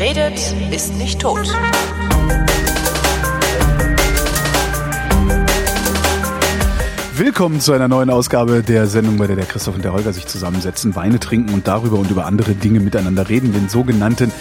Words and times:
Wer 0.00 0.16
redet, 0.16 0.54
ist 0.70 0.94
nicht 0.94 1.20
tot. 1.20 1.46
Willkommen 7.16 7.60
zu 7.60 7.74
einer 7.74 7.86
neuen 7.86 8.08
Ausgabe 8.08 8.62
der 8.62 8.86
Sendung, 8.86 9.18
bei 9.18 9.26
der 9.26 9.36
der 9.36 9.44
Christoph 9.44 9.74
und 9.74 9.84
der 9.84 9.92
Holger 9.92 10.14
sich 10.14 10.26
zusammensetzen, 10.26 10.96
Weine 10.96 11.20
trinken 11.20 11.52
und 11.52 11.68
darüber 11.68 11.98
und 11.98 12.10
über 12.10 12.24
andere 12.24 12.54
Dinge 12.54 12.80
miteinander 12.80 13.28
reden, 13.28 13.52
den 13.52 13.68
sogenannten 13.68 14.32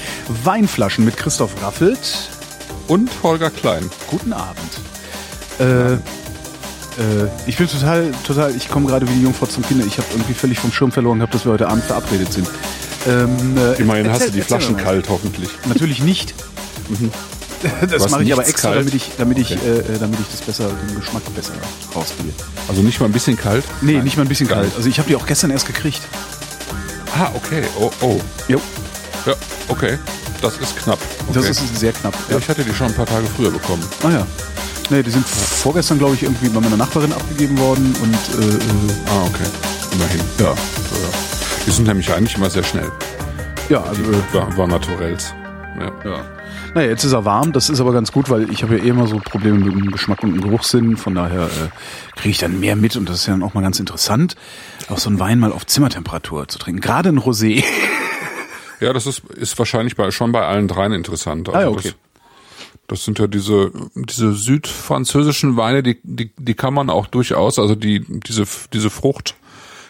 Weinflaschen 0.46 1.04
mit 1.04 1.18
Christoph 1.18 1.62
Raffelt 1.62 2.30
und 2.88 3.10
Holger 3.22 3.50
Klein. 3.50 3.84
Guten 4.08 4.32
Abend. 4.32 4.80
Äh, 5.60 5.96
äh, 5.96 5.98
ich 7.48 7.58
bin 7.58 7.68
total, 7.68 8.14
total, 8.26 8.56
ich 8.56 8.70
komme 8.70 8.88
gerade 8.88 9.10
wie 9.10 9.14
die 9.14 9.24
Jungfrau 9.24 9.48
zum 9.48 9.66
Kinder. 9.66 9.86
Ich 9.86 9.98
habe 9.98 10.08
irgendwie 10.12 10.36
völlig 10.36 10.58
vom 10.58 10.72
Schirm 10.72 10.94
verloren 10.94 11.20
gehabt, 11.20 11.34
dass 11.34 11.46
wir 11.46 11.52
heute 11.52 11.68
Abend 11.68 11.84
verabredet 11.84 12.32
sind. 12.32 12.48
Ähm, 13.08 13.58
äh, 13.58 13.82
Immerhin 13.82 14.06
erzähl, 14.06 14.12
hast 14.12 14.28
du 14.28 14.32
die 14.32 14.42
Flaschen 14.42 14.78
kalt, 14.78 15.10
hoffentlich. 15.10 15.50
Natürlich 15.66 16.02
nicht. 16.02 16.34
Mhm. 16.90 17.12
Das 17.90 18.10
mache 18.10 18.24
ich 18.24 18.32
aber 18.32 18.48
extra, 18.48 18.70
kalt? 18.70 18.80
damit 18.82 18.94
ich, 18.94 19.12
damit 19.18 19.38
ich, 19.38 19.52
okay. 19.52 19.80
äh, 19.80 20.00
damit 20.00 20.20
ich 20.20 20.28
das 20.32 20.42
besser, 20.42 20.70
den 20.70 21.00
Geschmack 21.00 21.24
besser 21.36 21.52
rauskriege. 21.94 22.32
Also 22.68 22.82
nicht 22.82 23.00
mal 23.00 23.08
ein 23.08 23.12
bisschen 23.12 23.36
kalt? 23.36 23.66
Nee, 23.82 23.94
Nein. 23.94 24.04
nicht 24.06 24.16
mal 24.16 24.24
ein 24.24 24.30
bisschen 24.30 24.48
kalt. 24.48 24.72
Also 24.78 24.88
ich 24.88 24.98
habe 24.98 25.10
die 25.10 25.16
auch 25.16 25.26
gestern 25.26 25.52
erst 25.52 25.68
gekriegt. 25.68 26.02
Ah, 27.18 27.32
okay. 27.34 27.64
Oh, 27.78 27.92
oh. 28.02 28.22
Jo. 28.48 28.62
Ja, 29.26 29.34
okay. 29.68 29.98
Das 30.42 30.58
ist 30.58 30.78
knapp. 30.78 31.00
Okay. 31.28 31.34
Das 31.34 31.50
ist 31.50 31.78
sehr 31.78 31.92
knapp. 31.92 32.14
Ja, 32.30 32.38
ich 32.38 32.48
hatte 32.48 32.64
die 32.64 32.74
schon 32.74 32.88
ein 32.88 32.94
paar 32.94 33.06
Tage 33.06 33.28
früher 33.36 33.52
bekommen. 33.52 33.84
Ah 34.04 34.10
ja. 34.10 34.28
Nee, 34.90 35.04
die 35.04 35.12
sind 35.12 35.28
vorgestern, 35.28 36.00
glaube 36.00 36.16
ich, 36.16 36.24
irgendwie 36.24 36.50
bei 36.50 36.62
meiner 36.62 36.78
Nachbarin 36.78 37.12
abgegeben 37.12 37.58
worden 37.60 37.94
und 38.02 38.42
äh, 38.42 38.56
äh 38.56 38.60
Ah, 39.08 39.26
okay. 39.26 39.50
Immerhin. 39.92 40.22
Ja. 40.40 40.56
Die 41.70 41.76
sind 41.76 41.86
nämlich 41.86 42.12
eigentlich 42.12 42.36
immer 42.36 42.50
sehr 42.50 42.64
schnell. 42.64 42.92
Ja, 43.70 43.84
also. 43.84 44.02
Die 44.02 44.34
war, 44.34 44.58
war 44.58 44.66
Naturells. 44.66 45.36
Ja. 45.80 45.92
ja. 46.04 46.26
Naja, 46.74 46.90
jetzt 46.90 47.04
ist 47.04 47.12
er 47.12 47.26
warm, 47.26 47.52
das 47.54 47.70
ist 47.70 47.80
aber 47.80 47.94
ganz 47.94 48.12
gut, 48.12 48.32
weil 48.32 48.50
ich 48.50 48.64
habe 48.64 48.80
ja 48.80 48.86
eh 48.86 48.88
immer 48.88 49.06
so 49.06 49.18
Probleme 49.18 49.60
mit 49.60 49.74
dem 49.74 49.92
Geschmack 49.92 50.24
und 50.24 50.32
dem 50.32 50.42
Geruchssinn. 50.42 50.98
Von 50.98 51.14
daher 51.14 51.44
äh, 51.44 51.70
kriege 52.16 52.32
ich 52.32 52.40
dann 52.40 52.60
mehr 52.60 52.76
mit 52.76 52.96
und 52.96 53.08
das 53.08 53.18
ist 53.18 53.28
ja 53.28 53.34
dann 53.34 53.44
auch 53.44 53.54
mal 53.54 53.62
ganz 53.62 53.80
interessant, 53.80 54.36
auch 54.90 54.98
so 54.98 55.12
einen 55.12 55.20
Wein 55.20 55.38
mal 55.38 55.52
auf 55.52 55.68
Zimmertemperatur 55.68 56.48
zu 56.48 56.58
trinken. 56.58 56.82
Gerade 56.82 57.10
ein 57.10 57.20
Rosé. 57.20 57.64
Ja, 58.82 58.94
das 58.94 59.06
ist, 59.08 59.26
ist 59.36 59.60
wahrscheinlich 59.60 59.98
bei, 59.98 60.10
schon 60.10 60.32
bei 60.32 60.46
allen 60.46 60.70
dreien 60.70 60.94
interessant. 60.94 61.50
Also 61.50 61.68
ah, 61.68 61.70
okay. 61.70 61.90
Das, 61.90 61.96
das 62.88 63.04
sind 63.04 63.20
ja 63.20 63.28
diese, 63.28 63.74
diese 63.94 64.32
südfranzösischen 64.32 65.58
Weine, 65.58 65.84
die, 65.84 66.00
die, 66.04 66.32
die 66.38 66.54
kann 66.54 66.74
man 66.74 66.90
auch 66.90 67.08
durchaus, 67.08 67.60
also 67.60 67.76
die, 67.76 68.06
diese, 68.08 68.46
diese 68.72 68.90
Frucht, 68.90 69.36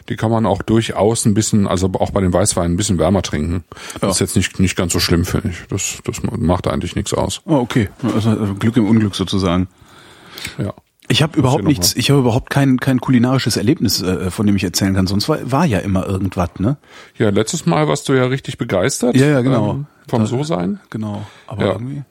die 0.10 0.16
kann 0.16 0.32
man 0.32 0.46
auch 0.46 0.62
durchaus 0.62 1.26
ein 1.26 1.34
bisschen, 1.34 1.68
also 1.68 1.92
auch 1.94 2.12
bei 2.12 2.22
den 2.22 2.34
Weißweinen 2.34 2.74
ein 2.74 2.78
bisschen 2.78 2.98
wärmer 2.98 3.22
trinken. 3.22 3.64
Ja. 3.94 4.00
Das 4.02 4.16
ist 4.16 4.20
jetzt 4.20 4.36
nicht, 4.36 4.60
nicht 4.60 4.76
ganz 4.76 4.92
so 4.94 5.00
schlimm, 5.00 5.26
finde 5.26 5.50
ich. 5.50 5.58
Das, 5.70 6.00
das 6.04 6.22
macht 6.24 6.68
eigentlich 6.68 6.96
nichts 6.96 7.14
aus. 7.14 7.42
Oh, 7.46 7.56
okay. 7.56 7.90
Also, 8.04 8.32
also 8.32 8.56
Glück 8.56 8.76
im 8.78 8.88
Unglück 8.88 9.16
sozusagen. 9.16 9.68
Ja. 10.58 10.74
Ich 11.12 11.24
habe 11.24 11.40
überhaupt 11.40 11.64
nichts, 11.64 11.96
ich 11.96 12.12
habe 12.12 12.20
überhaupt 12.20 12.52
kein, 12.52 12.80
kein 12.80 13.02
kulinarisches 13.02 13.58
Erlebnis, 13.58 14.00
äh, 14.02 14.30
von 14.30 14.46
dem 14.46 14.56
ich 14.56 14.64
erzählen 14.64 14.94
kann. 14.94 15.08
Sonst 15.08 15.28
war, 15.28 15.40
war 15.52 15.66
ja 15.66 15.80
immer 15.80 16.06
irgendwas, 16.06 16.52
ne? 16.60 16.78
Ja, 17.18 17.30
letztes 17.30 17.66
Mal 17.66 17.88
warst 17.88 18.08
du 18.10 18.14
ja 18.14 18.26
richtig 18.26 18.60
begeistert. 18.60 19.16
Ja, 19.16 19.26
ja, 19.26 19.42
genau. 19.42 19.72
Ähm, 19.72 19.86
vom 20.08 20.28
So-Sein. 20.28 20.80
Genau. 20.92 21.26
Aber 21.48 21.66
ja. 21.66 21.72
irgendwie. 21.72 22.04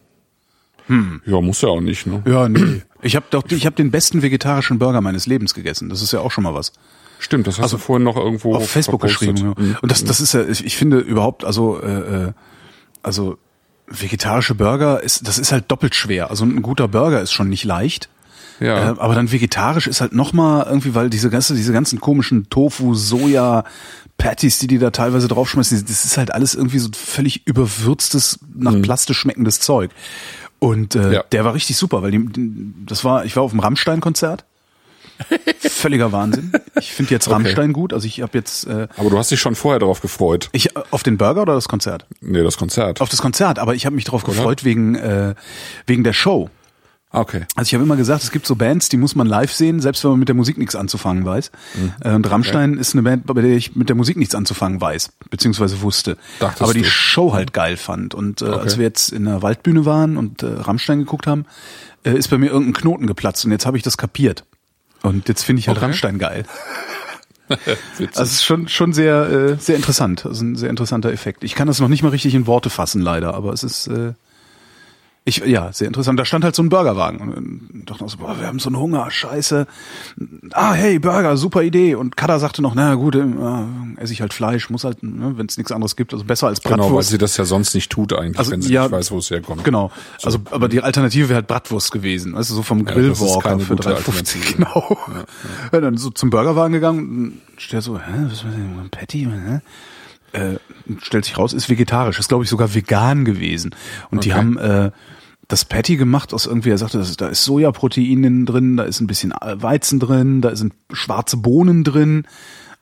Hm. 0.89 1.21
Ja, 1.27 1.41
muss 1.41 1.61
ja 1.61 1.69
auch 1.69 1.81
nicht, 1.81 2.07
ne? 2.07 2.23
Ja, 2.27 2.49
nee. 2.49 2.83
Ich 3.03 3.15
habe 3.15 3.27
doch, 3.31 3.45
ich 3.49 3.67
habe 3.67 3.77
den 3.77 3.93
besten 3.93 4.23
vegetarischen 4.23 4.81
Burger 4.81 5.01
meines 5.01 5.27
Lebens 5.27 5.55
gegessen. 5.55 5.89
Das 5.89 6.03
ist 6.03 6.13
ja 6.13 6.19
auch 6.19 6.33
schon 6.33 6.43
mal 6.43 6.55
was. 6.55 6.73
Stimmt, 7.19 7.47
das 7.47 7.57
hast 7.59 7.65
also, 7.65 7.77
du 7.77 7.83
vorhin 7.83 8.05
noch 8.05 8.17
irgendwo 8.17 8.55
auf 8.55 8.71
Facebook 8.71 9.01
verpostet. 9.01 9.35
geschrieben. 9.35 9.55
Ja. 9.57 9.63
Mhm. 9.63 9.77
Und 9.83 9.91
das, 9.91 10.05
das 10.05 10.21
ist 10.21 10.35
ja, 10.35 10.45
ich, 10.45 10.65
ich 10.65 10.77
finde 10.77 10.99
überhaupt, 10.99 11.45
also, 11.45 11.81
äh, 11.81 12.27
äh, 12.27 12.33
also 13.03 13.39
vegetarische 13.87 14.55
Burger 14.55 15.03
ist, 15.03 15.27
das 15.27 15.39
ist 15.39 15.53
halt 15.53 15.71
doppelt 15.71 15.95
schwer. 15.95 16.31
Also 16.31 16.45
ein 16.45 16.63
guter 16.63 16.89
Burger 16.89 17.21
ist 17.21 17.33
schon 17.33 17.49
nicht 17.49 17.65
leicht. 17.65 18.09
Ja. 18.61 18.93
Äh, 18.93 18.99
aber 18.99 19.15
dann 19.15 19.33
vegetarisch 19.33 19.87
ist 19.87 20.01
halt 20.01 20.13
nochmal 20.13 20.67
irgendwie, 20.69 20.95
weil 20.95 21.11
diese 21.11 21.31
ganze, 21.31 21.55
diese 21.55 21.73
ganzen 21.73 22.01
komischen 22.01 22.51
Tofu, 22.51 22.95
Soja, 22.95 23.65
Patties, 24.17 24.59
die 24.59 24.67
die 24.67 24.79
da 24.79 24.91
teilweise 24.91 25.29
draufschmeißen, 25.29 25.87
das 25.87 26.05
ist 26.05 26.19
halt 26.19 26.35
alles 26.35 26.55
irgendwie 26.55 26.81
so 26.81 26.91
völlig 26.93 27.47
überwürztes, 27.47 28.41
nach 28.55 28.73
mhm. 28.73 28.83
Plaste 28.83 29.15
schmeckendes 29.15 29.61
Zeug. 29.61 29.91
Und 30.59 30.97
äh, 30.97 31.15
ja. 31.15 31.23
der 31.31 31.45
war 31.45 31.55
richtig 31.55 31.77
super, 31.77 32.03
weil 32.03 32.11
die, 32.11 32.29
das 32.85 33.05
war, 33.05 33.25
ich 33.25 33.37
war 33.37 33.45
auf 33.45 33.53
dem 33.53 33.61
Rammstein-Konzert 33.61 34.45
Völliger 35.61 36.13
Wahnsinn. 36.13 36.53
Ich 36.79 36.93
finde 36.93 37.13
jetzt 37.13 37.31
Rammstein 37.31 37.71
okay. 37.71 37.73
gut. 37.73 37.93
Also 37.93 38.07
ich 38.07 38.23
habe 38.23 38.37
jetzt. 38.37 38.67
Äh, 38.67 38.89
aber 38.97 39.11
du 39.11 39.19
hast 39.19 39.31
dich 39.31 39.41
schon 39.41 39.55
vorher 39.55 39.79
darauf 39.79 40.01
gefreut. 40.01 40.49
Ich 40.53 40.77
auf 40.93 41.03
den 41.03 41.19
Burger 41.19 41.43
oder 41.43 41.55
das 41.55 41.69
Konzert? 41.69 42.07
Nee, 42.21 42.43
das 42.43 42.57
Konzert. 42.57 43.01
Auf 43.01 43.09
das 43.09 43.21
Konzert. 43.21 43.59
Aber 43.59 43.75
ich 43.75 43.87
habe 43.87 43.97
mich 43.97 44.05
darauf 44.05 44.25
gefreut 44.25 44.65
wegen 44.65 44.95
äh, 44.95 45.35
wegen 45.87 46.05
der 46.05 46.13
Show. 46.13 46.51
Okay. 47.11 47.47
Also 47.57 47.69
ich 47.69 47.75
habe 47.75 47.85
immer 47.85 47.97
gesagt, 47.97 48.23
es 48.23 48.31
gibt 48.31 48.47
so 48.47 48.55
Bands, 48.55 48.91
die 48.91 48.99
muss 48.99 49.15
man 49.15 49.27
live 49.27 49.53
sehen, 49.53 49.81
selbst 49.81 50.05
wenn 50.05 50.11
man 50.11 50.21
mit 50.21 50.29
der 50.29 50.37
Musik 50.37 50.59
nichts 50.59 50.77
anzufangen 50.77 51.25
weiß. 51.25 51.51
Mhm. 51.75 52.15
Und 52.15 52.31
Rammstein 52.31 52.73
okay. 52.73 52.81
ist 52.81 52.95
eine 52.95 53.03
Band, 53.03 53.27
bei 53.27 53.41
der 53.41 53.57
ich 53.57 53.75
mit 53.75 53.89
der 53.89 53.97
Musik 53.97 54.19
nichts 54.19 54.35
anzufangen 54.35 54.81
weiß, 54.81 55.11
beziehungsweise 55.31 55.81
wusste. 55.81 56.19
Dachtest 56.39 56.63
aber 56.63 56.75
die 56.75 56.83
du? 56.83 56.91
Show 56.91 57.33
halt 57.33 57.55
geil 57.55 57.79
fand. 57.79 58.15
Und 58.15 58.43
äh, 58.43 58.47
okay. 58.47 58.59
als 58.61 58.77
wir 58.77 58.85
jetzt 58.85 59.11
in 59.11 59.25
der 59.25 59.41
Waldbühne 59.41 59.87
waren 59.87 60.19
und 60.19 60.43
äh, 60.43 60.49
Rammstein 60.49 60.99
geguckt 60.99 61.27
haben, 61.27 61.47
äh, 62.05 62.13
ist 62.13 62.29
bei 62.29 62.37
mir 62.37 62.51
irgendein 62.51 62.75
Knoten 62.75 63.07
geplatzt 63.07 63.45
und 63.45 63.53
jetzt 63.53 63.65
habe 63.65 63.79
ich 63.79 63.83
das 63.83 63.97
kapiert. 63.97 64.45
Und 65.03 65.29
jetzt 65.29 65.45
finde 65.45 65.61
ich 65.61 65.69
halt 65.69 65.79
okay. 65.79 65.87
Rammstein 65.87 66.19
geil. 66.19 66.45
also 67.49 68.23
es 68.23 68.33
ist 68.33 68.45
schon 68.45 68.69
schon 68.69 68.93
sehr 68.93 69.31
äh, 69.31 69.57
sehr 69.57 69.77
interessant, 69.77 70.27
also 70.27 70.45
ein 70.45 70.57
sehr 70.57 70.71
interessanter 70.71 71.13
Effekt. 71.13 71.45
Ich 71.45 71.55
kann 71.55 71.67
das 71.67 71.81
noch 71.81 71.89
nicht 71.89 72.03
mal 72.03 72.11
richtig 72.11 72.35
in 72.35 72.47
Worte 72.47 72.69
fassen 72.71 73.01
leider, 73.01 73.35
aber 73.35 73.53
es 73.53 73.63
ist 73.63 73.87
äh, 73.87 74.13
ich, 75.29 75.39
ja, 75.39 75.73
sehr 75.73 75.87
interessant. 75.87 76.19
Da 76.19 76.25
stand 76.25 76.45
halt 76.45 76.55
so 76.55 76.63
ein 76.63 76.69
Burgerwagen 76.69 77.21
und 77.21 77.89
dachte 77.89 78.05
auch 78.05 78.09
so, 78.09 78.19
boah, 78.19 78.39
wir 78.39 78.47
haben 78.47 78.59
so 78.59 78.69
einen 78.69 78.79
Hunger, 78.79 79.11
scheiße. 79.11 79.67
Ah, 80.53 80.73
hey, 80.73 80.99
Burger, 80.99 81.37
super 81.37 81.63
Idee. 81.63 81.95
Und 81.95 82.17
Kada 82.17 82.39
sagte 82.39 82.63
noch, 82.63 82.75
na 82.75 82.95
gut, 82.95 83.15
äh, 83.15 83.25
esse 83.97 84.13
ich 84.13 84.21
halt 84.21 84.33
Fleisch, 84.33 84.71
muss 84.71 84.85
halt, 84.85 85.03
ne, 85.03 85.35
wenn 85.37 85.47
es 85.47 85.57
nichts 85.57 85.73
anderes 85.73 85.97
gibt, 85.97 86.13
also 86.13 86.25
besser 86.25 86.49
als 86.49 86.61
Bratwurst. 86.61 86.89
Genau, 86.89 86.97
weil 86.97 87.03
sie 87.03 87.19
das 87.19 87.37
ja 87.37 87.45
sonst 87.45 87.75
nicht 87.75 87.91
tut 87.91 88.13
eigentlich, 88.13 88.39
also, 88.39 88.51
wenn 88.51 88.63
sie 88.63 88.73
ja, 88.73 88.83
nicht 88.83 88.93
weiß, 88.93 89.11
wo 89.11 89.19
es 89.19 89.31
herkommt. 89.31 89.65
Genau. 89.65 89.91
So. 90.19 90.27
Also, 90.27 90.39
aber 90.51 90.69
die 90.69 90.81
Alternative 90.81 91.29
wäre 91.29 91.37
halt 91.37 91.47
Bratwurst 91.47 91.93
gewesen, 91.93 92.35
weißt 92.35 92.51
du, 92.51 92.55
so 92.55 92.63
vom 92.63 92.85
Grillwalker 92.85 93.51
ja, 93.51 93.59
für 93.59 93.75
3,50. 93.75 94.57
Genau. 94.57 94.99
Ja, 95.09 95.25
ja. 95.73 95.81
dann 95.81 95.97
so 95.97 96.11
zum 96.11 96.31
Burgerwagen 96.31 96.73
gegangen, 96.73 97.41
steht 97.57 97.83
so, 97.83 97.99
hä, 97.99 98.27
was 98.27 98.33
ist 98.35 98.45
denn, 98.45 98.89
Patty, 98.91 99.25
hä? 99.25 99.61
Äh, 100.33 100.59
stellt 101.01 101.25
sich 101.25 101.39
raus, 101.39 101.55
ist 101.55 101.71
vegetarisch, 101.71 102.19
ist 102.19 102.29
glaube 102.29 102.45
ich 102.45 102.51
sogar 102.51 102.75
vegan 102.75 103.25
gewesen. 103.25 103.75
Und 104.11 104.19
okay. 104.19 104.29
die 104.29 104.35
haben 104.35 104.59
äh, 104.59 104.91
das 105.49 105.65
Patty 105.65 105.97
gemacht 105.97 106.35
aus 106.35 106.47
irgendwie, 106.47 106.71
er 106.71 106.79
sagte, 106.79 107.03
da 107.17 107.29
ist 107.29 107.45
Sojaprotein 107.45 108.45
drin, 108.45 108.77
da 108.77 108.85
ist 108.85 109.01
ein 109.01 109.07
bisschen 109.07 109.33
Weizen 109.33 109.99
drin, 109.99 110.43
da 110.43 110.55
sind 110.55 110.75
schwarze 110.93 111.39
Bohnen 111.39 111.85
drin. 111.85 112.27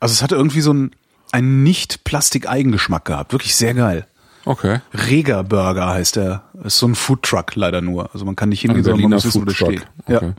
Also 0.01 0.11
es 0.11 0.21
hatte 0.21 0.35
irgendwie 0.35 0.61
so 0.61 0.71
einen, 0.71 0.91
einen 1.31 1.63
nicht 1.63 2.03
Plastik-Eigengeschmack 2.03 3.05
gehabt. 3.05 3.31
Wirklich 3.31 3.55
sehr 3.55 3.73
geil. 3.73 4.05
Okay. 4.43 4.79
Reger 4.93 5.43
Burger 5.43 5.87
heißt 5.87 6.17
der. 6.17 6.43
Ist 6.63 6.77
so 6.77 6.87
ein 6.87 6.95
Foodtruck 6.95 7.55
leider 7.55 7.81
nur. 7.81 8.13
Also 8.13 8.25
man 8.25 8.35
kann 8.35 8.49
nicht 8.49 8.61
hingehen, 8.61 8.83
sondern 8.83 9.01
man 9.01 9.11
muss 9.11 9.25
wissen, 9.25 9.41
wo 9.41 9.45
das 9.45 9.55
steht. 9.55 9.87
Okay. 10.05 10.27
Ja. 10.27 10.33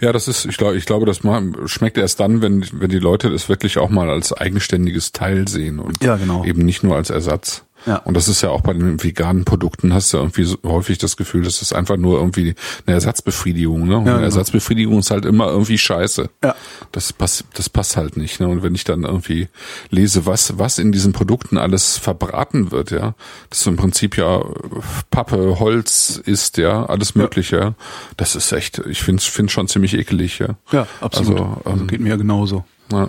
Ja, 0.00 0.12
das 0.12 0.26
ist, 0.26 0.46
ich 0.46 0.56
glaube, 0.56 0.76
ich 0.76 0.86
glaube, 0.86 1.04
das 1.04 1.20
schmeckt 1.66 1.98
erst 1.98 2.20
dann, 2.20 2.40
wenn, 2.40 2.66
wenn 2.72 2.88
die 2.88 2.98
Leute 2.98 3.30
das 3.30 3.48
wirklich 3.50 3.76
auch 3.76 3.90
mal 3.90 4.08
als 4.08 4.32
eigenständiges 4.32 5.12
Teil 5.12 5.48
sehen 5.48 5.78
und 5.78 6.02
ja, 6.02 6.16
genau. 6.16 6.44
eben 6.44 6.64
nicht 6.64 6.82
nur 6.82 6.96
als 6.96 7.10
Ersatz. 7.10 7.64
Ja. 7.86 7.96
Und 7.96 8.16
das 8.16 8.28
ist 8.28 8.42
ja 8.42 8.50
auch 8.50 8.60
bei 8.60 8.72
den 8.72 9.02
veganen 9.02 9.44
Produkten, 9.44 9.94
hast 9.94 10.12
du 10.12 10.18
irgendwie 10.18 10.44
so 10.44 10.56
häufig 10.64 10.98
das 10.98 11.16
Gefühl, 11.16 11.42
das 11.42 11.62
ist 11.62 11.72
einfach 11.72 11.96
nur 11.96 12.18
irgendwie 12.18 12.54
eine 12.86 12.94
Ersatzbefriedigung. 12.94 13.86
Ne? 13.86 13.98
Und 13.98 14.06
ja, 14.06 14.12
eine 14.12 14.20
genau. 14.20 14.24
Ersatzbefriedigung 14.24 14.98
ist 14.98 15.10
halt 15.10 15.24
immer 15.24 15.48
irgendwie 15.48 15.78
scheiße. 15.78 16.30
Ja. 16.42 16.54
Das 16.92 17.12
passt, 17.12 17.44
das 17.54 17.68
passt 17.68 17.96
halt 17.96 18.16
nicht. 18.16 18.40
Ne? 18.40 18.48
Und 18.48 18.62
wenn 18.62 18.74
ich 18.74 18.84
dann 18.84 19.04
irgendwie 19.04 19.48
lese, 19.90 20.26
was, 20.26 20.58
was 20.58 20.78
in 20.78 20.92
diesen 20.92 21.12
Produkten 21.12 21.58
alles 21.58 21.96
verbraten 21.96 22.70
wird, 22.70 22.90
ja, 22.90 23.14
das 23.48 23.66
im 23.66 23.76
Prinzip 23.76 24.16
ja 24.16 24.42
Pappe, 25.10 25.58
Holz 25.58 26.20
ist, 26.24 26.56
ja, 26.58 26.86
alles 26.86 27.14
Mögliche, 27.14 27.56
ja. 27.56 27.74
das 28.16 28.36
ist 28.36 28.52
echt, 28.52 28.78
ich 28.86 29.02
finde 29.02 29.22
es 29.22 29.52
schon 29.52 29.68
ziemlich 29.68 29.94
ekelig, 29.94 30.38
ja. 30.38 30.56
Ja, 30.70 30.86
absolut. 31.00 31.40
Also, 31.40 31.44
ähm, 31.44 31.72
also 31.72 31.84
geht 31.86 32.00
mir 32.00 32.10
ja 32.10 32.16
genauso. 32.16 32.64
Ja. 32.92 33.08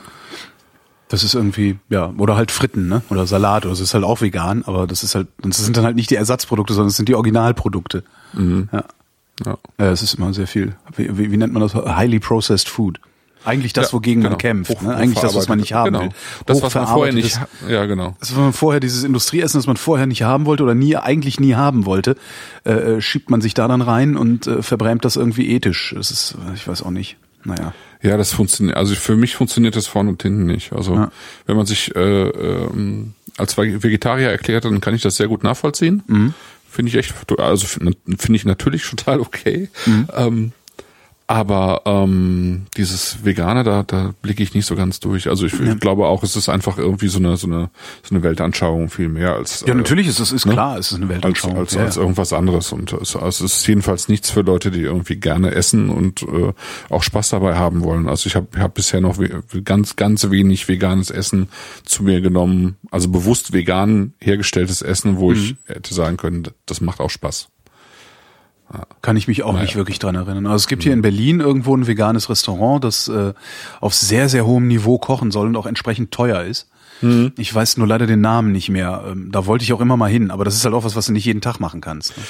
Das 1.12 1.25
ist 1.25 1.34
irgendwie, 1.34 1.78
ja, 1.90 2.13
oder 2.18 2.38
halt 2.38 2.52
Fritten, 2.52 2.88
ne? 2.88 3.02
Oder 3.10 3.28
Salat, 3.28 3.66
oder 3.66 3.74
es 3.74 3.81
ist 3.81 3.94
halt 3.94 4.06
auch 4.06 4.22
vegan, 4.22 4.63
aber 4.66 4.88
das 4.88 5.04
ist 5.04 5.13
halt, 5.13 5.28
das 5.44 5.58
sind 5.58 5.75
dann 5.75 5.84
halt 5.84 5.98
nicht 5.98 6.10
die 6.10 6.16
Ersatzprodukte, 6.16 6.74
sondern 6.74 6.88
es 6.88 6.96
sind 6.96 7.10
die 7.10 7.16
Originalprodukte. 7.16 8.06
Mhm. 8.31 8.69
Ja. 8.72 8.86
Ja. 9.46 9.58
ja, 9.78 9.92
es 9.92 10.04
ist 10.04 10.13
immer 10.13 10.34
sehr 10.34 10.48
viel. 10.48 10.75
Wie, 10.96 11.18
wie, 11.18 11.30
wie 11.34 11.36
nennt 11.36 11.52
man 11.52 11.62
das? 11.62 11.75
Highly 11.75 12.19
processed 12.19 12.69
food. 12.69 13.02
Eigentlich 13.44 13.74
das, 13.74 13.88
ja, 13.88 13.94
wogegen 13.94 14.22
genau. 14.22 14.31
man 14.31 14.38
kämpft. 14.38 14.81
Ne? 14.81 14.96
Eigentlich 14.96 15.19
das, 15.19 15.36
was 15.36 15.50
man 15.50 15.60
nicht 15.60 15.74
haben 15.74 15.92
genau. 15.92 16.06
will. 16.06 16.10
Das, 16.46 16.62
was 16.62 16.75
man 16.75 16.88
vorher 16.88 17.14
nicht, 17.14 17.42
ja 17.68 17.86
genau. 17.88 18.16
Das, 18.22 18.31
was 18.31 18.38
man 18.38 18.54
vorher, 18.54 18.80
dieses 18.80 19.04
Industrieessen, 19.04 19.57
das 19.57 19.68
man 19.68 19.75
vorher 19.75 20.06
nicht 20.06 20.24
haben 20.24 20.46
wollte 20.46 20.64
oder 20.64 20.75
nie, 20.75 20.96
eigentlich 20.96 21.42
nie 21.42 21.56
haben 21.56 21.86
wollte, 21.86 22.16
äh, 22.64 22.72
äh 22.72 23.02
schiebt 23.02 23.30
man 23.30 23.42
sich 23.42 23.54
da 23.54 23.68
dann 23.68 23.81
rein 23.81 24.16
und 24.16 24.48
äh, 24.48 24.62
verbrämt 24.62 25.04
das 25.04 25.18
irgendwie 25.18 25.50
ethisch. 25.50 25.94
Das 25.98 26.10
ist, 26.10 26.38
ich 26.56 26.66
weiß 26.66 26.84
auch 26.84 26.92
nicht. 26.92 27.18
Naja. 27.44 27.74
Ja, 28.02 28.18
das 28.18 28.34
funktioniert. 28.34 28.78
Also 28.78 28.96
für 28.96 29.16
mich 29.16 29.36
funktioniert 29.36 29.76
das 29.76 29.88
vorne 29.88 30.10
und 30.10 30.24
hinten 30.24 30.46
nicht. 30.46 30.74
Also 30.74 30.96
ja. 30.96 31.12
wenn 31.46 31.56
man 31.56 31.66
sich, 31.66 31.96
äh, 31.96 32.00
ähm, 32.00 33.14
als 33.38 33.58
Vegetarier 33.58 34.30
erklärt, 34.30 34.66
dann 34.66 34.82
kann 34.82 34.96
ich 34.96 35.02
das 35.02 35.18
sehr 35.18 35.28
gut 35.28 35.44
nachvollziehen. 35.44 36.04
Mhm. 36.08 36.34
Finde 36.70 36.90
ich 36.90 36.96
echt, 36.96 37.14
also 37.40 37.68
finde 37.68 38.36
ich 38.36 38.46
natürlich 38.46 38.84
total 38.90 39.20
okay. 39.20 39.70
Mhm. 39.86 40.08
Ähm, 40.16 40.52
aber 41.31 41.83
ähm, 41.86 42.66
dieses 42.75 43.24
Vegane, 43.24 43.63
da, 43.63 43.83
da 43.83 44.13
blicke 44.22 44.44
ich 44.44 44.54
nicht 44.54 44.66
so 44.66 44.75
ganz 44.75 45.00
durch. 45.00 45.30
Also 45.30 45.45
ich, 45.45 45.54
Ja. 45.57 45.72
ich 45.74 45.80
glaube 45.80 46.06
auch, 46.07 46.24
es 46.24 46.36
ist 46.36 46.50
einfach 46.50 46.78
irgendwie 46.78 47.07
so 47.07 47.19
eine 47.19 47.38
so 47.38 47.48
eine 47.48 47.69
so 48.04 48.13
eine 48.13 48.22
Weltanschauung 48.22 48.89
viel 48.89 49.07
mehr 49.07 49.36
als 49.36 49.62
Ja, 49.66 49.72
äh, 49.74 49.75
natürlich 49.75 50.07
ist 50.07 50.19
es 50.19 50.33
ist 50.33 50.45
ne? 50.45 50.51
klar, 50.51 50.78
es 50.78 50.88
ist 50.92 50.98
eine 50.98 51.06
als, 51.06 51.13
Weltanschauung. 51.13 51.57
als, 51.57 51.74
ja, 51.74 51.81
als 51.86 51.95
ja. 51.95 52.01
irgendwas 52.01 52.33
anderes. 52.33 52.74
Und 52.74 52.92
es, 52.92 53.16
also 53.16 53.45
es 53.45 53.54
ist 53.60 53.68
jedenfalls 53.68 54.10
nichts 54.10 54.30
für 54.30 54.42
Leute, 54.42 54.72
die 54.72 54.81
irgendwie 54.81 55.16
gerne 55.16 55.51
essen 55.51 55.89
und 55.89 56.24
äh, 56.24 56.51
auch 56.89 57.04
Spaß 57.04 57.30
dabei 57.30 57.56
haben 57.56 57.81
wollen. 57.83 58.10
Also 58.10 58.28
ich 58.28 58.36
habe 58.36 58.48
hab 58.60 58.74
bisher 58.74 59.00
noch 59.00 59.18
ganz, 59.63 59.95
ganz 59.95 60.30
wenig 60.31 60.68
veganes 60.68 61.12
Essen 61.12 61.48
zu 61.86 62.04
mir 62.04 62.19
genommen. 62.19 62.75
Also 62.92 63.07
bewusst 63.07 63.54
vegan 63.54 64.13
hergestelltes 64.19 64.81
Essen, 64.81 65.18
wo 65.18 65.31
Mhm. 65.31 65.36
ich 65.38 65.56
hätte 65.66 65.94
sagen 65.94 66.18
können, 66.18 66.48
das 66.66 66.81
macht 66.81 67.00
auch 67.00 67.10
Spaß. 67.10 67.48
Kann 69.01 69.18
ich 69.18 69.27
mich 69.27 69.44
auch 69.44 69.59
nicht 69.59 69.75
wirklich 69.75 70.00
dran 70.00 70.15
erinnern. 70.15 70.45
Also 70.45 70.57
es 70.57 70.68
gibt 70.68 70.83
hier 70.83 70.94
in 70.94 71.01
Berlin 71.01 71.39
irgendwo 71.39 71.75
ein 71.75 71.88
veganes 71.88 72.29
Restaurant, 72.29 72.83
das 72.83 73.07
äh, 73.07 73.33
auf 73.79 73.94
sehr, 73.94 74.29
sehr 74.29 74.45
hohem 74.45 74.68
Niveau 74.68 74.97
kochen 74.97 75.31
soll 75.31 75.47
und 75.47 75.56
auch 75.57 75.65
entsprechend 75.65 76.12
teuer 76.12 76.44
ist. 76.44 76.68
Ich 77.35 77.51
weiß 77.51 77.77
nur 77.77 77.88
leider 77.88 78.06
den 78.06 78.21
Namen 78.21 78.51
nicht 78.51 78.69
mehr. 78.69 79.03
Ähm, 79.07 79.31
Da 79.31 79.47
wollte 79.47 79.63
ich 79.63 79.73
auch 79.73 79.81
immer 79.81 79.97
mal 79.97 80.06
hin, 80.12 80.29
aber 80.29 80.45
das 80.45 80.53
ist 80.53 80.63
halt 80.65 80.75
auch 80.75 80.83
was, 80.83 80.95
was 80.95 81.07
du 81.07 81.13
nicht 81.13 81.25
jeden 81.25 81.41
Tag 81.41 81.59
machen 81.59 81.81
kannst. 81.81 82.15
ne? 82.15 82.23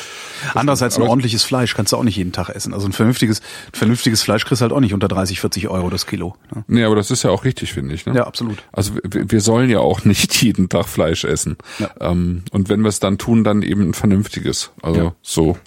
Andererseits 0.53 0.95
ein 0.95 1.01
aber- 1.01 1.09
ordentliches 1.09 1.43
Fleisch 1.43 1.73
kannst 1.73 1.91
du 1.91 1.97
auch 1.97 2.03
nicht 2.03 2.15
jeden 2.15 2.31
Tag 2.31 2.47
essen. 2.47 2.73
Also 2.73 2.87
ein 2.87 2.93
vernünftiges, 2.93 3.41
ein 3.41 3.73
vernünftiges 3.77 4.21
Fleisch 4.21 4.45
kriegst 4.45 4.61
du 4.61 4.63
halt 4.63 4.71
auch 4.71 4.79
nicht 4.79 4.93
unter 4.93 5.09
30, 5.09 5.41
40 5.41 5.67
Euro 5.67 5.89
das 5.89 6.05
Kilo. 6.05 6.35
ne? 6.55 6.63
Nee, 6.67 6.83
aber 6.85 6.95
das 6.95 7.11
ist 7.11 7.23
ja 7.23 7.31
auch 7.31 7.43
richtig, 7.43 7.73
finde 7.73 7.93
ich. 7.95 8.05
Ne? 8.05 8.15
Ja, 8.15 8.25
absolut. 8.25 8.63
Also 8.71 8.93
wir, 9.03 9.29
wir 9.29 9.41
sollen 9.41 9.69
ja 9.69 9.79
auch 9.79 10.05
nicht 10.05 10.33
jeden 10.41 10.69
Tag 10.69 10.87
Fleisch 10.87 11.25
essen. 11.25 11.57
Ja. 11.79 11.89
Ähm, 11.99 12.43
und 12.51 12.69
wenn 12.69 12.79
wir 12.79 12.87
es 12.89 13.01
dann 13.01 13.17
tun, 13.17 13.43
dann 13.43 13.63
eben 13.63 13.89
ein 13.89 13.93
vernünftiges. 13.93 14.71
Also 14.81 15.01
Ja. 15.01 15.13
so. 15.21 15.57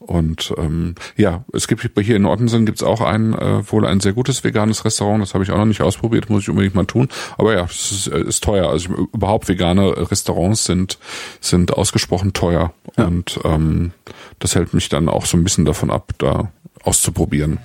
Und 0.00 0.54
ähm, 0.56 0.94
ja, 1.16 1.44
es 1.52 1.68
gibt 1.68 1.82
hier 2.00 2.16
in 2.16 2.24
Ottensen 2.24 2.64
gibt's 2.64 2.82
auch 2.82 3.02
ein 3.02 3.34
äh, 3.34 3.70
wohl 3.70 3.86
ein 3.86 4.00
sehr 4.00 4.14
gutes 4.14 4.42
veganes 4.42 4.84
Restaurant. 4.86 5.22
Das 5.22 5.34
habe 5.34 5.44
ich 5.44 5.50
auch 5.50 5.58
noch 5.58 5.66
nicht 5.66 5.82
ausprobiert, 5.82 6.30
muss 6.30 6.44
ich 6.44 6.48
unbedingt 6.48 6.74
mal 6.74 6.86
tun. 6.86 7.08
Aber 7.36 7.52
ja, 7.52 7.64
es 7.64 7.92
ist, 7.92 8.06
äh, 8.06 8.22
ist 8.22 8.42
teuer. 8.42 8.70
Also 8.70 8.90
ich, 8.90 9.14
überhaupt 9.14 9.48
vegane 9.48 10.10
Restaurants 10.10 10.64
sind 10.64 10.98
sind 11.40 11.74
ausgesprochen 11.74 12.32
teuer. 12.32 12.72
Ja. 12.96 13.04
Und 13.04 13.40
ähm, 13.44 13.92
das 14.38 14.54
hält 14.54 14.72
mich 14.72 14.88
dann 14.88 15.10
auch 15.10 15.26
so 15.26 15.36
ein 15.36 15.44
bisschen 15.44 15.66
davon 15.66 15.90
ab, 15.90 16.12
da 16.16 16.50
auszuprobieren. 16.82 17.58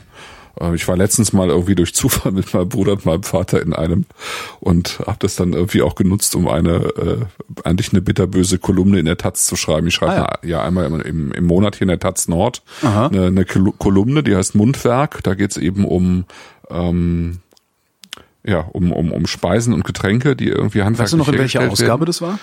Äh, 0.60 0.74
Ich 0.76 0.88
war 0.88 0.98
letztens 0.98 1.34
mal 1.34 1.50
irgendwie 1.50 1.76
durch 1.76 1.94
Zufall 1.94 2.32
mit 2.34 2.54
meinem 2.54 2.70
Bruder 2.70 2.94
und 2.94 3.06
meinem 3.06 3.24
Vater 3.24 3.62
in 3.62 3.74
einem 3.74 4.06
und 4.60 5.00
habe 5.06 5.18
das 5.20 5.36
dann 5.36 5.54
irgendwie 5.54 5.82
auch 5.82 5.96
genutzt, 5.96 6.36
um 6.36 6.48
eine 6.48 6.76
äh, 6.76 7.26
eigentlich 7.64 7.92
eine 7.92 8.02
bitterböse 8.02 8.58
Kolumne 8.60 9.00
in 9.00 9.06
der 9.06 9.18
Taz 9.18 9.46
zu 9.46 9.56
schreiben. 9.56 9.88
Ich 9.88 9.96
schreibe 9.96 10.14
Ah, 10.14 10.40
ja. 10.44 10.50
ja 10.50 10.64
einmal 10.64 10.86
im, 11.02 11.32
im, 11.32 11.46
Monat 11.46 11.76
hier 11.76 11.84
in 11.84 11.90
der 11.90 12.00
Taz 12.00 12.28
Nord 12.28 12.62
Aha. 12.84 13.08
eine, 13.08 13.28
eine 13.28 13.44
Kol- 13.46 13.74
Kolumne, 13.78 14.24
die 14.24 14.36
heißt 14.36 14.56
Mundwerk. 14.56 15.24
Da 15.24 15.34
geht's 15.36 15.58
eben 15.58 15.86
um 15.86 16.26
ähm, 16.70 17.40
ja 18.44 18.60
um, 18.72 18.92
um, 18.92 19.12
um 19.12 19.28
Speisen 19.28 19.74
und 19.74 19.84
Getränke, 19.86 20.36
die 20.36 20.48
irgendwie 20.50 20.84
handwerklich 20.84 21.00
Weißt 21.00 21.14
du 21.14 21.18
noch, 21.18 21.28
in 21.30 21.38
welcher 21.40 21.70
Ausgabe 21.70 22.06
das 22.06 22.22
war? 22.22 22.40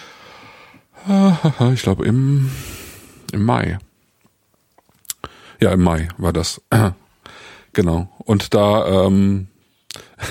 werden. 1.06 1.36
Ich 1.74 1.82
glaube 1.82 2.04
im 2.06 2.50
im 3.32 3.44
Mai. 3.44 3.78
Ja, 5.60 5.72
im 5.72 5.82
Mai 5.82 6.08
war 6.18 6.32
das. 6.32 6.60
Genau. 7.72 8.08
Und 8.18 8.54
da 8.54 9.06
ähm, 9.06 9.48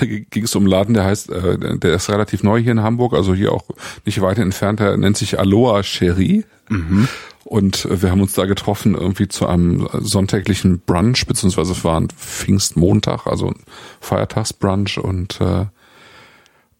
ging 0.00 0.44
es 0.44 0.54
um 0.54 0.62
einen 0.62 0.70
Laden, 0.70 0.94
der 0.94 1.04
heißt, 1.04 1.30
äh, 1.30 1.78
der 1.78 1.94
ist 1.94 2.08
relativ 2.10 2.42
neu 2.42 2.60
hier 2.60 2.72
in 2.72 2.82
Hamburg, 2.82 3.14
also 3.14 3.34
hier 3.34 3.52
auch 3.52 3.64
nicht 4.04 4.20
weit 4.20 4.38
entfernt, 4.38 4.80
der 4.80 4.96
nennt 4.96 5.16
sich 5.16 5.38
Aloha 5.38 5.82
Cherie. 5.82 6.44
Und 7.44 7.84
äh, 7.84 8.02
wir 8.02 8.10
haben 8.10 8.20
uns 8.20 8.34
da 8.34 8.46
getroffen 8.46 8.94
irgendwie 8.94 9.28
zu 9.28 9.46
einem 9.46 9.88
sonntäglichen 10.00 10.80
Brunch, 10.80 11.26
beziehungsweise 11.26 11.72
es 11.72 11.84
war 11.84 12.00
ein 12.00 12.08
Pfingstmontag, 12.08 13.26
also 13.26 13.48
ein 13.48 13.60
Feiertagsbrunch 14.00 14.98
und 14.98 15.40
äh, 15.40 15.66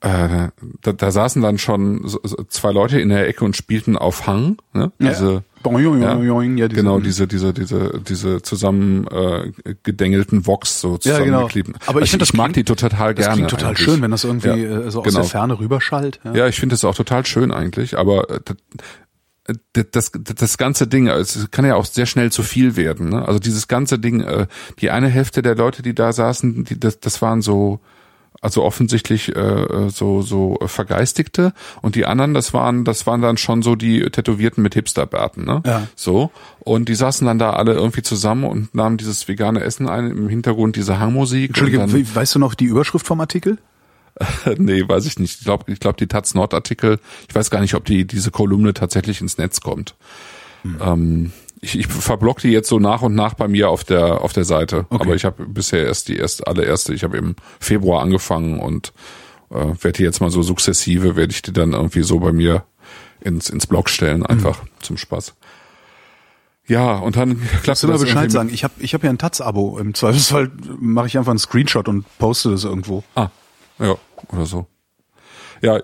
äh, 0.02 0.48
da, 0.82 0.92
da 0.92 1.10
saßen 1.10 1.40
dann 1.42 1.58
schon 1.58 2.06
so, 2.08 2.20
so 2.24 2.36
zwei 2.48 2.72
Leute 2.72 3.00
in 3.00 3.08
der 3.08 3.26
Ecke 3.28 3.44
und 3.44 3.56
spielten 3.56 3.96
auf 3.96 4.26
Hang, 4.26 4.56
ne? 4.72 4.90
Diese, 4.98 5.32
ja, 5.34 5.42
boing, 5.62 6.00
boing, 6.00 6.56
ja, 6.58 6.66
diese- 6.68 6.80
genau, 6.82 6.98
diese, 6.98 7.26
diese, 7.28 7.52
diese, 7.54 8.00
diese 8.06 8.42
zusammen 8.42 9.06
äh, 9.06 9.52
gedängelten 9.84 10.44
Vox 10.46 10.80
so 10.80 10.98
Ja, 11.02 11.20
genau. 11.20 11.42
Aber 11.42 11.50
ich 11.50 11.56
Also 11.56 12.06
finde, 12.06 12.18
das 12.18 12.28
ich 12.30 12.34
mag 12.34 12.46
klingt- 12.52 12.56
die 12.56 12.64
total 12.74 13.14
Das 13.14 13.24
gerne. 13.26 13.34
klingt 13.36 13.50
total 13.50 13.68
eigentlich. 13.68 13.78
schön, 13.84 14.02
wenn 14.02 14.10
das 14.10 14.24
irgendwie 14.24 14.48
Ja, 14.48 14.54
äh, 14.56 14.90
so 14.90 15.00
aus 15.00 15.04
genau. 15.06 15.20
der 15.20 15.24
Ferne 15.28 15.58
rüberschallt. 15.60 16.18
Ja. 16.24 16.34
Ja, 16.34 16.46
ich 16.48 16.58
finde 16.58 16.74
das 16.74 16.84
auch 16.84 16.96
total 16.96 17.24
schön 17.24 17.52
eigentlich, 17.52 17.96
aber 17.96 18.28
äh, 18.28 18.40
das, 19.72 19.86
das, 19.90 20.12
das 20.12 20.56
ganze 20.58 20.86
Ding, 20.86 21.08
es 21.08 21.48
kann 21.50 21.64
ja 21.64 21.74
auch 21.74 21.84
sehr 21.84 22.06
schnell 22.06 22.30
zu 22.30 22.42
viel 22.42 22.76
werden. 22.76 23.08
Ne? 23.08 23.26
Also 23.26 23.40
dieses 23.40 23.66
ganze 23.66 23.98
Ding, 23.98 24.24
die 24.80 24.90
eine 24.90 25.08
Hälfte 25.08 25.42
der 25.42 25.56
Leute, 25.56 25.82
die 25.82 25.94
da 25.94 26.12
saßen, 26.12 26.64
die, 26.64 26.78
das, 26.78 27.00
das 27.00 27.20
waren 27.22 27.42
so, 27.42 27.80
also 28.40 28.62
offensichtlich 28.62 29.34
äh, 29.36 29.88
so 29.90 30.22
so 30.22 30.58
vergeistigte 30.66 31.52
und 31.80 31.94
die 31.94 32.06
anderen, 32.06 32.34
das 32.34 32.52
waren 32.52 32.84
das 32.84 33.06
waren 33.06 33.22
dann 33.22 33.36
schon 33.36 33.62
so 33.62 33.76
die 33.76 34.02
Tätowierten 34.02 34.62
mit 34.62 34.74
Hipsterbärten, 34.74 35.44
ne? 35.44 35.62
Ja. 35.64 35.86
So 35.94 36.30
und 36.60 36.88
die 36.88 36.94
saßen 36.94 37.26
dann 37.26 37.38
da 37.38 37.50
alle 37.50 37.74
irgendwie 37.74 38.02
zusammen 38.02 38.44
und 38.44 38.74
nahmen 38.74 38.96
dieses 38.96 39.28
vegane 39.28 39.60
Essen 39.60 39.88
ein, 39.88 40.10
im 40.10 40.28
Hintergrund 40.28 40.76
diese 40.76 40.98
Hangmusik. 40.98 41.50
Entschuldige, 41.50 41.78
dann, 41.78 42.14
weißt 42.14 42.34
du 42.34 42.38
noch 42.38 42.54
die 42.54 42.66
Überschrift 42.66 43.06
vom 43.06 43.20
Artikel? 43.20 43.58
nee, 44.58 44.86
weiß 44.86 45.06
ich 45.06 45.18
nicht. 45.18 45.38
Ich 45.38 45.44
glaube, 45.44 45.70
ich 45.72 45.80
glaub, 45.80 45.96
die 45.96 46.06
Taz 46.06 46.34
Nord 46.34 46.54
Artikel, 46.54 46.98
ich 47.28 47.34
weiß 47.34 47.50
gar 47.50 47.60
nicht, 47.60 47.74
ob 47.74 47.84
die 47.84 48.06
diese 48.06 48.30
Kolumne 48.30 48.74
tatsächlich 48.74 49.20
ins 49.20 49.38
Netz 49.38 49.60
kommt. 49.60 49.94
Hm. 50.62 50.76
Ähm, 50.80 51.32
ich, 51.64 51.78
ich 51.78 51.86
verblock 51.86 52.38
die 52.40 52.50
jetzt 52.50 52.68
so 52.68 52.78
nach 52.78 53.00
und 53.02 53.14
nach 53.14 53.32
bei 53.34 53.48
mir 53.48 53.70
auf 53.70 53.84
der 53.84 54.20
auf 54.20 54.32
der 54.34 54.44
Seite. 54.44 54.84
Okay. 54.90 55.02
Aber 55.04 55.14
ich 55.14 55.24
habe 55.24 55.46
bisher 55.46 55.86
erst 55.86 56.08
die 56.08 56.16
erste 56.16 56.46
allererste. 56.46 56.92
Ich 56.92 57.04
habe 57.04 57.16
im 57.16 57.36
Februar 57.60 58.02
angefangen 58.02 58.60
und 58.60 58.92
äh, 59.50 59.54
werde 59.54 59.92
die 59.92 60.02
jetzt 60.02 60.20
mal 60.20 60.30
so 60.30 60.42
sukzessive, 60.42 61.16
werde 61.16 61.32
ich 61.32 61.40
die 61.42 61.52
dann 61.52 61.72
irgendwie 61.72 62.02
so 62.02 62.18
bei 62.18 62.32
mir 62.32 62.64
ins 63.20 63.48
ins 63.48 63.66
Blog 63.66 63.88
stellen, 63.88 64.26
einfach 64.26 64.60
Hm. 64.60 64.68
zum 64.82 64.96
Spaß. 64.98 65.34
Ja, 66.66 66.96
und 66.98 67.16
dann 67.16 67.40
klappt 67.62 67.82
du 67.82 67.86
mal 67.88 67.92
das 67.94 68.02
Bescheid 68.02 68.30
sagen? 68.30 68.48
Ich 68.52 68.64
habe 68.64 68.74
ich 68.78 68.94
hab 68.94 69.02
ja 69.02 69.10
ein 69.10 69.18
Taz-Abo. 69.18 69.78
Im 69.78 69.94
Zweifelsfall 69.94 70.50
mache 70.78 71.06
ich 71.08 71.18
einfach 71.18 71.30
einen 71.30 71.38
Screenshot 71.38 71.88
und 71.88 72.04
poste 72.18 72.50
das 72.50 72.64
irgendwo. 72.64 73.02
Ah, 73.14 73.28
ja, 73.78 73.96
oder 74.32 74.46
so. 74.46 74.66
Ja, 75.60 75.80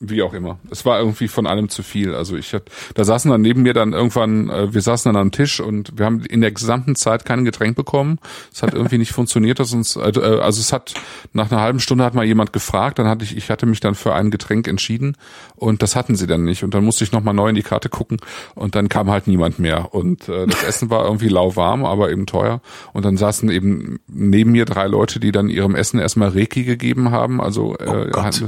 wie 0.00 0.22
auch 0.22 0.34
immer. 0.34 0.58
Es 0.70 0.84
war 0.84 0.98
irgendwie 0.98 1.28
von 1.28 1.46
allem 1.46 1.68
zu 1.68 1.82
viel. 1.82 2.14
Also 2.14 2.36
ich 2.36 2.52
hatte, 2.52 2.70
da 2.94 3.04
saßen 3.04 3.30
dann 3.30 3.40
neben 3.40 3.62
mir 3.62 3.74
dann 3.74 3.92
irgendwann, 3.92 4.50
äh, 4.50 4.74
wir 4.74 4.80
saßen 4.80 5.12
dann 5.12 5.20
am 5.20 5.30
Tisch 5.30 5.60
und 5.60 5.98
wir 5.98 6.06
haben 6.06 6.24
in 6.24 6.40
der 6.40 6.52
gesamten 6.52 6.96
Zeit 6.96 7.24
kein 7.24 7.44
Getränk 7.44 7.76
bekommen. 7.76 8.18
Es 8.52 8.62
hat 8.62 8.74
irgendwie 8.74 8.98
nicht 8.98 9.12
funktioniert, 9.12 9.60
dass 9.60 9.72
uns, 9.72 9.96
äh, 9.96 10.00
also 10.00 10.60
es 10.60 10.72
hat, 10.72 10.94
nach 11.32 11.50
einer 11.50 11.60
halben 11.60 11.80
Stunde 11.80 12.04
hat 12.04 12.14
mal 12.14 12.24
jemand 12.24 12.52
gefragt, 12.52 12.98
dann 12.98 13.06
hatte 13.06 13.24
ich, 13.24 13.36
ich 13.36 13.50
hatte 13.50 13.66
mich 13.66 13.80
dann 13.80 13.94
für 13.94 14.14
ein 14.14 14.30
Getränk 14.30 14.68
entschieden 14.68 15.16
und 15.56 15.82
das 15.82 15.96
hatten 15.96 16.16
sie 16.16 16.26
dann 16.26 16.44
nicht 16.44 16.64
und 16.64 16.74
dann 16.74 16.84
musste 16.84 17.04
ich 17.04 17.12
nochmal 17.12 17.34
neu 17.34 17.48
in 17.48 17.54
die 17.54 17.62
Karte 17.62 17.88
gucken 17.88 18.18
und 18.54 18.74
dann 18.74 18.88
kam 18.88 19.10
halt 19.10 19.26
niemand 19.26 19.58
mehr 19.58 19.94
und 19.94 20.28
äh, 20.28 20.46
das 20.46 20.64
Essen 20.64 20.90
war 20.90 21.04
irgendwie 21.04 21.28
lauwarm, 21.28 21.84
aber 21.84 22.10
eben 22.10 22.26
teuer 22.26 22.60
und 22.92 23.04
dann 23.04 23.16
saßen 23.16 23.50
eben 23.50 24.00
neben 24.08 24.52
mir 24.52 24.64
drei 24.64 24.86
Leute, 24.86 25.20
die 25.20 25.32
dann 25.32 25.48
ihrem 25.48 25.74
Essen 25.74 25.98
erstmal 25.98 26.30
Reiki 26.30 26.64
gegeben 26.64 27.10
haben, 27.10 27.40
also 27.40 27.76
äh, 27.78 27.84
Oh 27.86 28.10
Gott. 28.10 28.24
Hand, 28.24 28.44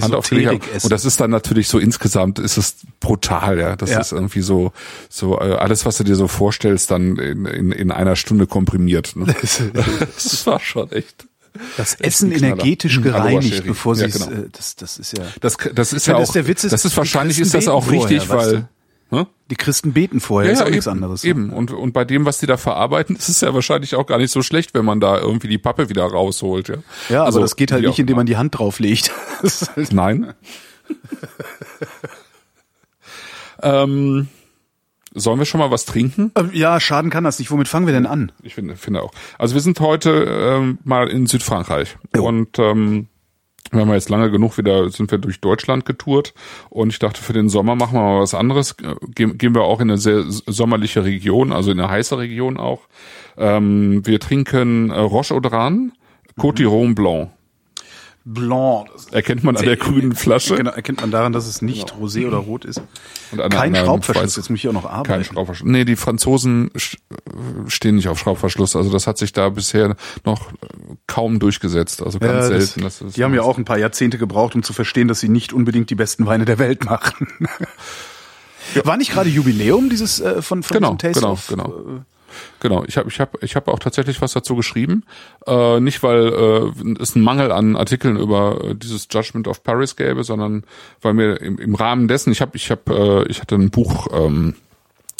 Hand 0.00 0.14
aufgelegt 0.14 0.48
haben. 0.48 0.60
Und 0.84 0.90
das 0.92 1.04
ist 1.04 1.20
dann 1.20 1.30
natürlich 1.30 1.68
so 1.68 1.78
insgesamt 1.78 2.38
ist 2.38 2.56
es 2.56 2.76
brutal, 3.00 3.58
ja. 3.58 3.76
Das 3.76 3.90
Ja. 3.90 4.00
ist 4.00 4.12
irgendwie 4.12 4.40
so 4.42 4.72
so 5.08 5.38
äh, 5.40 5.54
alles, 5.54 5.84
was 5.86 5.96
du 5.98 6.04
dir 6.04 6.16
so 6.16 6.28
vorstellst, 6.28 6.90
dann 6.90 7.16
in, 7.16 7.46
in, 7.46 7.72
in 7.72 7.90
einer 7.90 8.16
Stunde 8.16 8.46
komprimiert. 8.46 9.16
Ne? 9.16 9.26
das 10.14 10.46
war 10.46 10.60
schon 10.60 10.90
echt. 10.92 11.26
Das 11.76 11.94
Essen 11.94 12.32
energetisch 12.32 12.96
Hm, 12.96 13.04
Aloha 13.04 13.18
gereinigt, 13.28 13.54
Sherry. 13.54 13.68
bevor 13.68 13.94
sie 13.94 14.02
Ja, 14.02 14.08
es, 14.08 14.14
genau. 14.26 14.30
äh, 14.42 14.48
das, 14.50 14.74
das 14.76 14.98
ist 14.98 15.16
ja. 15.16 15.24
Das, 15.40 15.56
das 15.72 15.92
ist 15.92 16.06
Ja, 16.06 16.14
ja 16.14 16.18
das 16.20 16.30
auch, 16.30 16.32
der 16.32 16.46
Witz 16.48 16.64
ist, 16.64 16.72
das 16.72 16.84
ist 16.84 16.96
wahrscheinlich 16.96 17.38
ist 17.38 17.54
das 17.54 17.68
auch 17.68 17.90
richtig, 17.90 18.22
vorher, 18.24 18.46
weil 18.52 18.68
Hä? 19.10 19.26
Die 19.50 19.54
Christen 19.54 19.92
beten 19.92 20.18
vorher, 20.18 20.50
ist 20.50 20.62
auch 20.62 20.68
nichts 20.70 20.86
eben, 20.86 20.94
anderes. 20.94 21.22
Eben. 21.24 21.50
Und, 21.52 21.70
und 21.70 21.92
bei 21.92 22.04
dem, 22.06 22.24
was 22.24 22.38
die 22.38 22.46
da 22.46 22.56
verarbeiten, 22.56 23.14
ist 23.18 23.28
es 23.28 23.40
ja 23.42 23.54
wahrscheinlich 23.54 23.94
auch 23.94 24.06
gar 24.06 24.18
nicht 24.18 24.32
so 24.32 24.42
schlecht, 24.42 24.74
wenn 24.74 24.84
man 24.84 24.98
da 24.98 25.18
irgendwie 25.18 25.46
die 25.46 25.58
Pappe 25.58 25.88
wieder 25.90 26.02
rausholt. 26.04 26.68
Ja, 26.68 26.74
Ja, 27.10 27.18
aber 27.20 27.26
Also, 27.26 27.40
das 27.40 27.54
geht 27.54 27.70
halt 27.70 27.86
nicht, 27.86 27.98
indem 27.98 28.16
man 28.16 28.26
die 28.26 28.36
Hand 28.36 28.58
drauflegt. 28.58 29.12
Das 29.42 29.70
halt 29.76 29.92
Nein. 29.92 30.32
ähm, 33.62 34.28
sollen 35.14 35.38
wir 35.38 35.46
schon 35.46 35.60
mal 35.60 35.70
was 35.70 35.84
trinken? 35.84 36.32
Ähm, 36.36 36.50
ja, 36.52 36.80
schaden 36.80 37.10
kann 37.10 37.24
das 37.24 37.38
nicht. 37.38 37.50
Womit 37.50 37.68
fangen 37.68 37.86
wir 37.86 37.94
denn 37.94 38.06
an? 38.06 38.32
Ich 38.42 38.54
finde, 38.54 38.76
finde 38.76 39.02
auch. 39.02 39.12
Also 39.38 39.54
wir 39.54 39.60
sind 39.60 39.80
heute 39.80 40.26
ähm, 40.28 40.78
mal 40.84 41.08
in 41.08 41.26
Südfrankreich 41.26 41.96
Jo. 42.14 42.26
und 42.26 42.58
ähm, 42.58 43.08
wir 43.70 43.80
haben 43.80 43.92
jetzt 43.92 44.10
lange 44.10 44.30
genug 44.30 44.58
wieder, 44.58 44.90
sind 44.90 45.10
wir 45.10 45.18
durch 45.18 45.40
Deutschland 45.40 45.84
getourt 45.84 46.34
und 46.68 46.92
ich 46.92 46.98
dachte, 46.98 47.22
für 47.22 47.32
den 47.32 47.48
Sommer 47.48 47.74
machen 47.74 47.94
wir 47.94 48.02
mal 48.02 48.20
was 48.20 48.34
anderes. 48.34 48.76
Äh, 48.82 48.94
Gehen, 49.14 49.38
gehen 49.38 49.54
wir 49.54 49.62
auch 49.62 49.80
in 49.80 49.90
eine 49.90 49.98
sehr 49.98 50.24
sommerliche 50.26 51.04
Region, 51.04 51.52
also 51.52 51.70
in 51.70 51.80
eine 51.80 51.90
heiße 51.90 52.18
Region 52.18 52.56
auch. 52.56 52.82
Ähm, 53.36 54.06
wir 54.06 54.20
trinken 54.20 54.90
äh, 54.90 54.98
Roche 54.98 55.34
Audran, 55.34 55.92
Côte 56.38 56.58
d'Iron 56.58 56.94
Blanc. 56.94 57.30
Blanc. 58.24 58.88
Erkennt 59.10 59.44
man 59.44 59.56
an 59.56 59.64
der 59.64 59.76
grünen 59.76 60.14
Flasche. 60.14 60.56
Genau, 60.56 60.70
erkennt 60.70 61.00
man 61.02 61.10
daran, 61.10 61.32
dass 61.32 61.46
es 61.46 61.60
nicht 61.60 61.92
genau. 61.92 62.06
rosé 62.06 62.26
oder 62.26 62.38
rot 62.38 62.64
ist. 62.64 62.80
Und 63.30 63.50
Kein 63.50 63.74
Schraubverschluss, 63.74 64.36
jetzt 64.36 64.48
muss 64.48 64.58
ich 64.60 64.68
auch 64.68 64.72
noch 64.72 64.86
arbeiten. 64.86 65.08
Kein 65.08 65.24
Schraubverschluss. 65.24 65.70
Nee, 65.70 65.84
die 65.84 65.96
Franzosen 65.96 66.70
stehen 67.66 67.96
nicht 67.96 68.08
auf 68.08 68.18
Schraubverschluss. 68.18 68.76
Also 68.76 68.90
das 68.90 69.06
hat 69.06 69.18
sich 69.18 69.32
da 69.32 69.50
bisher 69.50 69.96
noch 70.24 70.48
kaum 71.06 71.38
durchgesetzt. 71.38 72.02
Also 72.02 72.18
ganz 72.18 72.48
ja, 72.48 72.58
selten. 72.58 72.80
Das, 72.80 72.98
die 73.14 73.24
haben 73.24 73.34
ja 73.34 73.42
auch 73.42 73.58
ein 73.58 73.66
paar 73.66 73.78
Jahrzehnte 73.78 74.16
gebraucht, 74.16 74.54
um 74.54 74.62
zu 74.62 74.72
verstehen, 74.72 75.06
dass 75.06 75.20
sie 75.20 75.28
nicht 75.28 75.52
unbedingt 75.52 75.90
die 75.90 75.94
besten 75.94 76.24
Weine 76.24 76.46
der 76.46 76.58
Welt 76.58 76.84
machen. 76.84 77.28
Ja. 78.74 78.86
War 78.86 78.96
nicht 78.96 79.12
gerade 79.12 79.28
Jubiläum 79.28 79.90
dieses 79.90 80.20
äh, 80.20 80.40
von, 80.40 80.62
von 80.62 80.74
genau, 80.74 80.94
Taste 80.94 81.20
genau, 81.20 81.32
of, 81.32 81.46
genau. 81.48 81.68
Äh, 81.68 82.13
Genau, 82.64 82.82
ich 82.86 82.96
habe 82.96 83.10
ich 83.10 83.20
hab, 83.20 83.42
ich 83.42 83.56
hab 83.56 83.68
auch 83.68 83.78
tatsächlich 83.78 84.22
was 84.22 84.32
dazu 84.32 84.56
geschrieben. 84.56 85.04
Äh, 85.46 85.80
nicht, 85.80 86.02
weil 86.02 86.32
äh, 86.32 86.98
es 86.98 87.14
einen 87.14 87.22
Mangel 87.22 87.52
an 87.52 87.76
Artikeln 87.76 88.16
über 88.16 88.58
äh, 88.64 88.74
dieses 88.74 89.06
Judgment 89.10 89.48
of 89.48 89.62
Paris 89.62 89.96
gäbe, 89.96 90.24
sondern 90.24 90.64
weil 91.02 91.12
mir 91.12 91.34
im, 91.42 91.58
im 91.58 91.74
Rahmen 91.74 92.08
dessen, 92.08 92.32
ich 92.32 92.40
habe, 92.40 92.56
ich 92.56 92.70
hab, 92.70 92.88
äh, 92.88 93.24
ich 93.24 93.42
hatte 93.42 93.56
ein 93.56 93.68
Buch 93.68 94.06
ähm, 94.14 94.54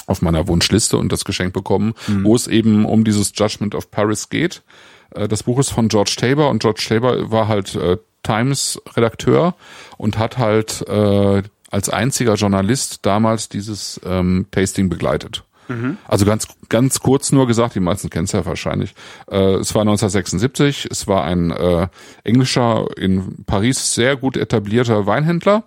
auf 0.07 0.23
meiner 0.23 0.49
Wunschliste 0.49 0.97
und 0.97 1.13
das 1.13 1.27
Geschenk 1.27 1.53
bekommen, 1.53 1.93
mhm. 2.07 2.25
wo 2.25 2.35
es 2.35 2.47
eben 2.47 2.87
um 2.87 3.05
dieses 3.05 3.33
Judgment 3.35 3.75
of 3.75 3.91
Paris 3.91 4.31
geht. 4.31 4.63
Äh, 5.11 5.29
das 5.29 5.43
Buch 5.43 5.59
ist 5.59 5.69
von 5.69 5.89
George 5.89 6.15
Tabor 6.17 6.49
und 6.49 6.63
George 6.63 6.83
Tabor 6.89 7.31
war 7.31 7.47
halt 7.47 7.75
äh, 7.75 7.99
Times-Redakteur 8.23 9.55
und 9.99 10.17
hat 10.17 10.39
halt 10.39 10.81
äh, 10.89 11.43
als 11.71 11.91
einziger 11.91 12.37
Journalist 12.37 13.01
damals 13.05 13.51
dieses 13.51 14.01
ähm, 14.03 14.47
Tasting 14.51 14.89
begleitet. 14.89 15.45
Mhm. 15.69 15.99
Also 16.07 16.25
ganz, 16.25 16.49
ganz 16.69 17.01
kurz 17.01 17.33
nur 17.33 17.47
gesagt, 17.47 17.75
die 17.75 17.81
meisten 17.81 18.11
kennen 18.11 18.25
es 18.25 18.33
ja 18.33 18.45
wahrscheinlich. 18.45 18.95
Äh, 19.31 19.55
es 19.55 19.75
war 19.75 19.83
1976, 19.83 20.89
es 20.91 21.07
war 21.07 21.25
ein 21.25 21.51
äh, 21.51 21.89
englischer, 22.25 22.87
in 22.97 23.45
Paris 23.45 23.95
sehr 23.95 24.17
gut 24.17 24.37
etablierter 24.37 25.07
Weinhändler, 25.07 25.65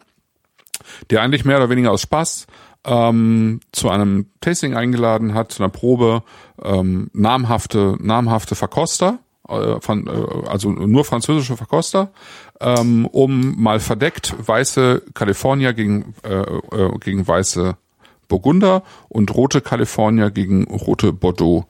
der 1.09 1.21
eigentlich 1.21 1.45
mehr 1.45 1.57
oder 1.57 1.69
weniger 1.69 1.91
aus 1.91 2.01
Spaß 2.01 2.47
ähm, 2.85 3.59
zu 3.71 3.89
einem 3.89 4.27
Tasting 4.41 4.75
eingeladen 4.75 5.33
hat, 5.33 5.51
zu 5.51 5.63
einer 5.63 5.71
Probe, 5.71 6.23
ähm, 6.63 7.09
namhafte, 7.13 7.97
namhafte 7.99 8.55
Verkoster, 8.55 9.19
äh, 9.47 9.79
von, 9.81 10.07
äh, 10.07 10.47
also 10.47 10.71
nur 10.71 11.05
französische 11.05 11.57
Verkoster, 11.57 12.11
ähm, 12.59 13.05
um 13.05 13.61
mal 13.61 13.79
verdeckt 13.79 14.35
weiße 14.45 15.03
California 15.13 15.71
gegen, 15.73 16.15
äh, 16.23 16.41
äh, 16.41 16.97
gegen 16.99 17.27
weiße 17.27 17.77
Burgunder 18.27 18.83
und 19.09 19.33
rote 19.33 19.61
California 19.61 20.29
gegen 20.29 20.65
rote 20.65 21.13
Bordeaux 21.13 21.65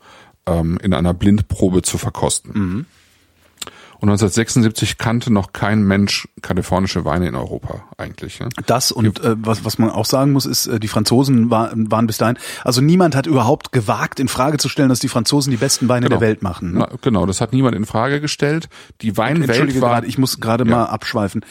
ähm, 0.45 0.77
in 0.81 0.93
einer 0.93 1.13
Blindprobe 1.13 1.81
zu 1.81 1.97
verkosten. 1.97 2.51
Mhm. 2.53 2.85
Und 3.99 4.09
1976 4.09 4.99
kannte 4.99 5.33
noch 5.33 5.53
kein 5.53 5.81
Mensch 5.81 6.27
kalifornische 6.43 7.03
Weine 7.03 7.27
in 7.27 7.35
Europa 7.35 7.83
eigentlich. 7.97 8.39
Ne? 8.39 8.49
Das 8.67 8.91
und 8.91 9.23
äh, 9.23 9.35
was, 9.39 9.65
was 9.65 9.79
man 9.79 9.89
auch 9.89 10.05
sagen 10.05 10.33
muss, 10.33 10.45
ist, 10.45 10.67
äh, 10.67 10.79
die 10.79 10.87
Franzosen 10.87 11.49
war, 11.49 11.71
waren 11.73 12.05
bis 12.05 12.17
dahin, 12.17 12.37
also 12.63 12.79
niemand 12.81 13.15
hat 13.15 13.25
überhaupt 13.25 13.71
gewagt, 13.71 14.19
in 14.19 14.27
Frage 14.27 14.59
zu 14.59 14.69
stellen, 14.69 14.89
dass 14.89 14.99
die 14.99 15.07
Franzosen 15.07 15.49
die 15.49 15.57
besten 15.57 15.89
Weine 15.89 16.07
genau. 16.07 16.19
der 16.19 16.27
Welt 16.27 16.43
machen. 16.43 16.73
Ne? 16.73 16.87
Na, 16.91 16.97
genau, 17.01 17.25
das 17.25 17.41
hat 17.41 17.53
niemand 17.53 17.75
in 17.75 17.87
Frage 17.87 18.21
gestellt. 18.21 18.69
Die 19.01 19.17
Weinwelt 19.17 19.81
war... 19.81 19.89
Grad, 19.89 20.05
ich 20.05 20.19
muss 20.19 20.39
gerade 20.39 20.63
ja. 20.63 20.69
mal 20.69 20.85
abschweifen. 20.85 21.43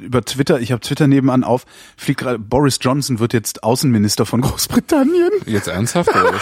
Über 0.00 0.24
Twitter, 0.24 0.60
ich 0.60 0.72
habe 0.72 0.80
Twitter 0.80 1.06
nebenan 1.06 1.44
auf, 1.44 1.66
fliegt 1.98 2.20
gerade, 2.20 2.38
Boris 2.38 2.78
Johnson 2.80 3.18
wird 3.18 3.34
jetzt 3.34 3.62
Außenminister 3.62 4.24
von 4.24 4.40
Großbritannien. 4.40 5.30
Jetzt 5.44 5.68
ernsthaft? 5.68 6.08
Oder? 6.14 6.40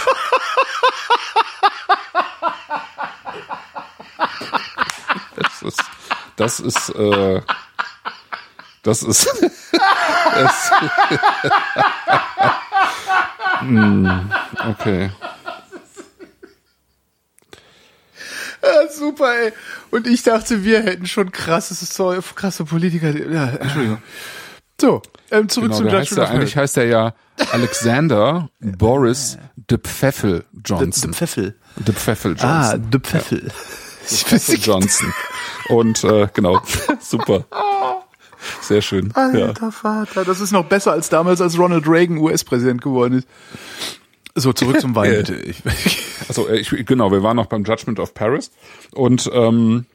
ist, 5.65 5.83
das 6.35 6.59
ist, 6.59 6.89
äh, 6.89 7.41
das 8.83 9.03
ist, 9.03 9.27
das, 10.33 10.71
hm, 13.59 14.31
okay. 14.69 15.11
Ja, 18.63 18.91
super, 18.91 19.37
ey. 19.37 19.53
Und 19.91 20.07
ich 20.07 20.23
dachte, 20.23 20.63
wir 20.63 20.81
hätten 20.81 21.05
schon 21.05 21.31
krasses, 21.31 21.79
so 21.79 22.19
krasse 22.35 22.65
Politiker. 22.65 23.11
Ja, 23.11 23.49
Entschuldigung. 23.49 24.01
So, 24.79 25.01
ähm, 25.31 25.47
zurück 25.47 25.71
genau, 25.71 25.77
zum 25.77 25.87
Judge 25.87 25.99
heißt 25.99 26.19
Eigentlich 26.19 26.57
heißt 26.57 26.77
er 26.77 26.85
ja 26.85 27.13
Alexander 27.51 28.49
Boris 28.59 29.37
de 29.55 29.77
Pfeffel 29.77 30.43
Johnson. 30.65 31.11
De 31.11 31.17
Pfeffel. 31.17 31.55
De 31.77 31.93
Pfeffel 31.93 32.31
Johnson. 32.31 32.49
Ah, 32.49 32.77
de 32.77 32.99
Pfeffel. 32.99 33.43
Ja. 33.45 33.53
De 34.09 34.17
Pfeffel 34.17 34.59
Johnson. 34.59 35.13
Und 35.69 36.03
äh, 36.03 36.27
genau, 36.33 36.61
super. 36.99 37.45
Sehr 38.61 38.81
schön. 38.81 39.11
Alter 39.13 39.53
ja. 39.59 39.71
Vater, 39.71 40.23
das 40.23 40.39
ist 40.39 40.51
noch 40.51 40.65
besser 40.65 40.91
als 40.91 41.09
damals, 41.09 41.41
als 41.41 41.57
Ronald 41.57 41.87
Reagan 41.87 42.17
US-Präsident 42.17 42.81
geworden 42.81 43.19
ist. 43.19 43.27
So, 44.35 44.53
zurück 44.53 44.79
zum 44.79 44.95
Wein, 44.95 45.11
bitte. 45.11 45.39
Also, 46.27 46.49
ich, 46.49 46.69
genau, 46.85 47.11
wir 47.11 47.23
waren 47.23 47.35
noch 47.35 47.45
beim 47.45 47.63
Judgment 47.63 47.99
of 47.99 48.13
Paris. 48.13 48.51
Und 48.93 49.29
ähm, 49.33 49.85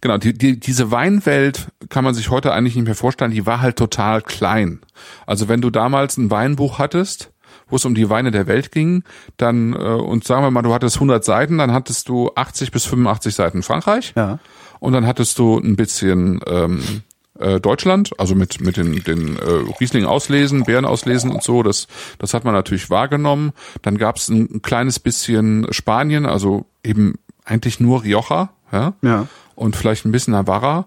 genau, 0.00 0.18
die, 0.18 0.34
die, 0.34 0.60
diese 0.60 0.90
Weinwelt 0.90 1.68
kann 1.88 2.04
man 2.04 2.14
sich 2.14 2.30
heute 2.30 2.52
eigentlich 2.52 2.76
nicht 2.76 2.84
mehr 2.84 2.94
vorstellen, 2.94 3.30
die 3.30 3.46
war 3.46 3.60
halt 3.60 3.76
total 3.76 4.22
klein. 4.22 4.80
Also 5.26 5.48
wenn 5.48 5.60
du 5.60 5.70
damals 5.70 6.16
ein 6.16 6.30
Weinbuch 6.30 6.78
hattest, 6.78 7.30
wo 7.68 7.76
es 7.76 7.84
um 7.84 7.94
die 7.94 8.10
Weine 8.10 8.30
der 8.30 8.46
Welt 8.46 8.72
ging, 8.72 9.04
dann 9.36 9.72
äh, 9.72 9.76
und 9.76 10.24
sagen 10.24 10.42
wir 10.42 10.50
mal, 10.50 10.62
du 10.62 10.74
hattest 10.74 10.96
100 10.96 11.24
Seiten, 11.24 11.58
dann 11.58 11.72
hattest 11.72 12.08
du 12.08 12.30
80 12.34 12.70
bis 12.70 12.84
85 12.84 13.34
Seiten 13.34 13.62
Frankreich. 13.62 14.12
Ja. 14.16 14.38
Und 14.80 14.92
dann 14.92 15.06
hattest 15.06 15.38
du 15.38 15.58
ein 15.58 15.76
bisschen 15.76 16.40
ähm, 16.46 17.02
äh, 17.38 17.60
Deutschland, 17.60 18.12
also 18.18 18.34
mit 18.34 18.60
mit 18.60 18.76
den 18.76 19.02
den 19.02 19.36
äh, 19.36 19.72
Riesling 19.80 20.04
auslesen, 20.04 20.64
Beeren 20.64 20.84
auslesen 20.84 21.30
und 21.30 21.42
so. 21.42 21.62
Das 21.62 21.88
das 22.18 22.34
hat 22.34 22.44
man 22.44 22.54
natürlich 22.54 22.90
wahrgenommen. 22.90 23.52
Dann 23.82 23.98
gab 23.98 24.16
es 24.16 24.28
ein, 24.28 24.48
ein 24.56 24.62
kleines 24.62 24.98
bisschen 25.00 25.66
Spanien, 25.70 26.26
also 26.26 26.66
eben 26.84 27.14
eigentlich 27.44 27.80
nur 27.80 28.04
Rioja, 28.04 28.50
ja, 28.72 28.94
ja. 29.02 29.26
und 29.54 29.76
vielleicht 29.76 30.04
ein 30.04 30.12
bisschen 30.12 30.32
Navarra. 30.32 30.86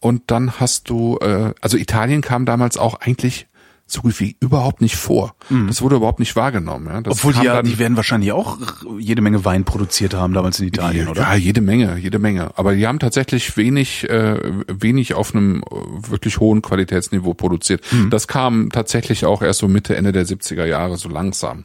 Und 0.00 0.30
dann 0.30 0.60
hast 0.60 0.88
du, 0.90 1.18
äh, 1.20 1.52
also 1.60 1.76
Italien 1.76 2.20
kam 2.20 2.46
damals 2.46 2.76
auch 2.76 2.94
eigentlich 3.00 3.47
so 3.90 4.02
gut 4.02 4.20
wie 4.20 4.36
überhaupt 4.40 4.80
nicht 4.80 4.96
vor. 4.96 5.34
Mhm. 5.48 5.66
Das 5.66 5.80
wurde 5.80 5.96
überhaupt 5.96 6.18
nicht 6.18 6.36
wahrgenommen. 6.36 6.86
Ja. 6.86 7.00
Das 7.00 7.14
Obwohl 7.14 7.32
die, 7.32 7.42
ja, 7.42 7.62
die 7.62 7.78
werden 7.78 7.96
wahrscheinlich 7.96 8.32
auch 8.32 8.58
jede 8.98 9.22
Menge 9.22 9.44
Wein 9.44 9.64
produziert 9.64 10.14
haben 10.14 10.34
damals 10.34 10.60
in 10.60 10.68
Italien, 10.68 11.06
ja, 11.06 11.10
oder? 11.10 11.22
Ja, 11.22 11.34
jede 11.34 11.62
Menge, 11.62 11.96
jede 11.96 12.18
Menge. 12.18 12.50
Aber 12.56 12.74
die 12.74 12.86
haben 12.86 12.98
tatsächlich 12.98 13.56
wenig, 13.56 14.08
äh, 14.08 14.38
wenig 14.68 15.14
auf 15.14 15.34
einem 15.34 15.62
wirklich 16.08 16.38
hohen 16.38 16.60
Qualitätsniveau 16.60 17.32
produziert. 17.32 17.82
Mhm. 17.90 18.10
Das 18.10 18.28
kam 18.28 18.70
tatsächlich 18.70 19.24
auch 19.24 19.40
erst 19.40 19.60
so 19.60 19.68
Mitte, 19.68 19.96
Ende 19.96 20.12
der 20.12 20.26
70er 20.26 20.66
Jahre 20.66 20.98
so 20.98 21.08
langsam. 21.08 21.64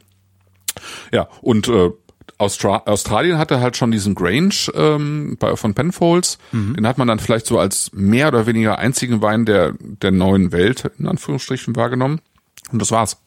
Ja, 1.12 1.28
und 1.42 1.68
äh, 1.68 1.90
Austra 2.44 2.82
Australien 2.86 3.38
hatte 3.38 3.60
halt 3.60 3.76
schon 3.76 3.90
diesen 3.90 4.14
Grange 4.14 4.70
ähm, 4.74 5.36
bei, 5.38 5.56
von 5.56 5.74
Penfolds. 5.74 6.38
Mhm. 6.52 6.74
Den 6.76 6.86
hat 6.86 6.98
man 6.98 7.08
dann 7.08 7.18
vielleicht 7.18 7.46
so 7.46 7.58
als 7.58 7.90
mehr 7.92 8.28
oder 8.28 8.46
weniger 8.46 8.78
einzigen 8.78 9.22
Wein 9.22 9.46
der, 9.46 9.74
der 9.80 10.10
neuen 10.10 10.52
Welt, 10.52 10.90
in 10.98 11.08
Anführungsstrichen, 11.08 11.74
wahrgenommen. 11.76 12.20
Und 12.72 12.80
das 12.80 12.90
war's. 12.90 13.18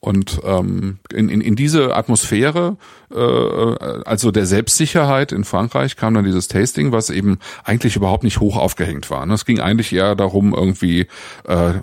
Und 0.00 0.40
ähm, 0.44 0.98
in, 1.12 1.28
in, 1.28 1.40
in 1.40 1.56
diese 1.56 1.96
Atmosphäre, 1.96 2.76
äh, 3.12 3.16
also 3.16 4.30
der 4.30 4.46
Selbstsicherheit 4.46 5.32
in 5.32 5.44
Frankreich, 5.44 5.96
kam 5.96 6.14
dann 6.14 6.24
dieses 6.24 6.46
Tasting, 6.48 6.92
was 6.92 7.10
eben 7.10 7.38
eigentlich 7.64 7.96
überhaupt 7.96 8.22
nicht 8.22 8.38
hoch 8.40 8.56
aufgehängt 8.56 9.10
war. 9.10 9.28
Es 9.30 9.44
ging 9.44 9.60
eigentlich 9.60 9.92
eher 9.92 10.14
darum, 10.14 10.54
irgendwie 10.54 11.06
äh, 11.46 11.74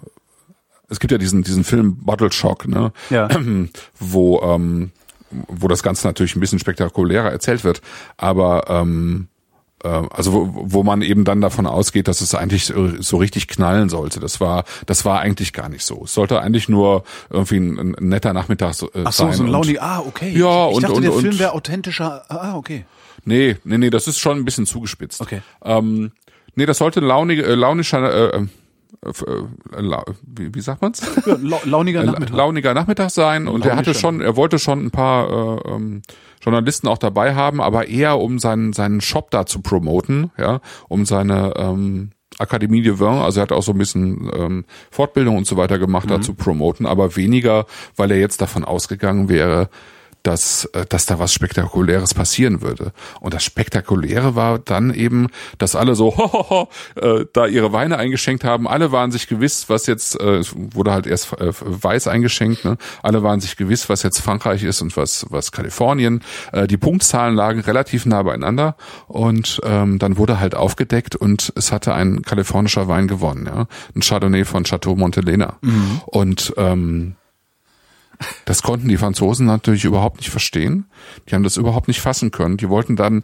es 0.88 1.00
gibt 1.00 1.12
ja 1.12 1.18
diesen 1.18 1.44
diesen 1.44 1.64
Film 1.64 1.98
Bottle 1.98 2.32
Shock, 2.32 2.68
ne? 2.68 2.94
Ja. 3.10 3.28
wo 4.00 4.42
ähm, 4.42 4.92
wo 5.48 5.68
das 5.68 5.84
Ganze 5.84 6.08
natürlich 6.08 6.36
ein 6.36 6.40
bisschen 6.40 6.60
spektakulärer 6.60 7.32
erzählt 7.32 7.64
wird, 7.64 7.82
aber 8.18 8.66
ähm, 8.70 9.28
äh, 9.84 9.88
also 9.88 10.34
wo, 10.34 10.50
wo 10.54 10.84
man 10.84 11.02
eben 11.02 11.24
dann 11.24 11.42
davon 11.42 11.68
ausgeht, 11.68 12.08
dass 12.08 12.22
es 12.22 12.36
eigentlich 12.36 12.66
so 12.66 13.18
richtig 13.18 13.48
knallen 13.48 13.90
sollte. 13.90 14.20
Das 14.20 14.42
war, 14.42 14.66
das 14.86 15.06
war 15.06 15.20
eigentlich 15.20 15.54
gar 15.54 15.70
nicht 15.70 15.86
so. 15.86 16.04
Es 16.06 16.14
sollte 16.14 16.42
eigentlich 16.42 16.68
nur 16.70 17.04
irgendwie 17.30 17.58
ein, 17.58 17.78
ein 17.78 18.10
netter 18.10 18.34
Nachmittag 18.34 18.82
äh, 18.82 19.04
Ach 19.06 19.14
so, 19.14 19.26
sein. 19.26 19.34
so 19.34 19.44
ein 19.44 19.50
launig, 19.50 19.82
ah, 19.82 20.00
okay. 20.00 20.32
Ja, 20.32 20.70
ich, 20.70 20.76
und, 20.76 20.84
dachte, 20.84 20.96
und, 20.96 21.02
der 21.04 21.14
und, 21.14 21.22
Film 21.22 21.40
wäre 21.40 21.54
authentischer. 21.54 22.24
Ah, 22.30 22.56
okay. 22.56 22.86
Nee, 23.24 23.58
nee, 23.64 23.78
nee, 23.78 23.90
das 23.90 24.08
ist 24.08 24.20
schon 24.20 24.38
ein 24.38 24.46
bisschen 24.46 24.66
zugespitzt. 24.66 25.22
Okay. 25.22 25.42
Ähm, 25.64 26.12
nee, 26.56 26.66
das 26.66 26.78
sollte 26.78 27.00
launig, 27.00 27.40
äh, 27.40 27.56
launischer, 27.56 28.34
äh, 28.34 28.38
äh, 28.38 28.48
wie, 30.26 30.54
wie 30.54 30.62
sagt 30.62 30.82
man's? 30.82 31.02
Ja, 31.26 31.38
launiger 31.64 32.02
äh, 32.02 32.06
Nachmittag. 32.06 32.36
Launiger 32.36 32.74
Nachmittag 32.74 33.10
sein 33.12 33.48
und 33.48 33.66
er 33.66 33.76
hatte 33.76 33.94
schon, 33.94 34.22
er 34.22 34.36
wollte 34.36 34.60
schon 34.60 34.86
ein 34.86 34.92
paar 34.92 35.30
äh, 35.30 35.70
ähm, 35.72 36.02
Journalisten 36.42 36.88
auch 36.88 36.98
dabei 36.98 37.36
haben, 37.36 37.62
aber 37.62 37.88
eher 37.88 38.20
um 38.20 38.40
seinen 38.40 38.74
seinen 38.74 39.02
Shop 39.02 39.32
da 39.32 39.46
zu 39.46 39.62
promoten, 39.62 40.32
ja, 40.38 40.62
um 40.88 41.06
seine 41.06 41.54
ähm, 41.58 42.12
Akademie 42.38 42.82
de 42.82 43.00
Vin, 43.00 43.08
also 43.08 43.40
er 43.40 43.44
hat 43.44 43.52
auch 43.52 43.64
so 43.64 43.72
ein 43.72 43.78
bisschen 43.78 44.30
ähm, 44.36 44.66
Fortbildung 44.92 45.38
und 45.38 45.48
so 45.48 45.58
weiter 45.58 45.80
gemacht, 45.80 46.06
mhm. 46.06 46.10
da 46.10 46.22
zu 46.22 46.34
promoten, 46.34 46.86
aber 46.86 47.16
weniger, 47.16 47.66
weil 47.96 48.12
er 48.12 48.20
jetzt 48.20 48.42
davon 48.42 48.66
ausgegangen 48.66 49.30
wäre, 49.30 49.70
dass, 50.26 50.66
äh, 50.74 50.86
dass 50.88 51.06
da 51.06 51.20
was 51.20 51.34
Spektakuläres 51.34 52.14
passieren 52.14 52.62
würde. 52.62 52.92
Und 53.22 53.34
das 53.34 53.44
Spektakuläre 53.44 54.36
war 54.36 54.60
dann 54.60 54.94
eben, 54.94 55.28
dass 55.58 55.76
alle 55.76 55.96
so 55.96 56.18
ho, 56.18 56.34
ho, 56.34 56.50
ho, 56.50 56.70
äh, 56.96 57.26
da 57.34 57.46
ihre 57.46 57.72
Weine 57.74 57.98
eingeschenkt 57.98 58.44
haben. 58.44 58.68
Alle 58.68 58.92
waren 58.92 59.12
sich 59.12 59.28
gewiss, 59.28 59.70
was 59.70 59.86
jetzt, 59.86 60.20
äh, 60.20 60.42
wurde 60.54 60.92
halt 60.92 61.08
erst 61.08 61.34
äh, 61.40 61.52
weiß 61.60 62.08
eingeschenkt, 62.08 62.66
ne? 62.66 62.78
alle 63.04 63.24
waren 63.24 63.40
sich 63.40 63.56
gewiss, 63.56 63.90
was 63.90 64.04
jetzt 64.04 64.20
Frankreich 64.20 64.64
ist 64.64 64.82
und 64.82 64.98
was, 64.98 65.26
was 65.30 65.52
Kalifornien. 65.52 66.22
Äh, 66.52 66.68
die 66.68 66.78
Punktzahlen 66.78 67.36
lagen 67.36 67.60
relativ 67.60 68.06
nah 68.06 68.24
beieinander 68.24 68.76
und 69.08 69.62
ähm, 69.64 70.00
dann 70.00 70.18
wurde 70.18 70.40
halt 70.40 70.56
aufgedeckt 70.56 71.16
und 71.16 71.54
es 71.56 71.72
hatte 71.72 71.94
ein 71.94 72.24
kalifornischer 72.24 72.88
Wein 72.88 73.08
gewonnen, 73.08 73.46
ja. 73.46 73.68
Ein 73.96 74.02
Chardonnay 74.02 74.46
von 74.46 74.64
Chateau 74.64 74.96
Montelena. 74.96 75.58
Mhm. 75.62 76.02
Und 76.06 76.54
ähm, 76.58 77.16
das 78.46 78.62
konnten 78.62 78.88
die 78.88 78.98
Franzosen 78.98 79.46
natürlich 79.46 79.86
überhaupt 79.86 80.18
nicht 80.18 80.30
verstehen. 80.30 80.86
Die 81.28 81.36
haben 81.36 81.44
das 81.44 81.58
überhaupt 81.58 81.88
nicht 81.88 82.02
fassen 82.02 82.32
können. 82.32 82.58
Die 82.58 82.70
wollten 82.70 82.96
dann 82.96 83.24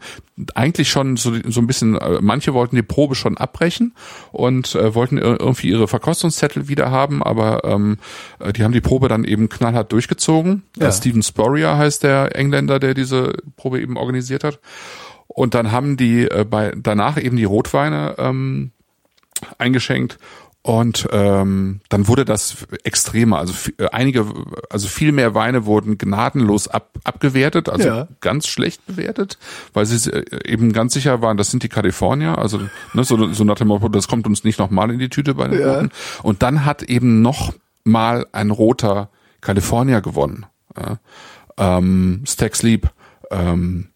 eigentlich 0.55 0.89
schon 0.89 1.17
so, 1.17 1.33
so 1.47 1.61
ein 1.61 1.67
bisschen, 1.67 1.97
äh, 1.97 2.19
manche 2.21 2.53
wollten 2.53 2.75
die 2.75 2.81
Probe 2.81 3.15
schon 3.15 3.37
abbrechen 3.37 3.93
und 4.31 4.75
äh, 4.75 4.95
wollten 4.95 5.17
irgendwie 5.17 5.69
ihre 5.69 5.87
Verkostungszettel 5.87 6.67
wieder 6.67 6.91
haben, 6.91 7.21
aber 7.23 7.63
ähm, 7.63 7.97
äh, 8.39 8.53
die 8.53 8.63
haben 8.63 8.71
die 8.73 8.81
Probe 8.81 9.07
dann 9.07 9.23
eben 9.23 9.49
knallhart 9.49 9.91
durchgezogen. 9.91 10.63
Ja. 10.77 10.87
Äh, 10.87 10.91
Stephen 10.91 11.23
Spurrier 11.23 11.77
heißt 11.77 12.03
der 12.03 12.35
Engländer, 12.35 12.79
der 12.79 12.93
diese 12.93 13.33
Probe 13.55 13.81
eben 13.81 13.97
organisiert 13.97 14.43
hat. 14.43 14.59
Und 15.27 15.53
dann 15.53 15.71
haben 15.71 15.95
die 15.95 16.29
äh, 16.29 16.45
bei 16.49 16.73
danach 16.75 17.17
eben 17.17 17.37
die 17.37 17.45
Rotweine 17.45 18.15
ähm, 18.17 18.71
eingeschenkt 19.57 20.17
und 20.63 21.07
ähm, 21.11 21.81
dann 21.89 22.07
wurde 22.07 22.23
das 22.23 22.67
extremer. 22.83 23.39
Also 23.39 23.53
äh, 23.77 23.87
einige, 23.91 24.27
also 24.69 24.87
viel 24.87 25.11
mehr 25.11 25.33
Weine 25.33 25.65
wurden 25.65 25.97
gnadenlos 25.97 26.67
ab, 26.67 26.91
abgewertet, 27.03 27.67
also 27.67 27.87
ja. 27.87 28.07
ganz 28.19 28.47
schlecht 28.47 28.85
bewertet, 28.85 29.39
weil 29.73 29.87
sie 29.87 30.11
äh, 30.11 30.47
eben 30.47 30.71
ganz 30.71 30.93
sicher 30.93 31.21
waren, 31.21 31.37
das 31.37 31.49
sind 31.49 31.63
die 31.63 31.69
Kalifornier. 31.69 32.37
Also 32.37 32.59
ne, 32.93 33.03
so, 33.03 33.33
so 33.33 33.43
nach 33.43 33.55
dem 33.55 33.69
Motto, 33.69 33.89
das 33.89 34.07
kommt 34.07 34.27
uns 34.27 34.43
nicht 34.43 34.59
nochmal 34.59 34.91
in 34.91 34.99
die 34.99 35.09
Tüte 35.09 35.33
bei 35.33 35.47
den 35.47 35.59
ja. 35.59 35.73
Roten. 35.73 35.89
Und 36.21 36.43
dann 36.43 36.63
hat 36.63 36.83
eben 36.83 37.23
noch 37.23 37.53
mal 37.83 38.27
ein 38.31 38.51
roter 38.51 39.09
Kalifornier 39.41 40.01
gewonnen. 40.01 40.45
Ja. 40.77 40.99
Ähm, 41.57 42.21
Stack 42.27 42.55
Sleep. 42.55 42.91
Ähm, 43.31 43.90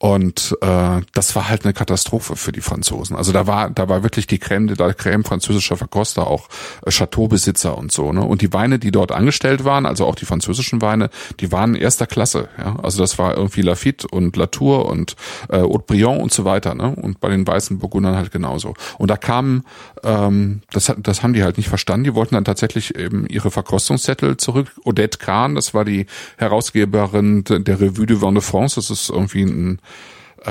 und 0.00 0.56
äh, 0.60 1.00
das 1.12 1.34
war 1.34 1.48
halt 1.48 1.64
eine 1.64 1.74
Katastrophe 1.74 2.36
für 2.36 2.52
die 2.52 2.60
Franzosen. 2.60 3.16
Also 3.16 3.32
da 3.32 3.48
war, 3.48 3.68
da 3.68 3.88
war 3.88 4.04
wirklich 4.04 4.28
die 4.28 4.38
Crème 4.38 4.68
de 4.68 4.76
la 4.76 4.92
Crème 4.92 5.26
französischer 5.26 5.76
Verkoster, 5.76 6.28
auch 6.28 6.48
äh, 6.86 6.92
Chateaubesitzer 6.92 7.76
und 7.76 7.90
so. 7.90 8.12
Ne? 8.12 8.22
Und 8.22 8.40
die 8.40 8.52
Weine, 8.52 8.78
die 8.78 8.92
dort 8.92 9.10
angestellt 9.10 9.64
waren, 9.64 9.86
also 9.86 10.06
auch 10.06 10.14
die 10.14 10.24
französischen 10.24 10.80
Weine, 10.82 11.10
die 11.40 11.50
waren 11.50 11.74
erster 11.74 12.06
Klasse. 12.06 12.48
Ja? 12.58 12.76
Also 12.80 13.00
das 13.00 13.18
war 13.18 13.36
irgendwie 13.36 13.62
Lafitte 13.62 14.06
und 14.06 14.36
Latour 14.36 14.86
und 14.86 15.16
äh, 15.48 15.62
Haute-Briand 15.62 16.22
und 16.22 16.32
so 16.32 16.44
weiter. 16.44 16.76
Ne? 16.76 16.94
Und 16.94 17.18
bei 17.18 17.28
den 17.28 17.44
weißen 17.44 17.80
Burgundern 17.80 18.14
halt 18.14 18.30
genauso. 18.30 18.74
Und 18.98 19.10
da 19.10 19.16
kamen, 19.16 19.64
ähm, 20.04 20.60
das, 20.70 20.94
das 20.96 21.24
haben 21.24 21.32
die 21.32 21.42
halt 21.42 21.56
nicht 21.56 21.68
verstanden. 21.68 22.04
Die 22.04 22.14
wollten 22.14 22.36
dann 22.36 22.44
tatsächlich 22.44 22.94
eben 22.94 23.26
ihre 23.26 23.50
Verkostungszettel 23.50 24.36
zurück. 24.36 24.68
Odette 24.84 25.18
Kahn, 25.18 25.56
das 25.56 25.74
war 25.74 25.84
die 25.84 26.06
Herausgeberin 26.36 27.42
der 27.42 27.80
Revue 27.80 28.06
de 28.06 28.20
Vin 28.20 28.34
de 28.34 28.42
France. 28.42 28.76
Das 28.76 28.90
ist 28.90 29.10
irgendwie 29.10 29.42
ein 29.42 29.80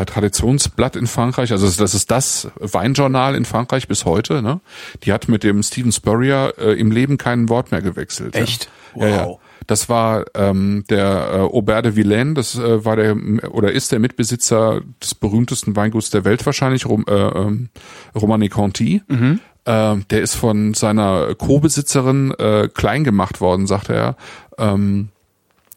Traditionsblatt 0.06 0.96
in 0.96 1.08
Frankreich, 1.08 1.52
also 1.52 1.66
das 1.66 1.94
ist 1.94 2.12
das 2.12 2.50
Weinjournal 2.60 3.36
in 3.36 3.46
Frankreich 3.46 3.88
bis 3.88 4.06
heute. 4.06 4.42
Ne? 4.42 4.60
Die 5.04 5.14
hat 5.14 5.28
mit 5.30 5.44
dem 5.44 5.64
Steven 5.64 5.92
Spurrier 5.92 6.54
äh, 6.58 6.80
im 6.80 6.92
Leben 6.92 7.18
kein 7.18 7.50
Wort 7.50 7.72
mehr 7.72 7.82
gewechselt. 7.82 8.36
Echt? 8.36 8.70
Ja. 8.96 9.02
Wow. 9.02 9.04
Ja, 9.04 9.10
ja. 9.10 9.36
Das 9.66 9.90
war 9.90 10.26
ähm, 10.34 10.86
der 10.90 11.30
äh, 11.34 11.38
Aubert 11.40 11.86
de 11.86 11.96
Villaine, 11.96 12.34
das 12.34 12.56
äh, 12.56 12.86
war 12.86 12.96
der 12.96 13.18
oder 13.52 13.72
ist 13.72 13.92
der 13.92 14.00
Mitbesitzer 14.00 14.82
des 15.02 15.14
berühmtesten 15.14 15.76
Weinguts 15.76 16.10
der 16.10 16.24
Welt 16.24 16.46
wahrscheinlich, 16.46 16.86
Rom, 16.86 17.04
äh, 17.08 17.14
ähm, 17.14 17.70
Romani 18.16 18.48
Conti. 18.48 19.02
Mhm. 19.08 19.42
Äh, 19.66 19.98
der 20.10 20.22
ist 20.22 20.36
von 20.36 20.74
seiner 20.74 21.36
Co-Besitzerin 21.36 22.32
äh, 22.40 22.70
klein 22.74 23.04
gemacht 23.04 23.42
worden, 23.42 23.68
sagte 23.68 23.94
er. 23.94 24.16
Ähm, 24.58 25.10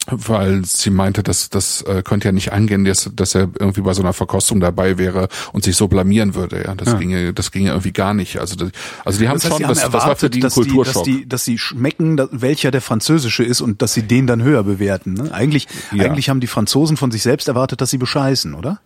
weil 0.06 0.64
sie 0.64 0.90
meinte, 0.90 1.22
dass 1.22 1.50
das 1.50 1.82
äh, 1.82 2.02
könnte 2.02 2.28
ja 2.28 2.32
nicht 2.32 2.52
angehen, 2.52 2.84
dass, 2.84 3.10
dass 3.14 3.34
er 3.34 3.50
irgendwie 3.58 3.82
bei 3.82 3.92
so 3.92 4.02
einer 4.02 4.12
Verkostung 4.12 4.60
dabei 4.60 4.98
wäre 4.98 5.28
und 5.52 5.64
sich 5.64 5.76
so 5.76 5.88
blamieren 5.88 6.34
würde. 6.34 6.64
Ja, 6.64 6.74
das 6.74 6.88
ja. 6.88 6.98
ginge, 6.98 7.32
das 7.34 7.52
ginge 7.52 7.70
irgendwie 7.70 7.92
gar 7.92 8.14
nicht. 8.14 8.38
Also, 8.38 8.56
das, 8.56 8.70
also 9.04 9.18
die 9.18 9.28
haben 9.28 9.36
das 9.36 9.44
heißt, 9.44 9.56
schon, 9.56 9.64
haben 9.64 9.74
das, 9.74 9.82
erwartet, 9.82 10.00
das 10.00 10.08
war 10.08 10.16
für 10.16 10.30
die 10.30 10.42
ein 10.42 10.50
Kulturschock. 10.50 11.04
Die, 11.04 11.12
dass, 11.12 11.20
die, 11.20 11.28
dass 11.28 11.44
sie 11.44 11.58
schmecken, 11.58 12.20
welcher 12.32 12.70
der 12.70 12.80
französische 12.80 13.44
ist 13.44 13.60
und 13.60 13.82
dass 13.82 13.92
sie 13.92 14.02
den 14.02 14.26
dann 14.26 14.42
höher 14.42 14.62
bewerten. 14.62 15.14
Ne? 15.14 15.32
Eigentlich, 15.32 15.68
ja. 15.92 16.04
eigentlich 16.06 16.30
haben 16.30 16.40
die 16.40 16.46
Franzosen 16.46 16.96
von 16.96 17.10
sich 17.10 17.22
selbst 17.22 17.48
erwartet, 17.48 17.80
dass 17.80 17.90
sie 17.90 17.98
bescheißen, 17.98 18.54
oder? 18.54 18.80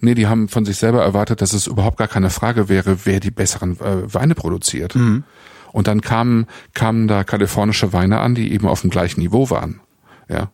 Nee, 0.00 0.14
die 0.14 0.28
haben 0.28 0.48
von 0.48 0.64
sich 0.64 0.78
selber 0.78 1.02
erwartet, 1.02 1.42
dass 1.42 1.52
es 1.52 1.66
überhaupt 1.66 1.98
gar 1.98 2.08
keine 2.08 2.30
Frage 2.30 2.68
wäre, 2.68 3.04
wer 3.04 3.20
die 3.20 3.30
besseren 3.30 3.78
äh, 3.80 4.14
Weine 4.14 4.34
produziert. 4.34 4.94
Mhm. 4.94 5.24
Und 5.72 5.86
dann 5.88 6.00
kamen, 6.00 6.46
kamen 6.74 7.06
da 7.06 7.22
kalifornische 7.22 7.92
Weine 7.92 8.20
an, 8.20 8.34
die 8.34 8.52
eben 8.52 8.66
auf 8.66 8.80
dem 8.80 8.90
gleichen 8.90 9.20
Niveau 9.20 9.50
waren. 9.50 9.80
Ja. 10.28 10.50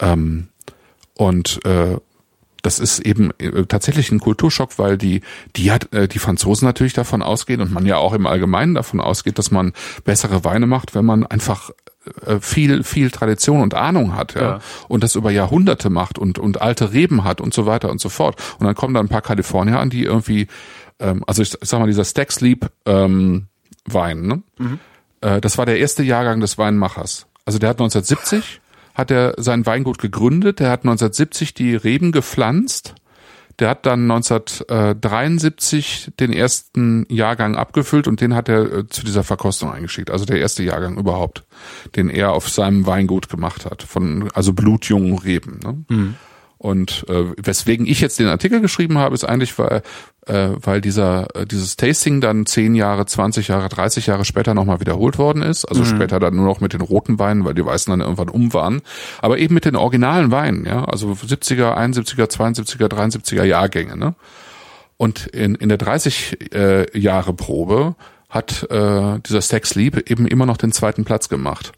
Ähm, 0.00 0.48
und 1.14 1.64
äh, 1.64 1.98
das 2.62 2.78
ist 2.78 3.00
eben 3.00 3.30
äh, 3.38 3.64
tatsächlich 3.66 4.10
ein 4.10 4.20
Kulturschock, 4.20 4.78
weil 4.78 4.98
die 4.98 5.22
die 5.56 5.72
hat 5.72 5.92
äh, 5.94 6.08
die 6.08 6.18
Franzosen 6.18 6.66
natürlich 6.66 6.92
davon 6.92 7.22
ausgehen 7.22 7.60
und 7.60 7.72
man 7.72 7.86
ja 7.86 7.96
auch 7.96 8.12
im 8.12 8.26
Allgemeinen 8.26 8.74
davon 8.74 9.00
ausgeht, 9.00 9.38
dass 9.38 9.50
man 9.50 9.72
bessere 10.04 10.44
Weine 10.44 10.66
macht, 10.66 10.94
wenn 10.94 11.04
man 11.04 11.26
einfach 11.26 11.70
äh, 12.26 12.38
viel 12.40 12.82
viel 12.82 13.10
Tradition 13.10 13.62
und 13.62 13.74
Ahnung 13.74 14.14
hat, 14.14 14.34
ja, 14.34 14.42
ja. 14.42 14.60
und 14.88 15.02
das 15.02 15.14
über 15.14 15.30
Jahrhunderte 15.30 15.90
macht 15.90 16.18
und 16.18 16.38
und 16.38 16.60
alte 16.60 16.92
Reben 16.92 17.24
hat 17.24 17.40
und 17.40 17.54
so 17.54 17.66
weiter 17.66 17.90
und 17.90 18.00
so 18.00 18.08
fort. 18.08 18.40
Und 18.58 18.66
dann 18.66 18.74
kommen 18.74 18.94
da 18.94 19.00
ein 19.00 19.08
paar 19.08 19.22
Kalifornier 19.22 19.78
an, 19.78 19.90
die 19.90 20.04
irgendwie, 20.04 20.46
ähm, 20.98 21.24
also 21.26 21.42
ich 21.42 21.56
sag 21.60 21.80
mal 21.80 21.86
dieser 21.86 22.04
Stack 22.04 22.32
Sleep 22.32 22.70
ähm, 22.86 23.46
Wein, 23.86 24.22
ne? 24.22 24.42
Mhm. 24.58 24.78
Äh, 25.20 25.40
das 25.40 25.58
war 25.58 25.66
der 25.66 25.78
erste 25.78 26.02
Jahrgang 26.02 26.40
des 26.40 26.58
Weinmachers. 26.58 27.26
Also 27.44 27.58
der 27.58 27.70
hat 27.70 27.80
1970 27.80 28.59
hat 29.00 29.10
er 29.10 29.34
sein 29.38 29.66
Weingut 29.66 29.98
gegründet. 29.98 30.60
Er 30.60 30.70
hat 30.70 30.80
1970 30.80 31.54
die 31.54 31.74
Reben 31.74 32.12
gepflanzt. 32.12 32.94
Der 33.58 33.68
hat 33.68 33.84
dann 33.84 34.10
1973 34.10 36.12
den 36.18 36.32
ersten 36.32 37.04
Jahrgang 37.10 37.56
abgefüllt 37.56 38.08
und 38.08 38.22
den 38.22 38.34
hat 38.34 38.48
er 38.48 38.72
äh, 38.72 38.86
zu 38.86 39.04
dieser 39.04 39.22
Verkostung 39.22 39.70
eingeschickt. 39.70 40.10
Also 40.10 40.24
der 40.24 40.40
erste 40.40 40.62
Jahrgang 40.62 40.96
überhaupt, 40.96 41.44
den 41.94 42.08
er 42.08 42.32
auf 42.32 42.48
seinem 42.48 42.86
Weingut 42.86 43.28
gemacht 43.28 43.66
hat. 43.66 43.82
Von, 43.82 44.30
also 44.32 44.54
blutjungen 44.54 45.18
Reben. 45.18 45.60
Ne? 45.62 45.84
Mhm. 45.88 46.14
Und 46.62 47.06
äh, 47.08 47.24
weswegen 47.42 47.86
ich 47.86 48.02
jetzt 48.02 48.18
den 48.18 48.26
Artikel 48.26 48.60
geschrieben 48.60 48.98
habe, 48.98 49.14
ist 49.14 49.24
eigentlich, 49.24 49.58
weil, 49.58 49.82
äh, 50.26 50.50
weil 50.60 50.82
dieser 50.82 51.34
äh, 51.34 51.46
dieses 51.46 51.76
Tasting 51.76 52.20
dann 52.20 52.44
zehn 52.44 52.74
Jahre, 52.74 53.06
20 53.06 53.48
Jahre, 53.48 53.70
30 53.70 54.08
Jahre 54.08 54.26
später 54.26 54.52
nochmal 54.52 54.78
wiederholt 54.78 55.16
worden 55.16 55.40
ist. 55.40 55.64
Also 55.64 55.80
mhm. 55.80 55.86
später 55.86 56.20
dann 56.20 56.36
nur 56.36 56.44
noch 56.44 56.60
mit 56.60 56.74
den 56.74 56.82
roten 56.82 57.18
Weinen, 57.18 57.46
weil 57.46 57.54
die 57.54 57.64
weißen 57.64 57.90
dann 57.90 58.02
irgendwann 58.02 58.28
um 58.28 58.52
waren. 58.52 58.82
Aber 59.22 59.38
eben 59.38 59.54
mit 59.54 59.64
den 59.64 59.74
originalen 59.74 60.32
Weinen, 60.32 60.66
ja, 60.66 60.84
also 60.84 61.12
70er, 61.12 61.78
71er, 61.78 62.30
72er, 62.30 62.88
73er 62.88 63.44
Jahrgänge. 63.44 63.96
Ne? 63.96 64.14
Und 64.98 65.28
in, 65.28 65.54
in 65.54 65.70
der 65.70 65.78
30 65.78 66.52
äh, 66.54 66.98
Jahre 66.98 67.32
Probe 67.32 67.94
hat 68.28 68.70
äh, 68.70 69.18
dieser 69.20 69.40
Stack 69.40 69.64
Sleep 69.64 70.10
eben 70.10 70.26
immer 70.26 70.44
noch 70.44 70.58
den 70.58 70.72
zweiten 70.72 71.06
Platz 71.06 71.30
gemacht. 71.30 71.72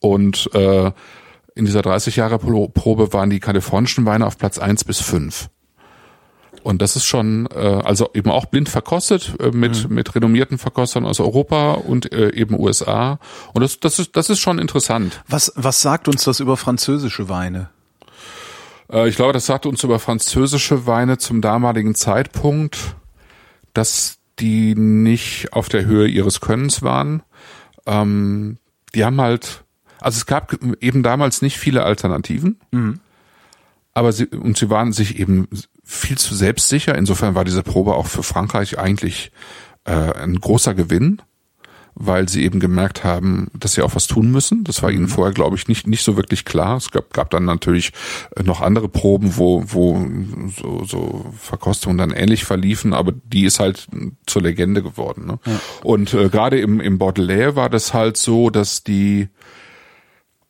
Und 0.00 0.48
äh, 0.54 0.90
in 1.54 1.64
dieser 1.64 1.82
30 1.82 2.16
Jahre 2.16 2.38
Probe 2.38 3.12
waren 3.12 3.30
die 3.30 3.40
kalifornischen 3.40 4.06
Weine 4.06 4.26
auf 4.26 4.38
Platz 4.38 4.58
eins 4.58 4.84
bis 4.84 5.00
fünf. 5.00 5.48
Und 6.62 6.80
das 6.80 6.96
ist 6.96 7.04
schon, 7.04 7.46
äh, 7.54 7.58
also 7.58 8.08
eben 8.14 8.30
auch 8.30 8.46
blind 8.46 8.70
verkostet 8.70 9.34
äh, 9.38 9.50
mit 9.50 9.88
mhm. 9.88 9.94
mit 9.94 10.14
renommierten 10.14 10.56
Verkostern 10.56 11.04
aus 11.04 11.20
Europa 11.20 11.72
und 11.72 12.12
äh, 12.12 12.30
eben 12.30 12.58
USA. 12.58 13.18
Und 13.52 13.62
das 13.62 13.80
das 13.80 13.98
ist 13.98 14.16
das 14.16 14.30
ist 14.30 14.40
schon 14.40 14.58
interessant. 14.58 15.22
Was 15.28 15.52
was 15.56 15.82
sagt 15.82 16.08
uns 16.08 16.24
das 16.24 16.40
über 16.40 16.56
französische 16.56 17.28
Weine? 17.28 17.68
Äh, 18.90 19.08
ich 19.08 19.16
glaube, 19.16 19.34
das 19.34 19.44
sagt 19.44 19.66
uns 19.66 19.84
über 19.84 19.98
französische 19.98 20.86
Weine 20.86 21.18
zum 21.18 21.42
damaligen 21.42 21.94
Zeitpunkt, 21.94 22.96
dass 23.74 24.16
die 24.38 24.74
nicht 24.74 25.52
auf 25.52 25.68
der 25.68 25.84
Höhe 25.84 26.08
ihres 26.08 26.40
Könnens 26.40 26.82
waren. 26.82 27.22
Ähm, 27.86 28.56
die 28.94 29.04
haben 29.04 29.20
halt 29.20 29.63
also 30.04 30.18
es 30.18 30.26
gab 30.26 30.58
eben 30.80 31.02
damals 31.02 31.40
nicht 31.40 31.58
viele 31.58 31.82
Alternativen. 31.82 32.60
Mhm. 32.72 33.00
Aber 33.94 34.12
sie, 34.12 34.26
und 34.26 34.58
sie 34.58 34.68
waren 34.68 34.92
sich 34.92 35.18
eben 35.18 35.48
viel 35.82 36.18
zu 36.18 36.34
selbstsicher. 36.34 36.94
Insofern 36.96 37.34
war 37.34 37.44
diese 37.44 37.62
Probe 37.62 37.94
auch 37.94 38.06
für 38.06 38.22
Frankreich 38.22 38.78
eigentlich 38.78 39.32
äh, 39.84 39.92
ein 39.92 40.38
großer 40.38 40.74
Gewinn, 40.74 41.22
weil 41.94 42.28
sie 42.28 42.42
eben 42.44 42.60
gemerkt 42.60 43.02
haben, 43.02 43.48
dass 43.54 43.74
sie 43.74 43.82
auch 43.82 43.94
was 43.94 44.06
tun 44.06 44.30
müssen. 44.30 44.64
Das 44.64 44.82
war 44.82 44.90
ihnen 44.90 45.04
mhm. 45.04 45.08
vorher, 45.08 45.32
glaube 45.32 45.56
ich, 45.56 45.68
nicht, 45.68 45.86
nicht 45.86 46.04
so 46.04 46.18
wirklich 46.18 46.44
klar. 46.44 46.76
Es 46.76 46.90
gab, 46.90 47.14
gab 47.14 47.30
dann 47.30 47.46
natürlich 47.46 47.92
äh, 48.36 48.42
noch 48.42 48.60
andere 48.60 48.90
Proben, 48.90 49.38
wo, 49.38 49.64
wo 49.68 50.06
so, 50.54 50.84
so 50.84 51.32
Verkostungen 51.38 51.96
dann 51.96 52.10
ähnlich 52.10 52.44
verliefen, 52.44 52.92
aber 52.92 53.12
die 53.12 53.46
ist 53.46 53.58
halt 53.58 53.86
zur 54.26 54.42
Legende 54.42 54.82
geworden. 54.82 55.26
Ne? 55.26 55.38
Ja. 55.46 55.60
Und 55.82 56.12
äh, 56.12 56.28
gerade 56.28 56.60
im, 56.60 56.80
im 56.80 56.98
Baudelaire 56.98 57.56
war 57.56 57.70
das 57.70 57.94
halt 57.94 58.18
so, 58.18 58.50
dass 58.50 58.84
die 58.84 59.28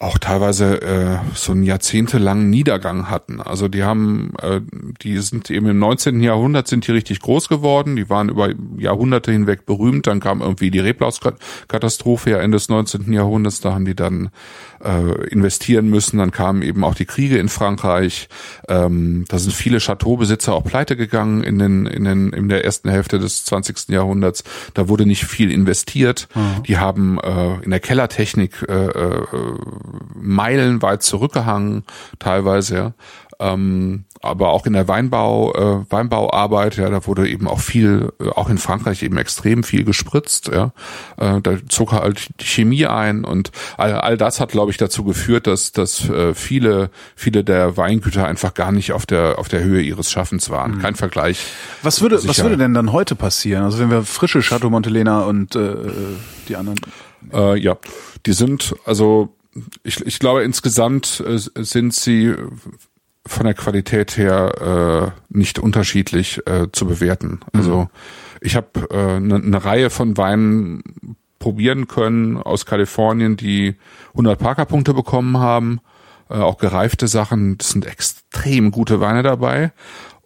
auch 0.04 0.18
teilweise 0.18 0.82
äh, 0.82 1.18
so 1.34 1.52
einen 1.52 1.62
jahrzehntelangen 1.62 2.50
Niedergang 2.50 3.08
hatten. 3.08 3.40
Also 3.40 3.68
die 3.68 3.84
haben, 3.84 4.34
äh, 4.40 4.60
die 5.02 5.18
sind 5.18 5.50
eben 5.50 5.66
im 5.66 5.78
19. 5.78 6.20
Jahrhundert 6.20 6.68
sind 6.68 6.86
die 6.86 6.92
richtig 6.92 7.20
groß 7.20 7.48
geworden. 7.48 7.96
Die 7.96 8.10
waren 8.10 8.28
über 8.28 8.50
Jahrhunderte 8.76 9.32
hinweg 9.32 9.64
berühmt. 9.64 10.06
Dann 10.06 10.20
kam 10.20 10.42
irgendwie 10.42 10.70
die 10.70 10.78
Reblauskatastrophe 10.78 12.30
ja 12.30 12.38
Ende 12.38 12.56
des 12.56 12.68
19. 12.68 13.12
Jahrhunderts. 13.12 13.60
Da 13.60 13.72
haben 13.72 13.86
die 13.86 13.96
dann 13.96 14.28
äh, 14.84 15.28
investieren 15.28 15.88
müssen. 15.88 16.18
Dann 16.18 16.30
kamen 16.30 16.60
eben 16.62 16.84
auch 16.84 16.94
die 16.94 17.06
Kriege 17.06 17.38
in 17.38 17.48
Frankreich. 17.48 18.28
Ähm, 18.68 19.24
da 19.28 19.38
sind 19.38 19.54
viele 19.54 19.78
Chateaubesitzer 19.78 20.52
auch 20.52 20.64
pleite 20.64 20.96
gegangen 20.96 21.42
in 21.42 21.58
den, 21.58 21.86
in 21.86 22.04
den, 22.04 22.32
in 22.34 22.48
der 22.50 22.64
ersten 22.64 22.90
Hälfte 22.90 23.18
des 23.18 23.46
20. 23.46 23.88
Jahrhunderts. 23.88 24.44
Da 24.74 24.88
wurde 24.88 25.06
nicht 25.06 25.24
viel 25.24 25.50
investiert. 25.50 26.28
Mhm. 26.34 26.62
Die 26.64 26.76
haben 26.76 27.18
äh, 27.20 27.62
in 27.62 27.70
der 27.70 27.80
Kellertechnik 27.80 28.66
äh, 28.68 28.72
äh, 28.72 29.22
meilenweit 30.14 31.02
zurückgehangen, 31.02 31.84
teilweise. 32.18 32.76
Ja. 32.76 32.94
Ähm, 33.40 34.04
aber 34.24 34.50
auch 34.50 34.64
in 34.64 34.72
der 34.72 34.88
Weinbau, 34.88 35.52
äh, 35.52 35.92
Weinbauarbeit, 35.92 36.76
ja, 36.76 36.88
da 36.88 37.06
wurde 37.06 37.28
eben 37.28 37.46
auch 37.46 37.60
viel, 37.60 38.10
äh, 38.20 38.28
auch 38.30 38.48
in 38.48 38.56
Frankreich 38.56 39.02
eben 39.02 39.18
extrem 39.18 39.62
viel 39.62 39.84
gespritzt, 39.84 40.48
ja. 40.48 40.72
Äh, 41.18 41.42
da 41.42 41.56
zog 41.68 41.92
halt 41.92 42.28
die 42.40 42.46
Chemie 42.46 42.86
ein 42.86 43.24
und 43.24 43.50
all, 43.76 43.92
all 43.92 44.16
das 44.16 44.40
hat, 44.40 44.50
glaube 44.50 44.70
ich, 44.70 44.78
dazu 44.78 45.04
geführt, 45.04 45.46
dass, 45.46 45.72
dass 45.72 46.08
äh, 46.08 46.32
viele, 46.32 46.90
viele 47.16 47.44
der 47.44 47.76
Weingüter 47.76 48.26
einfach 48.26 48.54
gar 48.54 48.72
nicht 48.72 48.92
auf 48.92 49.04
der, 49.04 49.38
auf 49.38 49.48
der 49.48 49.62
Höhe 49.62 49.82
ihres 49.82 50.10
Schaffens 50.10 50.48
waren. 50.48 50.76
Mhm. 50.76 50.78
Kein 50.80 50.94
Vergleich. 50.94 51.44
Was 51.82 52.00
würde, 52.00 52.18
sicher. 52.18 52.30
was 52.30 52.42
würde 52.42 52.56
denn 52.56 52.72
dann 52.72 52.92
heute 52.92 53.16
passieren? 53.16 53.64
Also 53.64 53.78
wenn 53.78 53.90
wir 53.90 54.04
frische 54.04 54.40
Chateau 54.40 54.70
Montelena 54.70 55.24
und 55.24 55.54
äh, 55.54 55.74
die 56.48 56.56
anderen. 56.56 56.80
Äh, 57.32 57.58
ja, 57.58 57.76
die 58.24 58.32
sind, 58.32 58.74
also 58.86 59.34
ich, 59.82 60.00
ich 60.04 60.18
glaube 60.18 60.42
insgesamt 60.42 61.22
äh, 61.26 61.38
sind 61.38 61.94
sie 61.94 62.34
von 63.26 63.46
der 63.46 63.54
Qualität 63.54 64.16
her 64.16 65.14
äh, 65.30 65.36
nicht 65.36 65.58
unterschiedlich 65.58 66.46
äh, 66.46 66.68
zu 66.72 66.86
bewerten. 66.86 67.40
Mhm. 67.52 67.60
Also 67.60 67.88
ich 68.40 68.56
habe 68.56 68.68
eine 68.90 69.16
äh, 69.16 69.20
ne, 69.20 69.38
ne 69.38 69.64
Reihe 69.64 69.90
von 69.90 70.16
Weinen 70.16 70.82
probieren 71.38 71.88
können 71.88 72.36
aus 72.36 72.66
Kalifornien, 72.66 73.36
die 73.36 73.76
100 74.10 74.38
Parker-Punkte 74.38 74.94
bekommen 74.94 75.38
haben, 75.38 75.80
äh, 76.28 76.34
auch 76.34 76.58
gereifte 76.58 77.08
Sachen. 77.08 77.58
Das 77.58 77.70
sind 77.70 77.86
extrem 77.86 78.70
gute 78.70 79.00
Weine 79.00 79.22
dabei 79.22 79.72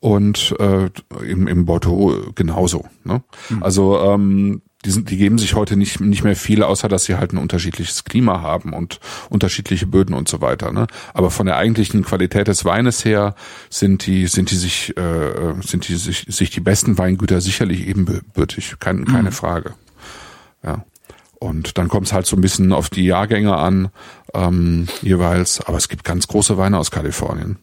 und 0.00 0.54
äh, 0.58 0.90
im, 1.24 1.46
im 1.46 1.64
Bordeaux 1.64 2.32
genauso. 2.34 2.84
Ne? 3.04 3.22
Mhm. 3.48 3.62
Also 3.62 3.98
ähm, 4.00 4.62
die, 4.84 4.90
sind, 4.90 5.10
die 5.10 5.16
geben 5.16 5.38
sich 5.38 5.54
heute 5.54 5.76
nicht, 5.76 6.00
nicht 6.00 6.22
mehr 6.22 6.36
viel, 6.36 6.62
außer 6.62 6.88
dass 6.88 7.04
sie 7.04 7.16
halt 7.16 7.32
ein 7.32 7.38
unterschiedliches 7.38 8.04
Klima 8.04 8.42
haben 8.42 8.72
und 8.72 9.00
unterschiedliche 9.28 9.86
Böden 9.86 10.14
und 10.14 10.28
so 10.28 10.40
weiter. 10.40 10.72
Ne? 10.72 10.86
Aber 11.14 11.30
von 11.30 11.46
der 11.46 11.56
eigentlichen 11.56 12.04
Qualität 12.04 12.46
des 12.46 12.64
Weines 12.64 13.04
her 13.04 13.34
sind 13.70 14.06
die, 14.06 14.28
sind 14.28 14.50
die 14.50 14.56
sich, 14.56 14.96
äh, 14.96 15.54
sind 15.62 15.88
die 15.88 15.96
sich, 15.96 16.26
sich 16.28 16.50
die 16.50 16.60
besten 16.60 16.96
Weingüter 16.96 17.40
sicherlich 17.40 17.88
ebenbürtig, 17.88 18.76
kein, 18.78 19.04
keine 19.04 19.30
mhm. 19.30 19.34
Frage. 19.34 19.74
Ja. 20.62 20.84
Und 21.40 21.78
dann 21.78 21.88
kommt 21.88 22.08
es 22.08 22.12
halt 22.12 22.26
so 22.26 22.36
ein 22.36 22.40
bisschen 22.40 22.72
auf 22.72 22.88
die 22.88 23.04
Jahrgänge 23.04 23.56
an, 23.56 23.90
ähm, 24.34 24.88
jeweils. 25.02 25.60
Aber 25.60 25.76
es 25.76 25.88
gibt 25.88 26.04
ganz 26.04 26.26
große 26.26 26.56
Weine 26.56 26.78
aus 26.78 26.90
Kalifornien. 26.90 27.58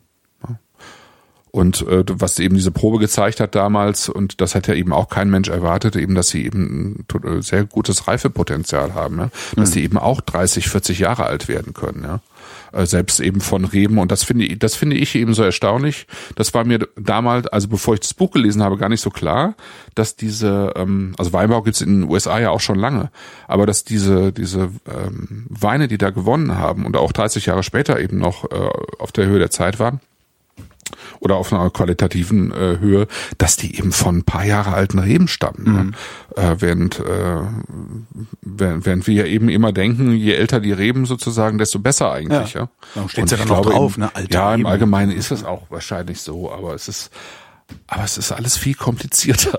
Und 1.55 1.87
äh, 1.87 2.03
was 2.11 2.37
eben 2.39 2.55
diese 2.55 2.71
Probe 2.71 2.99
gezeigt 2.99 3.39
hat 3.39 3.55
damals, 3.55 4.09
und 4.09 4.41
das 4.41 4.55
hat 4.55 4.67
ja 4.67 4.73
eben 4.73 4.91
auch 4.91 5.07
kein 5.07 5.29
Mensch 5.29 5.47
erwartet, 5.47 5.95
eben, 5.95 6.13
dass 6.13 6.27
sie 6.27 6.45
eben 6.45 7.05
ein 7.15 7.23
äh, 7.23 7.41
sehr 7.41 7.63
gutes 7.63 8.09
Reifepotenzial 8.09 8.93
haben, 8.93 9.19
ja? 9.19 9.29
dass 9.55 9.69
mhm. 9.69 9.73
sie 9.73 9.83
eben 9.85 9.97
auch 9.97 10.19
30, 10.19 10.67
40 10.67 10.99
Jahre 10.99 11.23
alt 11.23 11.47
werden 11.47 11.73
können, 11.73 12.03
ja. 12.03 12.19
Äh, 12.73 12.85
selbst 12.85 13.21
eben 13.21 13.39
von 13.39 13.63
Reben. 13.63 13.99
Und 13.99 14.11
das 14.11 14.25
finde 14.25 14.43
ich, 14.43 14.59
das 14.59 14.75
finde 14.75 14.97
ich 14.97 15.15
eben 15.15 15.33
so 15.33 15.43
erstaunlich. 15.43 16.07
Das 16.35 16.53
war 16.53 16.65
mir 16.65 16.89
damals, 16.97 17.47
also 17.47 17.69
bevor 17.69 17.93
ich 17.93 18.01
das 18.01 18.13
Buch 18.13 18.31
gelesen 18.31 18.61
habe, 18.61 18.75
gar 18.75 18.89
nicht 18.89 18.99
so 18.99 19.09
klar, 19.09 19.55
dass 19.95 20.17
diese, 20.17 20.73
ähm, 20.75 21.15
also 21.17 21.31
Weinbau 21.31 21.61
gibt's 21.61 21.79
in 21.79 22.01
den 22.01 22.09
USA 22.09 22.37
ja 22.37 22.49
auch 22.49 22.59
schon 22.59 22.77
lange, 22.77 23.11
aber 23.47 23.65
dass 23.65 23.85
diese, 23.85 24.33
diese 24.33 24.71
ähm, 24.93 25.45
Weine, 25.47 25.87
die 25.87 25.97
da 25.97 26.09
gewonnen 26.09 26.57
haben 26.57 26.85
und 26.85 26.97
auch 26.97 27.13
30 27.13 27.45
Jahre 27.45 27.63
später 27.63 27.97
eben 27.97 28.17
noch 28.17 28.43
äh, 28.51 28.69
auf 28.99 29.13
der 29.13 29.27
Höhe 29.27 29.39
der 29.39 29.51
Zeit 29.51 29.79
waren, 29.79 30.01
oder 31.19 31.35
auf 31.35 31.51
einer 31.51 31.69
qualitativen 31.69 32.51
äh, 32.51 32.79
Höhe, 32.79 33.07
dass 33.37 33.55
die 33.55 33.77
eben 33.77 33.91
von 33.91 34.17
ein 34.17 34.23
paar 34.23 34.45
Jahre 34.45 34.73
alten 34.73 34.99
Reben 34.99 35.27
stammen. 35.27 35.63
Ne? 35.63 35.83
Mhm. 35.83 35.93
Äh, 36.35 36.61
während, 36.61 36.99
äh, 36.99 37.41
während, 38.41 38.85
während 38.85 39.07
wir 39.07 39.13
ja 39.15 39.25
eben 39.25 39.49
immer 39.49 39.71
denken, 39.71 40.13
je 40.13 40.33
älter 40.33 40.59
die 40.59 40.71
Reben 40.71 41.05
sozusagen, 41.05 41.57
desto 41.57 41.79
besser 41.79 42.11
eigentlich. 42.11 42.53
Ja, 42.53 42.61
ja. 42.61 42.69
Darum 42.93 43.09
steht's 43.09 43.31
ja 43.31 43.37
dann 43.37 43.47
noch 43.47 43.61
drauf, 43.61 43.97
ne? 43.97 44.09
Alte 44.13 44.33
ja, 44.33 44.51
Reben. 44.51 44.61
im 44.61 44.67
Allgemeinen 44.67 45.11
ist 45.11 45.31
es 45.31 45.43
auch 45.43 45.63
wahrscheinlich 45.69 46.21
so, 46.21 46.51
aber 46.51 46.73
es 46.73 46.87
ist, 46.87 47.11
aber 47.87 48.03
es 48.03 48.17
ist 48.17 48.31
alles 48.31 48.57
viel 48.57 48.75
komplizierter. 48.75 49.57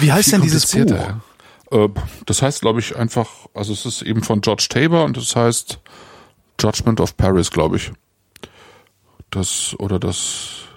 Wie 0.00 0.12
heißt 0.12 0.32
denn 0.32 0.42
dieses 0.42 0.66
Buch? 0.66 0.92
Äh, 1.70 1.88
das 2.26 2.42
heißt, 2.42 2.60
glaube 2.60 2.80
ich, 2.80 2.96
einfach, 2.96 3.28
also 3.54 3.72
es 3.72 3.86
ist 3.86 4.02
eben 4.02 4.22
von 4.22 4.40
George 4.40 4.66
Tabor 4.68 5.04
und 5.04 5.16
das 5.16 5.34
heißt 5.36 5.80
Judgment 6.60 7.00
of 7.00 7.16
Paris, 7.16 7.50
glaube 7.50 7.76
ich. 7.76 7.92
Das 9.30 9.74
oder 9.78 9.98
das 9.98 10.68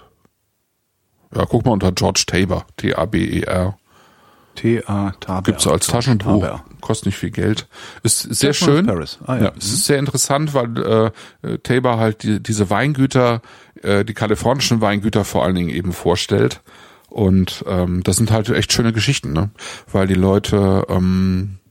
ja, 1.34 1.46
guck 1.46 1.64
mal 1.64 1.72
unter 1.72 1.92
George 1.92 2.24
Tabor, 2.26 2.66
T-A-B-E-R. 2.76 3.76
T-A 4.54 5.12
Taber. 5.18 5.42
Gibt's 5.42 5.66
als 5.66 5.86
Taschenbuch. 5.86 6.42
Taber. 6.42 6.64
Kostet 6.82 7.06
nicht 7.06 7.16
viel 7.16 7.30
Geld. 7.30 7.68
Ist 8.02 8.20
sehr 8.20 8.52
schön. 8.52 8.86
Paris. 8.86 9.18
Ah, 9.24 9.36
ja. 9.36 9.42
ja. 9.44 9.52
Es 9.56 9.72
ist 9.72 9.86
sehr 9.86 9.98
interessant, 9.98 10.52
weil 10.52 11.12
äh, 11.42 11.58
Tabor 11.58 11.98
halt 11.98 12.22
die, 12.22 12.42
diese 12.42 12.68
Weingüter, 12.68 13.40
äh, 13.82 14.04
die 14.04 14.12
kalifornischen 14.12 14.82
Weingüter 14.82 15.24
vor 15.24 15.44
allen 15.44 15.54
Dingen 15.54 15.70
eben 15.70 15.92
vorstellt. 15.92 16.60
Und 17.08 17.64
ähm, 17.66 18.02
das 18.02 18.16
sind 18.16 18.30
halt 18.30 18.50
echt 18.50 18.72
schöne 18.72 18.92
Geschichten, 18.92 19.32
ne? 19.32 19.50
Weil 19.90 20.06
die 20.06 20.14
Leute 20.14 20.86
ähm, 20.88 21.58
äh, 21.58 21.61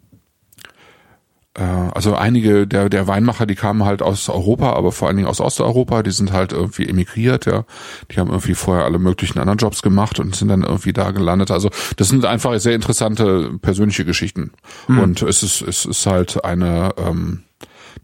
also 1.59 2.15
einige 2.15 2.65
der, 2.65 2.87
der 2.87 3.07
Weinmacher, 3.07 3.45
die 3.45 3.55
kamen 3.55 3.83
halt 3.83 4.01
aus 4.01 4.29
Europa, 4.29 4.71
aber 4.73 4.91
vor 4.91 5.07
allen 5.07 5.17
Dingen 5.17 5.27
aus 5.27 5.41
Osteuropa, 5.41 6.01
die 6.01 6.11
sind 6.11 6.31
halt 6.31 6.53
irgendwie 6.53 6.87
emigriert, 6.87 7.45
ja. 7.45 7.65
Die 8.09 8.19
haben 8.19 8.29
irgendwie 8.29 8.55
vorher 8.55 8.85
alle 8.85 8.99
möglichen 8.99 9.37
anderen 9.37 9.57
Jobs 9.57 9.81
gemacht 9.81 10.19
und 10.19 10.35
sind 10.35 10.47
dann 10.47 10.63
irgendwie 10.63 10.93
da 10.93 11.11
gelandet. 11.11 11.51
Also 11.51 11.69
das 11.97 12.07
sind 12.07 12.25
einfach 12.25 12.57
sehr 12.59 12.75
interessante 12.75 13.51
persönliche 13.61 14.05
Geschichten. 14.05 14.51
Mhm. 14.87 14.99
Und 14.99 15.21
es 15.23 15.43
ist, 15.43 15.61
es 15.61 15.85
ist 15.85 16.05
halt 16.05 16.45
eine, 16.45 16.93
ähm, 16.97 17.43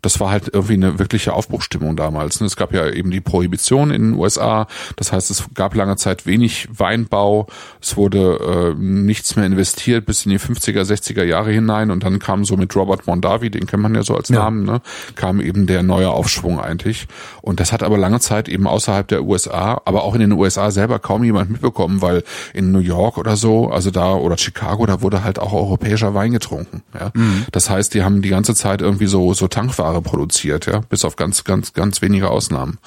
das 0.02 0.20
war 0.20 0.30
halt 0.30 0.50
irgendwie 0.54 0.74
eine 0.74 1.00
wirkliche 1.00 1.34
Aufbruchstimmung 1.34 1.96
damals. 1.96 2.40
Ne? 2.40 2.48
Es 2.48 2.56
gab 2.56 2.74
ja 2.74 2.90
eben 2.90 3.12
die 3.12 3.22
Prohibition 3.22 3.92
in 3.92 4.12
den 4.12 4.14
USA. 4.20 4.68
Das 4.96 5.12
heißt, 5.12 5.32
es 5.32 5.46
gab 5.54 5.76
lange 5.76 5.96
Zeit 5.96 6.26
wenig 6.26 6.68
Weinbau. 6.72 7.48
Es 7.82 7.98
wurde 7.98 8.76
äh, 8.78 8.82
nichts 8.82 9.36
mehr 9.36 9.46
investiert 9.46 10.06
bis 10.06 10.26
in 10.26 10.32
die 10.32 10.40
50er, 10.40 10.82
60er 10.82 11.24
Jahre 11.24 11.52
hinein. 11.52 11.92
Und 11.92 12.04
dann 12.04 12.20
kam 12.20 12.46
so 12.46 12.58
mit 12.58 12.76
Robert 12.76 13.08
Mondavi, 13.08 13.50
den 13.50 13.66
kennt 13.66 13.84
man 13.84 13.96
ja 13.96 14.04
so 14.04 14.16
als 14.16 14.30
ja. 14.30 14.40
Namen, 14.40 14.66
ne? 14.66 14.82
kam 15.16 15.42
eben 15.42 15.66
der 15.68 15.84
neue 15.84 16.10
Aufschwung 16.10 16.60
eigentlich. 16.60 17.08
Und 17.42 17.60
das 17.60 17.72
hat 17.72 17.84
aber 17.84 17.98
lange 17.98 18.20
Zeit 18.20 18.50
eben 18.50 18.68
außerhalb 18.68 19.08
der 19.08 19.24
USA, 19.24 19.82
aber 19.86 20.04
auch 20.04 20.14
in 20.14 20.20
den 20.22 20.32
USA 20.34 20.72
selber 20.72 21.00
kaum 21.00 21.24
jemand 21.24 21.50
mitbekommen, 21.50 22.02
weil 22.02 22.24
in 22.54 22.72
New 22.72 22.80
York 22.80 23.18
oder 23.18 23.36
so, 23.36 23.70
also 23.70 23.92
da 23.92 24.14
oder 24.14 24.38
Chicago, 24.38 24.86
da 24.86 25.02
wurde 25.02 25.24
halt 25.24 25.40
auch 25.40 25.54
europäischer 25.54 26.14
Wein 26.14 26.32
getrunken. 26.32 26.84
Ja? 26.94 27.12
Mhm. 27.14 27.46
Das 27.52 27.70
heißt, 27.70 27.94
die 27.94 28.04
haben 28.04 28.22
die 28.22 28.30
ganze 28.30 28.54
Zeit 28.54 28.82
irgendwie 28.82 29.08
so 29.08 29.34
so 29.34 29.48
Tankware 29.48 29.77
Ware 29.78 30.02
produziert, 30.02 30.66
ja, 30.66 30.80
bis 30.90 31.06
auf 31.06 31.16
ganz, 31.16 31.44
ganz, 31.44 31.74
ganz 31.74 32.02
wenige 32.02 32.30
Ausnahmen. 32.30 32.80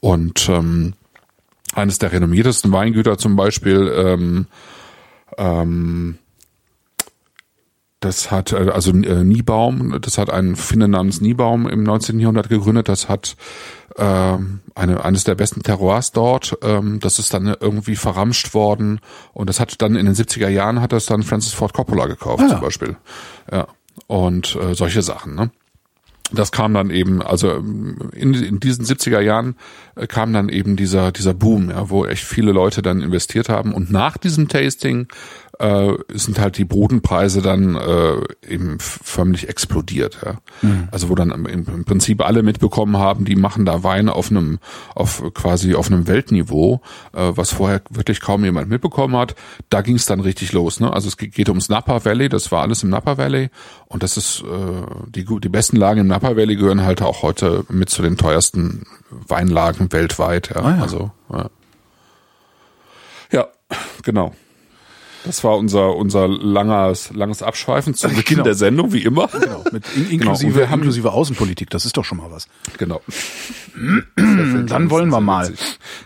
Und 0.00 0.48
ähm, 0.48 0.94
eines 1.74 1.98
der 1.98 2.12
renommiertesten 2.12 2.72
Weingüter 2.72 3.18
zum 3.18 3.36
Beispiel, 3.36 3.92
ähm, 3.96 4.46
ähm, 5.38 6.18
das 8.02 8.30
hat, 8.30 8.52
äh, 8.52 8.70
also 8.72 8.90
äh, 8.92 9.24
Niebaum, 9.24 10.00
das 10.00 10.18
hat 10.18 10.30
ein 10.30 10.56
Finne 10.56 10.88
namens 10.88 11.20
Niebaum 11.20 11.68
im 11.68 11.82
19. 11.82 12.18
Jahrhundert 12.18 12.48
gegründet, 12.48 12.88
das 12.88 13.08
hat 13.08 13.36
äh, 13.96 14.02
eine, 14.74 15.04
eines 15.04 15.24
der 15.24 15.34
besten 15.34 15.62
Terroirs 15.62 16.12
dort, 16.12 16.58
ähm, 16.62 17.00
das 17.00 17.18
ist 17.18 17.32
dann 17.32 17.46
irgendwie 17.46 17.96
verramscht 17.96 18.54
worden 18.54 19.00
und 19.32 19.48
das 19.48 19.60
hat 19.60 19.80
dann 19.80 19.96
in 19.96 20.06
den 20.06 20.14
70er 20.14 20.48
Jahren 20.48 20.80
hat 20.80 20.92
das 20.92 21.06
dann 21.06 21.22
Francis 21.22 21.52
Ford 21.52 21.72
Coppola 21.72 22.06
gekauft 22.06 22.42
ah, 22.44 22.48
zum 22.48 22.60
Beispiel. 22.60 22.96
Ja. 23.50 23.68
Und 24.06 24.56
äh, 24.56 24.74
solche 24.74 25.02
Sachen, 25.02 25.34
ne? 25.34 25.50
Das 26.30 26.52
kam 26.52 26.74
dann 26.74 26.90
eben, 26.90 27.22
also 27.22 27.56
in, 27.56 28.34
in 28.34 28.60
diesen 28.60 28.84
70er 28.84 29.20
Jahren 29.20 29.56
äh, 29.96 30.06
kam 30.06 30.32
dann 30.32 30.48
eben 30.48 30.76
dieser, 30.76 31.12
dieser 31.12 31.34
Boom, 31.34 31.70
ja, 31.70 31.90
wo 31.90 32.06
echt 32.06 32.24
viele 32.24 32.52
Leute 32.52 32.82
dann 32.82 33.00
investiert 33.00 33.48
haben. 33.48 33.74
Und 33.74 33.90
nach 33.90 34.16
diesem 34.16 34.48
Tasting 34.48 35.08
äh, 35.62 35.96
sind 36.08 36.40
halt 36.40 36.58
die 36.58 36.64
Bodenpreise 36.64 37.40
dann 37.40 37.76
äh, 37.76 38.52
eben 38.52 38.78
förmlich 38.80 39.48
explodiert. 39.48 40.18
Ja. 40.24 40.38
Mhm. 40.60 40.88
Also 40.90 41.08
wo 41.08 41.14
dann 41.14 41.30
im, 41.30 41.46
im, 41.46 41.84
Prinzip 41.84 42.20
alle 42.20 42.42
mitbekommen 42.42 42.96
haben, 42.96 43.24
die 43.24 43.36
machen 43.36 43.64
da 43.64 43.84
Wein 43.84 44.08
auf 44.08 44.30
einem, 44.30 44.58
auf 44.96 45.22
quasi 45.34 45.76
auf 45.76 45.86
einem 45.86 46.08
Weltniveau, 46.08 46.82
äh, 47.12 47.30
was 47.34 47.52
vorher 47.52 47.80
wirklich 47.90 48.20
kaum 48.20 48.44
jemand 48.44 48.70
mitbekommen 48.70 49.16
hat. 49.16 49.36
Da 49.70 49.82
ging 49.82 49.94
es 49.94 50.06
dann 50.06 50.18
richtig 50.18 50.52
los. 50.52 50.80
Ne? 50.80 50.92
Also 50.92 51.06
es 51.06 51.16
geht 51.16 51.48
ums 51.48 51.68
Napa 51.68 52.04
Valley, 52.04 52.28
das 52.28 52.50
war 52.50 52.62
alles 52.62 52.82
im 52.82 52.90
Napa 52.90 53.16
Valley 53.16 53.50
und 53.86 54.02
das 54.02 54.16
ist 54.16 54.42
äh, 54.42 55.10
die 55.10 55.24
die 55.24 55.48
besten 55.48 55.76
Lagen 55.76 56.00
im 56.00 56.08
Napa 56.08 56.36
Valley 56.36 56.56
gehören 56.56 56.82
halt 56.82 57.02
auch 57.02 57.22
heute 57.22 57.64
mit 57.68 57.88
zu 57.88 58.02
den 58.02 58.16
teuersten 58.16 58.84
Weinlagen 59.10 59.92
weltweit. 59.92 60.50
Ja. 60.52 60.62
Ah, 60.62 60.76
ja. 60.76 60.82
Also 60.82 61.10
ja. 61.32 61.50
ja, 63.30 63.46
genau. 64.02 64.34
Das 65.24 65.44
war 65.44 65.56
unser 65.56 65.94
unser 65.96 66.26
langes 66.28 67.12
langes 67.12 67.42
Abschweifen 67.42 67.94
zum 67.94 68.10
Beginn 68.16 68.36
genau. 68.36 68.44
der 68.44 68.54
Sendung, 68.54 68.92
wie 68.92 69.02
immer. 69.02 69.28
Genau, 69.28 69.64
mit 69.72 69.84
in, 69.96 70.10
inklusive 70.10 70.60
genau. 70.60 70.74
inklusive 70.74 71.12
Außenpolitik. 71.12 71.70
Das 71.70 71.84
ist 71.84 71.96
doch 71.96 72.04
schon 72.04 72.18
mal 72.18 72.30
was. 72.30 72.48
Genau. 72.78 73.00
Dann 74.16 74.90
wollen 74.90 75.10
wir 75.10 75.20
mal. 75.20 75.52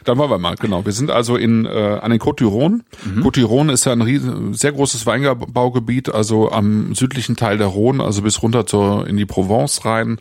Dann 0.04 0.18
wollen 0.18 0.30
wir 0.30 0.38
mal. 0.38 0.56
Genau. 0.56 0.84
Wir 0.84 0.92
sind 0.92 1.10
also 1.10 1.36
in 1.36 1.64
äh, 1.64 1.98
an 2.00 2.10
den 2.10 2.20
Côte 2.20 2.44
d'Iron. 2.44 2.82
Mhm. 3.04 3.22
Côte 3.22 3.40
d'Iron 3.40 3.70
ist 3.70 3.86
ja 3.86 3.92
ein 3.92 4.02
riesen, 4.02 4.54
sehr 4.54 4.72
großes 4.72 5.06
Weinbaugebiet, 5.06 6.12
also 6.12 6.50
am 6.50 6.94
südlichen 6.94 7.36
Teil 7.36 7.58
der 7.58 7.68
Rhone, 7.68 8.02
also 8.02 8.22
bis 8.22 8.42
runter 8.42 8.66
zur 8.66 9.06
in 9.06 9.16
die 9.16 9.26
Provence 9.26 9.84
rein. 9.84 10.18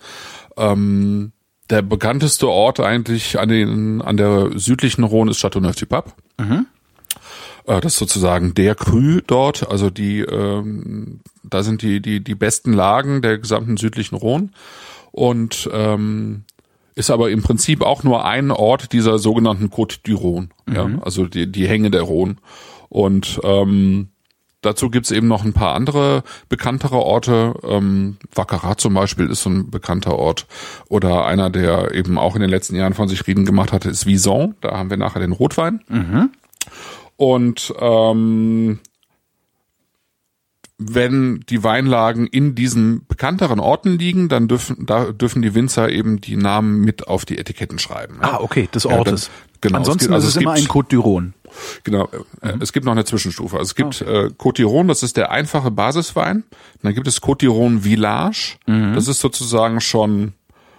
Ähm, 0.57 1.31
der 1.69 1.81
bekannteste 1.81 2.47
Ort 2.47 2.79
eigentlich 2.79 3.39
an 3.39 3.49
den 3.49 4.01
an 4.01 4.17
der 4.17 4.51
südlichen 4.55 5.03
Rhone 5.03 5.31
ist 5.31 5.43
Châteauneuf-du-Pape. 5.43 6.11
Mhm. 6.39 6.67
Äh, 7.67 7.81
das 7.81 7.93
ist 7.93 7.99
sozusagen 7.99 8.53
der 8.53 8.75
Krü 8.75 9.21
dort, 9.25 9.69
also 9.69 9.89
die, 9.89 10.21
ähm, 10.21 11.21
da 11.43 11.63
sind 11.63 11.81
die, 11.81 12.01
die, 12.01 12.23
die 12.23 12.35
besten 12.35 12.73
Lagen 12.73 13.21
der 13.21 13.37
gesamten 13.37 13.77
südlichen 13.77 14.15
Rhone 14.15 14.49
und 15.11 15.69
ähm, 15.71 16.43
ist 16.95 17.11
aber 17.11 17.29
im 17.29 17.43
Prinzip 17.43 17.81
auch 17.81 18.03
nur 18.03 18.25
ein 18.25 18.51
Ort 18.51 18.93
dieser 18.93 19.19
sogenannten 19.19 19.67
Côte 19.67 19.99
du 20.03 20.15
Rhône, 20.15 20.49
mhm. 20.65 20.75
ja, 20.75 20.89
also 21.01 21.25
die, 21.25 21.51
die 21.51 21.67
Hänge 21.67 21.91
der 21.91 22.03
Rhone. 22.03 22.37
Und 22.87 23.41
ähm, 23.43 24.09
dazu 24.61 24.89
gibt's 24.89 25.11
eben 25.11 25.27
noch 25.27 25.43
ein 25.43 25.51
paar 25.51 25.75
andere 25.75 26.23
bekanntere 26.47 26.97
Orte. 26.97 27.53
Ähm, 27.63 28.17
Vaccarat 28.33 28.79
zum 28.79 28.93
Beispiel 28.93 29.29
ist 29.29 29.43
so 29.43 29.49
ein 29.49 29.69
bekannter 29.69 30.17
Ort. 30.17 30.47
Oder 30.87 31.25
einer, 31.25 31.49
der 31.49 31.93
eben 31.93 32.17
auch 32.17 32.35
in 32.35 32.41
den 32.41 32.49
letzten 32.49 32.77
Jahren 32.77 32.93
von 32.93 33.09
sich 33.09 33.27
reden 33.27 33.45
gemacht 33.45 33.73
hatte, 33.73 33.89
ist 33.89 34.05
Vison. 34.05 34.55
Da 34.61 34.77
haben 34.77 34.89
wir 34.89 34.97
nachher 34.97 35.19
den 35.19 35.33
Rotwein. 35.33 35.81
Mhm. 35.89 36.29
Und 37.17 37.73
ähm, 37.79 38.79
wenn 40.77 41.39
die 41.49 41.63
Weinlagen 41.63 42.27
in 42.27 42.53
diesen 42.53 43.05
bekannteren 43.07 43.59
Orten 43.59 43.97
liegen, 43.97 44.27
dann 44.27 44.49
dürfen, 44.49 44.85
da 44.85 45.11
dürfen 45.11 45.41
die 45.41 45.55
Winzer 45.55 45.89
eben 45.89 46.19
die 46.19 46.35
Namen 46.35 46.81
mit 46.81 47.07
auf 47.07 47.23
die 47.23 47.37
Etiketten 47.37 47.79
schreiben. 47.79 48.17
Ah, 48.19 48.39
okay, 48.41 48.67
des 48.73 48.85
Ortes. 48.85 49.27
Ja, 49.27 49.33
dann, 49.33 49.61
genau. 49.61 49.77
Ansonsten 49.79 49.99
es 49.99 50.07
gibt, 50.07 50.13
also 50.13 50.27
ist 50.27 50.35
es 50.35 50.41
immer 50.41 50.51
ein 50.51 50.65
Côte 50.65 50.89
d'Iron. 50.89 51.31
Genau, 51.85 52.09
äh, 52.41 52.55
mhm. 52.55 52.61
es 52.61 52.73
gibt 52.73 52.85
noch 52.85 52.91
eine 52.91 53.05
Zwischenstufe. 53.05 53.57
Also 53.57 53.69
es 53.69 53.75
gibt 53.75 54.01
okay. 54.01 54.25
äh, 54.25 54.29
Côte 54.37 54.57
d'Iron, 54.57 54.87
das 54.87 55.01
ist 55.01 55.15
der 55.15 55.31
einfache 55.31 55.71
Basiswein. 55.71 56.43
dann 56.81 56.93
gibt 56.93 57.07
es 57.07 57.21
Côte 57.21 57.45
d'Iron 57.45 57.81
Village. 57.81 58.57
Mhm. 58.65 58.93
Das 58.95 59.07
ist 59.07 59.21
sozusagen 59.21 59.79
schon 59.79 60.33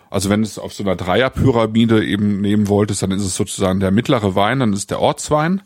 also 0.09 0.31
wenn 0.31 0.43
es 0.43 0.59
auf 0.59 0.73
so 0.73 0.85
einer 0.85 0.95
Dreierpyramide 0.95 2.05
eben 2.05 2.41
nehmen 2.41 2.69
wolltest, 2.69 3.03
dann 3.03 3.11
ist 3.11 3.25
es 3.25 3.35
sozusagen 3.35 3.81
der 3.81 3.91
mittlere 3.91 4.37
Wein, 4.37 4.61
dann 4.61 4.73
ist 4.73 4.91
der 4.91 5.01
Ortswein 5.01 5.63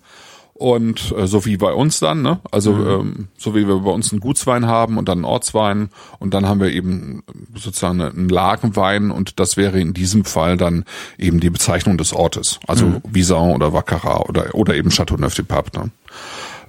und 0.61 1.15
äh, 1.17 1.27
so 1.27 1.47
wie 1.47 1.57
bei 1.57 1.73
uns 1.73 2.01
dann, 2.01 2.21
ne? 2.21 2.39
Also 2.51 2.73
mhm. 2.73 2.89
ähm, 2.89 3.29
so 3.39 3.55
wie 3.55 3.67
wir 3.67 3.79
bei 3.79 3.91
uns 3.91 4.13
einen 4.13 4.21
Gutswein 4.21 4.67
haben 4.67 4.99
und 4.99 5.09
dann 5.09 5.19
einen 5.19 5.25
Ortswein 5.25 5.89
und 6.19 6.35
dann 6.35 6.47
haben 6.47 6.61
wir 6.61 6.71
eben 6.71 7.23
sozusagen 7.55 8.03
einen 8.03 8.29
Lagenwein 8.29 9.11
und 9.11 9.41
das 9.41 9.57
wäre 9.57 9.81
in 9.81 9.95
diesem 9.95 10.27
Fall 10.27 10.59
dann 10.59 10.85
eben 11.17 11.41
die 11.41 11.49
Bezeichnung 11.49 11.97
des 11.97 12.13
Ortes, 12.13 12.61
also 12.67 12.85
mhm. 12.85 13.01
Visan 13.09 13.55
oder 13.55 13.73
Vaccarat 13.73 14.29
oder 14.29 14.55
oder 14.55 14.75
eben 14.75 14.91
Châteauneuf-du-Pape. 14.91 15.79
Ne? 15.79 15.91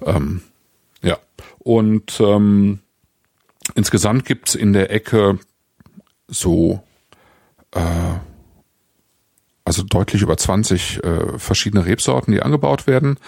Ähm, 0.06 0.42
ja 1.02 1.18
und 1.58 2.18
ähm, 2.18 2.78
insgesamt 3.74 4.24
gibt's 4.24 4.54
in 4.54 4.72
der 4.72 4.90
Ecke 4.90 5.38
so 6.28 6.82
äh, 7.72 8.14
also 9.64 9.82
deutlich 9.82 10.22
über 10.22 10.36
20 10.36 11.04
äh, 11.04 11.38
verschiedene 11.38 11.86
Rebsorten, 11.86 12.32
die 12.32 12.42
angebaut 12.42 12.86
werden. 12.86 13.18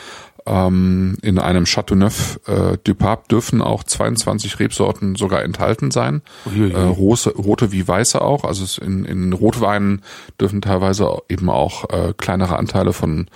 Ähm, 0.46 1.16
in 1.22 1.38
einem 1.38 1.64
Chateauneuf 1.64 2.38
äh, 2.46 2.76
du 2.84 2.94
Pape 2.94 3.28
dürfen 3.30 3.62
auch 3.62 3.82
22 3.82 4.58
Rebsorten 4.58 5.14
sogar 5.14 5.42
enthalten 5.42 5.90
sein. 5.90 6.20
Äh, 6.54 6.76
rote, 6.76 7.30
rote 7.30 7.72
wie 7.72 7.88
weiße 7.88 8.20
auch. 8.20 8.44
Also 8.44 8.82
in, 8.82 9.06
in 9.06 9.32
Rotweinen 9.32 10.02
dürfen 10.38 10.60
teilweise 10.60 11.22
eben 11.30 11.48
auch 11.48 11.88
äh, 11.88 12.12
kleinere 12.14 12.58
Anteile 12.58 12.92
von 12.92 13.28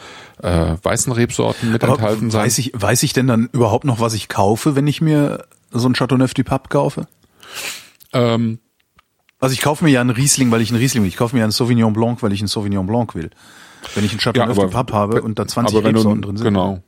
äh, 0.42 0.74
weißen 0.82 1.10
Rebsorten 1.12 1.72
mit 1.72 1.82
Aber 1.82 1.94
enthalten 1.94 2.30
sein. 2.30 2.44
Weiß 2.44 2.58
ich, 2.58 2.72
weiß 2.74 3.02
ich 3.02 3.14
denn 3.14 3.26
dann 3.26 3.48
überhaupt 3.52 3.86
noch, 3.86 4.00
was 4.00 4.12
ich 4.12 4.28
kaufe, 4.28 4.76
wenn 4.76 4.86
ich 4.86 5.00
mir 5.00 5.46
so 5.70 5.88
ein 5.88 5.94
Chateauneuf 5.94 6.34
du 6.34 6.44
Pape 6.44 6.68
kaufe? 6.68 7.08
Ähm, 8.12 8.58
also 9.40 9.54
ich 9.54 9.62
kaufe 9.62 9.82
mir 9.82 9.90
ja 9.90 10.02
einen 10.02 10.10
Riesling, 10.10 10.50
weil 10.50 10.60
ich 10.60 10.70
einen 10.70 10.78
Riesling 10.78 11.04
will. 11.04 11.08
Ich 11.08 11.16
kaufe 11.16 11.34
mir 11.34 11.40
ja 11.40 11.44
einen 11.46 11.52
Sauvignon 11.52 11.92
Blanc, 11.94 12.22
weil 12.22 12.32
ich 12.32 12.40
einen 12.40 12.48
Sauvignon 12.48 12.86
Blanc 12.86 13.14
will. 13.14 13.30
Wenn 13.94 14.04
ich 14.04 14.10
einen 14.10 14.20
Chateauneuf 14.20 14.58
ja, 14.58 14.64
du 14.64 14.70
Pape 14.70 14.92
habe 14.92 15.22
und 15.22 15.38
da 15.38 15.46
20 15.46 15.84
Rebsorten 15.84 16.22
drin 16.22 16.36
sind. 16.36 16.44
Genau. 16.44 16.82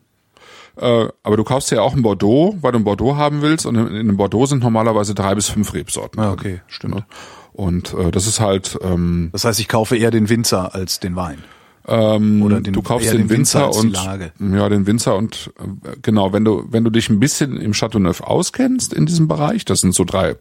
Äh, 0.76 1.09
aber 1.22 1.37
du 1.37 1.44
kaufst 1.44 1.70
ja 1.70 1.80
auch 1.80 1.94
ein 1.94 2.02
Bordeaux, 2.02 2.56
weil 2.61 2.72
du 2.72 2.78
ein 2.78 2.85
Bordeaux 2.85 3.16
haben 3.16 3.42
willst 3.42 3.66
und 3.66 3.76
in, 3.76 3.87
in 3.88 3.96
einem 3.96 4.16
Bordeaux 4.16 4.46
sind 4.46 4.62
normalerweise 4.62 5.14
drei 5.14 5.35
bis 5.35 5.48
fünf 5.48 5.74
Rebsorten. 5.74 6.20
Ah, 6.20 6.33
okay, 6.33 6.61
stimmt. 6.68 6.94
Ne? 6.94 7.04
Und 7.52 7.94
äh, 7.94 8.11
das 8.11 8.26
ist 8.26 8.40
halt. 8.40 8.78
Ähm, 8.83 9.30
das 9.33 9.44
heißt, 9.44 9.61
ich 9.61 9.68
kaufe 9.68 9.96
eher 9.96 10.11
den 10.11 10.28
Winzer 10.28 10.74
als 10.74 11.00
den 11.00 11.16
Wein. 11.16 11.38
Ähm, 11.87 12.42
Oder 12.42 12.61
den, 12.61 12.74
du 12.74 12.83
kaufst 12.83 13.11
den, 13.11 13.18
den, 13.18 13.30
Winzer, 13.30 13.68
Winzer 13.68 14.38
und 14.38 14.52
ja 14.54 14.68
den 14.68 14.87
Winzer 14.87 15.16
und 15.16 15.50
äh, 15.59 15.96
genau 16.02 16.33
wenn 16.33 16.44
du 16.44 16.66
wenn 16.70 16.85
du 16.85 16.90
dich 16.90 17.09
ein 17.09 17.18
bisschen 17.18 17.56
im 17.56 17.72
Chateauneuf 17.72 18.20
auskennst 18.20 18.92
in 18.92 19.06
diesem 19.06 19.28
Bereich, 19.28 19.64
das 19.64 19.80
sind 19.80 19.94
so 19.94 20.04
drei 20.04 20.37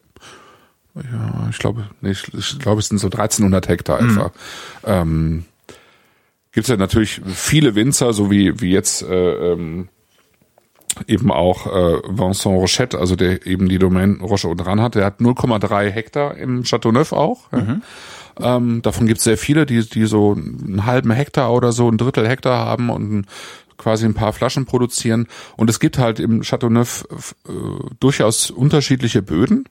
ja, 0.95 1.47
ich 1.49 1.59
glaube, 1.59 1.87
nee, 2.01 2.11
ich, 2.11 2.33
ich 2.33 2.59
glaube, 2.59 2.79
es 2.79 2.89
sind 2.89 2.97
so 2.97 3.07
1300 3.07 3.67
Hektar 3.67 4.01
mhm. 4.01 4.09
etwa. 4.09 4.31
Ähm, 4.83 5.45
Gibt 6.51 6.65
es 6.65 6.69
ja 6.69 6.77
natürlich 6.77 7.21
viele 7.25 7.75
Winzer, 7.75 8.11
so 8.11 8.31
wie 8.31 8.59
wie 8.59 8.71
jetzt 8.71 9.03
äh, 9.03 9.53
ähm, 9.53 9.87
eben 11.07 11.31
auch 11.31 11.67
äh, 11.67 12.01
Vincent 12.07 12.55
Rochette, 12.55 12.99
also 12.99 13.15
der 13.15 13.45
eben 13.45 13.69
die 13.69 13.79
Domain 13.79 14.19
Roche 14.21 14.47
und 14.47 14.65
Ran 14.65 14.81
hat, 14.81 14.95
der 14.95 15.05
hat 15.05 15.19
0,3 15.19 15.89
Hektar 15.89 16.37
im 16.37 16.63
Châteauneuf 16.63 17.13
auch. 17.13 17.51
Mhm. 17.51 17.81
Ähm, 18.39 18.81
davon 18.81 19.07
gibt 19.07 19.19
es 19.19 19.25
sehr 19.25 19.37
viele, 19.37 19.65
die, 19.65 19.87
die 19.87 20.05
so 20.05 20.33
einen 20.33 20.85
halben 20.85 21.11
Hektar 21.11 21.53
oder 21.53 21.71
so, 21.71 21.89
ein 21.89 21.97
Drittel 21.97 22.27
Hektar 22.27 22.65
haben 22.65 22.89
und 22.89 23.25
quasi 23.77 24.05
ein 24.05 24.13
paar 24.13 24.33
Flaschen 24.33 24.65
produzieren. 24.65 25.27
Und 25.57 25.69
es 25.69 25.79
gibt 25.79 25.97
halt 25.97 26.19
im 26.19 26.41
Châteauneuf 26.41 27.07
äh, 27.47 27.51
durchaus 27.99 28.51
unterschiedliche 28.51 29.21
Böden. 29.21 29.65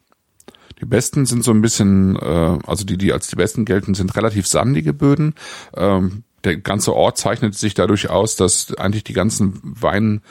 Die 0.81 0.87
besten 0.87 1.27
sind 1.27 1.45
so 1.45 1.51
ein 1.51 1.61
bisschen, 1.61 2.17
äh, 2.17 2.59
also 2.67 2.85
die, 2.85 2.97
die 2.97 3.13
als 3.13 3.29
die 3.29 3.37
besten 3.37 3.65
gelten, 3.65 3.95
sind 3.95 4.17
relativ 4.17 4.47
sandige 4.47 4.93
Böden. 4.93 5.35
Ähm, 5.77 6.25
der 6.45 6.57
ganze 6.57 6.95
Ort 6.95 7.19
zeichnet 7.19 7.57
sich 7.57 7.75
dadurch 7.75 8.11
aus, 8.11 8.37
dass 8.37 8.75
eigentlich 8.75 9.05
die 9.05 9.13
ganzen 9.13 9.61
Wein 9.63 10.23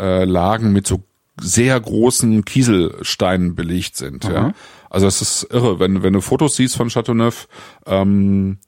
äh, 0.00 0.24
Lagen 0.24 0.72
mit 0.72 0.86
so 0.86 1.02
sehr 1.40 1.78
großen 1.80 2.44
Kieselsteinen 2.44 3.54
belegt 3.54 3.96
sind. 3.96 4.28
Mhm. 4.28 4.34
Ja? 4.34 4.52
Also 4.88 5.06
es 5.06 5.22
ist 5.22 5.48
irre, 5.50 5.78
wenn, 5.78 6.02
wenn 6.02 6.12
du 6.12 6.20
Fotos 6.20 6.56
siehst 6.56 6.76
von 6.76 6.88
Chateauneuf, 6.88 7.48
ähm, 7.86 8.58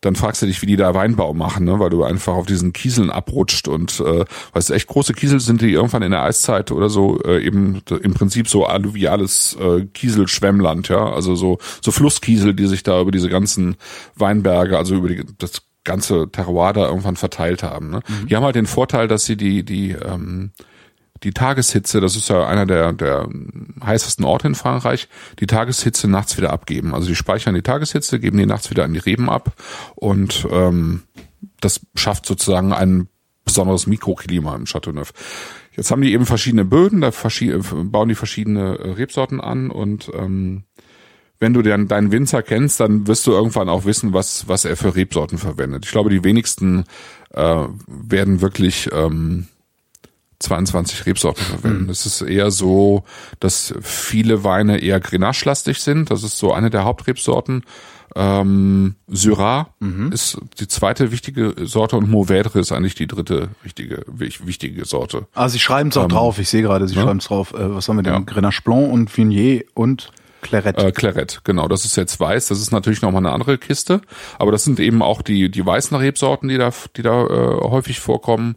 dann 0.00 0.16
fragst 0.16 0.40
du 0.40 0.46
dich, 0.46 0.62
wie 0.62 0.66
die 0.66 0.76
da 0.76 0.94
Weinbau 0.94 1.34
machen, 1.34 1.64
ne? 1.64 1.78
weil 1.78 1.90
du 1.90 2.04
einfach 2.04 2.34
auf 2.34 2.46
diesen 2.46 2.72
Kieseln 2.72 3.10
abrutscht 3.10 3.68
und 3.68 4.00
äh, 4.00 4.24
weißt 4.54 4.70
du, 4.70 4.74
echt 4.74 4.86
große 4.86 5.12
Kiesel 5.12 5.40
sind, 5.40 5.60
die 5.60 5.72
irgendwann 5.72 6.02
in 6.02 6.12
der 6.12 6.22
Eiszeit 6.22 6.72
oder 6.72 6.88
so 6.88 7.20
äh, 7.22 7.44
eben 7.44 7.82
im 7.88 8.14
Prinzip 8.14 8.48
so 8.48 8.64
alluviales 8.64 9.56
äh, 9.60 9.84
Kieselschwemmland, 9.84 10.88
ja, 10.88 11.12
also 11.12 11.34
so 11.34 11.58
so 11.82 11.90
Flusskiesel, 11.90 12.54
die 12.54 12.66
sich 12.66 12.82
da 12.82 13.00
über 13.00 13.10
diese 13.10 13.28
ganzen 13.28 13.76
Weinberge, 14.14 14.78
also 14.78 14.94
über 14.94 15.08
die, 15.08 15.22
das 15.36 15.62
ganze 15.84 16.30
Terroir 16.30 16.72
da 16.72 16.86
irgendwann 16.86 17.16
verteilt 17.16 17.62
haben. 17.62 17.90
Ne? 17.90 18.00
Mhm. 18.06 18.26
Die 18.28 18.36
haben 18.36 18.44
halt 18.44 18.56
den 18.56 18.66
Vorteil, 18.66 19.08
dass 19.08 19.24
sie 19.24 19.36
die, 19.36 19.64
die, 19.64 19.92
ähm, 19.92 20.52
die 21.22 21.32
Tageshitze, 21.32 22.00
das 22.00 22.16
ist 22.16 22.28
ja 22.28 22.46
einer 22.46 22.66
der, 22.66 22.92
der 22.92 23.28
heißesten 23.84 24.24
Orte 24.24 24.48
in 24.48 24.54
Frankreich, 24.54 25.08
die 25.38 25.46
Tageshitze 25.46 26.08
nachts 26.08 26.36
wieder 26.36 26.52
abgeben. 26.52 26.94
Also 26.94 27.08
die 27.08 27.16
speichern 27.16 27.54
die 27.54 27.62
Tageshitze, 27.62 28.20
geben 28.20 28.38
die 28.38 28.46
nachts 28.46 28.70
wieder 28.70 28.84
an 28.84 28.92
die 28.92 29.00
Reben 29.00 29.28
ab 29.28 29.52
und 29.96 30.46
ähm, 30.50 31.02
das 31.60 31.80
schafft 31.94 32.26
sozusagen 32.26 32.72
ein 32.72 33.08
besonderes 33.44 33.86
Mikroklima 33.86 34.54
im 34.54 34.64
Chateauneuf. 34.64 35.12
Jetzt 35.72 35.90
haben 35.90 36.02
die 36.02 36.12
eben 36.12 36.26
verschiedene 36.26 36.64
Böden, 36.64 37.00
da 37.00 37.10
bauen 37.10 38.08
die 38.08 38.14
verschiedene 38.14 38.78
äh, 38.78 38.90
Rebsorten 38.92 39.40
an 39.40 39.70
und 39.70 40.10
ähm, 40.14 40.64
wenn 41.40 41.54
du 41.54 41.62
dann 41.62 41.88
deinen 41.88 42.12
Winzer 42.12 42.42
kennst, 42.42 42.78
dann 42.80 43.06
wirst 43.06 43.26
du 43.26 43.32
irgendwann 43.32 43.68
auch 43.68 43.84
wissen, 43.86 44.12
was, 44.12 44.46
was 44.46 44.64
er 44.64 44.76
für 44.76 44.94
Rebsorten 44.94 45.38
verwendet. 45.38 45.84
Ich 45.86 45.90
glaube, 45.90 46.10
die 46.10 46.22
wenigsten 46.22 46.84
äh, 47.34 47.64
werden 47.86 48.40
wirklich 48.42 48.88
ähm, 48.92 49.48
22 50.38 51.06
Rebsorten 51.06 51.44
verwenden. 51.44 51.90
Es 51.90 52.06
ist 52.06 52.22
eher 52.22 52.50
so, 52.50 53.04
dass 53.40 53.74
viele 53.82 54.42
Weine 54.44 54.78
eher 54.78 54.98
Grenache-lastig 55.00 55.80
sind. 55.80 56.10
Das 56.10 56.22
ist 56.22 56.38
so 56.38 56.52
eine 56.52 56.70
der 56.70 56.84
Hauptrebsorten. 56.84 57.62
Ähm, 58.16 58.96
Syrah 59.06 59.68
ist 60.10 60.38
die 60.58 60.66
zweite 60.66 61.12
wichtige 61.12 61.54
Sorte 61.64 61.96
und 61.96 62.10
Mourvèdre 62.10 62.58
ist 62.58 62.72
eigentlich 62.72 62.96
die 62.96 63.06
dritte 63.06 63.50
wichtige, 63.62 64.02
wich- 64.08 64.44
wichtige 64.46 64.84
Sorte. 64.84 65.28
Ah, 65.34 65.48
Sie 65.48 65.60
schreiben 65.60 65.90
es 65.90 65.96
auch 65.96 66.08
drauf. 66.08 66.38
Ich 66.40 66.48
sehe 66.48 66.62
gerade, 66.62 66.88
Sie 66.88 66.94
schreiben 66.96 67.18
es 67.20 67.26
drauf. 67.26 67.52
Äh, 67.54 67.72
was 67.74 67.88
haben 67.88 67.96
wir 67.96 68.02
denn? 68.02 68.12
Ja. 68.14 68.18
Grenache 68.20 68.62
Blanc 68.64 68.92
und 68.92 69.16
Viognier 69.16 69.64
und 69.74 70.10
Claret. 70.42 70.78
Äh, 70.78 70.92
Claret, 70.92 71.40
genau. 71.44 71.68
Das 71.68 71.84
ist 71.84 71.96
jetzt 71.96 72.18
weiß. 72.18 72.48
Das 72.48 72.60
ist 72.60 72.72
natürlich 72.72 73.02
nochmal 73.02 73.24
eine 73.24 73.32
andere 73.32 73.58
Kiste. 73.58 74.00
Aber 74.38 74.52
das 74.52 74.64
sind 74.64 74.80
eben 74.80 75.02
auch 75.02 75.22
die, 75.22 75.50
die 75.50 75.64
weißen 75.64 75.96
Rebsorten, 75.96 76.48
die 76.48 76.58
da, 76.58 76.70
die 76.96 77.02
da 77.02 77.24
äh, 77.24 77.60
häufig 77.60 78.00
vorkommen. 78.00 78.56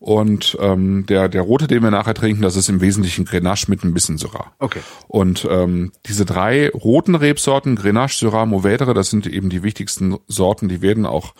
Und 0.00 0.56
ähm, 0.60 1.06
der, 1.06 1.28
der 1.28 1.42
rote, 1.42 1.66
den 1.66 1.82
wir 1.82 1.90
nachher 1.90 2.14
trinken, 2.14 2.42
das 2.42 2.54
ist 2.54 2.68
im 2.68 2.80
Wesentlichen 2.80 3.24
Grenache 3.24 3.68
mit 3.68 3.82
ein 3.82 3.94
bisschen 3.94 4.16
Syrah. 4.16 4.52
Okay. 4.60 4.80
Und 5.08 5.46
ähm, 5.50 5.92
diese 6.06 6.24
drei 6.24 6.70
roten 6.70 7.16
Rebsorten, 7.16 7.74
Grenache, 7.74 8.14
Syrah, 8.14 8.44
Mourvèdre, 8.44 8.94
das 8.94 9.10
sind 9.10 9.26
eben 9.26 9.50
die 9.50 9.64
wichtigsten 9.64 10.16
Sorten. 10.28 10.68
Die 10.68 10.82
werden 10.82 11.04
auch, 11.04 11.34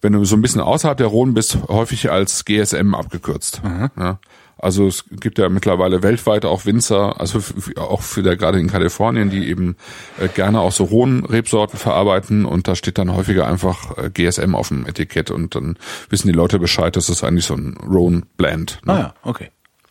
wenn 0.00 0.12
du 0.12 0.24
so 0.24 0.34
ein 0.34 0.42
bisschen 0.42 0.60
außerhalb 0.60 0.98
der 0.98 1.06
Rhone 1.06 1.32
bist, 1.32 1.56
häufig 1.68 2.10
als 2.10 2.44
GSM 2.44 2.96
abgekürzt. 2.96 3.62
Ja. 3.96 4.18
Also 4.58 4.86
es 4.86 5.04
gibt 5.10 5.38
ja 5.38 5.48
mittlerweile 5.48 6.02
weltweit 6.02 6.44
auch 6.44 6.66
Winzer, 6.66 7.20
also 7.20 7.40
auch 7.76 8.02
für 8.02 8.22
der 8.22 8.36
gerade 8.36 8.60
in 8.60 8.68
Kalifornien, 8.68 9.28
die 9.28 9.48
eben 9.48 9.76
äh, 10.20 10.28
gerne 10.28 10.60
auch 10.60 10.70
so 10.70 10.90
hohen 10.90 11.24
Rebsorten 11.24 11.78
verarbeiten 11.78 12.44
und 12.44 12.68
da 12.68 12.76
steht 12.76 12.96
dann 12.98 13.12
häufiger 13.12 13.46
einfach 13.48 13.98
äh, 13.98 14.10
GSM 14.10 14.54
auf 14.54 14.68
dem 14.68 14.86
Etikett 14.86 15.32
und 15.32 15.54
dann 15.56 15.76
wissen 16.10 16.28
die 16.28 16.34
Leute 16.34 16.60
Bescheid, 16.60 16.94
dass 16.94 17.06
das 17.06 17.24
eigentlich 17.24 17.46
so 17.46 17.54
ein 17.54 17.76
Rhone 17.84 18.22
Blend. 18.36 18.80
Ne? 18.84 18.92
Ah 18.92 18.98
ja, 18.98 19.14
okay. 19.22 19.50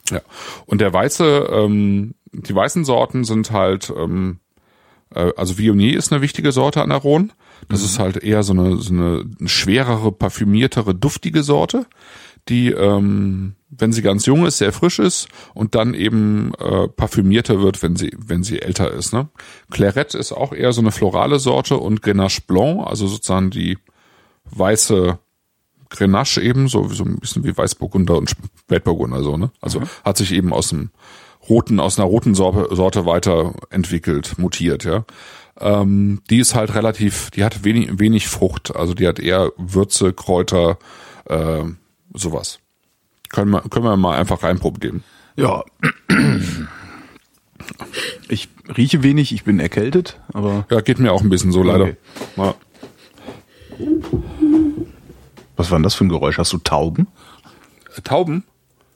Ja. 0.10 0.22
Und 0.66 0.80
der 0.80 0.94
weiße, 0.94 1.50
ähm, 1.52 2.16
die 2.32 2.56
weißen 2.56 2.86
Sorten 2.86 3.24
sind 3.24 3.52
halt, 3.52 3.92
ähm, 3.96 4.40
äh, 5.14 5.32
also 5.36 5.58
Viognier 5.58 5.98
ist 5.98 6.14
eine 6.14 6.22
wichtige 6.22 6.52
Sorte 6.52 6.82
an 6.82 6.90
der 6.90 7.00
Rhone. 7.00 7.30
Das 7.68 7.84
ist 7.84 8.00
halt 8.00 8.18
eher 8.18 8.44
so 8.44 8.54
eine, 8.54 8.78
so 8.78 8.94
eine 8.94 9.26
schwerere, 9.46 10.12
parfümiertere, 10.12 10.96
duftige 10.96 11.44
Sorte, 11.44 11.86
die, 12.48 12.72
ähm, 12.72 13.56
wenn 13.72 13.94
sie 13.94 14.02
ganz 14.02 14.26
jung 14.26 14.46
ist, 14.46 14.58
sehr 14.58 14.74
frisch 14.74 15.00
ist 15.00 15.30
und 15.54 15.76
dann 15.76 15.94
eben 15.94 16.54
äh, 16.60 16.88
parfümierter 16.90 17.62
wird, 17.62 17.82
wenn 17.82 17.96
sie, 17.96 18.12
wenn 18.18 18.44
sie 18.44 18.62
älter 18.62 18.92
ist. 18.92 19.14
Ne? 19.14 19.30
Claret 19.72 20.14
ist 20.14 20.34
auch 20.34 20.52
eher 20.54 20.74
so 20.74 20.82
eine 20.82 20.92
florale 20.92 21.40
Sorte 21.40 21.78
und 21.78 22.02
Grenache 22.02 22.42
Blanc, 22.46 22.86
also 22.86 23.08
sozusagen 23.08 23.50
die 23.50 23.78
weiße 24.52 25.18
Grenache 25.90 26.42
eben, 26.42 26.68
so, 26.68 26.88
so 26.90 27.04
ein 27.04 27.20
bisschen 27.20 27.44
wie 27.44 27.56
Weißburgunder 27.56 28.18
und 28.18 28.30
Spätburgunder 28.30 29.24
so, 29.24 29.38
ne? 29.38 29.52
Also 29.60 29.82
hat 30.06 30.18
sich 30.18 30.32
eben 30.32 30.54
aus 30.54 30.70
dem 30.70 30.90
roten, 31.50 31.80
aus 31.80 32.00
einer 32.00 32.08
roten 32.08 32.34
Sorte, 32.34 32.74
Sorte 32.74 33.06
weiterentwickelt, 33.06 34.38
mutiert, 34.38 34.86
ja. 34.86 35.06
Ähm, 35.60 36.22
die 36.30 36.40
ist 36.40 36.56
halt 36.56 36.74
relativ, 36.76 37.30
die 37.32 37.44
hat 37.44 37.66
wenig, 37.66 38.00
wenig 38.00 38.28
Frucht, 38.28 38.74
also 38.76 38.94
die 38.94 39.08
hat 39.08 39.20
eher 39.20 39.52
Würze, 39.58 40.14
Kräuter, 40.14 40.80
äh, 41.26 41.64
sowas. 42.14 42.60
Können 43.32 43.52
wir, 43.52 43.62
können 43.62 43.86
wir 43.86 43.96
mal 43.98 44.18
einfach 44.18 44.44
reinprobieren. 44.44 45.04
Ja. 45.36 45.64
Ich 48.28 48.50
rieche 48.76 49.04
wenig, 49.04 49.34
ich 49.34 49.44
bin 49.44 49.60
erkältet, 49.60 50.20
aber 50.34 50.66
Ja, 50.70 50.82
geht 50.82 51.00
mir 51.00 51.12
auch 51.14 51.22
ein 51.22 51.30
bisschen 51.30 51.52
so 51.52 51.64
leider. 51.64 51.84
Okay. 51.86 51.98
Ja. 52.38 52.56
was 55.56 55.72
war 55.72 55.78
denn 55.78 55.84
das 55.84 55.96
für 55.96 56.06
ein 56.06 56.10
Geräusch? 56.10 56.38
Hast 56.38 56.52
du 56.54 56.58
Tauben? 56.58 57.08
Tauben? 58.04 58.44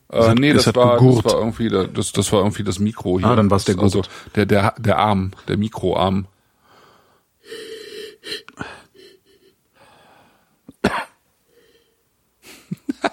Es 0.10 0.26
Äh, 0.26 0.30
hat- 0.30 0.40
nee, 0.40 0.50
es 0.52 0.64
das 0.66 0.76
war, 0.76 0.98
das 1.00 1.26
war 1.26 1.40
irgendwie 1.40 1.70
das, 1.70 2.12
das 2.12 2.32
war 2.32 2.40
irgendwie 2.40 2.64
das 2.64 2.80
Mikro 2.80 3.20
hier. 3.20 3.28
Ah, 3.28 3.36
dann 3.36 3.50
war's 3.52 3.66
der 3.66 3.78
Also 3.80 4.00
Gurt. 4.00 4.10
der, 4.36 4.46
der, 4.46 4.74
der 4.78 4.98
Arm, 4.98 5.32
der 5.48 5.58
Mikroarm. 5.58 6.28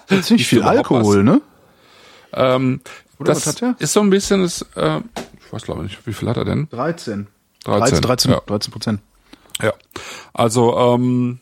Jetzt 0.09 0.31
nicht 0.31 0.47
viel 0.47 0.63
Alkohol, 0.63 1.23
ne? 1.23 1.41
Ähm, 2.33 2.81
Oder 3.19 3.33
das 3.33 3.45
was 3.47 3.55
hat 3.55 3.61
er? 3.61 3.75
ist 3.79 3.93
so 3.93 3.99
ein 3.99 4.09
bisschen, 4.09 4.41
das, 4.41 4.65
äh, 4.75 4.97
ich 5.45 5.53
weiß 5.53 5.63
glaube 5.63 5.83
nicht, 5.83 6.05
wie 6.05 6.13
viel 6.13 6.27
hat 6.29 6.37
er 6.37 6.45
denn? 6.45 6.67
13. 6.69 7.27
13, 7.63 8.01
13, 8.01 8.31
ja. 8.31 8.41
13 8.45 8.71
Prozent. 8.71 9.01
Ja. 9.61 9.71
Also, 10.33 10.75
ähm, 10.77 11.39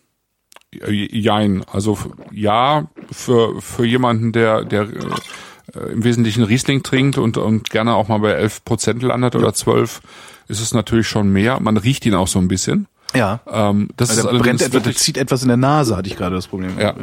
jein. 0.89 1.63
Also, 1.71 1.97
ja, 2.31 2.87
für, 3.11 3.61
für 3.61 3.85
jemanden, 3.85 4.31
der, 4.31 4.63
der 4.65 4.83
äh, 4.83 5.91
im 5.91 6.03
Wesentlichen 6.03 6.43
Riesling 6.43 6.83
trinkt 6.83 7.17
und, 7.17 7.37
und 7.37 7.69
gerne 7.69 7.95
auch 7.95 8.07
mal 8.07 8.19
bei 8.19 8.31
11 8.31 8.65
Prozent 8.65 9.03
landet 9.03 9.35
oder 9.35 9.53
12, 9.53 10.01
ist 10.47 10.59
es 10.61 10.73
natürlich 10.73 11.07
schon 11.07 11.29
mehr. 11.31 11.59
Man 11.61 11.77
riecht 11.77 12.05
ihn 12.05 12.13
auch 12.13 12.27
so 12.27 12.39
ein 12.39 12.47
bisschen. 12.47 12.87
Ja. 13.15 13.39
Ähm, 13.49 13.89
das 13.97 14.09
Also 14.11 14.27
ist 14.29 14.33
der 14.33 14.39
brennt 14.39 14.61
etwas, 14.61 14.95
zieht 14.95 15.17
etwas 15.17 15.41
in 15.41 15.47
der 15.47 15.57
Nase, 15.57 15.95
hatte 15.97 16.09
ich 16.09 16.15
gerade 16.17 16.35
das 16.35 16.47
Problem. 16.47 16.77
ja. 16.79 16.93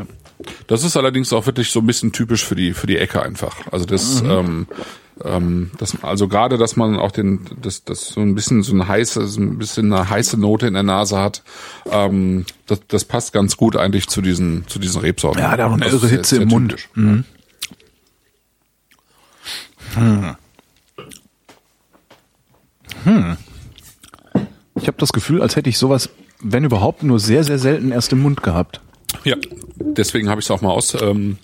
Das 0.69 0.85
ist 0.85 0.97
allerdings 0.97 1.33
auch 1.33 1.47
wirklich 1.47 1.71
so 1.71 1.81
ein 1.81 1.87
bisschen 1.87 2.13
typisch 2.13 2.45
für 2.45 2.55
die 2.55 2.73
für 2.73 2.87
die 2.87 2.97
Ecke 2.97 3.23
einfach. 3.23 3.57
Also 3.73 3.85
das, 3.87 4.21
ähm, 4.23 4.67
ähm, 5.25 5.71
das 5.79 5.97
also 6.03 6.29
gerade, 6.29 6.59
dass 6.59 6.77
man 6.77 6.97
auch 6.97 7.11
den 7.11 7.41
das 7.61 7.83
das 7.85 8.09
so 8.09 8.21
ein 8.21 8.35
bisschen 8.37 8.63
so 8.63 8.73
ein 8.75 8.87
heiße 8.87 9.27
so 9.27 9.41
ein 9.41 9.59
bisschen 9.59 9.93
eine 9.93 10.09
heiße 10.09 10.39
Note 10.39 10.69
in 10.69 10.75
der 10.75 10.85
Nase 10.85 11.19
hat, 11.19 11.43
ähm, 11.91 12.45
das, 12.67 12.81
das 12.87 13.05
passt 13.05 13.33
ganz 13.33 13.57
gut 13.57 13.77
eigentlich 13.77 14.07
zu 14.09 14.21
diesen 14.23 14.65
zu 14.69 14.79
diesen 14.79 15.01
Rebsorten. 15.01 15.41
Ja, 15.43 15.51
hat 15.51 15.61
auch 15.61 15.73
eine 15.73 15.87
irre 15.87 15.99
sehr- 15.99 16.11
Hitze 16.11 16.37
sehr 16.37 16.43
im 16.43 16.49
Mund. 16.49 16.71
typisch. 16.95 17.25
Ich 24.81 24.87
habe 24.87 24.99
das 24.99 25.13
Gefühl, 25.13 25.43
als 25.43 25.57
hätte 25.57 25.69
ich 25.69 25.79
sowas, 25.79 26.11
wenn 26.41 26.65
überhaupt, 26.65 27.03
nur 27.03 27.19
sehr, 27.19 27.45
sehr 27.45 27.59
selten 27.59 27.91
erst 27.91 28.13
im 28.13 28.21
Mund 28.23 28.43
gehabt. 28.43 28.81
Ja, 29.25 29.37
deswegen 29.77 30.29
habe 30.29 30.41
ich 30.41 30.47
es 30.47 30.51
auch 30.51 30.61
mal 30.61 30.71
aus 30.71 30.95
ähm, 31.01 31.39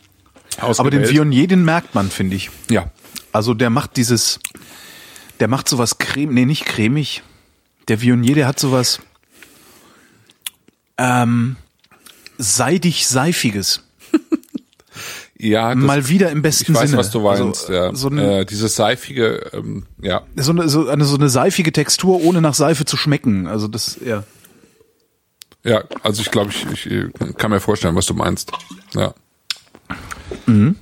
Aber 0.58 0.90
den. 0.90 1.08
Viognier, 1.08 1.48
den 1.48 1.64
merkt 1.64 1.94
man, 1.94 2.10
finde 2.10 2.36
ich. 2.36 2.50
ja, 2.70 2.90
Also 3.32 3.54
der 3.54 3.70
macht 3.70 3.96
dieses, 3.96 4.38
der 5.40 5.48
macht 5.48 5.68
sowas 5.68 5.98
creme, 5.98 6.32
nee, 6.32 6.44
nicht 6.44 6.64
cremig. 6.64 7.22
Der 7.88 8.00
Viognier, 8.00 8.34
der 8.34 8.46
hat 8.46 8.58
sowas 8.58 9.00
ähm, 10.96 11.56
seidig-seifiges. 12.38 13.82
ja, 15.38 15.74
das, 15.74 15.84
Mal 15.84 16.08
wieder 16.08 16.30
im 16.30 16.42
besten 16.42 16.72
ich 16.72 16.78
weiß, 16.78 16.90
Sinne. 16.90 16.98
was 16.98 17.10
du 17.10 17.20
meinst. 17.20 17.68
Also, 17.68 17.72
ja. 17.72 17.94
so, 17.94 18.08
ein, 18.08 18.18
äh, 18.18 18.46
dieses 18.46 18.76
seifige, 18.76 19.50
ähm, 19.52 19.86
ja, 20.00 20.22
so, 20.36 20.52
eine, 20.52 20.68
so, 20.68 20.88
eine, 20.88 21.04
so 21.04 21.16
eine 21.16 21.28
seifige 21.28 21.72
Textur, 21.72 22.22
ohne 22.22 22.40
nach 22.40 22.54
Seife 22.54 22.84
zu 22.84 22.96
schmecken. 22.96 23.46
Also 23.46 23.68
das, 23.68 23.98
ja. 24.04 24.24
Ja, 25.64 25.82
also 26.02 26.20
ich 26.20 26.30
glaube, 26.30 26.50
ich, 26.50 26.86
ich 26.86 26.92
äh, 26.92 27.08
kann 27.36 27.50
mir 27.50 27.60
vorstellen, 27.60 27.96
was 27.96 28.06
du 28.06 28.14
meinst. 28.14 28.52
Ja. 28.94 29.14
Mhm. 30.46 30.76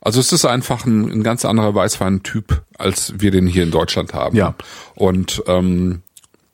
Also 0.00 0.20
es 0.20 0.32
ist 0.32 0.46
einfach 0.46 0.86
ein, 0.86 1.10
ein 1.10 1.22
ganz 1.22 1.44
anderer 1.44 1.74
Weißwein-Typ, 1.74 2.62
als 2.78 3.12
wir 3.18 3.30
den 3.30 3.46
hier 3.46 3.64
in 3.64 3.70
Deutschland 3.70 4.14
haben. 4.14 4.36
Ja. 4.36 4.54
Und 4.94 5.42
ähm, 5.46 6.02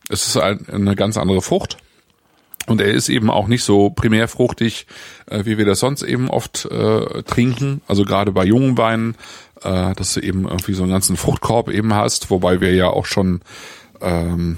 es 0.09 0.27
ist 0.27 0.37
ein, 0.37 0.67
eine 0.69 0.97
ganz 0.97 1.17
andere 1.17 1.41
Frucht. 1.41 1.79
Und 2.67 2.81
er 2.81 2.93
ist 2.93 3.09
eben 3.11 3.31
auch 3.31 3.47
nicht 3.47 3.63
so 3.63 3.91
primär 3.91 4.27
fruchtig, 4.27 4.87
äh, 5.27 5.45
wie 5.45 5.59
wir 5.59 5.67
das 5.67 5.81
sonst 5.81 6.03
eben 6.03 6.31
oft 6.31 6.65
äh, 6.65 7.23
trinken. 7.23 7.83
Also 7.87 8.05
gerade 8.05 8.33
bei 8.33 8.45
jungen 8.45 8.77
Weinen, 8.79 9.17
äh, 9.63 9.95
dass 9.95 10.15
du 10.15 10.21
eben 10.21 10.49
irgendwie 10.49 10.73
so 10.73 10.83
einen 10.83 10.93
ganzen 10.93 11.17
Fruchtkorb 11.17 11.69
eben 11.69 11.95
hast, 11.95 12.31
wobei 12.31 12.61
wir 12.61 12.75
ja 12.75 12.89
auch 12.89 13.07
schon 13.07 13.43
ähm, 14.01 14.57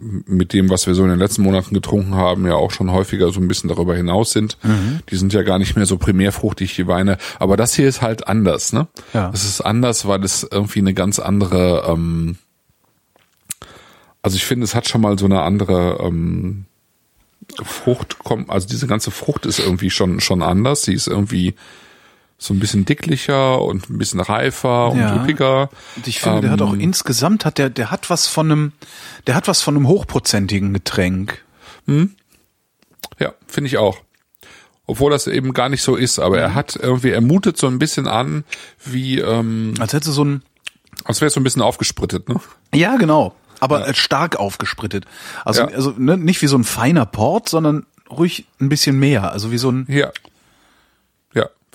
mit 0.00 0.52
dem, 0.52 0.70
was 0.70 0.86
wir 0.86 0.94
so 0.94 1.02
in 1.02 1.10
den 1.10 1.18
letzten 1.18 1.42
Monaten 1.42 1.74
getrunken 1.74 2.14
haben, 2.14 2.46
ja 2.46 2.54
auch 2.54 2.70
schon 2.70 2.92
häufiger 2.92 3.30
so 3.32 3.40
ein 3.40 3.48
bisschen 3.48 3.68
darüber 3.68 3.96
hinaus 3.96 4.30
sind. 4.30 4.56
Die 5.10 5.16
sind 5.16 5.32
ja 5.32 5.42
gar 5.42 5.58
nicht 5.58 5.76
mehr 5.76 5.86
so 5.86 5.98
primär 5.98 6.32
fruchtig, 6.32 6.74
die 6.76 6.86
Weine. 6.86 7.18
Aber 7.38 7.56
das 7.56 7.74
hier 7.74 7.88
ist 7.88 8.02
halt 8.02 8.28
anders, 8.28 8.72
ne? 8.72 8.86
Ja. 9.12 9.30
Es 9.34 9.44
ist 9.44 9.60
anders, 9.60 10.06
weil 10.06 10.22
es 10.24 10.46
irgendwie 10.48 10.78
eine 10.78 10.94
ganz 10.94 11.18
andere, 11.18 11.84
ähm, 11.88 12.36
also 14.22 14.36
ich 14.36 14.44
finde, 14.44 14.64
es 14.64 14.74
hat 14.74 14.88
schon 14.88 15.00
mal 15.00 15.18
so 15.18 15.24
eine 15.24 15.42
andere 15.42 15.98
ähm, 16.00 16.66
Frucht, 17.62 18.18
kommt, 18.20 18.50
also 18.50 18.68
diese 18.68 18.86
ganze 18.86 19.10
Frucht 19.10 19.46
ist 19.46 19.58
irgendwie 19.58 19.90
schon, 19.90 20.20
schon 20.20 20.42
anders. 20.42 20.82
Sie 20.82 20.94
ist 20.94 21.08
irgendwie 21.08 21.54
so 22.40 22.54
ein 22.54 22.60
bisschen 22.60 22.84
dicklicher 22.84 23.60
und 23.60 23.90
ein 23.90 23.98
bisschen 23.98 24.20
reifer 24.20 24.90
und 24.92 24.98
Ja. 24.98 25.16
üppiger. 25.16 25.70
Und 25.96 26.06
ich 26.06 26.20
finde, 26.20 26.42
der 26.42 26.50
hat 26.52 26.62
auch 26.62 26.72
Ähm, 26.72 26.80
insgesamt 26.80 27.44
hat 27.44 27.58
der, 27.58 27.68
der 27.68 27.90
hat 27.90 28.10
was 28.10 28.28
von 28.28 28.50
einem, 28.50 28.72
der 29.26 29.34
hat 29.34 29.48
was 29.48 29.60
von 29.60 29.74
einem 29.76 29.88
hochprozentigen 29.88 30.72
Getränk. 30.72 31.44
Ja, 33.18 33.32
finde 33.46 33.66
ich 33.68 33.78
auch. 33.78 33.98
Obwohl 34.86 35.10
das 35.10 35.26
eben 35.26 35.52
gar 35.52 35.68
nicht 35.68 35.82
so 35.82 35.96
ist, 35.96 36.18
aber 36.18 36.36
Mhm. 36.36 36.42
er 36.42 36.54
hat 36.54 36.76
irgendwie, 36.80 37.10
er 37.10 37.20
mutet 37.20 37.58
so 37.58 37.66
ein 37.66 37.78
bisschen 37.78 38.06
an, 38.06 38.44
wie, 38.84 39.18
ähm, 39.18 39.74
Als 39.80 39.92
hätte 39.92 40.12
so 40.12 40.24
ein, 40.24 40.42
als 41.04 41.20
wäre 41.20 41.26
es 41.28 41.34
so 41.34 41.40
ein 41.40 41.44
bisschen 41.44 41.62
aufgesprittet, 41.62 42.28
ne? 42.28 42.36
ja 42.74 42.96
genau, 42.96 43.34
aber 43.60 43.86
äh, 43.88 43.94
stark 43.94 44.36
aufgesprittet. 44.36 45.04
Also, 45.44 45.62
Ja. 45.62 45.68
also 45.68 45.92
ne, 45.98 46.16
nicht 46.16 46.40
wie 46.40 46.46
so 46.46 46.56
ein 46.56 46.64
feiner 46.64 47.04
Port, 47.04 47.48
sondern 47.48 47.84
ruhig 48.10 48.46
ein 48.60 48.68
bisschen 48.70 48.98
mehr. 48.98 49.32
Also 49.32 49.50
wie 49.50 49.58
so 49.58 49.70
ein, 49.70 49.84
Ja. 49.90 50.10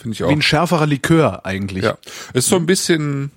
Finde 0.03 0.13
ich 0.15 0.23
auch. 0.23 0.29
Wie 0.29 0.33
ein 0.33 0.41
schärferer 0.41 0.85
Likör 0.85 1.45
eigentlich. 1.45 1.83
Ja, 1.85 1.97
ist 2.33 2.47
so 2.49 2.57
ein 2.57 2.65
bisschen, 2.67 3.31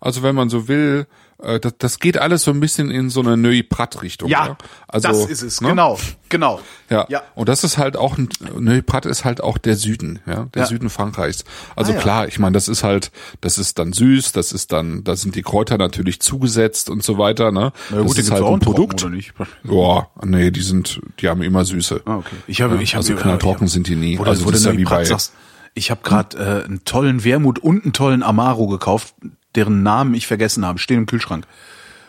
also 0.00 0.22
wenn 0.22 0.34
man 0.34 0.48
so 0.50 0.68
will, 0.68 1.06
äh, 1.42 1.58
das, 1.58 1.72
das 1.78 1.98
geht 1.98 2.18
alles 2.18 2.42
so 2.42 2.50
ein 2.50 2.60
bisschen 2.60 2.90
in 2.90 3.08
so 3.08 3.20
eine 3.20 3.38
Neuilly 3.38 3.62
Prat 3.62 4.02
Richtung. 4.02 4.28
Ja, 4.28 4.58
Also, 4.88 5.08
das 5.08 5.24
ist 5.30 5.40
es, 5.42 5.62
ne? 5.62 5.68
genau, 5.70 5.98
genau. 6.28 6.60
Ja. 6.90 7.06
Ja. 7.08 7.22
Und 7.34 7.48
das 7.48 7.64
ist 7.64 7.78
halt 7.78 7.96
auch, 7.96 8.18
ein- 8.18 8.28
Neuilly 8.58 8.82
Prat 8.82 9.06
ist 9.06 9.24
halt 9.24 9.40
auch 9.42 9.56
der 9.56 9.76
Süden, 9.76 10.18
ja, 10.26 10.48
der 10.52 10.62
Ja. 10.62 10.68
Süden 10.68 10.90
Frankreichs. 10.90 11.44
Also 11.76 11.92
Ah, 11.94 11.96
klar, 11.96 12.28
ich 12.28 12.38
meine, 12.38 12.52
das 12.52 12.68
ist 12.68 12.84
halt, 12.84 13.10
das 13.40 13.56
ist 13.56 13.78
dann 13.78 13.94
süß, 13.94 14.32
das 14.32 14.52
ist 14.52 14.70
dann, 14.72 15.02
da 15.02 15.16
sind 15.16 15.34
die 15.34 15.40
Kräuter 15.42 15.78
natürlich 15.78 16.20
zugesetzt 16.20 16.90
und 16.90 17.02
so 17.02 17.16
weiter, 17.16 17.50
ne? 17.52 17.72
Na 17.88 17.96
das 17.96 18.06
gut, 18.06 18.16
die 18.18 18.20
ist 18.20 18.30
halt 18.30 18.42
auch 18.42 18.52
ein 18.52 18.60
Produkt. 18.60 19.06
Ja, 19.64 20.08
nee, 20.22 20.50
die 20.50 20.60
sind, 20.62 21.00
die 21.20 21.28
haben 21.30 21.40
immer 21.40 21.64
Süße. 21.64 22.02
Ah, 22.04 22.16
okay. 22.16 22.36
Ich 22.46 22.60
habe, 22.60 22.82
ich 22.82 22.94
habe, 22.94 22.98
also 23.02 23.14
knalltrocken 23.16 23.66
sind 23.66 23.86
die 23.86 23.96
nie. 23.96 24.16
Du, 24.16 24.24
also 24.24 24.44
wo 24.44 24.50
das 24.50 24.60
ist 24.60 24.66
ja 24.66 24.76
wie 24.76 24.84
bei, 24.84 25.04
sagst, 25.06 25.32
ich 25.74 25.90
habe 25.90 26.00
gerade 26.02 26.36
äh, 26.38 26.64
einen 26.64 26.84
tollen 26.84 27.24
Wermut 27.24 27.58
und 27.58 27.84
einen 27.84 27.92
tollen 27.92 28.22
Amaro 28.22 28.66
gekauft, 28.66 29.14
deren 29.54 29.82
Namen 29.82 30.14
ich 30.14 30.26
vergessen 30.26 30.64
habe, 30.66 30.78
stehen 30.78 30.98
im 30.98 31.06
Kühlschrank. 31.06 31.46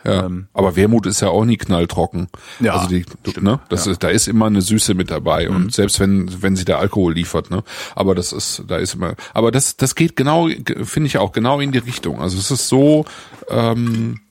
Ja. 0.04 0.28
aber 0.56 0.76
Wermut 0.76 1.06
ist 1.06 1.22
ja 1.22 1.28
auch 1.28 1.46
nie 1.46 1.58
knalltrocken. 1.58 2.22
ähm, 2.60 2.66
Ja, 2.66 2.74
also 2.74 2.88
die, 2.88 3.06
ne, 3.40 3.60
das 3.70 3.86
ist, 3.86 4.02
da 4.02 4.08
ist 4.10 4.28
immer 4.28 4.48
eine 4.48 4.62
Süße 4.64 4.96
mit 4.96 5.12
dabei 5.12 5.48
Mhm. 5.48 5.56
und 5.56 5.74
selbst 5.76 6.00
wenn 6.00 6.42
wenn 6.42 6.56
sie 6.56 6.66
der 6.66 6.80
Alkohol 6.80 7.14
liefert, 7.14 7.52
ne, 7.52 7.64
aber 7.94 8.16
das 8.16 8.34
ist, 8.34 8.64
da 8.68 8.78
ist 8.78 8.96
immer, 8.96 9.14
aber 9.36 9.52
das 9.52 9.78
das 9.78 9.94
geht 9.94 10.16
genau, 10.16 10.50
finde 10.82 11.06
ich 11.06 11.20
auch 11.20 11.32
genau 11.34 11.60
in 11.60 11.72
die 11.72 11.78
Richtung. 11.78 12.20
Also 12.20 12.40
es 12.40 12.50
ist 12.50 12.68
so 12.68 13.06
ähm, 13.48 14.22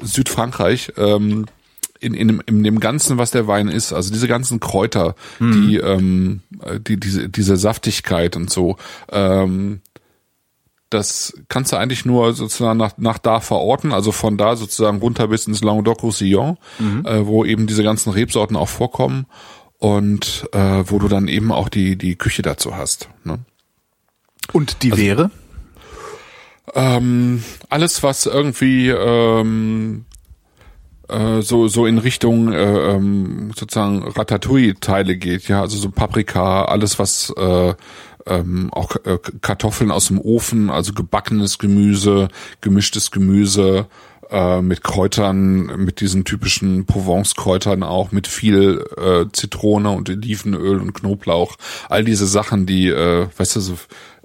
Südfrankreich. 0.00 0.92
Ähm, 0.96 1.46
in, 2.02 2.14
in, 2.14 2.28
dem, 2.28 2.42
in 2.46 2.62
dem 2.64 2.80
Ganzen, 2.80 3.18
was 3.18 3.30
der 3.30 3.46
Wein 3.46 3.68
ist, 3.68 3.92
also 3.92 4.12
diese 4.12 4.28
ganzen 4.28 4.60
Kräuter, 4.60 5.14
die, 5.40 5.76
ähm, 5.76 6.40
die, 6.86 6.98
diese, 6.98 7.28
diese 7.28 7.56
Saftigkeit 7.56 8.36
und 8.36 8.50
so, 8.50 8.76
ähm, 9.10 9.80
das 10.90 11.32
kannst 11.48 11.72
du 11.72 11.76
eigentlich 11.76 12.04
nur 12.04 12.34
sozusagen 12.34 12.78
nach, 12.78 12.98
nach 12.98 13.18
da 13.18 13.40
verorten, 13.40 13.92
also 13.92 14.12
von 14.12 14.36
da 14.36 14.56
sozusagen 14.56 14.98
runter 14.98 15.28
bis 15.28 15.46
ins 15.46 15.62
Languedoc-Roussillon, 15.62 16.58
äh, 17.04 17.20
wo 17.24 17.44
eben 17.44 17.66
diese 17.66 17.82
ganzen 17.82 18.10
Rebsorten 18.10 18.56
auch 18.56 18.68
vorkommen 18.68 19.26
und 19.78 20.48
äh, 20.52 20.84
wo 20.86 20.98
du 20.98 21.08
dann 21.08 21.28
eben 21.28 21.50
auch 21.50 21.68
die, 21.68 21.96
die 21.96 22.16
Küche 22.16 22.42
dazu 22.42 22.76
hast. 22.76 23.08
Ne? 23.24 23.38
Und 24.52 24.82
die 24.82 24.96
wäre? 24.96 25.30
Ähm, 26.74 27.42
alles, 27.68 28.02
was 28.02 28.26
irgendwie 28.26 28.88
ähm, 28.88 30.04
äh, 31.08 31.42
so 31.42 31.68
so 31.68 31.86
in 31.86 31.98
Richtung 31.98 32.52
äh, 32.52 32.94
ähm, 32.94 33.52
sozusagen 33.54 34.02
Ratatouille-Teile 34.02 35.16
geht, 35.16 35.48
ja, 35.48 35.60
also 35.60 35.76
so 35.76 35.90
Paprika, 35.90 36.64
alles 36.64 36.98
was 36.98 37.32
äh, 37.36 37.74
ähm, 38.26 38.72
auch 38.72 38.96
äh, 39.04 39.18
Kartoffeln 39.40 39.90
aus 39.90 40.08
dem 40.08 40.20
Ofen, 40.20 40.70
also 40.70 40.92
gebackenes 40.92 41.58
Gemüse, 41.58 42.28
gemischtes 42.60 43.10
Gemüse 43.10 43.86
äh, 44.30 44.62
mit 44.62 44.82
Kräutern, 44.82 45.84
mit 45.84 46.00
diesen 46.00 46.24
typischen 46.24 46.86
Provence-Kräutern 46.86 47.82
auch, 47.82 48.12
mit 48.12 48.26
viel 48.26 48.84
äh, 48.96 49.26
Zitrone 49.32 49.90
und 49.90 50.08
Olivenöl 50.08 50.80
und 50.80 50.94
Knoblauch, 50.94 51.56
all 51.88 52.04
diese 52.04 52.26
Sachen, 52.26 52.66
die, 52.66 52.88
äh, 52.88 53.26
weißt 53.36 53.56
du, 53.56 53.60
so 53.60 53.74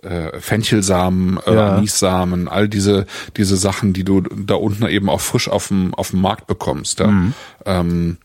äh, 0.02 0.40
Fenchelsamen, 0.40 1.40
äh, 1.46 1.54
Ja. 1.56 1.76
Anissamen, 1.76 2.48
all 2.48 2.68
diese 2.70 3.06
diese 3.36 3.58
Sachen, 3.58 3.94
die 3.94 4.04
du 4.04 4.22
da 4.22 4.56
unten 4.56 4.86
eben 4.88 5.10
auch 5.10 5.22
frisch 5.22 5.50
auf 5.50 5.70
dem 5.70 5.94
auf 5.94 6.12
dem 6.12 6.22
Markt 6.22 6.48
bekommst. 6.48 7.00
Ja? 7.00 7.12
Ähm, 7.66 8.18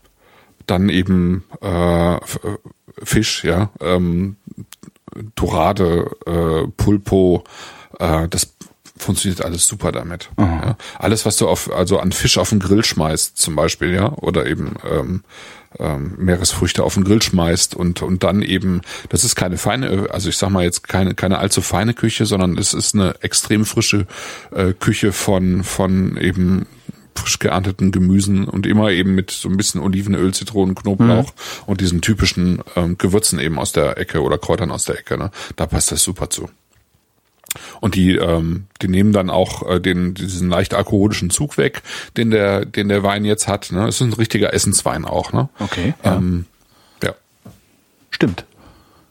dann 0.65 0.89
eben 0.89 1.43
äh, 1.61 2.15
äh, 2.15 2.19
Fisch, 3.03 3.43
ja, 3.43 3.69
ähm, 3.81 4.37
Dorade, 5.35 6.09
äh, 6.25 6.67
Pulpo, 6.77 7.43
äh, 7.99 8.27
das 8.29 8.53
funktioniert 8.97 9.43
alles 9.43 9.67
super 9.67 9.91
damit. 9.91 10.29
Ja. 10.39 10.77
Alles, 10.99 11.25
was 11.25 11.37
du 11.37 11.47
auf, 11.47 11.71
also 11.73 11.99
an 11.99 12.11
Fisch 12.11 12.37
auf 12.37 12.49
den 12.49 12.59
Grill 12.59 12.85
schmeißt, 12.85 13.37
zum 13.37 13.55
Beispiel, 13.55 13.93
ja, 13.93 14.13
oder 14.13 14.45
eben 14.45 14.75
ähm, 14.89 15.23
ähm, 15.79 16.13
Meeresfrüchte 16.17 16.83
auf 16.83 16.95
den 16.95 17.03
Grill 17.03 17.21
schmeißt 17.21 17.75
und 17.75 18.01
und 18.01 18.23
dann 18.23 18.41
eben, 18.41 18.81
das 19.09 19.23
ist 19.23 19.35
keine 19.35 19.57
feine, 19.57 20.07
also 20.11 20.29
ich 20.29 20.37
sag 20.37 20.49
mal 20.49 20.63
jetzt 20.63 20.87
keine 20.87 21.15
keine 21.15 21.39
allzu 21.39 21.61
feine 21.61 21.93
Küche, 21.93 22.25
sondern 22.25 22.57
es 22.57 22.73
ist 22.73 22.95
eine 22.95 23.15
extrem 23.21 23.65
frische 23.65 24.07
äh, 24.51 24.73
Küche 24.73 25.11
von 25.11 25.63
von 25.63 26.17
eben 26.17 26.65
frisch 27.15 27.39
geernteten 27.39 27.91
Gemüsen 27.91 28.45
und 28.45 28.65
immer 28.65 28.91
eben 28.91 29.15
mit 29.15 29.31
so 29.31 29.47
ein 29.49 29.57
bisschen 29.57 29.81
Olivenöl, 29.81 30.33
Zitronen, 30.33 30.75
Knoblauch 30.75 31.33
und 31.65 31.81
diesen 31.81 32.01
typischen 32.01 32.61
ähm, 32.75 32.97
Gewürzen 32.97 33.39
eben 33.39 33.59
aus 33.59 33.71
der 33.71 33.97
Ecke 33.97 34.21
oder 34.21 34.37
Kräutern 34.37 34.71
aus 34.71 34.85
der 34.85 34.99
Ecke. 34.99 35.17
Ne? 35.17 35.31
Da 35.55 35.67
passt 35.67 35.91
das 35.91 36.03
super 36.03 36.29
zu. 36.29 36.49
Und 37.81 37.95
die, 37.95 38.15
ähm, 38.15 38.65
die 38.81 38.87
nehmen 38.87 39.13
dann 39.13 39.29
auch 39.29 39.67
äh, 39.69 39.79
den, 39.79 40.13
diesen 40.13 40.49
leicht 40.49 40.73
alkoholischen 40.73 41.29
Zug 41.29 41.57
weg, 41.57 41.83
den 42.17 42.31
der, 42.31 42.65
den 42.65 42.89
der 42.89 43.03
Wein 43.03 43.25
jetzt 43.25 43.47
hat. 43.47 43.71
Ne? 43.71 43.87
Es 43.87 43.95
ist 43.95 44.01
ein 44.01 44.13
richtiger 44.13 44.53
Essenswein 44.53 45.05
auch. 45.05 45.33
Ne? 45.33 45.49
Okay. 45.59 45.93
Ja. 46.03 46.15
Ähm, 46.15 46.45
ja. 47.03 47.13
Stimmt. 48.11 48.45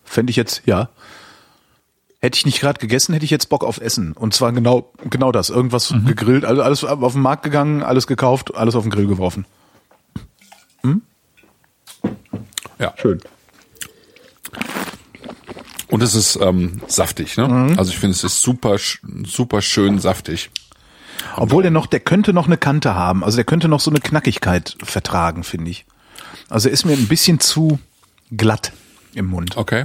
Fände 0.05 0.31
ich 0.31 0.37
jetzt, 0.37 0.63
ja. 0.67 0.89
Hätte 2.21 2.37
ich 2.37 2.47
nicht 2.47 2.61
gerade 2.61 2.79
gegessen, 2.79 3.13
hätte 3.15 3.25
ich 3.25 3.31
jetzt 3.33 3.49
Bock 3.49 3.65
auf 3.65 3.81
Essen. 3.81 4.13
Und 4.13 4.33
zwar 4.35 4.53
genau, 4.53 4.93
genau 5.11 5.33
das. 5.33 5.51
Irgendwas 5.51 5.91
Mhm. 5.91 6.07
gegrillt, 6.07 6.45
also 6.45 6.63
alles 6.63 6.85
auf 6.85 7.13
den 7.15 7.23
Markt 7.23 7.43
gegangen, 7.43 7.83
alles 7.83 8.07
gekauft, 8.07 8.55
alles 8.55 8.75
auf 8.77 8.85
den 8.85 8.91
Grill 8.91 9.07
geworfen. 9.09 9.45
Ja. 12.79 12.93
Schön. 12.97 13.21
Und 15.93 16.03
es 16.03 16.15
ist 16.15 16.37
ähm, 16.37 16.81
saftig. 16.87 17.37
Ne? 17.37 17.47
Mhm. 17.47 17.79
Also 17.79 17.91
ich 17.91 17.99
finde, 17.99 18.17
es 18.17 18.25
ist 18.25 18.41
super, 18.41 18.77
super 19.27 19.61
schön 19.61 19.99
saftig. 19.99 20.51
Obwohl 21.37 21.61
der 21.61 21.71
noch, 21.71 21.87
der 21.87 22.01
könnte 22.01 22.33
noch 22.33 22.47
eine 22.47 22.57
Kante 22.57 22.95
haben. 22.95 23.23
Also 23.23 23.37
der 23.37 23.45
könnte 23.45 23.69
noch 23.69 23.81
so 23.81 23.91
eine 23.91 24.01
Knackigkeit 24.01 24.75
vertragen, 24.83 25.45
finde 25.45 25.71
ich. 25.71 25.85
Also 26.49 26.71
er 26.71 26.73
ist 26.73 26.87
mir 26.87 26.95
ein 26.95 27.09
bisschen 27.09 27.41
zu 27.41 27.79
glatt 28.35 28.73
im 29.13 29.27
Mund. 29.27 29.59
Okay. 29.59 29.85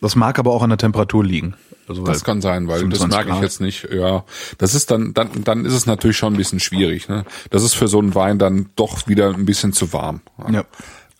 Das 0.00 0.14
mag 0.14 0.38
aber 0.38 0.52
auch 0.52 0.62
an 0.62 0.70
der 0.70 0.78
Temperatur 0.78 1.24
liegen. 1.24 1.56
Also 1.88 2.04
Das 2.04 2.22
kann 2.22 2.40
sein, 2.40 2.68
weil 2.68 2.88
das 2.88 3.00
25 3.00 3.10
merke 3.10 3.32
ich 3.32 3.42
jetzt 3.42 3.60
nicht. 3.60 3.88
Ja, 3.92 4.24
das 4.58 4.76
ist 4.76 4.92
dann, 4.92 5.12
dann, 5.12 5.42
dann 5.42 5.64
ist 5.64 5.72
es 5.72 5.86
natürlich 5.86 6.16
schon 6.16 6.34
ein 6.34 6.36
bisschen 6.36 6.60
schwierig. 6.60 7.08
Ne? 7.08 7.24
Das 7.50 7.64
ist 7.64 7.74
für 7.74 7.88
so 7.88 7.98
einen 7.98 8.14
Wein 8.14 8.38
dann 8.38 8.70
doch 8.76 9.08
wieder 9.08 9.34
ein 9.34 9.44
bisschen 9.44 9.72
zu 9.72 9.92
warm. 9.92 10.20
Ja. 10.52 10.64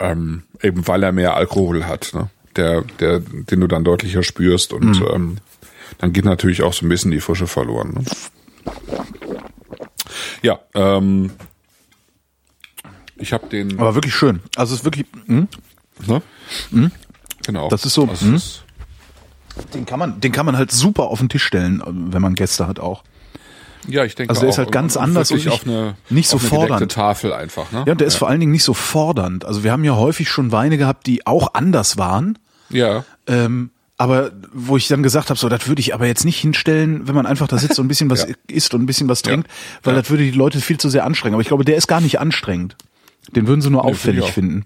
Ähm, 0.00 0.44
eben 0.62 0.86
weil 0.86 1.02
er 1.02 1.12
mehr 1.12 1.34
Alkohol 1.34 1.84
hat, 1.84 2.12
ne? 2.14 2.30
der, 2.56 2.82
der, 2.82 3.20
den 3.20 3.60
du 3.60 3.66
dann 3.66 3.84
deutlicher 3.84 4.22
spürst 4.22 4.72
und 4.72 5.02
ähm, 5.12 5.38
dann 5.98 6.12
geht 6.12 6.24
natürlich 6.24 6.62
auch 6.62 6.72
so 6.72 6.86
ein 6.86 6.88
bisschen 6.88 7.10
die 7.10 7.20
Frische 7.20 7.46
verloren. 7.46 7.94
Ne? 7.94 8.04
Ja, 10.42 10.60
ähm, 10.74 11.30
ich 13.16 13.32
habe 13.32 13.48
den, 13.48 13.78
Aber 13.78 13.94
wirklich 13.94 14.14
schön. 14.14 14.40
Also 14.56 14.74
es 14.74 14.80
ist 14.80 14.84
wirklich, 14.84 15.06
hm? 15.26 15.48
ne? 16.06 16.22
genau. 17.44 17.68
Das 17.68 17.84
ist 17.84 17.94
so, 17.94 18.06
Also 18.06 18.26
hm? 18.26 18.40
den 19.74 19.86
kann 19.86 19.98
man, 19.98 20.20
den 20.20 20.32
kann 20.32 20.46
man 20.46 20.56
halt 20.56 20.70
super 20.70 21.04
auf 21.04 21.18
den 21.18 21.28
Tisch 21.28 21.44
stellen, 21.44 21.82
wenn 21.86 22.22
man 22.22 22.34
Gäste 22.34 22.66
hat 22.66 22.78
auch. 22.78 23.02
Ja, 23.88 24.04
ich 24.04 24.14
denke 24.14 24.30
Also 24.30 24.40
der 24.42 24.48
auch, 24.48 24.52
ist 24.52 24.58
halt 24.58 24.72
ganz 24.72 24.96
und 24.96 25.02
anders 25.02 25.30
und 25.32 25.48
auf 25.48 25.66
eine, 25.66 25.96
nicht 26.10 26.28
so 26.28 26.36
auf 26.36 26.42
eine 26.42 26.48
fordernd. 26.50 26.92
Tafel 26.92 27.32
einfach. 27.32 27.72
Ne? 27.72 27.84
Ja, 27.86 27.92
und 27.92 28.00
der 28.00 28.06
ist 28.06 28.14
vor 28.16 28.28
allen 28.28 28.40
Dingen 28.40 28.52
nicht 28.52 28.64
so 28.64 28.74
fordernd. 28.74 29.44
Also 29.44 29.64
wir 29.64 29.72
haben 29.72 29.84
ja 29.84 29.96
häufig 29.96 30.28
schon 30.28 30.52
Weine 30.52 30.78
gehabt, 30.78 31.06
die 31.06 31.26
auch 31.26 31.54
anders 31.54 31.96
waren. 31.98 32.38
ja. 32.70 33.04
Ähm, 33.26 33.70
aber 34.00 34.30
wo 34.52 34.76
ich 34.76 34.86
dann 34.86 35.02
gesagt 35.02 35.28
habe, 35.28 35.40
so, 35.40 35.48
das 35.48 35.66
würde 35.66 35.80
ich 35.80 35.92
aber 35.92 36.06
jetzt 36.06 36.24
nicht 36.24 36.38
hinstellen, 36.38 37.08
wenn 37.08 37.16
man 37.16 37.26
einfach 37.26 37.48
da 37.48 37.58
sitzt 37.58 37.80
und 37.80 37.86
ein 37.86 37.88
bisschen 37.88 38.08
was 38.12 38.28
Ja. 38.28 38.34
isst 38.46 38.72
und 38.72 38.80
ein 38.82 38.86
bisschen 38.86 39.08
was 39.08 39.22
Ja. 39.22 39.32
trinkt, 39.32 39.48
weil 39.82 39.94
Ja. 39.94 40.00
das 40.02 40.08
würde 40.10 40.22
die 40.22 40.30
Leute 40.30 40.60
viel 40.60 40.78
zu 40.78 40.88
sehr 40.88 41.04
anstrengen. 41.04 41.34
Aber 41.34 41.40
ich 41.42 41.48
glaube, 41.48 41.64
der 41.64 41.76
ist 41.76 41.88
gar 41.88 42.00
nicht 42.00 42.20
anstrengend. 42.20 42.76
Den 43.34 43.48
würden 43.48 43.60
sie 43.60 43.70
nur 43.70 43.82
Nee, 43.82 43.90
auffällig 43.90 44.24
finde 44.30 44.62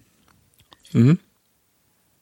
ich 0.93 0.95
auch. 0.95 1.17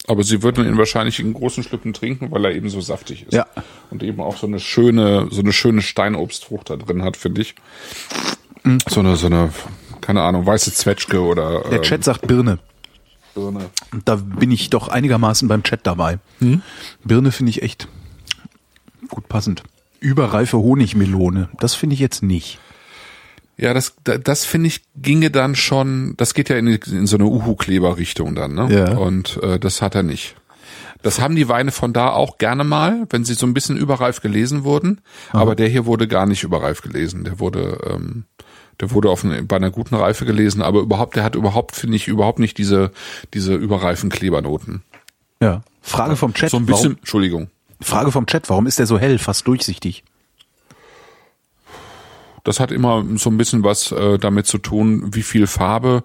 Aber 0.07 0.25
sie 0.25 0.43
würden 0.43 0.67
ihn 0.67 0.79
wahrscheinlich 0.79 1.21
in 1.21 1.35
großen 1.35 1.63
Schlücken 1.63 1.93
trinken, 1.93 2.31
weil 2.31 2.45
er 2.45 2.55
eben 2.55 2.69
so 2.69 2.81
saftig 2.81 3.25
ist. 3.25 3.35
Ja. 3.35 3.47
Und 3.91 4.03
eben 4.03 4.21
auch 4.21 4.37
so 4.37 4.47
eine 4.47 4.59
schöne, 4.59 5.29
so 5.31 5.41
eine 5.41 5.53
schöne 5.53 5.83
Steinobstfrucht 5.83 6.71
da 6.71 6.77
drin 6.77 7.03
hat, 7.03 7.17
finde 7.17 7.43
ich. 7.43 7.55
So 8.89 9.01
eine, 9.01 9.17
so 9.17 9.27
eine, 9.27 9.51
keine 10.01 10.23
Ahnung, 10.23 10.47
weiße 10.47 10.73
Zwetschge 10.73 11.21
oder 11.21 11.63
Der 11.63 11.79
ähm, 11.79 11.83
Chat 11.83 12.05
sagt 12.05 12.27
Birne. 12.27 12.59
Birne. 13.35 13.71
Und 13.93 14.09
da 14.09 14.17
bin 14.17 14.51
ich 14.51 14.71
doch 14.71 14.89
einigermaßen 14.89 15.49
beim 15.49 15.63
Chat 15.63 15.87
dabei. 15.87 16.19
Hm? 16.41 16.63
Birne 17.05 17.31
finde 17.31 17.51
ich 17.51 17.63
echt 17.63 17.89
gut 19.09 19.29
passend. 19.29 19.63
Überreife 20.01 20.59
Honigmelone, 20.59 21.51
das 21.59 21.75
finde 21.75 21.95
ich 21.95 22.01
jetzt 22.01 22.23
nicht. 22.23 22.59
Ja, 23.61 23.75
das, 23.75 23.95
da- 24.05 24.17
das 24.19 24.45
finde 24.47 24.69
ich 24.69 24.83
ginge 24.97 25.31
dann 25.31 25.55
schon, 25.55 26.15
das 26.17 26.33
geht 26.35 26.49
ja 26.49 26.57
in, 26.57 26.67
in 26.69 27.07
so 27.07 27.17
eine 27.17 27.27
Uhu-Kleber-Richtung 27.27 28.35
dann, 28.35 28.55
ne? 28.55 28.69
Ja. 28.75 28.97
Und 28.97 29.39
äh, 29.43 29.59
das 29.59 29.83
hat 29.83 29.95
er 29.95 30.03
nicht. 30.03 30.35
Das 31.03 31.21
haben 31.21 31.37
die 31.37 31.49
Weine 31.49 31.71
von 31.71 31.93
da 31.93 32.11
auch 32.11 32.39
gerne 32.39 32.65
mal, 32.65 33.07
wenn 33.11 33.25
sie 33.25 33.35
so 33.35 33.47
ein 33.47 33.55
bisschen 33.55 33.77
überreif 33.77 34.21
gelesen 34.21 34.65
wurden. 34.65 35.01
Aber 35.33 35.55
der 35.55 35.69
hier 35.69 35.87
wurde 35.87 36.07
gar 36.09 36.27
nicht 36.27 36.43
überreif 36.43 36.83
gelesen. 36.83 37.25
Der 37.25 37.39
wurde, 37.39 37.79
ähm, 37.91 38.25
der 38.81 38.91
wurde 38.91 39.09
auf 39.11 39.25
eine, 39.25 39.43
bei 39.43 39.57
einer 39.57 39.71
guten 39.71 39.95
Reife 39.95 40.25
gelesen, 40.27 40.61
aber 40.63 40.81
überhaupt, 40.81 41.17
der 41.17 41.25
hat 41.25 41.35
überhaupt, 41.37 41.75
finde 41.77 41.97
ich, 41.97 42.07
überhaupt 42.09 42.39
nicht 42.39 42.59
diese, 42.59 42.91
diese 43.35 43.55
überreifen 43.55 44.11
Klebernoten. 44.11 44.83
Ja. 45.43 45.63
Frage 45.81 46.17
vom 46.17 46.35
Chat. 46.35 46.51
So 46.51 46.59
ein 46.59 46.67
bisschen, 46.67 46.85
warum, 46.85 46.97
Entschuldigung. 46.99 47.49
Frage 47.81 48.13
vom 48.13 48.27
Chat, 48.27 48.51
warum 48.51 48.67
ist 48.67 48.79
der 48.79 48.87
so 48.87 48.99
hell, 48.99 49.19
fast 49.19 49.47
durchsichtig? 49.47 50.05
Das 52.45 52.61
hat 52.61 52.73
immer 52.73 53.05
so 53.17 53.31
ein 53.31 53.37
bisschen 53.37 53.65
was 53.65 53.93
äh, 53.93 54.19
damit 54.19 54.47
zu 54.47 54.59
tun, 54.59 55.15
wie 55.15 55.23
viel 55.23 55.47
Farbe 55.47 56.05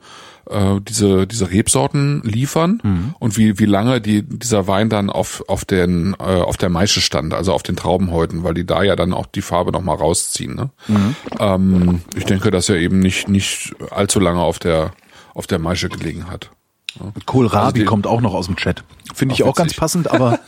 äh, 0.50 0.80
diese 0.82 1.28
diese 1.28 1.50
Rebsorten 1.50 2.22
liefern 2.24 2.82
mhm. 2.84 3.16
und 3.20 3.38
wie 3.38 3.60
wie 3.60 3.66
lange 3.66 4.02
die 4.02 4.24
dieser 4.24 4.68
Wein 4.68 4.90
dann 4.90 5.10
auf 5.10 5.44
auf 5.48 5.66
den 5.66 6.16
äh, 6.20 6.24
auf 6.24 6.58
der 6.58 6.70
Maische 6.70 7.02
stand, 7.02 7.34
also 7.34 7.54
auf 7.54 7.64
den 7.64 7.76
Traubenhäuten, 7.76 8.44
weil 8.44 8.54
die 8.54 8.66
da 8.66 8.84
ja 8.84 8.96
dann 8.96 9.14
auch 9.14 9.26
die 9.26 9.42
Farbe 9.42 9.72
noch 9.72 9.82
mal 9.82 9.96
rausziehen. 9.96 10.56
Ne? 10.56 10.70
Mhm. 10.88 11.16
Ähm, 11.40 12.02
ich 12.16 12.26
denke, 12.26 12.52
dass 12.52 12.70
er 12.70 12.78
eben 12.78 13.00
nicht 13.00 13.28
nicht 13.28 13.76
allzu 13.92 14.20
lange 14.20 14.42
auf 14.42 14.60
der 14.60 14.92
auf 15.34 15.48
der 15.48 15.60
Maische 15.60 15.90
gelegen 15.90 16.30
hat. 16.30 16.52
Ja. 17.00 17.12
Kohlrabi 17.26 17.80
also 17.82 17.90
kommt 17.90 18.08
auch 18.08 18.22
noch 18.22 18.34
aus 18.34 18.46
dem 18.46 18.56
Chat. 18.56 18.84
Finde 19.14 19.34
ich 19.34 19.44
auch, 19.44 19.50
auch 19.50 19.56
ganz 19.56 19.74
passend, 19.74 20.12
aber 20.12 20.40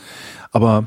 aber 0.52 0.86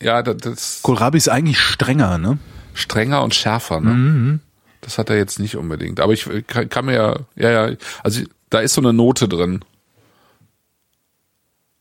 ja, 0.00 0.22
das 0.22 0.80
Kohlrabi 0.82 1.18
ist 1.18 1.28
eigentlich 1.28 1.58
strenger, 1.58 2.18
ne? 2.18 2.38
Strenger 2.74 3.22
und 3.22 3.34
schärfer. 3.34 3.80
Ne? 3.80 3.90
Mhm. 3.90 4.40
Das 4.80 4.98
hat 4.98 5.10
er 5.10 5.16
jetzt 5.16 5.38
nicht 5.38 5.56
unbedingt. 5.56 6.00
Aber 6.00 6.12
ich 6.12 6.28
kann, 6.46 6.68
kann 6.68 6.86
mir 6.86 6.94
ja, 6.94 7.20
ja, 7.36 7.68
ja, 7.68 7.76
also 8.02 8.22
da 8.50 8.60
ist 8.60 8.74
so 8.74 8.80
eine 8.80 8.92
Note 8.92 9.28
drin. 9.28 9.64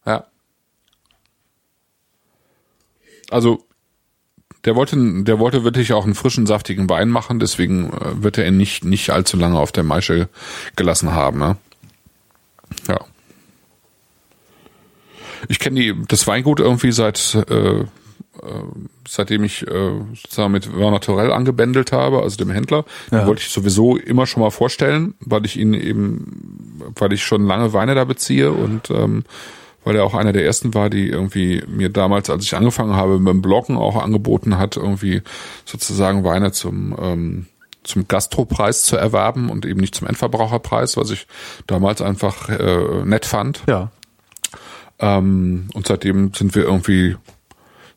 Ja. 0.06 0.26
Also 3.30 3.66
der 4.66 4.76
wollte, 4.76 5.24
der 5.24 5.40
wollte 5.40 5.64
wirklich 5.64 5.94
auch 5.94 6.06
einen 6.06 6.16
frischen, 6.16 6.46
saftigen 6.46 6.90
Wein 6.90 7.10
machen, 7.10 7.40
deswegen 7.40 7.92
äh, 7.92 8.24
wird 8.24 8.38
er 8.38 8.48
ihn 8.48 8.58
nicht, 8.58 8.86
nicht 8.86 9.10
allzu 9.10 9.38
lange 9.38 9.60
auf 9.60 9.72
der 9.72 9.84
Maische 9.84 10.30
gelassen 10.76 11.14
haben. 11.14 11.40
Ne? 11.40 11.58
Ja. 12.88 13.00
Ich 15.48 15.60
kenne 15.60 15.96
das 16.08 16.28
Weingut 16.28 16.60
irgendwie 16.60 16.92
seit 16.92 17.36
äh, 17.50 17.54
äh, 17.54 17.86
seitdem 19.08 19.44
ich 19.44 19.68
äh, 19.68 19.92
sozusagen 20.14 20.52
mit 20.52 20.76
Werner 20.78 21.00
Torell 21.00 21.32
angebändelt 21.32 21.92
habe, 21.92 22.22
also 22.22 22.38
dem 22.38 22.50
Händler, 22.50 22.86
ja. 23.12 23.26
wollte 23.28 23.42
ich 23.42 23.50
sowieso 23.50 23.98
immer 23.98 24.26
schon 24.26 24.42
mal 24.42 24.52
vorstellen, 24.52 25.14
weil 25.20 25.46
ich 25.46 25.58
ihn 25.58 25.74
eben, 25.74 26.82
weil 26.96 27.14
ich 27.14 27.24
schon 27.24 27.46
lange 27.46 27.74
Weine 27.74 27.96
da 27.96 28.06
beziehe 28.06 28.52
und 28.52 28.90
ähm, 28.90 29.24
weil 29.84 29.96
er 29.96 30.06
auch 30.06 30.14
einer 30.14 30.34
der 30.34 30.46
ersten 30.46 30.74
war, 30.74 30.90
die 30.90 31.08
irgendwie 31.08 31.64
mir 31.68 31.90
damals, 31.90 32.30
als 32.30 32.44
ich 32.44 32.56
angefangen 32.56 32.96
habe 32.96 33.20
mit 33.20 33.34
dem 33.34 33.42
Bloggen, 33.42 33.78
auch 33.78 34.02
angeboten 34.02 34.58
hat, 34.58 34.78
irgendwie 34.78 35.22
sozusagen 35.66 36.24
Weine 36.24 36.52
zum 36.52 36.96
ähm, 37.00 37.46
zum 37.84 38.08
Gastropreis 38.08 38.84
zu 38.84 38.96
erwerben 38.96 39.50
und 39.50 39.66
eben 39.66 39.80
nicht 39.80 39.96
zum 39.96 40.08
Endverbraucherpreis, 40.08 40.98
was 40.98 41.10
ich 41.10 41.26
damals 41.66 42.02
einfach 42.02 42.48
äh, 42.50 43.06
nett 43.06 43.26
fand. 43.26 43.64
Ja. 43.68 43.92
Ähm, 45.00 45.68
und 45.74 45.88
seitdem 45.88 46.32
sind 46.34 46.54
wir 46.54 46.64
irgendwie 46.64 47.18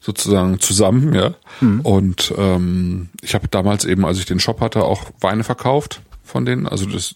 sozusagen 0.05 0.61
zusammen, 0.61 1.15
ja. 1.15 1.35
Mhm. 1.61 1.81
Und 1.81 2.35
ähm, 2.37 3.09
ich 3.23 3.35
habe 3.35 3.49
damals 3.49 3.87
eben, 3.87 4.05
als 4.05 4.19
ich 4.19 4.27
den 4.27 4.39
Shop 4.39 4.61
hatte, 4.61 4.85
auch 4.85 5.05
Weine 5.21 5.45
verkauft 5.45 6.03
von 6.25 6.45
denen. 6.45 6.67
Also 6.67 6.85
das 6.87 7.15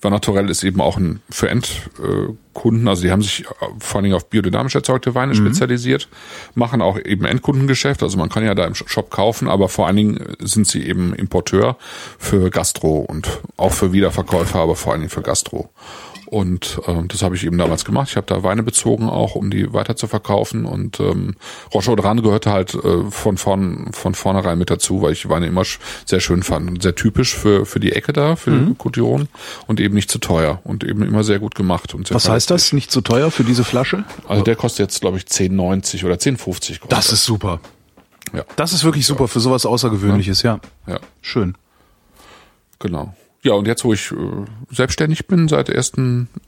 war 0.00 0.10
Naturell 0.10 0.48
ist 0.48 0.62
eben 0.62 0.80
auch 0.80 0.96
ein 0.96 1.20
für 1.28 1.48
Endkunden, 1.48 2.88
also 2.88 3.02
die 3.02 3.10
haben 3.10 3.20
sich 3.20 3.44
vor 3.78 3.96
allen 3.96 4.04
Dingen 4.04 4.14
auf 4.14 4.28
biodynamisch 4.30 4.74
erzeugte 4.74 5.14
Weine 5.14 5.32
mhm. 5.32 5.38
spezialisiert, 5.38 6.08
machen 6.54 6.80
auch 6.80 6.98
eben 6.98 7.24
Endkundengeschäft. 7.24 8.02
Also 8.02 8.16
man 8.16 8.28
kann 8.28 8.44
ja 8.44 8.54
da 8.54 8.64
im 8.64 8.74
Shop 8.74 9.10
kaufen, 9.10 9.48
aber 9.48 9.68
vor 9.68 9.86
allen 9.86 9.96
Dingen 9.96 10.36
sind 10.38 10.66
sie 10.66 10.86
eben 10.86 11.14
Importeur 11.14 11.76
für 12.18 12.48
Gastro 12.50 13.00
und 13.00 13.28
auch 13.56 13.72
für 13.72 13.92
Wiederverkäufer, 13.92 14.60
aber 14.60 14.76
vor 14.76 14.92
allen 14.92 15.02
Dingen 15.02 15.10
für 15.10 15.22
Gastro. 15.22 15.70
Und 16.30 16.80
äh, 16.86 17.02
das 17.08 17.22
habe 17.22 17.34
ich 17.34 17.44
eben 17.44 17.58
damals 17.58 17.84
gemacht. 17.84 18.10
Ich 18.10 18.16
habe 18.16 18.26
da 18.28 18.44
Weine 18.44 18.62
bezogen, 18.62 19.08
auch 19.10 19.34
um 19.34 19.50
die 19.50 19.72
weiter 19.72 19.96
zu 19.96 20.06
verkaufen. 20.06 20.64
Und 20.64 21.00
ähm, 21.00 21.34
Roche 21.74 21.90
Odran 21.90 22.22
gehörte 22.22 22.52
halt 22.52 22.72
äh, 22.74 23.10
von 23.10 23.36
vorn 23.36 23.88
von 23.92 24.14
vornherein 24.14 24.56
mit 24.56 24.70
dazu, 24.70 25.02
weil 25.02 25.12
ich 25.12 25.28
Weine 25.28 25.48
immer 25.48 25.64
sehr 26.06 26.20
schön 26.20 26.44
fand. 26.44 26.84
Sehr 26.84 26.94
typisch 26.94 27.34
für 27.34 27.66
für 27.66 27.80
die 27.80 27.90
Ecke 27.90 28.12
da, 28.12 28.36
für 28.36 28.52
mhm. 28.52 28.78
Cotillon 28.78 29.26
und 29.66 29.80
eben 29.80 29.96
nicht 29.96 30.08
zu 30.08 30.18
teuer 30.18 30.60
und 30.62 30.84
eben 30.84 31.02
immer 31.02 31.24
sehr 31.24 31.40
gut 31.40 31.56
gemacht. 31.56 31.94
Und 31.96 32.14
Was 32.14 32.28
heißt 32.28 32.48
das? 32.48 32.72
Nicht 32.72 32.92
zu 32.92 33.00
teuer 33.00 33.32
für 33.32 33.42
diese 33.42 33.64
Flasche? 33.64 34.04
Also 34.28 34.44
der 34.44 34.54
kostet 34.54 34.86
jetzt, 34.86 35.00
glaube 35.00 35.18
ich, 35.18 35.24
10,90 35.24 36.04
oder 36.04 36.14
10,50. 36.14 36.78
Das 36.88 37.10
ist 37.10 37.24
super. 37.24 37.58
Ja. 38.32 38.44
Das 38.54 38.72
ist 38.72 38.84
wirklich 38.84 39.04
super 39.04 39.26
für 39.26 39.40
sowas 39.40 39.66
Außergewöhnliches, 39.66 40.42
ja. 40.42 40.60
Ja. 40.86 41.00
Schön. 41.22 41.56
Genau. 42.78 43.14
Ja, 43.42 43.54
und 43.54 43.66
jetzt, 43.66 43.84
wo 43.84 43.92
ich 43.92 44.12
äh, 44.12 44.16
selbstständig 44.70 45.26
bin, 45.26 45.48
seit 45.48 45.70
1. 45.70 45.92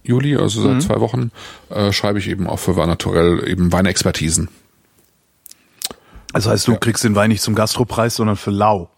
Juli, 0.02 0.36
also 0.36 0.62
seit 0.62 0.74
mhm. 0.74 0.80
zwei 0.80 1.00
Wochen, 1.00 1.30
äh, 1.70 1.92
schreibe 1.92 2.18
ich 2.18 2.28
eben 2.28 2.46
auch 2.46 2.58
für 2.58 2.76
Wein 2.76 2.88
Naturell 2.88 3.48
eben 3.48 3.72
Weinexpertisen. 3.72 4.48
Das 6.32 6.46
heißt, 6.46 6.66
du 6.66 6.72
ja. 6.72 6.78
kriegst 6.78 7.04
den 7.04 7.14
Wein 7.14 7.30
nicht 7.30 7.42
zum 7.42 7.54
Gastropreis, 7.54 8.16
sondern 8.16 8.36
für 8.36 8.50
lau. 8.50 8.90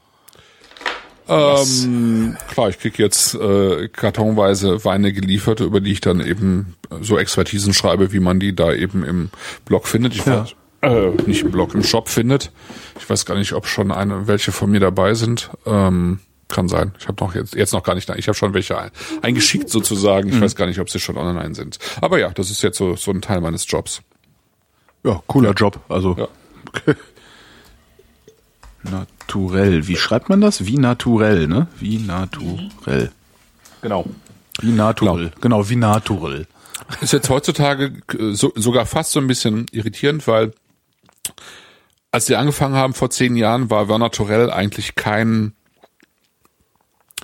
Ähm, 1.27 2.37
klar, 2.51 2.69
ich 2.69 2.79
krieg 2.79 2.99
jetzt 2.99 3.35
äh, 3.35 3.89
kartonweise 3.89 4.85
Weine 4.85 5.13
geliefert, 5.13 5.61
über 5.61 5.81
die 5.81 5.93
ich 5.93 6.01
dann 6.01 6.21
eben 6.21 6.77
so 7.01 7.19
Expertisen 7.19 7.73
schreibe, 7.73 8.13
wie 8.13 8.21
man 8.21 8.41
die 8.41 8.55
da 8.55 8.73
eben 8.73 9.05
im 9.05 9.31
Blog 9.65 9.87
findet. 9.87 10.15
Ich 10.15 10.27
ja. 10.27 10.43
weiß, 10.43 10.55
äh, 10.83 11.11
nicht 11.27 11.43
im 11.43 11.51
Blog, 11.51 11.75
im 11.75 11.83
Shop 11.83 12.09
findet. 12.09 12.53
Ich 12.99 13.09
weiß 13.09 13.25
gar 13.25 13.37
nicht, 13.37 13.55
ob 13.55 13.67
schon 13.67 13.91
eine, 13.91 14.27
welche 14.27 14.53
von 14.53 14.71
mir 14.71 14.81
dabei 14.81 15.15
sind. 15.15 15.51
Ähm, 15.65 16.21
kann 16.49 16.69
sein. 16.69 16.93
Ich 16.99 17.09
habe 17.09 17.23
noch 17.25 17.35
jetzt, 17.35 17.55
jetzt 17.55 17.73
noch 17.73 17.83
gar 17.83 17.95
nicht, 17.95 18.09
ich 18.09 18.29
habe 18.29 18.37
schon 18.37 18.55
welche 18.55 18.91
eingeschickt 19.23 19.69
sozusagen. 19.69 20.29
Ich 20.29 20.37
mhm. 20.37 20.41
weiß 20.43 20.57
gar 20.57 20.67
nicht, 20.67 20.81
ob 20.81 20.91
sie 20.91 21.01
schon 21.01 21.17
online 21.17 21.55
sind. 21.55 21.79
Aber 22.01 22.19
ja, 22.19 22.31
das 22.31 22.51
ist 22.51 22.63
jetzt 22.63 22.79
so, 22.79 22.97
so 22.97 23.11
ein 23.11 23.23
Teil 23.23 23.41
meines 23.41 23.65
Jobs. 23.69 24.03
Ja, 25.05 25.23
cooler 25.27 25.51
ja. 25.51 25.55
Job. 25.55 25.81
Also 25.89 26.17
ja. 26.17 26.29
naturell. 28.83 29.87
Wie 29.87 29.97
schreibt 29.97 30.29
man 30.29 30.41
das? 30.41 30.67
Wie 30.67 30.79
naturell, 30.79 31.47
ne? 31.47 31.69
Wie 31.79 31.99
naturell. 31.99 33.11
Genau. 33.83 34.05
Wie 34.61 34.73
naturell. 34.73 35.33
Genau, 35.41 35.59
genau 35.59 35.69
wie 35.69 35.77
naturell. 35.77 36.47
Ist 37.01 37.13
jetzt 37.13 37.31
heutzutage 37.31 37.93
so, 38.33 38.53
sogar 38.55 38.87
fast 38.87 39.13
so 39.13 39.21
ein 39.21 39.27
bisschen 39.27 39.67
irritierend, 39.73 40.27
weil 40.27 40.53
als 42.11 42.29
wir 42.29 42.39
angefangen 42.39 42.77
haben 42.77 42.95
vor 42.95 43.11
zehn 43.11 43.37
Jahren, 43.37 43.71
war 43.71 43.89
Werner 43.89 44.11
Torell 44.11 44.51
eigentlich 44.51 44.95
kein 44.95 45.55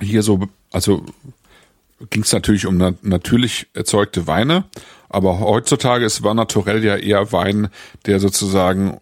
hier 0.01 0.23
so, 0.23 0.41
also 0.73 1.05
ging 2.09 2.23
es 2.23 2.33
natürlich 2.33 2.67
um 2.67 2.77
na 2.77 2.95
natürlich 3.03 3.67
erzeugte 3.75 4.27
Weine, 4.27 4.65
aber 5.09 5.41
heutzutage 5.41 6.05
ist 6.05 6.23
Wein 6.23 6.37
Naturell 6.37 6.85
ja 6.85 6.97
eher 6.97 7.33
Wein, 7.33 7.69
der 8.07 8.21
sozusagen 8.21 9.01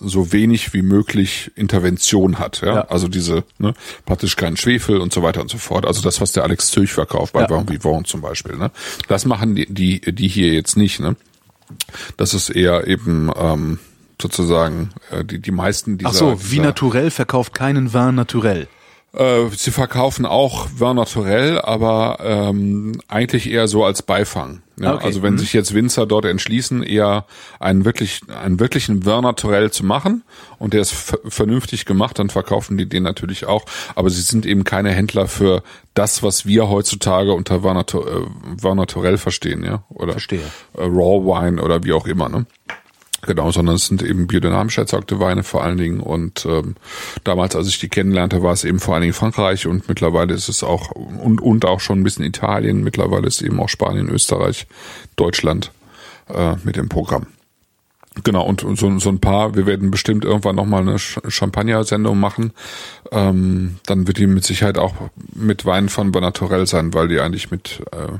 so 0.00 0.32
wenig 0.32 0.72
wie 0.74 0.82
möglich 0.82 1.50
Intervention 1.56 2.38
hat. 2.38 2.60
Ja? 2.60 2.74
ja. 2.74 2.80
Also 2.82 3.08
diese 3.08 3.44
ne, 3.58 3.74
praktisch 4.04 4.36
keinen 4.36 4.56
Schwefel 4.56 4.98
und 4.98 5.12
so 5.12 5.22
weiter 5.22 5.40
und 5.40 5.50
so 5.50 5.58
fort. 5.58 5.86
Also 5.86 6.02
das, 6.02 6.20
was 6.20 6.32
der 6.32 6.44
Alex 6.44 6.70
Zürch 6.70 6.92
verkauft 6.92 7.32
bei 7.32 7.42
ja. 7.42 7.50
Vin 7.50 7.68
Vivant 7.68 8.06
zum 8.06 8.20
Beispiel. 8.20 8.56
Ne? 8.56 8.70
Das 9.08 9.24
machen 9.24 9.56
die, 9.56 9.66
die, 9.66 10.00
die 10.00 10.28
hier 10.28 10.52
jetzt 10.52 10.76
nicht. 10.76 11.00
Ne? 11.00 11.16
Das 12.16 12.32
ist 12.32 12.50
eher 12.50 12.86
eben 12.86 13.30
ähm, 13.36 13.78
sozusagen 14.22 14.90
äh, 15.10 15.24
die, 15.24 15.40
die 15.40 15.50
meisten 15.50 15.98
dieser... 15.98 16.10
Ach 16.10 16.14
so, 16.14 16.50
wie 16.50 16.60
naturell 16.60 17.10
verkauft 17.10 17.54
keinen 17.54 17.92
Vin 17.92 18.14
naturell. 18.14 18.68
Äh, 19.18 19.48
sie 19.56 19.72
verkaufen 19.72 20.24
auch 20.26 20.68
Vin 20.76 20.94
Naturel, 20.94 21.60
aber 21.60 22.18
ähm, 22.22 23.00
eigentlich 23.08 23.50
eher 23.50 23.66
so 23.66 23.84
als 23.84 24.02
Beifang. 24.02 24.62
Ja, 24.80 24.94
okay. 24.94 25.06
Also 25.06 25.22
wenn 25.22 25.32
mhm. 25.32 25.38
sich 25.38 25.52
jetzt 25.52 25.74
Winzer 25.74 26.06
dort 26.06 26.24
entschließen, 26.24 26.84
eher 26.84 27.26
einen 27.58 27.84
wirklich 27.84 28.20
einen 28.28 28.60
wirklichen 28.60 29.04
Vin 29.04 29.22
Naturel 29.22 29.72
zu 29.72 29.84
machen 29.84 30.22
und 30.60 30.72
der 30.72 30.82
ist 30.82 31.16
vernünftig 31.26 31.84
gemacht, 31.84 32.20
dann 32.20 32.30
verkaufen 32.30 32.78
die 32.78 32.88
den 32.88 33.02
natürlich 33.02 33.44
auch. 33.46 33.64
Aber 33.96 34.08
sie 34.08 34.22
sind 34.22 34.46
eben 34.46 34.62
keine 34.62 34.92
Händler 34.92 35.26
für 35.26 35.64
das, 35.94 36.22
was 36.22 36.46
wir 36.46 36.68
heutzutage 36.68 37.32
unter 37.32 37.58
Natur, 37.58 38.06
äh, 38.06 38.62
Vin 38.62 38.76
Naturel 38.76 39.18
verstehen, 39.18 39.64
ja, 39.64 39.82
oder 39.88 40.12
Verstehe. 40.12 40.42
Äh, 40.74 40.82
Raw 40.82 41.24
Wine 41.24 41.60
oder 41.60 41.82
wie 41.82 41.92
auch 41.92 42.06
immer. 42.06 42.28
Ne? 42.28 42.46
Genau, 43.22 43.50
sondern 43.50 43.74
es 43.74 43.86
sind 43.86 44.02
eben 44.02 44.28
biodynamisch 44.28 44.78
erzeugte 44.78 45.18
Weine 45.18 45.42
vor 45.42 45.64
allen 45.64 45.76
Dingen. 45.76 46.00
Und 46.00 46.46
ähm, 46.46 46.76
damals, 47.24 47.56
als 47.56 47.68
ich 47.68 47.78
die 47.80 47.88
kennenlernte, 47.88 48.42
war 48.42 48.52
es 48.52 48.64
eben 48.64 48.78
vor 48.78 48.94
allen 48.94 49.02
Dingen 49.02 49.14
Frankreich 49.14 49.66
und 49.66 49.88
mittlerweile 49.88 50.34
ist 50.34 50.48
es 50.48 50.62
auch 50.62 50.92
und, 50.92 51.40
und 51.40 51.64
auch 51.64 51.80
schon 51.80 52.00
ein 52.00 52.04
bisschen 52.04 52.24
Italien. 52.24 52.84
Mittlerweile 52.84 53.26
ist 53.26 53.42
eben 53.42 53.58
auch 53.60 53.68
Spanien, 53.68 54.08
Österreich, 54.08 54.68
Deutschland 55.16 55.72
äh, 56.28 56.54
mit 56.62 56.76
dem 56.76 56.88
Programm. 56.88 57.26
Genau, 58.24 58.44
und, 58.44 58.64
und 58.64 58.78
so, 58.78 58.98
so 58.98 59.10
ein 59.10 59.20
paar, 59.20 59.54
wir 59.54 59.66
werden 59.66 59.90
bestimmt 59.90 60.24
irgendwann 60.24 60.56
nochmal 60.56 60.82
eine 60.82 60.98
Champagner-Sendung 60.98 62.18
machen. 62.18 62.52
Ähm, 63.12 63.76
dann 63.86 64.06
wird 64.06 64.18
die 64.18 64.26
mit 64.26 64.44
Sicherheit 64.44 64.78
auch 64.78 64.94
mit 65.34 65.64
Weinen 65.64 65.88
von 65.88 66.12
Bonaturell 66.12 66.66
sein, 66.66 66.94
weil 66.94 67.08
die 67.08 67.20
eigentlich 67.20 67.50
mit 67.50 67.82
äh, 67.92 68.18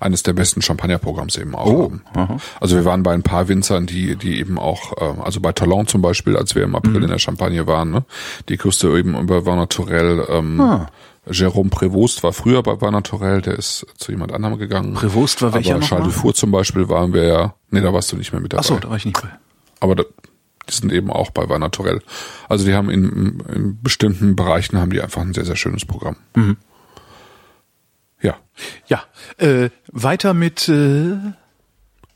eines 0.00 0.22
der 0.22 0.32
besten 0.32 0.62
Champagnerprogramms 0.62 1.36
eben 1.36 1.54
auch 1.54 1.66
oh, 1.66 1.92
haben. 2.14 2.40
Also 2.60 2.76
wir 2.76 2.84
waren 2.84 3.02
bei 3.02 3.12
ein 3.12 3.22
paar 3.22 3.48
Winzern, 3.48 3.86
die, 3.86 4.16
die 4.16 4.38
eben 4.38 4.58
auch, 4.58 4.92
äh, 4.98 5.20
also 5.22 5.40
bei 5.40 5.52
Talon 5.52 5.86
zum 5.86 6.02
Beispiel, 6.02 6.36
als 6.36 6.54
wir 6.54 6.64
im 6.64 6.74
April 6.74 6.98
mhm. 6.98 7.04
in 7.04 7.08
der 7.08 7.18
Champagne 7.18 7.66
waren, 7.66 7.90
ne, 7.90 8.04
die 8.48 8.56
Küste 8.56 8.88
eben 8.96 9.18
über 9.18 9.46
Vin 9.46 9.56
Naturel, 9.56 10.26
ähm, 10.28 10.60
ah. 10.60 10.86
Jérôme 11.26 11.70
Prévost 11.70 12.22
war 12.22 12.32
früher 12.32 12.62
bei 12.62 12.80
Van 12.80 12.92
Naturel, 12.92 13.40
der 13.40 13.54
ist 13.54 13.86
zu 13.96 14.12
jemand 14.12 14.32
anderem 14.32 14.58
gegangen. 14.58 14.94
Prévost 14.94 15.40
war 15.40 15.54
welcher 15.54 15.76
Aber 15.76 15.84
Charles? 15.84 16.06
Dufour 16.06 16.34
zum 16.34 16.50
Beispiel 16.50 16.88
waren 16.88 17.14
wir 17.14 17.24
ja, 17.24 17.54
nee, 17.70 17.80
da 17.80 17.94
warst 17.94 18.12
du 18.12 18.16
nicht 18.16 18.32
mehr 18.32 18.42
mit 18.42 18.52
dabei. 18.52 18.60
Achso, 18.60 18.78
da 18.78 18.90
war 18.90 18.96
ich 18.96 19.06
nicht 19.06 19.20
bei. 19.22 19.28
Aber 19.80 19.94
da, 19.94 20.04
die 20.68 20.74
sind 20.74 20.92
eben 20.92 21.10
auch 21.10 21.30
bei 21.30 21.48
Van 21.48 21.60
Naturel. 21.60 22.02
Also 22.48 22.66
die 22.66 22.74
haben 22.74 22.90
in, 22.90 23.42
in 23.52 23.82
bestimmten 23.82 24.36
Bereichen 24.36 24.78
haben 24.78 24.90
die 24.90 25.00
einfach 25.00 25.22
ein 25.22 25.32
sehr, 25.32 25.46
sehr 25.46 25.56
schönes 25.56 25.86
Programm. 25.86 26.16
Mhm. 26.34 26.58
Ja. 28.86 29.02
Äh, 29.38 29.70
weiter 29.90 30.34
mit, 30.34 30.68
äh, 30.68 31.16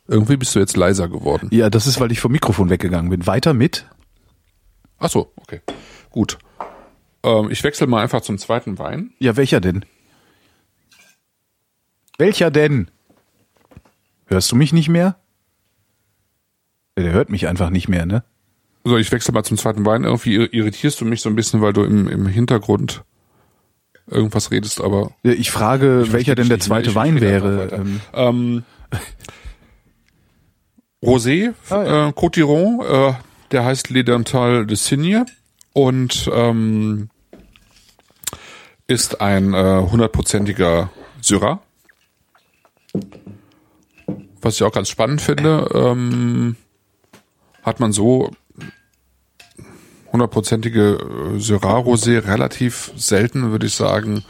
Irgendwie 0.07 0.37
bist 0.37 0.55
du 0.55 0.61
jetzt 0.61 0.77
leiser 0.77 1.09
geworden. 1.09 1.49
ja, 1.53 1.69
das 1.71 1.87
ist, 1.87 1.99
weil 2.01 2.13
ich 2.13 2.21
vom 2.21 2.33
Mikrofon 2.33 2.71
weggegangen 2.71 3.11
bin. 3.11 3.27
Weiter 3.27 3.55
mit, 3.55 3.87
Ach 5.01 5.11
so, 5.11 5.33
okay. 5.37 5.61
Gut. 6.11 6.39
Ähm, 7.23 7.51
ich 7.51 7.63
wechsle 7.63 7.87
mal 7.87 8.03
einfach 8.03 8.21
zum 8.21 8.37
zweiten 8.37 8.79
Wein. 8.79 9.13
ja, 9.21 9.37
welcher 9.37 9.61
denn? 9.61 9.85
Welcher 12.19 12.51
denn? 12.51 12.91
Hörst 14.27 14.51
du 14.51 14.57
mich 14.57 14.73
nicht 14.73 14.89
mehr? 14.89 15.17
Der 16.97 17.13
hört 17.13 17.31
mich 17.31 17.47
einfach 17.47 17.71
nicht 17.71 17.89
mehr, 17.89 18.07
ne? 18.07 18.25
So, 18.85 18.97
ich 18.97 19.13
wechsle 19.13 19.33
mal 19.33 19.45
zum 19.45 19.57
zweiten 19.57 19.87
Wein. 19.87 20.03
Irgendwie 20.05 20.35
irritierst 20.35 21.01
du 21.01 21.05
mich 21.05 21.21
so 21.21 21.29
ein 21.29 21.37
bisschen, 21.37 21.61
weil 21.61 21.73
du 21.73 21.85
im, 21.85 22.09
im 22.09 22.27
Hintergrund 22.27 23.05
irgendwas 24.11 24.51
redest, 24.51 24.81
aber 24.81 25.11
Ich 25.23 25.51
frage, 25.51 26.03
Ich 26.07 26.13
welcher 26.13 26.35
denn 26.35 26.49
der 26.49 26.61
zweite 26.61 26.95
Wein 26.95 27.21
wäre. 27.21 27.69
Ähm, 27.73 28.01
Ähm, 28.13 28.65
Rosé, 31.03 31.55
Ah, 31.71 31.85
ja. 31.85 32.09
äh, 32.09 32.13
Cotiron, 32.13 32.81
äh, 32.81 33.13
der 33.53 33.65
heißt 33.65 33.91
Le 33.91 34.03
Dental 34.05 34.67
de 34.67 34.77
Signe 34.77 35.27
und 35.73 36.29
ähm, 36.33 37.09
ist 38.89 39.21
ein 39.21 39.55
äh, 39.55 39.83
hundertprozentiger 39.91 40.91
Syrah. 41.21 41.61
Was 44.41 44.55
ich 44.57 44.63
auch 44.63 44.73
ganz 44.73 44.89
spannend 44.89 45.21
finde, 45.21 45.69
ähm, 45.75 46.57
hat 47.63 47.81
man 47.81 47.93
so 47.93 48.31
hundertprozentige 50.13 50.99
äh, 51.37 51.39
Syrah-Rosé 51.39 52.27
relativ 52.27 52.93
selten, 52.97 53.51
würde 53.51 53.67
ich 53.67 53.75
sagen, 53.75 54.25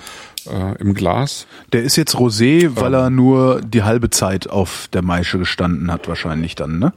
äh, 0.46 0.80
im 0.80 0.94
Glas. 0.94 1.46
Der 1.72 1.82
ist 1.82 1.96
jetzt 1.96 2.16
Rosé, 2.16 2.70
weil 2.74 2.94
er 2.94 3.10
nur 3.10 3.60
die 3.60 3.82
halbe 3.82 4.10
Zeit 4.10 4.48
auf 4.48 4.88
der 4.92 5.02
Maische 5.02 5.38
gestanden 5.38 5.92
hat, 5.92 6.08
wahrscheinlich 6.08 6.54
dann, 6.54 6.78
ne? 6.78 6.92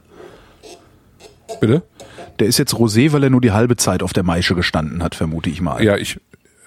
Bitte? 1.60 1.82
Der 2.38 2.46
ist 2.46 2.58
jetzt 2.58 2.74
Rosé, 2.74 3.12
weil 3.12 3.22
er 3.22 3.30
nur 3.30 3.40
die 3.40 3.52
halbe 3.52 3.76
Zeit 3.76 4.02
auf 4.02 4.12
der 4.12 4.22
Maische 4.22 4.54
gestanden 4.54 5.02
hat, 5.02 5.14
vermute 5.14 5.50
ich 5.50 5.60
mal. 5.60 5.82
Ja, 5.84 5.96
ich 5.96 6.18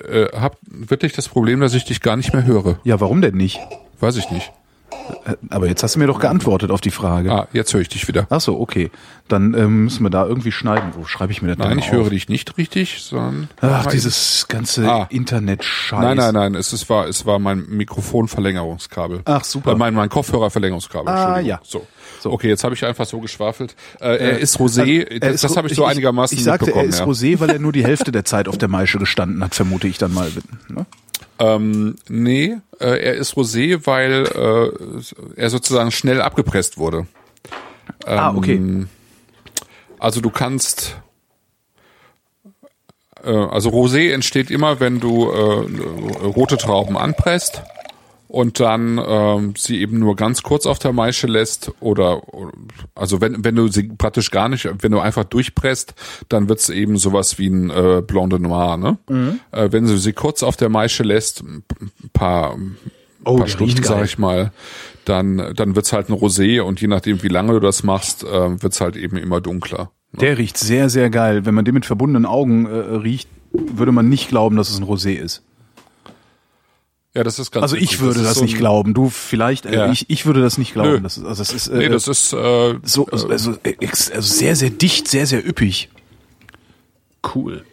äh, 0.07 0.27
habe 0.37 0.57
wirklich 0.67 1.13
das 1.13 1.27
Problem, 1.27 1.59
dass 1.59 1.73
ich 1.73 1.85
dich 1.85 2.01
gar 2.01 2.15
nicht 2.15 2.33
mehr 2.33 2.45
höre. 2.45 2.79
Ja, 2.83 2.99
warum 2.99 3.21
denn 3.21 3.35
nicht? 3.35 3.59
Weiß 3.99 4.17
ich 4.17 4.29
nicht. 4.29 4.51
Aber 5.49 5.67
jetzt 5.67 5.81
hast 5.83 5.95
du 5.95 5.99
mir 5.99 6.07
doch 6.07 6.19
geantwortet 6.19 6.71
auf 6.71 6.81
die 6.81 6.91
Frage. 6.91 7.31
Ah, 7.31 7.47
jetzt 7.53 7.73
höre 7.73 7.81
ich 7.81 7.89
dich 7.89 8.07
wieder. 8.07 8.27
Ach 8.29 8.41
so, 8.41 8.59
okay. 8.59 8.91
Dann 9.27 9.53
ähm, 9.55 9.85
müssen 9.85 10.03
wir 10.03 10.09
da 10.11 10.25
irgendwie 10.25 10.51
schneiden. 10.51 10.91
Wo 10.95 11.05
schreibe 11.05 11.31
ich 11.31 11.41
mir 11.41 11.49
das 11.49 11.57
Nein, 11.57 11.69
denn 11.69 11.79
ich 11.79 11.85
auf? 11.85 11.91
höre 11.93 12.09
dich 12.11 12.29
nicht 12.29 12.57
richtig, 12.57 13.01
sondern 13.01 13.49
Ach, 13.61 13.87
dieses 13.87 14.47
ganze 14.47 14.87
Ah. 14.89 15.07
Internet-Scheiß. 15.09 15.99
Nein, 15.99 16.17
nein, 16.17 16.33
nein, 16.33 16.55
es, 16.55 16.73
es 16.73 16.89
war 16.89 17.07
es 17.07 17.25
war 17.25 17.39
mein 17.39 17.65
Mikrofonverlängerungskabel. 17.69 19.21
Ach, 19.25 19.43
super. 19.43 19.71
Äh, 19.71 19.75
mein 19.75 19.93
mein 19.93 20.09
Kopfhörerverlängerungskabel. 20.09 21.07
Ah, 21.11 21.39
ja. 21.39 21.59
So. 21.63 21.85
So. 22.25 22.31
Okay, 22.31 22.49
jetzt 22.49 22.63
habe 22.63 22.73
ich 22.73 22.83
einfach 22.83 23.05
so 23.05 23.19
geschwafelt. 23.19 23.75
Äh, 24.01 24.17
er 24.17 24.39
ist 24.39 24.57
Rosé. 24.57 25.05
Also, 25.05 25.19
er 25.21 25.31
das 25.31 25.41
das 25.41 25.57
habe 25.57 25.67
ich 25.67 25.75
so 25.75 25.85
einigermaßen 25.85 26.35
Ich, 26.35 26.39
ich 26.41 26.45
sagte, 26.45 26.71
er 26.73 26.83
ist 26.83 26.99
ja. 26.99 27.05
Rosé, 27.05 27.39
weil 27.39 27.51
er 27.51 27.59
nur 27.59 27.71
die 27.71 27.83
Hälfte 27.83 28.11
der 28.11 28.25
Zeit 28.25 28.47
auf 28.47 28.57
der 28.57 28.67
Maische 28.67 28.97
gestanden 28.97 29.43
hat, 29.43 29.53
vermute 29.53 29.87
ich 29.87 29.99
dann 29.99 30.11
mal. 30.11 30.31
Ne? 30.67 30.87
Ähm, 31.37 31.97
nee, 32.09 32.57
äh, 32.79 32.99
er 32.99 33.13
ist 33.13 33.35
Rosé, 33.35 33.85
weil 33.85 34.25
äh, 34.25 35.39
er 35.39 35.49
sozusagen 35.51 35.91
schnell 35.91 36.19
abgepresst 36.19 36.79
wurde. 36.79 37.05
ah, 38.05 38.33
okay. 38.35 38.55
Ähm, 38.55 38.89
Also 39.99 40.19
du 40.19 40.31
kannst, 40.31 40.97
äh, 43.23 43.29
also 43.29 43.69
Rosé 43.69 44.11
entsteht 44.11 44.49
immer, 44.49 44.79
wenn 44.79 44.99
du 44.99 45.29
äh, 45.29 46.25
rote 46.25 46.57
Trauben 46.57 46.97
anpresst 46.97 47.61
und 48.35 48.59
dann 48.59 49.01
ähm, 49.01 49.53
sie 49.55 49.79
eben 49.79 49.97
nur 49.97 50.17
ganz 50.17 50.43
kurz 50.43 50.65
auf 50.65 50.77
der 50.77 50.91
Maische 50.91 51.25
lässt 51.25 51.71
oder 51.79 52.21
also 52.93 53.21
wenn 53.21 53.45
wenn 53.45 53.55
du 53.55 53.69
sie 53.69 53.83
praktisch 53.83 54.29
gar 54.29 54.49
nicht, 54.49 54.67
wenn 54.81 54.91
du 54.91 54.99
einfach 54.99 55.23
durchpresst, 55.23 55.93
dann 56.27 56.49
wird's 56.49 56.67
eben 56.67 56.97
sowas 56.97 57.39
wie 57.39 57.47
ein 57.47 57.69
äh, 57.69 58.03
Blanc 58.05 58.31
de 58.31 58.39
Noir, 58.39 58.75
ne? 58.75 58.97
Mhm. 59.07 59.39
Äh, 59.53 59.71
wenn 59.71 59.87
du 59.87 59.97
sie 59.97 60.11
kurz 60.11 60.43
auf 60.43 60.57
der 60.57 60.67
Maische 60.67 61.03
lässt, 61.03 61.43
ein 61.43 61.63
paar 62.11 62.57
Oh, 63.23 63.37
paar 63.37 63.47
Stunden, 63.47 63.81
sag 63.81 64.03
ich 64.03 64.19
mal, 64.19 64.51
dann, 65.05 65.53
dann 65.55 65.75
wird's 65.75 65.93
halt 65.93 66.09
ein 66.09 66.13
Rosé 66.13 66.61
und 66.61 66.79
je 66.79 66.87
nachdem, 66.87 67.23
wie 67.23 67.29
lange 67.29 67.53
du 67.53 67.59
das 67.61 67.83
machst, 67.83 68.23
äh, 68.23 68.61
wird's 68.61 68.81
halt 68.81 68.97
eben 68.97 69.15
immer 69.17 69.39
dunkler. 69.39 69.91
Der 70.11 70.37
riecht 70.37 70.57
sehr, 70.57 70.89
sehr 70.89 71.09
geil. 71.09 71.45
Wenn 71.45 71.55
man 71.55 71.65
den 71.65 71.73
mit 71.73 71.85
verbundenen 71.85 72.27
Augen 72.27 72.67
äh, 72.67 72.69
riecht, 72.69 73.29
würde 73.51 73.93
man 73.93 74.09
nicht 74.09 74.27
glauben, 74.27 74.57
dass 74.57 74.69
es 74.69 74.77
ein 74.77 74.85
Rosé 74.85 75.13
ist. 75.13 75.41
Ja, 77.15 77.23
das 77.23 77.39
ist 77.39 77.51
ganz 77.51 77.63
Also 77.63 77.77
ich 77.77 77.99
würde 78.01 78.21
das, 78.23 78.35
so 78.35 78.43
nicht 78.43 78.57
glauben. 78.57 78.93
Du 78.93 79.09
vielleicht, 79.09 79.65
äh, 79.65 79.73
Ja. 79.75 79.91
ich, 79.91 80.09
ich 80.09 80.25
würde 80.25 80.41
das 80.41 80.57
nicht 80.57 80.73
glauben. 80.73 80.91
Nö. 80.91 80.99
Das 81.01 81.17
also 81.17 81.35
das 81.41 81.53
ist, 81.53 81.67
äh, 81.67 81.77
Nee, 81.77 81.89
das 81.89 82.07
ist, 82.09 82.33
äh, 82.33 82.75
so, 82.83 83.05
also, 83.07 83.29
also, 83.29 83.51
äh, 83.63 83.75
ex- 83.79 84.11
also 84.11 84.33
sehr, 84.33 84.55
sehr 84.55 84.69
dicht, 84.69 85.07
sehr, 85.07 85.25
sehr 85.25 85.47
üppig. 85.47 85.89
Cool. 87.33 87.63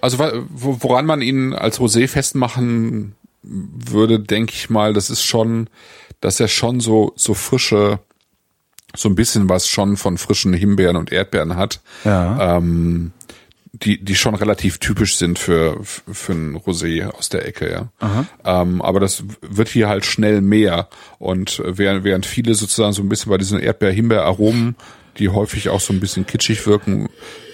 also 0.00 0.18
woran 0.18 1.06
man 1.06 1.22
ihn 1.22 1.52
als 1.52 1.78
Rosé 1.78 2.08
festmachen 2.08 3.14
würde, 3.42 4.18
denke 4.20 4.52
ich 4.54 4.70
mal, 4.70 4.92
das 4.92 5.08
ist 5.10 5.22
schon, 5.22 5.68
dass 6.20 6.40
er 6.40 6.48
schon 6.48 6.80
so, 6.80 7.12
so 7.16 7.34
frische, 7.34 8.00
so 8.96 9.08
ein 9.08 9.14
bisschen 9.14 9.48
was 9.48 9.68
schon 9.68 9.96
von 9.96 10.18
frischen 10.18 10.52
Himbeeren 10.52 10.96
und 10.96 11.12
Erdbeeren 11.12 11.56
hat. 11.56 11.80
Ja. 12.04 12.56
Ähm, 12.56 13.12
die, 13.82 14.02
die 14.02 14.14
schon 14.14 14.36
relativ 14.36 14.78
typisch 14.78 15.16
sind 15.16 15.38
für, 15.38 15.78
für 15.82 16.32
ein 16.32 16.56
Rosé 16.56 17.06
aus 17.08 17.28
der 17.28 17.46
Ecke, 17.46 17.70
ja. 18.00 18.24
Ähm, 18.44 18.80
aber 18.80 19.00
das 19.00 19.24
wird 19.40 19.68
hier 19.68 19.88
halt 19.88 20.04
schnell 20.04 20.40
mehr. 20.40 20.88
Und 21.18 21.60
während, 21.64 22.04
während 22.04 22.24
viele 22.24 22.54
sozusagen 22.54 22.92
so 22.92 23.02
ein 23.02 23.08
bisschen 23.08 23.30
bei 23.30 23.38
diesen 23.38 23.58
Erdbeer-Himbeer-Aromen, 23.58 24.76
die 25.18 25.28
häufig 25.28 25.70
auch 25.70 25.80
so 25.80 25.92
ein 25.92 25.98
bisschen 26.00 26.24
kitschig 26.26 26.66
wirken, 26.66 27.08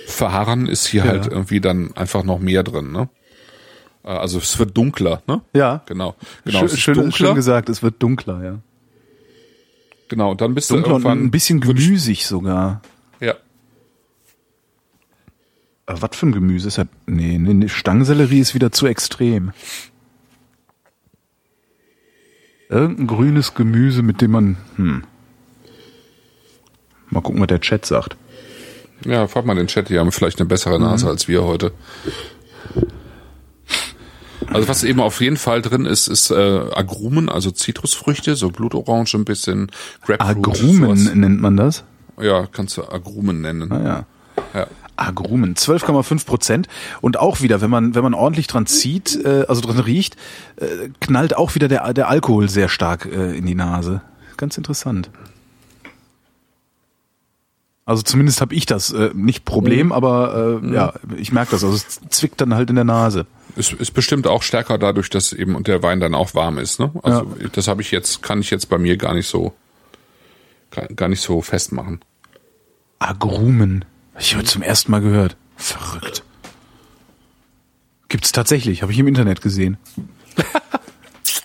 verharren, 0.07 0.67
ist 0.67 0.87
hier 0.87 1.05
halt 1.05 1.27
irgendwie 1.27 1.61
dann 1.61 1.97
einfach 1.97 2.23
noch 2.23 2.39
mehr 2.39 2.63
drin, 2.65 2.93
ne? 2.93 3.09
Äh, 4.05 4.09
Also 4.09 4.39
es 4.39 4.59
wird 4.59 4.77
dunkler, 4.77 5.23
ne? 5.27 5.41
Ja. 5.55 5.83
Genau. 5.87 6.17
Genau. 6.45 6.65
ist 6.65 6.79
schön, 6.79 6.95
dunkler. 6.95 7.29
schön 7.29 7.35
gesagt, 7.35 7.69
es 7.69 7.83
wird 7.83 8.03
dunkler, 8.03 8.45
ja. 8.45 8.59
Genau. 10.09 10.33
Und 10.33 10.41
dann 10.41 10.55
bist 10.55 10.69
du 10.71 10.75
Dunkler 10.75 10.97
und 10.97 11.03
irgendwann. 11.03 11.25
ein 11.25 11.31
bisschen 11.31 11.61
gemüsig 11.61 12.27
sogar. 12.27 12.83
Aber 15.91 16.03
was 16.03 16.17
für 16.17 16.27
ein 16.27 16.33
Gemüse 16.33 16.69
ist 16.69 16.79
das? 16.79 16.87
Nee, 17.07 17.37
nee, 17.39 17.53
nee, 17.53 17.69
Stangensellerie 17.69 18.39
ist 18.39 18.55
wieder 18.55 18.71
zu 18.71 18.87
extrem. 18.87 19.51
Irgendein 22.69 23.09
grünes 23.09 23.55
Gemüse, 23.55 24.03
mit 24.03 24.21
dem 24.21 24.31
man, 24.31 24.57
hm. 24.77 25.03
Mal 27.11 27.23
gucken, 27.23 27.41
was 27.41 27.49
der 27.49 27.61
Chat 27.61 27.85
sagt. 27.87 28.17
Ja, 29.05 29.27
frag 29.27 29.45
mal 29.47 29.57
den 29.57 29.67
Chat, 29.67 29.89
die 29.89 29.99
haben 29.99 30.13
vielleicht 30.13 30.39
eine 30.39 30.47
bessere 30.49 30.79
Nase 30.79 31.07
Mhm. 31.07 31.11
als 31.11 31.27
wir 31.27 31.43
heute. 31.43 31.73
Also 34.47 34.69
was 34.69 34.85
eben 34.85 35.01
auf 35.01 35.21
jeden 35.21 35.39
Fall 35.39 35.61
drin 35.61 35.87
ist, 35.87 36.07
ist 36.07 36.31
äh, 36.31 36.35
Agrumen, 36.73 37.29
also 37.29 37.51
Zitrusfrüchte, 37.51 38.37
so 38.37 38.51
Blutorange, 38.51 39.11
ein 39.15 39.25
bisschen 39.25 39.73
Grapefruit. 40.03 40.47
Agrumen 40.47 41.19
nennt 41.19 41.41
man 41.41 41.57
das? 41.57 41.83
Ja, 42.21 42.47
kannst 42.47 42.77
du 42.77 42.85
Agrumen 42.85 43.41
nennen. 43.41 43.73
Ah, 43.73 43.83
ja. 43.83 44.07
Ja. 44.61 44.67
Agrumen, 45.01 45.55
12,5 45.55 46.27
Prozent. 46.27 46.69
Und 47.01 47.19
auch 47.19 47.41
wieder, 47.41 47.61
wenn 47.61 47.71
man, 47.71 47.95
wenn 47.95 48.03
man 48.03 48.15
ordentlich 48.15 48.47
dran 48.47 48.67
zieht, 48.67 49.19
äh, 49.25 49.45
also 49.49 49.61
dran 49.61 49.79
riecht, 49.79 50.17
äh, 50.57 50.91
knallt 51.01 51.37
auch 51.37 51.55
wieder 51.55 51.69
der, 51.69 51.93
der 51.95 52.09
Alkohol 52.09 52.49
sehr 52.49 52.69
stark 52.69 53.07
äh, 53.07 53.37
in 53.37 53.47
die 53.47 53.55
Nase. 53.55 54.03
Ganz 54.37 54.57
interessant. 54.57 55.11
Also 57.91 58.03
zumindest 58.03 58.41
habe 58.41 58.55
ich 58.55 58.67
das 58.67 58.93
äh, 58.93 59.11
nicht 59.15 59.45
Problem, 59.45 59.91
aber 59.91 60.61
äh, 60.63 60.73
ja, 60.73 60.93
ich 61.17 61.33
merke 61.33 61.51
das. 61.51 61.65
Also 61.65 61.75
es 61.75 62.01
zwickt 62.11 62.41
dann 62.41 62.55
halt 62.55 62.71
in 62.71 62.77
der 62.77 62.85
Nase. 62.85 63.27
Ist, 63.57 63.73
ist 63.73 63.91
bestimmt 63.93 64.29
auch 64.29 64.45
stärker 64.45 64.79
dadurch, 64.79 65.11
dass 65.11 65.33
eben 65.33 65.57
und 65.57 65.67
der 65.67 65.83
Wein 65.83 65.99
dann 65.99 66.15
auch 66.15 66.35
warm 66.35 66.59
ist. 66.59 66.79
Ne? 66.79 66.93
Also 67.03 67.27
das 67.53 67.67
habe 67.67 67.83
ich 67.83 67.91
jetzt, 67.91 68.23
kann 68.23 68.41
ich 68.41 68.51
jetzt 68.51 68.69
bei 68.69 68.79
mir 68.79 68.97
gar 68.97 69.15
nicht 69.15 69.27
so, 69.27 69.55
gar, 70.71 70.87
gar 70.87 71.09
nicht 71.09 71.21
so 71.21 71.43
festmachen. 71.43 72.01
Agrumen. 73.01 73.85
Ich 74.21 74.35
habe 74.35 74.45
zum 74.45 74.63
ersten 74.63 74.93
Mal 74.93 75.01
gehört. 75.01 75.37
Verrückt. 75.57 76.23
Gibt's 78.09 78.33
tatsächlich, 78.33 78.83
habe 78.83 78.93
ich 78.93 78.99
im 78.99 79.09
Internet 79.09 79.41
gesehen. 79.41 79.79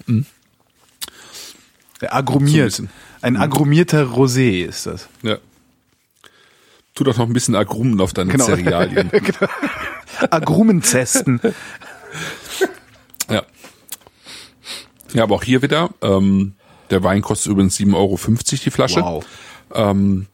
Der 2.02 2.14
Agrumiert. 2.14 2.80
Ein 2.80 2.90
ein 3.22 3.38
agrumierter 3.38 4.04
Rosé 4.04 4.66
ist 4.66 4.86
das. 4.86 5.08
Ja. 5.24 5.38
Tu 6.94 7.04
doch 7.04 7.18
noch 7.18 7.26
ein 7.26 7.34
bisschen 7.34 7.56
Agrumen 7.56 8.00
auf 8.00 8.14
deine 8.14 8.32
Genau. 8.32 8.46
Cerealien. 8.46 9.10
Agrumenzesten. 10.30 11.40
Ja, 15.14 15.24
aber 15.24 15.36
auch 15.36 15.44
hier 15.44 15.62
wieder, 15.62 15.92
ähm, 16.02 16.56
der 16.90 17.02
Wein 17.02 17.22
kostet 17.22 17.50
übrigens 17.50 17.78
7,50 17.80 17.96
Euro 17.96 18.20
die 18.66 18.70
Flasche. 18.70 19.02
Wow. 19.02 19.26
Ähm, 19.74 20.28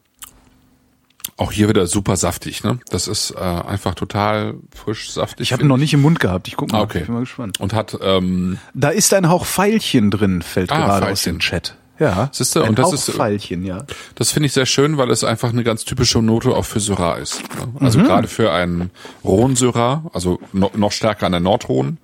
auch 1.42 1.52
hier 1.52 1.68
wieder 1.70 1.88
super 1.88 2.16
saftig, 2.16 2.64
ne? 2.64 2.80
Das 2.90 3.08
ist 3.08 3.32
äh, 3.32 3.40
einfach 3.40 3.96
total 3.96 4.56
frisch, 4.76 5.12
saftig. 5.12 5.48
Ich 5.48 5.54
habe 5.54 5.64
ihn 5.64 5.68
noch 5.68 5.78
nicht 5.78 5.94
im 5.94 6.02
Mund 6.02 6.20
gehabt. 6.20 6.48
Ich 6.48 6.56
guck 6.56 6.72
mal. 6.72 6.80
Ah, 6.80 6.82
okay. 6.84 7.00
Ich 7.00 7.06
bin 7.06 7.16
mal 7.16 7.22
gespannt. 7.22 7.60
Und 7.60 7.74
hat, 7.74 7.98
ähm, 8.02 8.58
Da 8.74 8.90
ist 8.90 9.14
ein 9.14 9.28
Hauch 9.30 9.46
Pfeilchen 9.46 10.12
drin, 10.12 10.42
fällt 10.42 10.72
Ah, 10.72 10.78
gerade 10.78 10.94
aus 10.94 11.26
Veilchen. 11.26 11.34
dem 11.36 11.40
Chat. 11.40 11.76
Ja. 12.00 12.30
Siehst 12.32 12.56
du, 12.56 12.62
ein 12.62 12.70
und 12.70 12.80
das 12.80 12.88
Hauch 12.88 12.94
ist- 12.94 13.12
Pfeilchen, 13.12 13.64
ja. 13.64 13.86
das 14.16 14.32
finde 14.32 14.48
ich 14.48 14.54
sehr 14.54 14.66
schön, 14.66 14.98
weil 14.98 15.12
es 15.12 15.24
einfach 15.24 15.50
eine 15.50 15.64
ganz 15.64 15.86
typische 15.86 16.20
Note 16.20 16.50
auch 16.56 16.66
für 16.66 16.80
Syrah 16.80 17.16
ist. 17.18 17.42
Ne? 17.44 17.74
Also 17.86 18.00
gerade 18.00 18.28
für 18.28 18.52
einen 18.52 18.90
rohen 19.24 19.56
Syrah, 19.56 20.10
also 20.12 20.40
no, 20.52 20.72
noch 20.76 20.92
stärker 20.92 21.28
an 21.28 21.34
der 21.34 21.42
Nordrhone. 21.42 21.98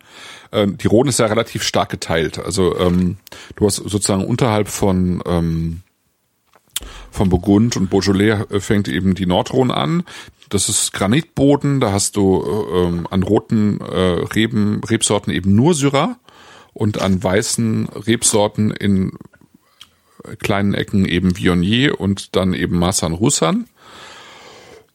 Ähm, 0.52 0.78
die 0.78 0.86
Rhone 0.88 1.10
ist 1.10 1.18
ja 1.20 1.26
relativ 1.26 1.64
stark 1.64 1.90
geteilt. 1.90 2.38
Also 2.38 2.78
ähm, 2.80 3.18
du 3.56 3.66
hast 3.66 3.78
sozusagen 3.78 4.24
unterhalb 4.24 4.68
von 4.68 5.22
ähm, 5.26 5.82
von 7.12 7.30
Burgund 7.30 7.78
und 7.78 7.90
Beaujolais 7.90 8.46
äh, 8.50 8.60
fängt 8.60 8.88
eben 8.88 9.16
die 9.16 9.26
Nordrhone 9.26 9.76
an. 9.76 10.04
Das 10.50 10.70
ist 10.70 10.94
Granitboden, 10.94 11.80
da 11.80 11.92
hast 11.92 12.16
du 12.16 12.44
äh, 12.44 12.78
ähm, 12.80 13.08
an 13.10 13.24
roten 13.24 13.82
äh, 13.82 13.86
Reben, 14.34 14.82
Rebsorten 14.84 15.34
eben 15.34 15.56
nur 15.56 15.74
Syrah 15.74 16.18
und 16.74 17.02
an 17.02 17.22
weißen 17.22 17.88
Rebsorten 17.90 18.72
in 18.72 19.14
kleinen 20.40 20.74
Ecken 20.74 21.06
eben 21.06 21.38
Viognier 21.38 22.00
und 22.00 22.36
dann 22.36 22.54
eben 22.54 22.78
Marsan 22.78 23.14
Roussan. 23.14 23.68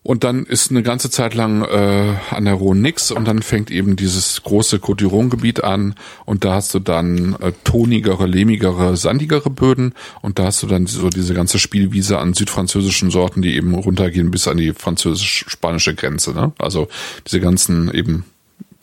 Und 0.05 0.25
dann 0.25 0.45
ist 0.45 0.71
eine 0.71 0.83
ganze 0.83 1.11
Zeit 1.11 1.35
lang 1.35 1.63
äh, 1.63 2.15
an 2.31 2.45
der 2.45 2.55
Rhone 2.55 2.81
nix 2.81 3.13
und 3.13 3.25
dann 3.27 3.41
fängt 3.41 3.71
eben 3.71 3.95
dieses 3.95 4.43
große 4.43 4.79
Côte 4.79 5.05
d'Iron 5.05 5.31
Gebiet 5.31 5.63
an 5.63 5.95
und 6.25 6.45
da 6.45 6.55
hast 6.55 6.75
du 6.75 6.81
dann 6.81 7.37
äh, 7.41 7.53
tonigere, 7.63 8.27
lehmigere, 8.27 8.97
sandigere 8.97 9.49
Böden 9.49 9.95
und 10.21 10.41
da 10.41 10.47
hast 10.47 10.61
du 10.61 10.67
dann 10.67 10.87
so 10.87 11.09
diese 11.09 11.35
ganze 11.35 11.61
Spielwiese 11.61 12.19
an 12.19 12.35
südfranzösischen 12.35 13.13
Sorten, 13.13 13.43
die 13.43 13.55
eben 13.55 13.75
runtergehen 13.75 14.33
bis 14.33 14.49
an 14.49 14.57
die 14.57 14.73
französisch-spanische 14.73 15.95
Grenze. 15.95 16.33
Ne? 16.33 16.51
Also 16.59 16.89
diese 17.25 17.39
ganzen 17.41 17.93
eben 17.95 18.25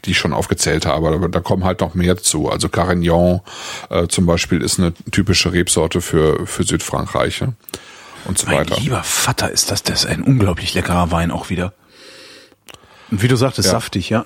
die 0.06 0.12
ich 0.12 0.18
schon 0.18 0.32
aufgezählt 0.32 0.86
habe, 0.86 1.10
aber 1.10 1.28
da 1.28 1.42
kommen 1.42 1.66
halt 1.66 1.82
noch 1.82 1.94
mehr 1.94 2.16
zu. 2.16 2.50
Also 2.50 2.70
Carignan 2.70 3.42
äh, 3.90 4.08
zum 4.08 4.26
Beispiel 4.26 4.62
ist 4.62 4.80
eine 4.80 4.94
typische 5.12 5.52
Rebsorte 5.52 6.00
für, 6.00 6.46
für 6.46 6.64
Südfrankreich 6.64 7.42
ja? 7.42 7.54
Und 8.26 8.38
so 8.38 8.48
Mein 8.48 8.60
weiter. 8.60 8.80
lieber 8.80 9.04
Vater, 9.04 9.52
ist 9.52 9.72
das, 9.72 9.84
das 9.84 10.04
ist 10.04 10.10
ein 10.10 10.24
unglaublich 10.24 10.74
leckerer 10.74 11.12
Wein 11.12 11.32
auch 11.32 11.50
wieder. 11.50 11.74
Und 13.12 13.22
wie 13.22 13.28
du 13.28 13.36
sagtest, 13.36 13.68
Ja. 13.68 13.72
saftig, 13.74 14.10
ja. 14.10 14.26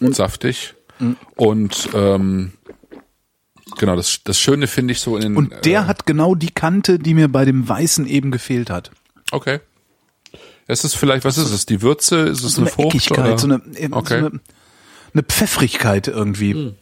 saftig. 0.00 0.74
Und 1.36 1.88
ähm, 1.94 2.52
genau, 3.78 3.96
das, 3.96 4.20
das 4.24 4.38
Schöne 4.40 4.66
finde 4.66 4.92
ich 4.92 5.00
so 5.00 5.16
in 5.16 5.22
den. 5.22 5.36
Und 5.36 5.64
der 5.64 5.82
äh, 5.82 5.84
hat 5.84 6.06
genau 6.06 6.34
die 6.34 6.50
Kante, 6.50 6.98
die 6.98 7.14
mir 7.14 7.28
bei 7.28 7.44
dem 7.44 7.68
Weißen 7.68 8.06
eben 8.06 8.30
gefehlt 8.30 8.70
hat. 8.70 8.90
Okay. 9.30 9.60
Es 10.66 10.82
ist 10.84 10.96
vielleicht, 10.96 11.24
was 11.24 11.38
ist 11.38 11.52
es? 11.52 11.66
Die 11.66 11.82
Würze? 11.82 12.16
Ist 12.22 12.42
es 12.42 12.54
So 12.54 12.62
eine, 12.62 12.70
eine 12.70 12.74
Frucht? 12.74 12.94
Eckigkeit, 12.96 13.18
oder? 13.26 13.38
so 13.38 13.46
eine, 13.46 13.62
äh, 13.76 13.88
Okay. 13.92 14.20
so 14.20 14.26
eine, 14.26 14.40
eine 15.14 15.22
Pfeffrigkeit 15.22 16.08
irgendwie. 16.08 16.74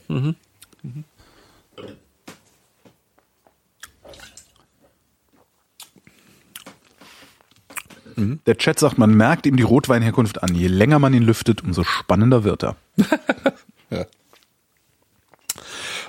Der 8.16 8.56
Chat 8.56 8.78
sagt, 8.78 8.98
man 8.98 9.14
merkt 9.14 9.46
ihm 9.46 9.56
die 9.56 9.62
Rotweinherkunft 9.62 10.42
an. 10.42 10.54
Je 10.54 10.68
länger 10.68 10.98
man 10.98 11.14
ihn 11.14 11.22
lüftet, 11.22 11.62
umso 11.62 11.84
spannender 11.84 12.44
wird 12.44 12.64
er. 12.64 12.76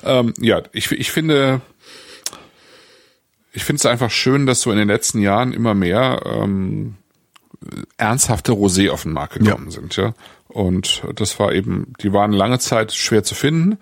Ähm, 0.05 0.33
ja, 0.39 0.61
ich, 0.71 0.91
ich 0.91 1.11
finde, 1.11 1.61
ich 3.51 3.63
finde 3.63 3.79
es 3.79 3.85
einfach 3.85 4.11
schön, 4.11 4.45
dass 4.45 4.61
so 4.61 4.71
in 4.71 4.77
den 4.77 4.87
letzten 4.87 5.19
Jahren 5.19 5.51
immer 5.51 5.73
mehr 5.73 6.21
ähm, 6.25 6.95
ernsthafte 7.97 8.51
Rosé 8.51 8.91
auf 8.91 9.03
den 9.03 9.13
Markt 9.13 9.39
gekommen 9.39 9.71
sind, 9.71 9.95
ja. 9.95 10.13
Und 10.47 11.03
das 11.15 11.39
war 11.39 11.53
eben, 11.53 11.93
die 12.01 12.13
waren 12.13 12.31
lange 12.31 12.59
Zeit 12.59 12.93
schwer 12.93 13.23
zu 13.23 13.33
finden 13.33 13.77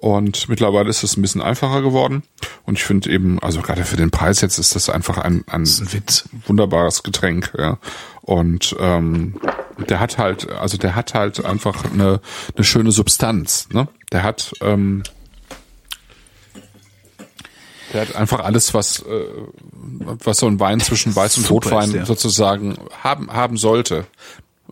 und 0.00 0.48
mittlerweile 0.48 0.88
ist 0.88 1.02
es 1.02 1.16
ein 1.16 1.22
bisschen 1.22 1.42
einfacher 1.42 1.82
geworden. 1.82 2.22
Und 2.64 2.78
ich 2.78 2.84
finde 2.84 3.10
eben, 3.10 3.40
also 3.40 3.62
gerade 3.62 3.84
für 3.84 3.96
den 3.96 4.10
Preis 4.10 4.40
jetzt 4.40 4.58
ist 4.58 4.76
das 4.76 4.88
einfach 4.88 5.18
ein, 5.18 5.44
ein, 5.48 5.62
ein 5.62 5.92
Witz. 5.92 6.28
wunderbares 6.46 7.02
Getränk, 7.02 7.52
ja. 7.58 7.78
Und 8.22 8.76
ähm, 8.78 9.40
der 9.88 9.98
hat 9.98 10.18
halt, 10.18 10.50
also 10.50 10.76
der 10.76 10.94
hat 10.94 11.14
halt 11.14 11.44
einfach 11.44 11.84
eine, 11.84 12.20
eine 12.54 12.64
schöne 12.64 12.92
Substanz, 12.92 13.68
ne? 13.72 13.88
Der 14.12 14.22
hat 14.22 14.52
ähm, 14.60 15.02
der 17.92 18.02
hat 18.02 18.16
einfach 18.16 18.40
alles, 18.40 18.74
was, 18.74 19.00
äh, 19.00 19.24
was 20.22 20.38
so 20.38 20.46
ein 20.46 20.60
Wein 20.60 20.78
zwischen 20.78 21.16
Weiß 21.16 21.38
und 21.38 21.50
Rotwein 21.50 22.04
sozusagen 22.04 22.76
haben, 23.02 23.32
haben 23.32 23.56
sollte. 23.56 24.04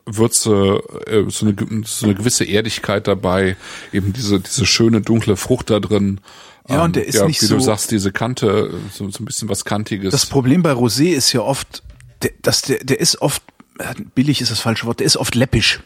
Würze, 0.07 0.81
äh, 1.07 1.25
so, 1.29 1.47
eine, 1.47 1.57
so 1.85 2.07
eine 2.07 2.15
gewisse 2.15 2.45
Erdigkeit 2.45 3.07
dabei, 3.09 3.57
eben 3.93 4.13
diese, 4.13 4.41
diese 4.41 4.65
schöne 4.65 5.01
dunkle 5.01 5.37
Frucht 5.37 5.71
da 5.71 5.81
drin. 5.81 6.21
Ja, 6.69 6.85
und 6.85 6.97
der 6.97 7.07
ist 7.07 7.23
nicht 7.27 7.43
wie 7.43 7.49
du 7.49 7.59
so- 7.59 7.67
sagst, 7.67 7.91
diese 7.91 8.13
Kante, 8.13 8.75
so, 8.93 9.09
so 9.11 9.23
ein 9.23 9.25
bisschen 9.27 9.49
was 9.49 9.65
Kantiges. 9.65 10.13
Das 10.13 10.27
Problem 10.27 10.63
bei 10.63 10.73
Rosé 10.73 11.13
ist 11.15 11.33
ja 11.33 11.41
oft, 11.41 11.83
der, 12.23 12.31
dass 12.43 12.63
der, 12.63 12.79
der 12.85 13.01
ist 13.01 13.21
oft, 13.21 13.43
äh, 13.79 13.95
billig 14.15 14.41
ist 14.41 14.51
das 14.51 14.61
falsche 14.61 14.87
Wort, 14.87 15.01
der 15.01 15.07
ist 15.07 15.17
oft 15.17 15.35
läppisch. 15.35 15.81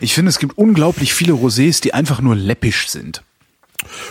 Ich 0.00 0.12
finde, 0.14 0.28
es 0.30 0.38
gibt 0.38 0.58
unglaublich 0.58 1.14
viele 1.14 1.32
Rosés, 1.32 1.80
die 1.80 1.94
einfach 1.94 2.20
nur 2.20 2.36
läppisch 2.36 2.88
sind. 2.88 3.22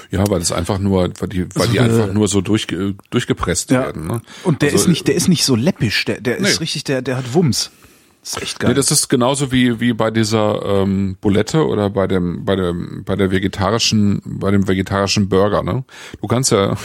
Ja, 0.09 0.27
weil 0.29 0.41
es 0.41 0.51
einfach 0.51 0.79
nur, 0.79 1.11
weil 1.19 1.29
die, 1.29 1.45
weil 1.55 1.67
die 1.67 1.77
So, 1.77 1.83
einfach 1.83 2.07
äh, 2.09 2.13
nur 2.13 2.27
so 2.27 2.41
durchge, 2.41 2.95
durchgepresst 3.09 3.69
werden. 3.71 4.07
Ne? 4.07 4.21
Und 4.43 4.61
der 4.61 4.71
Also, 4.71 4.83
ist 4.83 4.87
nicht, 4.87 5.07
der 5.07 5.15
ist 5.15 5.27
nicht 5.27 5.43
so 5.45 5.55
läppisch, 5.55 6.05
der, 6.05 6.21
der 6.21 6.37
ist 6.37 6.53
Nee. 6.53 6.57
richtig, 6.61 6.83
der, 6.85 7.01
der 7.01 7.17
hat 7.17 7.33
Wumms. 7.33 7.71
Das 8.25 8.37
ist 8.37 8.41
echt 8.41 8.59
geil. 8.59 8.69
Nee, 8.71 8.75
das 8.75 8.89
ist 8.89 9.07
genauso 9.07 9.51
wie 9.51 9.79
wie 9.79 9.93
bei 9.93 10.09
dieser 10.09 10.65
ähm, 10.65 11.15
Bulette 11.21 11.67
oder 11.67 11.91
bei 11.91 12.07
dem 12.07 12.43
bei 12.43 12.55
dem 12.55 13.03
bei 13.05 13.15
der 13.15 13.29
vegetarischen 13.29 14.19
bei 14.25 14.49
dem 14.49 14.67
vegetarischen 14.67 15.29
Burger. 15.29 15.61
Ne? 15.61 15.83
Du 16.21 16.27
kannst 16.27 16.51
ja 16.51 16.75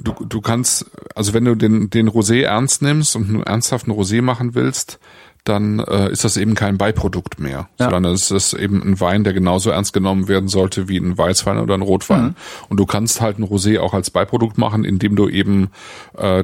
du 0.00 0.12
du 0.28 0.40
kannst 0.40 0.90
also 1.14 1.34
wenn 1.34 1.44
du 1.44 1.54
den 1.54 1.88
den 1.90 2.08
Rosé 2.10 2.42
ernst 2.42 2.82
nimmst 2.82 3.14
und 3.14 3.28
einen 3.28 3.42
ernsthaften 3.44 3.92
Rosé 3.92 4.22
machen 4.22 4.56
willst, 4.56 4.98
dann 5.44 5.78
äh, 5.78 6.10
ist 6.10 6.24
das 6.24 6.36
eben 6.36 6.56
kein 6.56 6.78
Beiprodukt 6.78 7.38
mehr, 7.38 7.68
Ja. 7.78 7.88
sondern 7.88 8.12
es 8.12 8.32
ist 8.32 8.52
eben 8.52 8.82
ein 8.82 8.98
Wein, 8.98 9.22
der 9.22 9.34
genauso 9.34 9.70
ernst 9.70 9.92
genommen 9.92 10.26
werden 10.26 10.48
sollte 10.48 10.88
wie 10.88 10.96
ein 10.98 11.16
Weißwein 11.16 11.58
oder 11.58 11.74
ein 11.74 11.82
Rotwein. 11.82 12.24
Mhm. 12.24 12.34
Und 12.70 12.76
du 12.78 12.86
kannst 12.86 13.20
halt 13.20 13.38
ein 13.38 13.44
Rosé 13.44 13.78
auch 13.78 13.94
als 13.94 14.10
Beiprodukt 14.10 14.58
machen, 14.58 14.84
indem 14.84 15.14
du 15.14 15.28
eben 15.28 15.68
äh, 16.18 16.42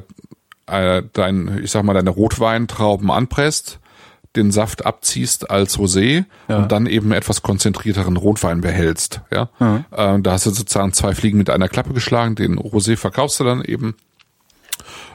äh, 0.68 1.02
dein, 1.12 1.60
ich 1.64 1.72
sag 1.72 1.82
mal, 1.82 1.94
deine 1.94 2.10
Rotweintrauben 2.10 3.10
anpresst, 3.10 3.80
den 4.36 4.50
Saft 4.50 4.86
abziehst 4.86 5.50
als 5.50 5.78
Rosé 5.78 6.24
und 6.48 6.72
dann 6.72 6.86
eben 6.86 7.12
etwas 7.12 7.42
konzentrierteren 7.42 8.16
Rotwein 8.16 8.60
behältst. 8.62 9.20
Ja, 9.30 9.50
Äh, 9.90 10.20
da 10.22 10.32
hast 10.32 10.46
du 10.46 10.50
sozusagen 10.50 10.92
zwei 10.92 11.14
Fliegen 11.14 11.38
mit 11.38 11.50
einer 11.50 11.68
Klappe 11.68 11.92
geschlagen. 11.92 12.34
Den 12.34 12.58
Rosé 12.58 12.96
verkaufst 12.96 13.40
du 13.40 13.44
dann 13.44 13.62
eben. 13.62 13.94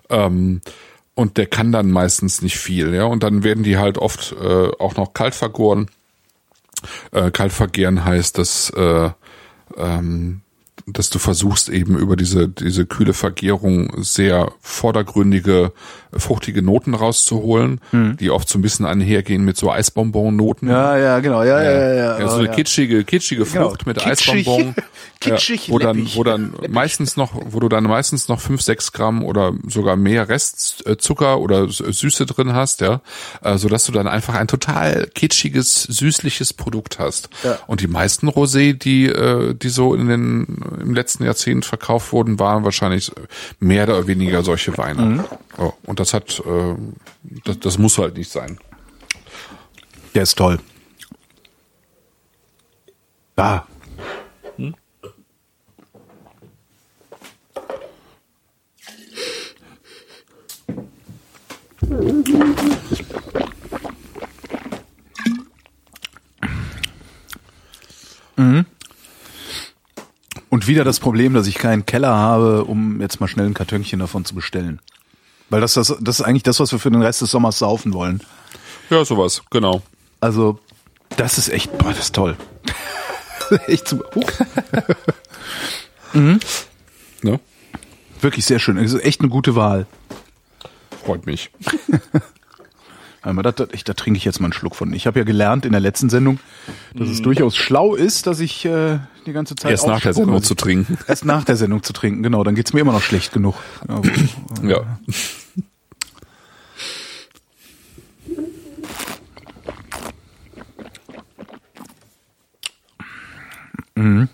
Ähm, 0.09 0.61
und 1.15 1.37
der 1.37 1.47
kann 1.47 1.71
dann 1.71 1.89
meistens 1.89 2.43
nicht 2.43 2.57
viel, 2.59 2.93
ja. 2.93 3.05
Und 3.05 3.23
dann 3.23 3.43
werden 3.43 3.63
die 3.63 3.77
halt 3.77 3.97
oft 3.97 4.35
äh, 4.39 4.69
auch 4.77 4.95
noch 4.97 5.13
kalt 5.13 5.33
vergoren. 5.33 5.87
Äh, 7.11 7.31
kalt 7.31 7.51
vergären 7.53 8.05
heißt, 8.05 8.37
dass 8.37 8.69
äh, 8.69 9.09
ähm, 9.75 10.41
dass 10.85 11.09
du 11.09 11.19
versuchst 11.19 11.69
eben 11.69 11.97
über 11.97 12.15
diese 12.15 12.47
diese 12.47 12.85
kühle 12.85 13.13
Vergärung 13.13 13.91
sehr 14.03 14.51
vordergründige 14.61 15.73
fruchtige 16.13 16.61
Noten 16.61 16.93
rauszuholen, 16.93 17.81
die 17.91 18.29
oft 18.29 18.47
so 18.49 18.57
ein 18.57 18.61
bisschen 18.61 18.85
einhergehen 18.85 19.43
mit 19.43 19.57
so 19.57 19.71
Eisbonbon-Noten. 19.71 20.69
ja, 20.69 20.97
ja, 20.97 21.19
genau, 21.19 21.43
ja, 21.43 21.61
ja, 21.61 21.71
ja. 21.71 21.93
ja, 21.93 22.19
Ja, 22.19 22.27
so 22.29 22.37
eine 22.37 22.49
kitschige, 22.49 23.03
kitschige 23.03 23.43
Genau, 23.45 23.69
Frucht 23.69 23.85
mit 23.85 23.97
kitschig. 23.97 24.47
Eisbonbon. 24.47 24.75
Kitschig, 25.19 25.67
ja, 25.67 25.73
wo 25.73 25.79
dann, 25.79 26.07
wo 26.13 26.23
dann 26.23 26.53
meistens 26.69 27.17
noch, 27.17 27.31
wo 27.49 27.59
du 27.59 27.69
dann 27.69 27.85
meistens 27.85 28.27
noch 28.27 28.39
fünf, 28.39 28.61
sechs 28.61 28.91
Gramm 28.91 29.23
oder 29.23 29.53
sogar 29.67 29.95
mehr 29.95 30.29
Restzucker 30.29 31.39
oder 31.39 31.67
Süße 31.69 32.27
drin 32.27 32.53
hast, 32.53 32.81
ja, 32.81 33.01
äh, 33.41 33.57
so 33.57 33.67
dass 33.67 33.85
du 33.85 33.91
dann 33.91 34.07
einfach 34.07 34.35
ein 34.35 34.47
total 34.47 35.07
kitschiges, 35.15 35.83
süßliches 35.83 36.53
Produkt 36.53 36.99
hast. 36.99 37.29
Ja. 37.43 37.57
Und 37.65 37.81
die 37.81 37.87
meisten 37.87 38.29
Rosé, 38.29 38.73
die, 38.73 39.07
äh, 39.07 39.55
die 39.55 39.69
so 39.69 39.95
in 39.95 40.07
den, 40.07 40.63
im 40.79 40.93
letzten 40.93 41.23
Jahrzehnt 41.23 41.65
verkauft 41.65 42.11
wurden, 42.11 42.37
waren 42.39 42.63
wahrscheinlich 42.63 43.11
mehr 43.59 43.85
oder 43.85 44.05
weniger 44.05 44.43
solche 44.43 44.77
Weine. 44.77 45.01
Mhm. 45.01 45.23
Ja, 45.57 45.73
und 45.97 45.99
das 45.99 46.13
hat, 46.13 46.39
äh, 46.45 46.75
das, 47.43 47.59
das 47.59 47.77
muss 47.79 47.97
halt 47.97 48.17
nicht 48.17 48.29
sein. 48.29 48.59
Der 50.13 50.23
ist 50.23 50.37
toll. 50.37 50.59
Da. 53.35 53.67
Und 68.35 68.65
Und 70.49 70.67
wieder 70.67 70.83
das 70.83 70.99
Problem, 70.99 71.33
dass 71.33 71.47
ich 71.47 71.55
keinen 71.55 71.85
Keller 71.85 72.15
habe, 72.15 72.65
um 72.65 73.01
jetzt 73.01 73.19
mal 73.19 73.27
schnell 73.27 73.47
ein 73.47 73.53
Kartönchen 73.53 73.99
davon 73.99 74.25
zu 74.25 74.35
bestellen. 74.35 74.79
Weil 75.49 75.61
das, 75.61 75.73
das, 75.73 75.95
das 75.99 76.19
ist 76.19 76.25
eigentlich 76.25 76.43
das, 76.43 76.59
was 76.59 76.71
wir 76.71 76.79
für 76.79 76.91
den 76.91 77.01
Rest 77.01 77.21
des 77.21 77.31
Sommers 77.31 77.59
saufen 77.59 77.93
wollen. 77.93 78.21
Ja, 78.89 79.03
sowas, 79.05 79.41
genau. 79.49 79.81
Also, 80.19 80.59
das 81.15 81.37
ist 81.37 81.49
echt, 81.49 81.77
boah, 81.77 81.89
das 81.89 81.99
ist 81.99 82.15
toll. 82.15 82.35
echt 83.67 83.87
super. 83.87 84.09
mhm. 86.13 86.39
Ne? 87.21 87.39
Wirklich 88.21 88.45
sehr 88.45 88.59
schön. 88.59 88.77
Echt 88.77 89.21
eine 89.21 89.29
gute 89.29 89.55
Wahl. 89.55 89.85
Freut 91.03 91.25
mich. 91.25 91.51
Einmal, 93.27 93.43
da, 93.43 93.51
da, 93.51 93.65
da 93.65 93.93
trinke 93.93 94.17
ich 94.17 94.23
jetzt 94.23 94.39
mal 94.39 94.45
einen 94.45 94.53
Schluck 94.53 94.73
von. 94.73 94.93
Ich 94.93 95.05
habe 95.05 95.19
ja 95.19 95.25
gelernt 95.25 95.65
in 95.65 95.73
der 95.73 95.81
letzten 95.81 96.09
Sendung, 96.09 96.39
dass 96.93 97.09
es 97.09 97.21
durchaus 97.21 97.57
schlau 97.57 97.93
ist, 97.93 98.25
dass 98.25 98.39
ich 98.39 98.63
äh, 98.63 98.99
die 99.25 99.33
ganze 99.33 99.53
Zeit 99.55 99.71
erst 99.71 99.85
nach 99.85 99.99
der 99.99 100.13
Sendung 100.13 100.41
zu 100.41 100.55
trinken. 100.55 100.97
Erst 101.07 101.25
nach 101.25 101.43
der 101.43 101.57
Sendung 101.57 101.83
zu 101.83 101.91
trinken, 101.91 102.23
genau. 102.23 102.45
Dann 102.45 102.55
geht's 102.55 102.71
mir 102.71 102.79
immer 102.79 102.93
noch 102.93 103.01
schlecht 103.01 103.33
genug. 103.33 103.55
Aber, 103.85 104.07
ja. 104.63 104.97
Mhm. 113.95 114.29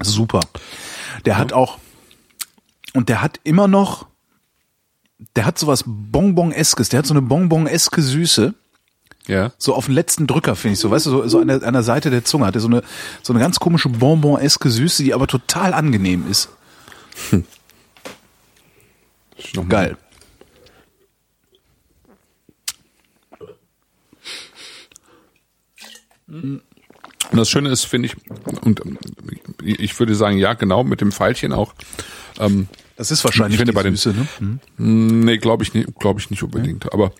Super. 0.00 0.40
Der 1.26 1.34
ja. 1.34 1.38
hat 1.38 1.52
auch, 1.52 1.76
und 2.94 3.10
der 3.10 3.20
hat 3.20 3.38
immer 3.44 3.68
noch, 3.68 4.06
der 5.36 5.44
hat 5.44 5.58
sowas 5.58 5.84
Bonbon-eskes, 5.86 6.88
der 6.88 6.98
hat 6.98 7.06
so 7.06 7.14
eine 7.14 7.22
Bonbon-eske 7.22 8.02
Süße. 8.02 8.54
Ja. 9.26 9.52
So 9.58 9.74
auf 9.74 9.86
den 9.86 9.94
letzten 9.94 10.26
Drücker, 10.26 10.56
finde 10.56 10.74
ich 10.74 10.80
so, 10.80 10.90
weißt 10.90 11.06
du, 11.06 11.10
so, 11.10 11.28
so 11.28 11.40
an, 11.40 11.48
der, 11.48 11.62
an 11.62 11.74
der 11.74 11.82
Seite 11.82 12.10
der 12.10 12.24
Zunge 12.24 12.46
hat 12.46 12.54
er 12.54 12.60
so 12.60 12.68
eine, 12.68 12.82
so 13.22 13.32
eine 13.32 13.40
ganz 13.40 13.60
komische 13.60 13.88
Bonbon-eske 13.88 14.70
Süße, 14.70 15.04
die 15.04 15.14
aber 15.14 15.26
total 15.26 15.74
angenehm 15.74 16.28
ist. 16.28 16.48
Hm. 17.30 17.44
Geil. 19.68 19.96
Und 26.30 26.62
das 27.32 27.48
Schöne 27.48 27.70
ist, 27.70 27.84
finde 27.84 28.06
ich, 28.08 28.16
und 28.62 28.80
ich 29.62 29.98
würde 29.98 30.14
sagen, 30.14 30.38
ja, 30.38 30.54
genau, 30.54 30.84
mit 30.84 31.00
dem 31.00 31.12
Pfeilchen 31.12 31.52
auch. 31.52 31.74
Ähm, 32.38 32.68
das 33.00 33.10
ist 33.10 33.24
wahrscheinlich 33.24 33.54
ich 33.54 33.66
finde, 33.66 33.72
bei 33.72 33.82
Süße, 33.82 34.12
ne? 34.12 34.28
Hm. 34.76 35.20
Nee, 35.24 35.38
glaube 35.38 35.62
ich 35.62 35.72
nicht, 35.72 35.94
glaube 35.98 36.20
ich 36.20 36.28
nicht 36.28 36.42
unbedingt. 36.42 36.84
Ja. 36.84 36.92
Aber 36.92 37.12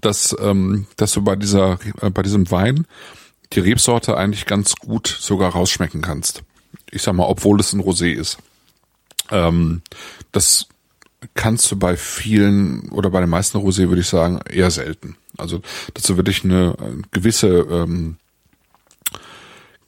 dass, 0.00 0.36
ähm, 0.40 0.88
dass 0.96 1.12
du 1.12 1.22
bei 1.22 1.36
dieser, 1.36 1.78
äh, 2.00 2.10
bei 2.10 2.22
diesem 2.22 2.50
Wein 2.50 2.84
die 3.52 3.60
Rebsorte 3.60 4.16
eigentlich 4.16 4.44
ganz 4.44 4.74
gut 4.74 5.06
sogar 5.06 5.52
rausschmecken 5.52 6.02
kannst. 6.02 6.42
Ich 6.90 7.02
sag 7.02 7.14
mal, 7.14 7.26
obwohl 7.26 7.60
es 7.60 7.72
ein 7.72 7.80
Rosé 7.80 8.12
ist. 8.12 8.38
Ähm, 9.30 9.82
das 10.32 10.66
kannst 11.34 11.70
du 11.70 11.76
bei 11.76 11.96
vielen 11.96 12.88
oder 12.88 13.10
bei 13.10 13.20
den 13.20 13.30
meisten 13.30 13.58
Rosé 13.58 13.88
würde 13.88 14.00
ich 14.00 14.08
sagen 14.08 14.40
eher 14.50 14.72
selten. 14.72 15.16
Also 15.36 15.62
dass 15.94 16.02
du 16.02 16.16
wirklich 16.16 16.42
eine 16.42 16.74
gewisse 17.12 17.46
ähm, 17.46 18.16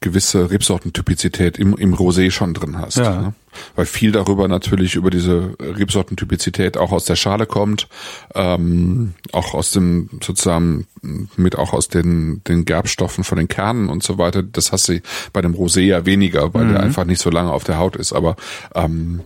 gewisse 0.01 0.49
Rebsortentypizität 0.49 1.59
im, 1.59 1.75
im 1.77 1.93
Rosé 1.93 2.31
schon 2.31 2.55
drin 2.55 2.79
hast. 2.79 2.97
Ja. 2.97 3.21
Ne? 3.21 3.33
Weil 3.75 3.85
viel 3.85 4.11
darüber 4.11 4.47
natürlich 4.47 4.95
über 4.95 5.11
diese 5.11 5.55
Rebsortentypizität 5.59 6.75
auch 6.75 6.91
aus 6.91 7.05
der 7.05 7.15
Schale 7.15 7.45
kommt, 7.45 7.87
ähm, 8.33 9.13
auch 9.31 9.53
aus 9.53 9.71
dem 9.71 10.09
sozusagen 10.23 10.87
mit 11.35 11.55
auch 11.55 11.73
aus 11.73 11.87
den, 11.87 12.43
den 12.45 12.65
Gerbstoffen 12.65 13.23
von 13.23 13.37
den 13.37 13.47
Kernen 13.47 13.89
und 13.89 14.01
so 14.01 14.17
weiter. 14.17 14.41
Das 14.41 14.71
hast 14.71 14.89
du 14.89 15.01
bei 15.33 15.41
dem 15.41 15.53
Rosé 15.53 15.81
ja 15.81 16.05
weniger, 16.05 16.51
weil 16.53 16.65
mhm. 16.65 16.73
der 16.73 16.79
einfach 16.83 17.05
nicht 17.05 17.21
so 17.21 17.29
lange 17.29 17.51
auf 17.51 17.63
der 17.63 17.77
Haut 17.77 17.95
ist. 17.95 18.11
Aber 18.11 18.37
ähm, 18.73 19.21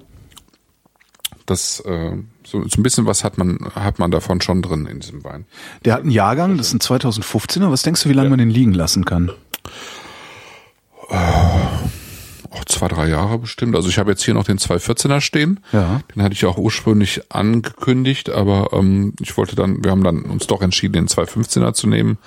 das 1.45 1.79
äh, 1.81 2.17
so, 2.43 2.67
so 2.67 2.79
ein 2.79 2.83
bisschen 2.83 3.05
was 3.05 3.23
hat 3.23 3.37
man 3.37 3.59
hat 3.75 3.99
man 3.99 4.11
davon 4.11 4.41
schon 4.41 4.61
drin 4.61 4.87
in 4.87 4.99
diesem 4.99 5.23
Wein. 5.23 5.45
Der 5.85 5.93
hat 5.93 6.01
einen 6.01 6.11
Jahrgang, 6.11 6.57
das 6.57 6.67
ist 6.67 6.73
ein 6.73 6.79
2015er. 6.79 7.71
Was 7.71 7.83
denkst 7.83 8.03
du, 8.03 8.09
wie 8.09 8.13
lange 8.13 8.27
ja. 8.27 8.31
man 8.31 8.39
den 8.39 8.49
liegen 8.49 8.73
lassen 8.73 9.05
kann? 9.05 9.31
Oh, 11.09 12.61
zwei, 12.65 12.87
drei 12.87 13.07
Jahre 13.09 13.37
bestimmt. 13.37 13.75
Also 13.75 13.89
ich 13.89 13.97
habe 13.97 14.11
jetzt 14.11 14.23
hier 14.23 14.33
noch 14.33 14.43
den 14.43 14.57
214er 14.57 15.21
stehen. 15.21 15.59
Ja. 15.71 16.01
Den 16.13 16.23
hatte 16.23 16.33
ich 16.33 16.45
auch 16.45 16.57
ursprünglich 16.57 17.21
angekündigt, 17.29 18.29
aber 18.29 18.69
ähm, 18.73 19.13
ich 19.19 19.37
wollte 19.37 19.55
dann, 19.55 19.83
wir 19.83 19.91
haben 19.91 20.03
dann 20.03 20.23
uns 20.23 20.47
doch 20.47 20.61
entschieden, 20.61 20.93
den 20.93 21.07
215er 21.07 21.73
zu 21.73 21.87
nehmen, 21.87 22.17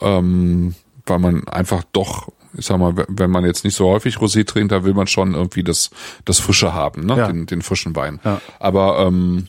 ähm, 0.00 0.74
weil 1.06 1.18
man 1.18 1.46
einfach 1.48 1.84
doch, 1.92 2.28
ich 2.54 2.66
sag 2.66 2.78
mal, 2.78 2.94
wenn 3.08 3.30
man 3.30 3.44
jetzt 3.44 3.64
nicht 3.64 3.76
so 3.76 3.88
häufig 3.88 4.16
Rosé 4.16 4.46
trinkt, 4.46 4.72
da 4.72 4.84
will 4.84 4.94
man 4.94 5.06
schon 5.06 5.34
irgendwie 5.34 5.62
das, 5.62 5.90
das 6.24 6.40
Frische 6.40 6.74
haben, 6.74 7.06
ne? 7.06 7.16
Ja. 7.16 7.26
Den, 7.28 7.46
den 7.46 7.62
frischen 7.62 7.94
Wein. 7.94 8.18
Ja. 8.24 8.40
Aber 8.58 9.06
ähm, 9.06 9.48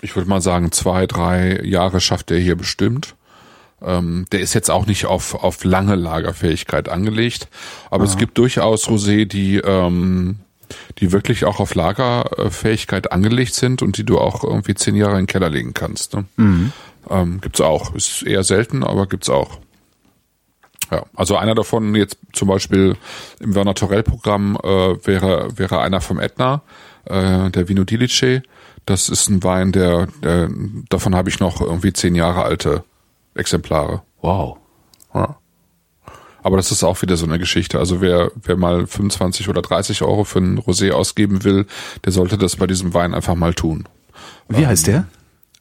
ich 0.00 0.14
würde 0.14 0.28
mal 0.28 0.40
sagen, 0.40 0.70
zwei, 0.72 1.06
drei 1.06 1.60
Jahre 1.64 2.00
schafft 2.00 2.30
er 2.30 2.38
hier 2.38 2.56
bestimmt. 2.56 3.16
Ähm, 3.80 4.26
der 4.32 4.40
ist 4.40 4.54
jetzt 4.54 4.70
auch 4.70 4.86
nicht 4.86 5.06
auf, 5.06 5.34
auf 5.34 5.62
lange 5.64 5.94
Lagerfähigkeit 5.94 6.88
angelegt, 6.88 7.48
aber 7.90 8.04
Aha. 8.04 8.10
es 8.10 8.16
gibt 8.16 8.36
durchaus 8.36 8.88
Rosé, 8.88 9.24
die, 9.24 9.58
ähm, 9.58 10.40
die 10.98 11.12
wirklich 11.12 11.44
auch 11.44 11.60
auf 11.60 11.74
Lagerfähigkeit 11.74 13.12
angelegt 13.12 13.54
sind 13.54 13.82
und 13.82 13.96
die 13.96 14.04
du 14.04 14.18
auch 14.18 14.42
irgendwie 14.42 14.74
zehn 14.74 14.96
Jahre 14.96 15.12
in 15.12 15.22
den 15.22 15.26
Keller 15.26 15.48
legen 15.48 15.74
kannst. 15.74 16.14
Ne? 16.14 16.24
Mhm. 16.36 16.72
Ähm, 17.08 17.40
gibt's 17.40 17.60
auch. 17.60 17.94
Ist 17.94 18.22
eher 18.22 18.42
selten, 18.42 18.82
aber 18.82 19.06
gibt's 19.06 19.30
auch. 19.30 19.58
Ja, 20.90 21.04
also 21.14 21.36
einer 21.36 21.54
davon 21.54 21.94
jetzt 21.94 22.16
zum 22.32 22.48
Beispiel 22.48 22.96
im 23.40 23.54
Werner 23.54 23.74
Torell 23.74 24.02
Programm 24.02 24.58
äh, 24.62 25.06
wäre 25.06 25.56
wäre 25.56 25.80
einer 25.80 26.00
vom 26.00 26.18
Etna, 26.18 26.62
äh, 27.04 27.50
der 27.50 27.68
Vino 27.68 27.84
Dilice. 27.84 28.42
Das 28.86 29.10
ist 29.10 29.28
ein 29.28 29.42
Wein, 29.44 29.72
der, 29.72 30.08
der 30.22 30.48
davon 30.88 31.14
habe 31.14 31.28
ich 31.28 31.40
noch 31.40 31.60
irgendwie 31.60 31.92
zehn 31.92 32.14
Jahre 32.14 32.42
alte 32.42 32.84
Exemplare. 33.38 34.02
Wow. 34.20 34.58
Ja. 35.14 35.38
Aber 36.42 36.56
das 36.56 36.70
ist 36.70 36.84
auch 36.84 37.02
wieder 37.02 37.16
so 37.16 37.26
eine 37.26 37.38
Geschichte. 37.38 37.78
Also 37.78 38.00
wer, 38.00 38.30
wer 38.34 38.56
mal 38.56 38.86
25 38.86 39.48
oder 39.48 39.60
30 39.60 40.02
Euro 40.02 40.24
für 40.24 40.38
ein 40.38 40.58
Rosé 40.58 40.92
ausgeben 40.92 41.44
will, 41.44 41.66
der 42.04 42.12
sollte 42.12 42.38
das 42.38 42.56
bei 42.56 42.66
diesem 42.66 42.94
Wein 42.94 43.14
einfach 43.14 43.34
mal 43.34 43.54
tun. 43.54 43.88
Wie 44.48 44.66
heißt 44.66 44.86
der? 44.86 45.06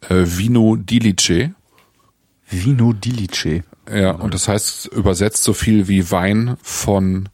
Äh, 0.09 0.23
Vino 0.25 0.75
Dilice. 0.75 1.53
Vino 2.49 2.93
Dilice. 2.93 3.63
Ja, 3.91 4.11
und 4.11 4.33
das 4.33 4.47
heißt 4.47 4.87
übersetzt 4.87 5.43
so 5.43 5.53
viel 5.53 5.87
wie 5.87 6.11
Wein 6.11 6.57
von 6.61 7.29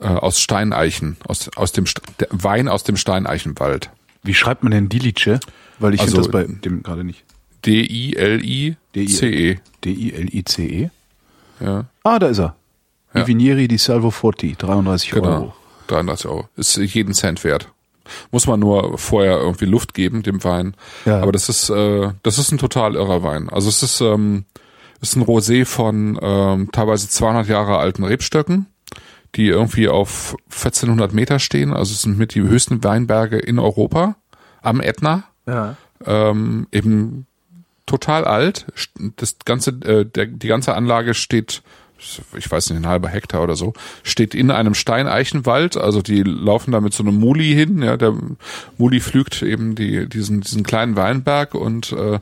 äh, 0.00 0.06
aus 0.06 0.40
Steineichen, 0.40 1.16
aus, 1.26 1.50
aus 1.56 1.72
dem 1.72 1.86
St 1.86 2.00
Wein 2.30 2.68
aus 2.68 2.84
dem 2.84 2.96
Steineichenwald. 2.96 3.90
Wie 4.22 4.34
schreibt 4.34 4.62
man 4.62 4.72
denn 4.72 4.88
Dilice? 4.88 5.40
Weil 5.78 5.94
ich 5.94 6.00
also, 6.00 6.22
finde 6.22 6.28
das 6.28 6.32
bei 6.32 6.60
dem 6.60 6.82
gerade 6.82 7.04
nicht. 7.04 7.24
D-I-L-I-C-E. 7.66 9.58
D-I-L-I-C-E? 9.84 10.90
Ja. 11.60 11.84
Ah, 12.02 12.18
da 12.18 12.28
ist 12.28 12.38
er. 12.38 12.54
Ja. 13.14 13.26
Vinieri 13.26 13.66
di 13.66 13.78
Salvo 13.78 14.10
Forti, 14.10 14.54
33 14.56 15.10
genau. 15.10 15.28
Euro. 15.28 15.54
33 15.88 16.30
Euro. 16.30 16.48
Ist 16.56 16.76
jeden 16.76 17.14
Cent 17.14 17.42
wert. 17.44 17.72
Muss 18.30 18.46
man 18.46 18.60
nur 18.60 18.98
vorher 18.98 19.38
irgendwie 19.38 19.64
Luft 19.64 19.94
geben, 19.94 20.22
dem 20.22 20.44
Wein. 20.44 20.74
Ja. 21.04 21.20
Aber 21.22 21.32
das 21.32 21.48
ist, 21.48 21.70
äh, 21.70 22.10
das 22.22 22.38
ist 22.38 22.52
ein 22.52 22.58
total 22.58 22.94
irrer 22.94 23.22
Wein. 23.22 23.48
Also 23.48 23.68
es 23.68 23.82
ist, 23.82 24.00
ähm, 24.00 24.44
ist 25.00 25.16
ein 25.16 25.24
Rosé 25.24 25.64
von 25.64 26.18
ähm, 26.22 26.68
teilweise 26.72 27.08
200 27.08 27.48
Jahre 27.48 27.78
alten 27.78 28.04
Rebstöcken, 28.04 28.66
die 29.34 29.48
irgendwie 29.48 29.88
auf 29.88 30.36
1400 30.50 31.12
Meter 31.12 31.38
stehen. 31.38 31.72
Also 31.72 31.92
es 31.92 32.02
sind 32.02 32.18
mit 32.18 32.34
die 32.34 32.42
höchsten 32.42 32.84
Weinberge 32.84 33.38
in 33.38 33.58
Europa 33.58 34.16
am 34.62 34.80
Ätna. 34.80 35.24
Ja. 35.46 35.76
Ähm, 36.04 36.68
eben 36.72 37.26
total 37.86 38.24
alt. 38.24 38.66
Das 39.16 39.36
ganze, 39.44 39.70
äh, 39.70 40.04
der, 40.04 40.26
die 40.26 40.48
ganze 40.48 40.74
Anlage 40.74 41.14
steht, 41.14 41.62
ich 42.36 42.50
weiß 42.50 42.70
nicht, 42.70 42.78
ein 42.78 42.86
halber 42.86 43.08
Hektar 43.08 43.42
oder 43.42 43.56
so, 43.56 43.72
steht 44.02 44.34
in 44.34 44.50
einem 44.50 44.74
Steineichenwald. 44.74 45.76
Also 45.76 46.02
die 46.02 46.22
laufen 46.22 46.72
da 46.72 46.80
mit 46.80 46.92
so 46.92 47.02
einem 47.02 47.16
Muli 47.16 47.54
hin. 47.54 47.82
Ja, 47.82 47.96
der 47.96 48.14
Muli 48.76 49.00
pflügt 49.00 49.42
eben 49.42 49.74
die, 49.74 50.08
diesen, 50.08 50.40
diesen 50.40 50.62
kleinen 50.62 50.96
Weinberg 50.96 51.54
und 51.54 51.92
äh, 51.92 52.18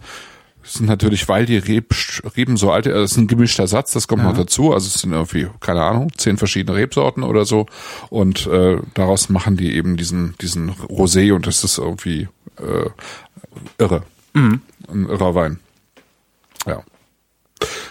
es 0.64 0.74
sind 0.74 0.86
natürlich, 0.86 1.28
weil 1.28 1.44
die 1.44 1.58
Reb, 1.58 1.94
Reben 2.36 2.56
so 2.56 2.72
alte, 2.72 2.90
also 2.90 3.04
es 3.04 3.12
ist 3.12 3.18
ein 3.18 3.26
gemischter 3.26 3.66
Satz, 3.66 3.92
das 3.92 4.08
kommt 4.08 4.22
ja. 4.22 4.30
noch 4.30 4.36
dazu. 4.36 4.72
Also 4.72 4.86
es 4.86 4.94
sind 4.94 5.12
irgendwie, 5.12 5.46
keine 5.60 5.82
Ahnung, 5.82 6.10
zehn 6.16 6.38
verschiedene 6.38 6.76
Rebsorten 6.76 7.22
oder 7.22 7.44
so. 7.44 7.66
Und 8.08 8.46
äh, 8.46 8.78
daraus 8.94 9.28
machen 9.28 9.58
die 9.58 9.74
eben 9.76 9.98
diesen, 9.98 10.34
diesen 10.40 10.70
Rosé 10.70 11.34
und 11.34 11.46
das 11.46 11.64
ist 11.64 11.76
irgendwie 11.76 12.28
äh, 12.58 12.88
irre. 13.78 14.04
Mhm. 14.32 14.62
Ein 14.88 15.08
irrer 15.08 15.34
Wein. 15.34 15.60
Ja. 16.66 16.82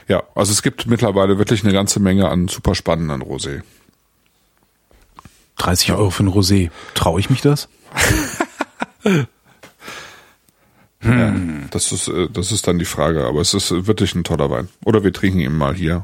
Ja, 0.07 0.23
also 0.35 0.51
es 0.51 0.61
gibt 0.61 0.85
mittlerweile 0.87 1.37
wirklich 1.37 1.63
eine 1.63 1.73
ganze 1.73 1.99
Menge 1.99 2.29
an 2.29 2.47
super 2.47 2.75
spannenden 2.75 3.21
Rosé. 3.21 3.61
30 5.57 5.93
Euro 5.93 6.09
für 6.09 6.23
ein 6.23 6.29
Rosé. 6.29 6.71
Traue 6.93 7.19
ich 7.19 7.29
mich 7.29 7.41
das? 7.41 7.69
ja, 11.03 11.35
das 11.71 11.91
ist, 11.91 12.07
äh, 12.07 12.29
das 12.29 12.51
ist 12.51 12.67
dann 12.67 12.79
die 12.79 12.85
Frage, 12.85 13.25
aber 13.25 13.39
es 13.41 13.53
ist 13.53 13.87
wirklich 13.87 14.15
ein 14.15 14.23
toller 14.23 14.49
Wein. 14.49 14.69
Oder 14.83 15.03
wir 15.03 15.13
trinken 15.13 15.39
ihn 15.39 15.55
mal 15.55 15.73
hier. 15.73 16.03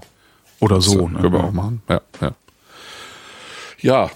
Oder 0.60 0.82
so. 0.82 1.02
Das, 1.02 1.12
ne? 1.12 1.20
Können 1.20 1.34
wir 1.34 1.44
auch 1.44 1.52
machen. 1.52 1.82
Ja, 1.90 2.02
ja. 2.22 2.32
Ja, 3.82 4.12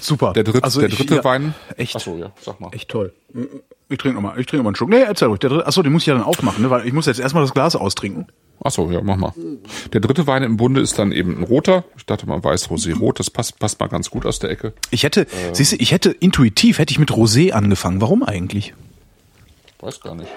Super. 0.00 0.32
der 0.32 0.44
dritte, 0.44 0.64
Also 0.64 0.80
der 0.80 0.88
ich- 0.88 0.96
dritte 0.96 1.16
ja, 1.16 1.24
Wein. 1.24 1.54
Echt, 1.76 1.94
Achso, 1.96 2.16
ja, 2.16 2.32
sag 2.40 2.60
mal. 2.60 2.70
echt 2.72 2.88
toll. 2.88 3.12
Ich 3.88 3.98
trinke 3.98 4.14
nochmal, 4.16 4.38
ich 4.38 4.46
trinke 4.46 4.58
nochmal 4.58 4.70
einen 4.70 4.76
Schluck. 4.76 4.88
Nee, 4.90 5.02
erzähl 5.02 5.28
ruhig. 5.28 5.40
Der 5.40 5.50
dritte, 5.50 5.66
achso, 5.66 5.82
den 5.82 5.92
muss 5.92 6.02
ich 6.02 6.06
ja 6.06 6.14
dann 6.14 6.22
aufmachen, 6.22 6.62
ne? 6.62 6.70
weil 6.70 6.86
ich 6.86 6.92
muss 6.92 7.06
jetzt 7.06 7.20
erstmal 7.20 7.42
das 7.42 7.52
Glas 7.52 7.74
austrinken. 7.76 8.26
Achso, 8.62 8.90
ja, 8.90 9.00
mach 9.02 9.16
mal. 9.16 9.32
Der 9.92 10.00
dritte 10.00 10.26
Wein 10.26 10.42
im 10.42 10.56
Bunde 10.58 10.80
ist 10.82 10.98
dann 10.98 11.12
eben 11.12 11.38
ein 11.38 11.44
roter. 11.44 11.84
Ich 11.96 12.04
dachte 12.04 12.26
mal 12.26 12.44
weiß 12.44 12.68
Rosé 12.68 12.94
rot. 12.96 13.18
Das 13.18 13.30
passt, 13.30 13.58
passt 13.58 13.80
mal 13.80 13.86
ganz 13.88 14.10
gut 14.10 14.26
aus 14.26 14.38
der 14.38 14.50
Ecke. 14.50 14.74
Ich 14.90 15.02
hätte, 15.02 15.26
siehst 15.52 15.72
du, 15.72 15.76
ich 15.76 15.92
hätte 15.92 16.10
intuitiv, 16.10 16.78
hätte 16.78 16.92
ich 16.92 16.98
mit 16.98 17.10
Rosé 17.10 17.52
angefangen. 17.52 18.00
Warum 18.02 18.22
eigentlich? 18.22 18.74
Weiß 19.80 20.00
gar 20.02 20.14
nicht. 20.14 20.28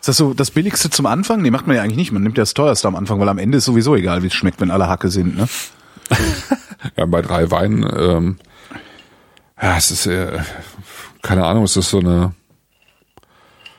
Ist 0.00 0.08
das 0.08 0.16
so 0.16 0.32
das 0.32 0.50
Billigste 0.52 0.88
zum 0.90 1.06
Anfang? 1.06 1.42
Nee, 1.42 1.50
macht 1.50 1.66
man 1.66 1.74
ja 1.76 1.82
eigentlich 1.82 1.96
nicht. 1.96 2.12
Man 2.12 2.22
nimmt 2.22 2.38
ja 2.38 2.42
das 2.42 2.54
teuerste 2.54 2.86
am 2.88 2.94
Anfang, 2.96 3.18
weil 3.20 3.28
am 3.28 3.38
Ende 3.38 3.58
ist 3.58 3.64
sowieso 3.64 3.96
egal, 3.96 4.22
wie 4.22 4.28
es 4.28 4.34
schmeckt, 4.34 4.60
wenn 4.60 4.70
alle 4.70 4.88
Hacke 4.88 5.08
sind, 5.10 5.36
ne? 5.36 5.46
Ja, 6.96 7.04
bei 7.04 7.20
drei 7.20 7.50
Weinen, 7.50 7.82
ähm, 7.94 8.36
ja, 9.60 9.76
es 9.76 9.90
ist, 9.90 10.06
äh, 10.06 10.38
keine 11.20 11.44
Ahnung, 11.44 11.64
es 11.64 11.76
ist 11.76 11.90
so 11.90 11.98
eine, 11.98 12.34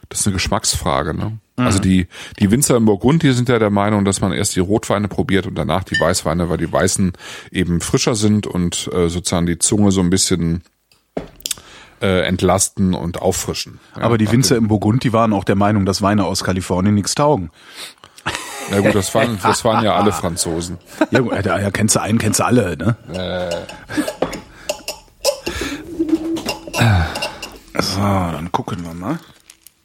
das 0.08 0.20
ist 0.20 0.28
eine 0.28 0.36
Geschmacksfrage, 0.36 1.16
ne? 1.16 1.40
Also 1.66 1.80
die, 1.80 2.08
die 2.40 2.52
Winzer 2.52 2.76
im 2.76 2.86
Burgund, 2.86 3.24
die 3.24 3.32
sind 3.34 3.50
ja 3.50 3.60
der 3.60 3.70
Meinung, 3.70 4.06
dass 4.06 4.22
man 4.22 4.34
erst 4.34 4.56
die 4.56 4.60
Rotweine 4.60 5.08
probiert 5.08 5.48
und 5.48 5.56
danach 5.56 5.84
die 5.84 6.00
Weißweine, 6.00 6.50
weil 6.50 6.58
die 6.58 6.72
Weißen 6.72 7.14
eben 7.52 7.82
frischer 7.82 8.16
sind 8.16 8.48
und 8.48 8.90
äh, 8.94 9.10
sozusagen 9.10 9.46
die 9.46 9.60
Zunge 9.60 9.92
so 9.92 10.02
ein 10.02 10.10
bisschen 10.10 10.64
äh, 12.02 12.26
entlasten 12.26 12.94
und 12.94 13.22
auffrischen. 13.22 13.80
Ja, 13.96 14.04
Aber 14.04 14.18
die 14.18 14.32
Winzer 14.32 14.56
im 14.56 14.68
Burgund, 14.68 15.04
die 15.04 15.14
waren 15.14 15.34
auch 15.34 15.44
der 15.44 15.56
Meinung, 15.56 15.86
dass 15.86 16.02
Weine 16.02 16.26
aus 16.26 16.44
Kalifornien 16.44 16.96
nichts 16.96 17.16
taugen. 17.16 17.52
Na 18.72 18.80
gut, 18.80 18.96
das 18.96 19.14
waren, 19.14 19.38
das 19.44 19.64
waren 19.66 19.84
ja 19.84 19.96
alle 19.96 20.12
Franzosen. 20.12 20.78
Ja, 21.12 21.20
gut, 21.20 21.46
ja, 21.46 21.72
kennst 21.72 21.96
du 21.96 22.02
einen, 22.02 22.18
kennst 22.18 22.40
du 22.40 22.46
alle, 22.46 22.78
ne? 22.78 22.96
So, 27.80 28.00
dann 28.00 28.52
gucken 28.52 28.84
wir 28.86 28.94
mal. 28.94 29.20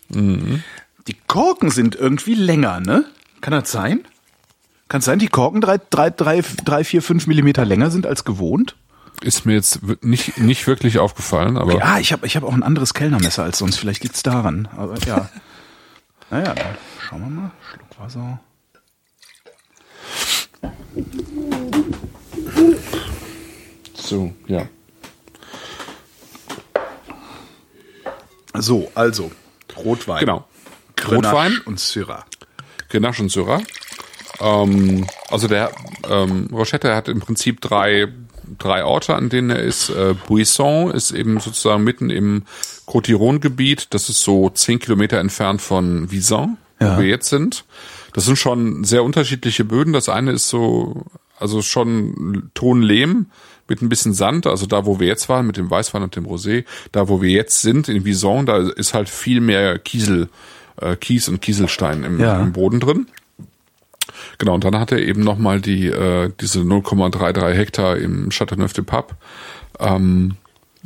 Die 0.09 1.14
Korken 1.26 1.70
sind 1.70 1.95
irgendwie 1.97 2.34
länger, 2.34 2.80
ne? 2.80 3.05
Kann 3.41 3.53
das 3.53 3.70
sein? 3.70 4.05
Kann 4.89 5.01
es 5.01 5.05
sein, 5.05 5.18
die 5.18 5.28
Korken 5.28 5.61
drei, 5.61 5.78
drei, 5.91 6.11
drei, 6.11 6.43
drei, 6.64 6.84
vier, 6.84 7.03
fünf 7.03 7.26
Millimeter 7.26 7.64
länger 7.64 7.91
sind 7.91 8.07
als 8.07 8.24
gewohnt? 8.24 8.76
Ist 9.22 9.47
mir 9.47 9.55
jetzt 9.55 9.80
nicht, 10.03 10.39
nicht 10.39 10.66
wirklich 10.66 10.99
aufgefallen, 10.99 11.57
aber 11.57 11.74
Ja, 11.78 11.99
ich 11.99 12.12
habe 12.12 12.26
ich 12.26 12.37
hab 12.37 12.45
auch 12.45 12.53
ein 12.53 12.62
anderes 12.62 12.93
Kellnermesser 12.95 13.43
als 13.43 13.59
sonst. 13.59 13.78
Vielleicht 13.78 14.03
liegt's 14.03 14.22
daran. 14.22 14.68
Aber 14.76 14.97
ja. 15.07 15.28
Naja, 16.30 16.55
dann 16.55 16.76
schauen 17.01 17.20
wir 17.20 17.30
mal. 17.30 17.51
Schluck 17.70 18.01
Wasser. 18.05 18.41
So, 23.95 24.33
ja. 24.47 24.67
So, 28.59 28.91
also. 28.95 29.31
Rotwein. 29.77 30.21
Genau. 30.21 30.47
Grenache 30.97 31.35
Rotwein. 31.35 31.59
und 31.67 31.79
Syrah. 31.81 32.25
Grenache 32.89 33.23
und 33.23 33.31
Syrah. 33.31 33.61
Ähm, 34.41 35.07
also 35.31 35.49
der 35.49 35.71
ähm, 36.09 36.49
Rochette 36.53 36.95
hat 36.95 37.09
im 37.09 37.21
Prinzip 37.21 37.61
drei, 37.61 38.09
drei 38.59 38.85
Orte, 38.85 39.14
an 39.14 39.29
denen 39.29 39.51
er 39.51 39.61
ist. 39.62 39.91
Äh, 39.91 40.14
Buisson 40.27 40.91
ist 40.91 41.11
eben 41.11 41.39
sozusagen 41.41 41.85
mitten 41.85 42.09
im 42.11 42.45
Côte-d'Iron-Gebiet. 42.87 43.89
Das 43.93 44.09
ist 44.09 44.23
so 44.23 44.49
zehn 44.51 44.79
Kilometer 44.79 45.19
entfernt 45.19 45.61
von 45.61 46.11
Visan, 46.11 46.57
Ja. 46.81 46.97
wo 46.97 47.01
wir 47.03 47.09
jetzt 47.09 47.29
sind. 47.29 47.64
Das 48.17 48.25
sind 48.25 48.37
schon 48.39 48.83
sehr 48.83 49.05
unterschiedliche 49.05 49.64
Böden. 49.64 49.93
Das 49.93 50.09
eine 50.09 50.33
ist 50.33 50.49
so, 50.49 51.05
also 51.39 51.61
schon 51.61 52.51
Tonlehm 52.55 53.27
mit 53.69 53.83
ein 53.83 53.91
bisschen 53.91 54.14
Sand, 54.14 54.47
also 54.47 54.64
da, 54.64 54.87
wo 54.87 55.01
wir 55.01 55.07
jetzt 55.07 55.29
waren, 55.29 55.47
mit 55.47 55.59
dem 55.59 55.71
Weißwein 55.71 56.03
und 56.03 56.17
dem 56.17 56.25
Rosé, 56.25 56.64
da, 56.93 57.09
wo 57.09 57.21
wir 57.21 57.29
jetzt 57.29 57.61
sind, 57.61 57.89
in 57.91 58.07
Vison, 58.07 58.47
da 58.47 58.57
ist 58.71 58.95
halt 58.95 59.11
viel 59.11 59.43
mehr 59.43 59.79
Kiesel, 59.79 60.31
äh, 60.81 60.97
Kies 60.97 61.29
und 61.29 61.43
Kieselstein 61.43 62.05
im, 62.05 62.19
Ja. 62.19 62.41
im 62.41 62.53
Boden 62.53 62.81
drin. 62.81 63.07
Genau, 64.39 64.55
und 64.55 64.64
dann 64.64 64.79
hat 64.79 64.93
er 64.93 64.99
eben 65.01 65.23
nochmal 65.23 65.61
die, 65.61 65.89
äh, 65.89 66.31
diese 66.41 66.61
0,33 66.61 67.53
Hektar 67.55 67.99
im 67.99 68.31
Châteauneuf-de-Pape, 68.31 69.14
ähm, 69.79 70.37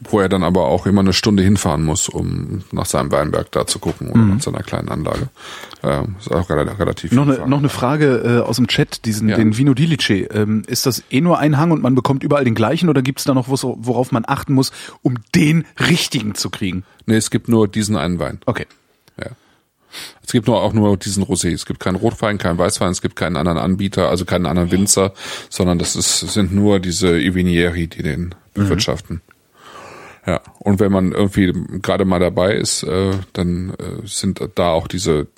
wo 0.09 0.21
er 0.21 0.29
dann 0.29 0.43
aber 0.43 0.65
auch 0.67 0.87
immer 0.87 1.01
eine 1.01 1.13
Stunde 1.13 1.43
hinfahren 1.43 1.85
muss, 1.85 2.09
um 2.09 2.63
nach 2.73 2.87
seinem 2.87 3.13
Weinberg 3.13 3.53
da 3.53 3.67
zu 3.67 3.79
gucken 3.79 4.09
oder 4.11 4.21
nach 4.21 4.41
seiner 4.43 4.63
kleinen 4.63 4.89
Anlage. 4.89 5.29
Ähm, 5.83 6.17
ist 6.19 6.31
auch 6.33 6.49
relativ, 6.49 7.13
Noch 7.13 7.27
eine, 7.29 7.47
noch 7.47 7.59
eine 7.59 7.69
Frage 7.69 8.23
äh, 8.25 8.47
aus 8.47 8.57
dem 8.57 8.67
Chat, 8.67 9.05
diesen, 9.05 9.29
Ja. 9.29 9.37
den 9.37 9.57
Vino 9.57 9.75
Dilice. 9.75 10.27
Ähm, 10.33 10.63
ist 10.67 10.87
das 10.87 11.03
eh 11.11 11.21
nur 11.21 11.39
ein 11.39 11.59
Hang 11.59 11.71
und 11.71 11.83
man 11.83 11.95
bekommt 11.95 12.23
überall 12.23 12.45
den 12.45 12.55
gleichen 12.55 12.89
oder 12.89 13.03
gibt 13.03 13.19
es 13.19 13.25
da 13.25 13.35
noch 13.35 13.51
was, 13.51 13.63
worauf 13.63 14.11
man 14.13 14.25
achten 14.27 14.55
muss, 14.55 14.73
um 15.03 15.17
den 15.35 15.65
richtigen 15.79 16.35
zu 16.35 16.49
kriegen? 16.51 16.85
Nee, 17.07 17.17
es 17.17 17.31
gibt 17.31 17.49
nur 17.49 17.69
diesen 17.69 17.97
einen 17.97 18.19
Wein. 18.19 18.41
Okay. 18.47 18.67
Ja. 19.19 19.31
Es 20.25 20.33
gibt 20.33 20.47
nur 20.47 20.63
auch 20.63 20.73
nur 20.73 20.97
diesen 20.97 21.25
Rosé. 21.25 21.53
Es 21.53 21.67
gibt 21.67 21.81
keinen 21.81 21.97
Rotwein, 21.97 22.39
keinen 22.39 22.59
Weißwein, 22.59 22.91
es 22.93 23.03
gibt 23.03 23.17
keinen 23.17 23.37
anderen 23.37 23.59
Anbieter, 23.59 24.09
also 24.09 24.25
keinen 24.25 24.47
anderen 24.47 24.71
Winzer, 24.71 25.13
sondern 25.49 25.79
das 25.79 25.97
ist, 25.97 26.21
sind 26.21 26.55
nur 26.55 26.79
diese 26.81 27.21
Ivinieri, 27.21 27.89
die 27.89 28.03
den 28.03 28.35
bewirtschaften. 28.55 29.21
Ja, 30.27 30.41
und 30.59 30.81
wenn 30.81 30.93
man 30.93 31.13
irgendwie 31.13 31.53
gerade 31.81 32.05
mal 32.05 32.21
dabei 32.21 32.55
ist, 32.55 32.83
äh, 32.83 33.13
dann 33.33 33.71
äh, 33.79 34.07
sind 34.07 34.41
da 34.55 34.71
auch 34.71 34.87
diese, 34.87 35.29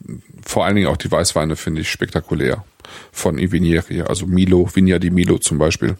vor 0.44 0.64
allen 0.64 0.74
Dingen 0.74 0.88
auch 0.88 0.96
die 0.96 1.10
Weißweine, 1.10 1.56
finde 1.56 1.82
ich, 1.82 1.90
spektakulär 1.90 2.64
von 3.12 3.38
Ivinieri. 3.38 4.02
Also 4.02 4.26
Milo, 4.26 4.68
Vigna 4.74 4.98
di 4.98 5.10
Milo 5.10 5.38
zum 5.38 5.58
Beispiel, 5.58 5.96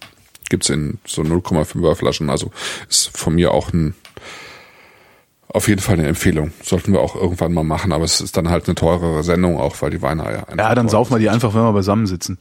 gibt's 0.50 0.68
in 0.68 0.98
so 1.06 1.22
0,5er 1.22 1.94
Flaschen. 1.94 2.28
Also 2.28 2.50
ist 2.88 3.16
von 3.16 3.34
mir 3.34 3.52
auch 3.52 3.72
ein 3.72 3.94
auf 5.48 5.68
jeden 5.68 5.82
Fall 5.82 5.98
eine 5.98 6.08
Empfehlung. 6.08 6.52
Sollten 6.62 6.92
wir 6.92 7.00
auch 7.00 7.14
irgendwann 7.14 7.52
mal 7.52 7.62
machen, 7.62 7.92
aber 7.92 8.04
es 8.04 8.20
ist 8.20 8.36
dann 8.36 8.48
halt 8.48 8.66
eine 8.66 8.74
teurere 8.74 9.22
Sendung 9.22 9.58
auch, 9.58 9.76
weil 9.82 9.90
die 9.90 10.00
Weine 10.00 10.22
ja 10.24 10.44
einfach 10.44 10.56
Ja, 10.56 10.74
dann 10.74 10.88
saufen 10.88 11.14
wir 11.14 11.18
die 11.18 11.28
einfach, 11.28 11.54
wenn 11.54 11.62
wir 11.62 11.72
beisammen 11.72 12.06
sitzen. 12.06 12.38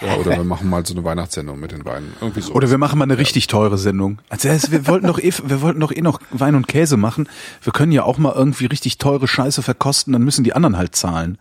Ja, 0.00 0.14
oder 0.16 0.36
wir 0.36 0.44
machen 0.44 0.68
mal 0.70 0.84
so 0.86 0.94
eine 0.94 1.04
Weihnachtssendung 1.04 1.58
mit 1.60 1.72
den 1.72 1.84
Weinen. 1.84 2.12
Irgendwie 2.20 2.40
so. 2.40 2.52
Oder 2.52 2.70
wir 2.70 2.78
machen 2.78 2.98
mal 2.98 3.04
eine 3.04 3.18
richtig 3.18 3.48
teure 3.48 3.76
Sendung. 3.76 4.18
Also 4.28 4.48
wir 4.70 4.86
wollten 4.86 5.06
doch 5.06 5.18
eh, 5.18 5.32
wir 5.44 5.60
wollten 5.62 5.80
doch 5.80 5.92
eh 5.92 6.00
noch 6.00 6.20
Wein 6.30 6.54
und 6.54 6.68
Käse 6.68 6.96
machen. 6.96 7.28
Wir 7.62 7.72
können 7.72 7.92
ja 7.92 8.04
auch 8.04 8.16
mal 8.18 8.32
irgendwie 8.34 8.66
richtig 8.66 8.98
teure 8.98 9.28
Scheiße 9.28 9.62
verkosten, 9.62 10.12
dann 10.12 10.22
müssen 10.22 10.44
die 10.44 10.52
anderen 10.54 10.76
halt 10.78 10.94
zahlen. 10.96 11.38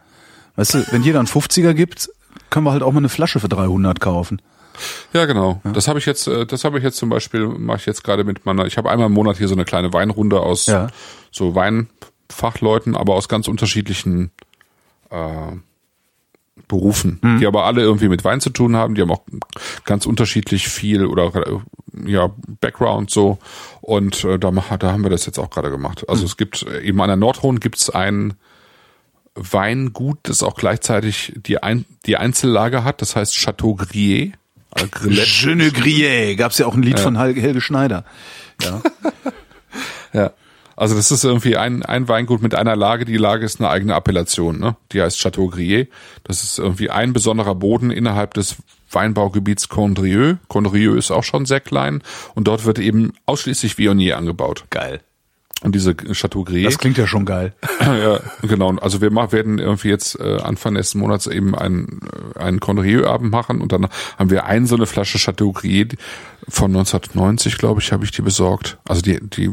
Weißt 0.55 0.73
du, 0.73 0.85
wenn 0.91 1.03
jeder 1.03 1.19
einen 1.19 1.27
50er 1.27 1.73
gibt, 1.73 2.09
können 2.49 2.65
wir 2.65 2.71
halt 2.71 2.83
auch 2.83 2.91
mal 2.91 2.97
eine 2.97 3.09
Flasche 3.09 3.39
für 3.39 3.49
300 3.49 3.99
kaufen. 3.99 4.41
Ja, 5.13 5.25
genau. 5.25 5.61
Das 5.73 5.87
habe 5.87 5.99
ich 5.99 6.05
jetzt, 6.05 6.27
äh, 6.27 6.45
das 6.45 6.63
habe 6.63 6.77
ich 6.77 6.83
jetzt 6.83 6.97
zum 6.97 7.09
Beispiel, 7.09 7.47
mache 7.47 7.77
ich 7.79 7.85
jetzt 7.85 8.03
gerade 8.03 8.23
mit 8.23 8.45
meiner, 8.45 8.65
ich 8.65 8.77
habe 8.77 8.89
einmal 8.89 9.07
im 9.07 9.13
Monat 9.13 9.37
hier 9.37 9.47
so 9.47 9.55
eine 9.55 9.65
kleine 9.65 9.93
Weinrunde 9.93 10.39
aus 10.39 10.65
Ja. 10.67 10.87
so 11.31 11.53
Weinfachleuten, 11.55 12.95
aber 12.95 13.13
aus 13.15 13.27
ganz 13.29 13.47
unterschiedlichen 13.47 14.31
äh, 15.11 15.51
Berufen, 16.67 17.19
Mhm. 17.21 17.39
die 17.39 17.47
aber 17.47 17.65
alle 17.65 17.81
irgendwie 17.81 18.09
mit 18.09 18.23
Wein 18.23 18.41
zu 18.41 18.49
tun 18.49 18.75
haben, 18.75 18.95
die 18.95 19.01
haben 19.01 19.11
auch 19.11 19.23
ganz 19.85 20.05
unterschiedlich 20.05 20.67
viel 20.67 21.05
oder 21.05 21.31
ja 22.05 22.29
Background 22.61 23.09
so 23.09 23.39
und 23.81 24.23
äh, 24.23 24.37
da, 24.37 24.51
da 24.51 24.91
haben 24.91 25.03
wir 25.03 25.09
das 25.09 25.25
jetzt 25.25 25.39
auch 25.39 25.49
gerade 25.49 25.69
gemacht. 25.71 26.07
Also 26.07 26.25
es 26.25 26.37
gibt 26.37 26.63
äh, 26.63 26.81
eben 26.81 27.01
an 27.01 27.07
der 27.07 27.17
Nordrhone 27.17 27.59
gibt's 27.59 27.89
ein 27.89 28.33
Weingut, 29.35 30.19
das 30.23 30.43
auch 30.43 30.55
gleichzeitig 30.55 31.33
die, 31.35 31.61
ein, 31.63 31.85
die 32.05 32.17
Einzellage 32.17 32.83
hat, 32.83 33.01
das 33.01 33.15
heißt 33.15 33.33
Chateau 33.35 33.75
Grier. 33.75 34.31
äh, 34.75 34.87
Grillet. 34.91 35.25
Je 35.27 35.55
ne 35.55 35.71
grillais, 35.71 36.35
gab's 36.35 36.57
ja 36.57 36.65
auch 36.65 36.75
ein 36.75 36.83
Lied 36.83 36.99
von 36.99 37.17
Helge, 37.17 37.41
Helge 37.41 37.61
Schneider. 37.61 38.03
Ja. 38.61 38.81
Ja. 40.11 40.31
Also 40.79 40.95
das 40.95 41.11
ist 41.11 41.25
irgendwie 41.25 41.57
ein, 41.57 41.83
ein 41.83 42.07
Weingut 42.07 42.41
mit 42.41 42.55
einer 42.55 42.75
Lage. 42.75 43.03
Die 43.03 43.17
Lage 43.17 43.43
ist 43.45 43.59
eine 43.59 43.69
eigene 43.69 43.93
Appellation, 43.95 44.59
ne? 44.59 44.77
Die 44.93 45.01
heißt 45.01 45.19
Chateau 45.19 45.47
Grier. 45.49 45.87
Das 46.23 46.41
ist 46.43 46.57
irgendwie 46.57 46.89
ein 46.89 47.11
besonderer 47.11 47.53
Boden 47.55 47.91
innerhalb 47.91 48.33
des 48.33 48.55
Weinbaugebiets 48.89 49.67
Condrieu. 49.67 50.35
Condrieu 50.47 50.95
ist 50.95 51.11
auch 51.11 51.23
schon 51.25 51.45
sehr 51.45 51.59
klein 51.59 52.01
und 52.33 52.47
dort 52.47 52.63
wird 52.65 52.79
eben 52.79 53.11
ausschließlich 53.25 53.77
Viognier 53.77 54.17
angebaut. 54.17 54.65
Geil. 54.69 55.01
Und 55.61 55.75
diese 55.75 55.93
Chateau 55.93 56.45
Grier. 56.45 56.63
Das 56.63 56.77
klingt 56.77 56.97
ja 56.97 57.05
schon 57.05 57.25
geil. 57.25 57.53
ja, 57.81 58.21
genau. 58.41 58.73
Also 58.77 59.01
wir 59.01 59.11
mach- 59.11 59.33
werden 59.33 59.59
irgendwie 59.59 59.89
jetzt 59.89 60.17
äh, 60.17 60.37
Anfang 60.37 60.71
nächsten 60.73 60.99
Monats 60.99 61.27
eben 61.27 61.53
einen, 61.53 61.99
äh, 62.35 62.39
einen 62.39 62.61
Condrieu-Abend 62.61 63.29
machen 63.29 63.59
und 63.59 63.73
dann 63.73 63.89
haben 64.17 64.29
wir 64.29 64.45
ein 64.45 64.65
so 64.65 64.77
eine 64.77 64.85
Flasche 64.85 65.17
Chateau 65.17 65.51
Grier 65.51 65.89
von 66.47 66.71
1990, 66.73 67.57
glaube 67.57 67.81
ich, 67.81 67.91
habe 67.91 68.05
ich 68.05 68.11
die 68.11 68.21
besorgt. 68.21 68.77
Also 68.87 69.01
die, 69.01 69.19
die 69.21 69.51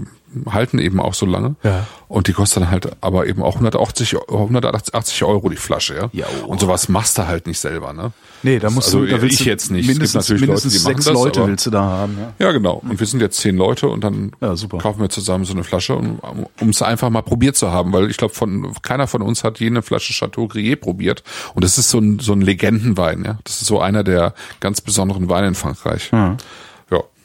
halten 0.51 0.79
eben 0.79 1.01
auch 1.01 1.14
so 1.14 1.24
lange. 1.27 1.57
Ja. 1.62 1.87
Und 2.09 2.27
die 2.29 2.33
kostet 2.33 2.62
dann 2.62 2.70
halt 2.70 2.91
aber 3.01 3.27
eben 3.27 3.43
auch 3.43 3.55
180, 3.55 4.16
180 4.29 5.24
Euro 5.24 5.49
die 5.49 5.57
Flasche, 5.57 5.95
ja. 5.97 6.09
Ja, 6.12 6.27
oh. 6.45 6.49
Und 6.49 6.61
sowas 6.61 6.89
machst 6.89 7.16
du 7.18 7.27
halt 7.27 7.47
nicht 7.47 7.59
selber, 7.59 7.93
ne? 7.93 8.12
Nee, 8.43 8.59
da 8.59 8.70
musst 8.70 8.89
also 8.89 9.01
du, 9.01 9.07
da 9.07 9.22
willst 9.22 9.41
ich 9.41 9.45
du 9.45 9.51
jetzt 9.51 9.70
nicht. 9.70 9.83
Es 9.83 9.87
gibt 9.87 9.99
Mindestens, 9.99 10.29
natürlich 10.29 10.41
Leute, 10.43 10.51
mindestens 10.53 10.72
die 10.72 10.79
machen 10.81 10.95
sechs 10.97 11.05
das, 11.07 11.14
Leute 11.14 11.41
aber- 11.41 11.49
willst 11.49 11.66
du 11.66 11.70
da 11.70 11.83
haben, 11.83 12.18
ja. 12.18 12.47
Ja, 12.47 12.53
genau. 12.53 12.83
Und 12.87 13.01
wir 13.01 13.07
sind 13.07 13.20
jetzt 13.20 13.39
zehn 13.39 13.57
Leute 13.57 13.89
und 13.89 14.03
dann 14.05 14.33
Ja, 14.41 14.55
kaufen 14.79 15.01
wir 15.01 15.09
zusammen 15.09 15.45
so 15.45 15.53
eine 15.55 15.64
Flasche, 15.64 15.97
um 15.97 16.68
es 16.68 16.83
einfach 16.83 17.09
mal 17.11 17.22
probiert 17.22 17.57
zu 17.57 17.70
haben, 17.70 17.93
weil 17.93 18.11
ich 18.11 18.16
glaube, 18.16 18.35
von 18.35 18.74
keiner 18.83 19.07
von 19.07 19.22
uns 19.22 19.43
hat 19.43 19.59
je 19.59 19.68
eine 19.68 19.83
Flasche 19.83 20.12
Chateau 20.12 20.49
Grier 20.49 20.77
probiert. 20.77 21.22
Und 21.55 21.64
das 21.64 21.79
ist 21.79 21.89
so 21.91 21.99
ein, 21.99 22.18
so 22.18 22.33
ein 22.33 22.41
Legendenwein, 22.41 23.24
ja. 23.24 23.39
Das 23.45 23.61
ist 23.62 23.66
so 23.66 23.81
einer 23.81 24.05
der 24.05 24.35
ganz 24.61 24.81
besonderen 24.81 25.29
Weine 25.29 25.49
in 25.49 25.55
Frankreich. 25.55 26.11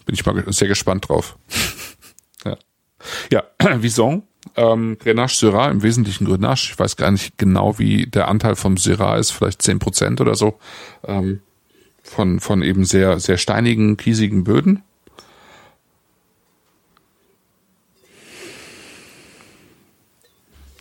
bin 0.06 0.16
ich 0.16 0.26
mal 0.26 0.43
sehr 0.47 0.68
gespannt 0.68 1.08
drauf. 1.10 1.38
Ja. 3.32 3.43
Vison, 3.82 4.24
ähm, 4.56 4.97
Grenache 4.99 5.36
Syrah, 5.36 5.70
im 5.70 5.84
Wesentlichen 5.84 6.26
Grenache. 6.26 6.72
Ich 6.72 6.80
weiß 6.80 6.95
gar 6.95 7.12
nicht 7.12 7.38
genau, 7.38 7.80
wie 7.80 8.08
der 8.08 8.28
Anteil 8.28 8.56
vom 8.56 8.78
Syrah 8.78 9.18
ist, 9.18 9.32
vielleicht 9.32 9.62
zehn 9.62 9.80
Prozent 9.80 10.22
oder 10.22 10.36
so. 10.36 10.60
Ähm, 11.06 11.41
von, 12.04 12.39
von 12.39 12.62
eben 12.62 12.84
sehr, 12.84 13.20
sehr 13.20 13.38
steinigen, 13.38 13.97
kiesigen 13.97 14.43
Böden. 14.43 14.84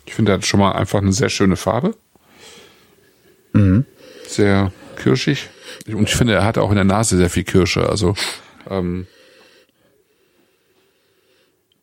Ich 0.07 0.15
finde, 0.15 0.33
er 0.33 0.39
hat 0.39 0.47
schon 0.47 0.61
mal 0.61 0.73
einfach 0.73 1.01
eine 1.01 1.13
sehr 1.13 1.29
schöne 1.29 1.57
Farbe. 1.57 1.95
Mhm. 3.53 3.85
Sehr 4.27 4.73
kirschig. 4.97 5.51
Und 5.87 6.09
ich 6.09 6.17
finde, 6.17 6.35
er 6.35 6.45
hat 6.45 6.59
auch 6.59 6.71
in 6.71 6.77
der 6.77 6.85
Nase 6.85 7.17
sehr 7.17 7.31
viel 7.31 7.45
Kirsche. 7.45 7.89
Also 7.89 8.15
ähm, 8.69 9.07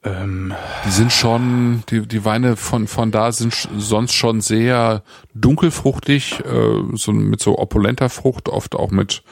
ähm, 0.08 0.54
die 0.86 0.92
sind 0.92 1.12
schon, 1.12 1.84
die, 1.90 2.08
die 2.08 2.26
Weine 2.26 2.56
von, 2.56 2.88
von 2.88 3.12
da 3.12 3.32
sind 3.32 3.54
sonst 3.78 4.14
schon 4.14 4.42
sehr 4.42 5.04
dunkelfruchtig, 5.34 6.40
äh, 6.46 6.96
so 6.96 7.12
mit 7.12 7.42
so 7.42 7.58
opulenter 7.58 8.10
Frucht, 8.10 8.50
oft 8.50 8.76
auch 8.76 8.92
mit, 8.92 9.24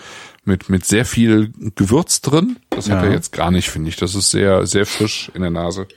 mit, 0.44 0.70
mit 0.70 0.86
sehr 0.86 1.06
viel 1.06 1.52
Gewürz 1.76 2.22
drin. 2.22 2.58
Das 2.70 2.88
ja. 2.88 2.98
hat 2.98 3.06
er 3.06 3.12
jetzt 3.12 3.32
gar 3.32 3.52
nicht, 3.52 3.70
finde 3.70 3.90
ich. 3.90 3.96
Das 3.96 4.16
ist 4.16 4.32
sehr, 4.32 4.66
sehr 4.68 4.86
frisch 4.86 5.32
in 5.34 5.42
der 5.42 5.52
Nase. 5.52 5.88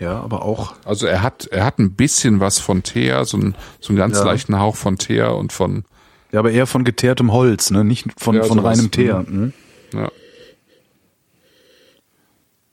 Ja, 0.00 0.20
aber 0.20 0.42
auch. 0.42 0.74
Also 0.84 1.06
er 1.06 1.22
hat, 1.22 1.46
er 1.46 1.64
hat 1.64 1.78
ein 1.78 1.94
bisschen 1.94 2.40
was 2.40 2.58
von 2.58 2.82
Teer, 2.82 3.24
so, 3.24 3.36
ein, 3.36 3.56
so 3.80 3.90
einen 3.90 3.98
ganz 3.98 4.18
ja. 4.18 4.24
leichten 4.24 4.58
Hauch 4.58 4.76
von 4.76 4.96
Teer 4.96 5.34
und 5.34 5.52
von. 5.52 5.84
Ja, 6.30 6.40
aber 6.40 6.50
eher 6.52 6.66
von 6.66 6.84
geteertem 6.84 7.32
Holz, 7.32 7.70
ne? 7.70 7.84
Nicht 7.84 8.06
von, 8.16 8.36
ja, 8.36 8.42
von 8.44 8.58
reinem 8.58 8.90
Teer. 8.90 9.24
Mhm. 9.26 9.52
Ja. 9.92 10.10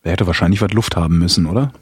Er 0.05 0.11
hätte 0.11 0.27
wahrscheinlich 0.27 0.61
was 0.61 0.71
Luft 0.71 0.95
haben 0.95 1.17
müssen, 1.17 1.47
oder? 1.47 1.73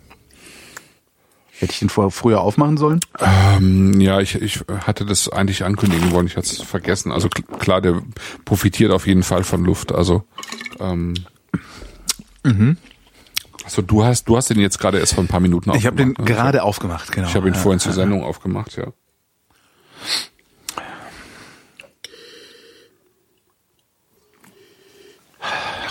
Hätte 1.60 1.74
ich 1.74 1.80
den 1.80 1.90
vorher 1.90 2.10
früher 2.10 2.40
aufmachen 2.40 2.78
sollen? 2.78 3.02
Ähm, 3.20 4.00
ja, 4.00 4.22
ich, 4.22 4.36
ich 4.36 4.62
hatte 4.86 5.06
das 5.06 5.28
eigentlich 5.28 5.66
ankündigen 5.66 6.12
wollen, 6.12 6.28
ich 6.28 6.38
hatte 6.38 6.48
es 6.48 6.62
vergessen. 6.62 7.12
Also 7.12 7.28
klar, 7.28 7.82
der 7.82 8.02
profitiert 8.46 8.92
auf 8.92 9.08
jeden 9.08 9.24
Fall 9.24 9.44
von 9.44 9.66
Luft. 9.66 9.92
Also 9.92 10.24
ähm, 10.80 11.16
mhm. 12.44 12.78
Also 13.66 13.82
du 13.82 14.06
hast, 14.06 14.30
du 14.30 14.38
hast 14.38 14.50
den 14.50 14.60
jetzt 14.60 14.80
gerade 14.80 15.00
erst 15.00 15.16
vor 15.16 15.24
ein 15.24 15.28
paar 15.28 15.42
Minuten 15.42 15.70
aufgemacht. 15.70 15.80
Ich 15.80 15.86
habe 15.86 15.98
den 15.98 16.10
ne? 16.18 16.26
gerade 16.26 16.64
aufgemacht, 16.64 17.12
genau. 17.12 17.28
Ich 17.28 17.36
habe 17.36 17.50
ihn 17.50 17.56
ja, 17.56 17.60
vorhin 17.60 17.82
zur 17.82 17.92
Sendung 17.92 18.22
ja. 18.22 18.26
aufgemacht, 18.26 18.78
ja. 18.78 18.88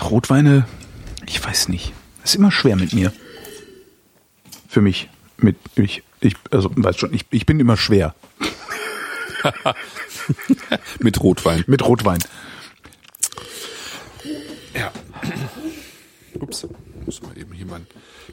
Rotweine, 0.01 0.65
ich 1.27 1.43
weiß 1.43 1.69
nicht. 1.69 1.93
Ist 2.23 2.35
immer 2.35 2.51
schwer 2.51 2.75
mit 2.75 2.93
mir. 2.93 3.11
Für 4.67 4.81
mich. 4.81 5.09
Mit 5.37 5.57
ich, 5.75 6.03
ich 6.19 6.35
also 6.51 6.71
weiß 6.73 6.97
schon, 6.97 7.13
ich, 7.13 7.25
ich 7.31 7.45
bin 7.45 7.59
immer 7.59 7.77
schwer. 7.77 8.15
mit 10.99 11.21
Rotwein. 11.21 11.63
Mit 11.67 11.85
Rotwein. 11.85 12.19
Ja. 14.73 14.91
Ups 16.39 16.67
muss 17.05 17.21
mal 17.21 17.37
eben 17.37 17.53
hier 17.53 17.65
mein 17.65 17.85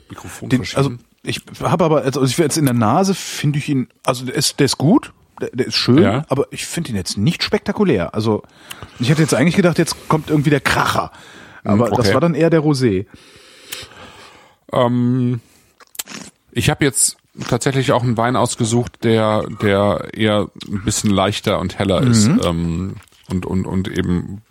Mikrofon 0.08 0.48
Den, 0.48 0.64
Also 0.74 0.92
ich 1.22 1.42
habe 1.60 1.84
aber, 1.84 2.02
also 2.02 2.22
ich 2.22 2.38
jetzt 2.38 2.56
in 2.56 2.64
der 2.64 2.74
Nase 2.74 3.14
finde 3.14 3.58
ich 3.58 3.68
ihn, 3.68 3.88
also 4.04 4.24
der 4.24 4.34
ist, 4.34 4.58
der 4.58 4.66
ist 4.66 4.78
gut, 4.78 5.12
der, 5.40 5.50
der 5.52 5.66
ist 5.66 5.76
schön, 5.76 6.02
ja. 6.02 6.24
aber 6.28 6.46
ich 6.50 6.66
finde 6.66 6.90
ihn 6.90 6.96
jetzt 6.96 7.18
nicht 7.18 7.42
spektakulär. 7.42 8.14
Also 8.14 8.42
ich 8.98 9.10
hätte 9.10 9.22
jetzt 9.22 9.34
eigentlich 9.34 9.56
gedacht, 9.56 9.78
jetzt 9.78 10.08
kommt 10.08 10.30
irgendwie 10.30 10.50
der 10.50 10.60
Kracher. 10.60 11.12
Aber 11.64 11.86
okay. 11.86 11.96
das 11.96 12.14
war 12.14 12.20
dann 12.20 12.34
eher 12.34 12.50
der 12.50 12.60
Rosé. 12.60 13.06
Ähm, 14.72 15.40
ich 16.52 16.70
habe 16.70 16.84
jetzt 16.84 17.16
tatsächlich 17.48 17.92
auch 17.92 18.02
einen 18.02 18.16
Wein 18.16 18.36
ausgesucht, 18.36 19.04
der, 19.04 19.46
der 19.62 20.08
eher 20.14 20.50
ein 20.68 20.84
bisschen 20.84 21.10
leichter 21.10 21.58
und 21.60 21.78
heller 21.78 22.00
mhm. 22.00 22.10
ist. 22.10 22.26
Ähm, 22.44 22.96
und, 23.28 23.46
und, 23.46 23.66
und 23.66 23.88
eben 23.88 24.42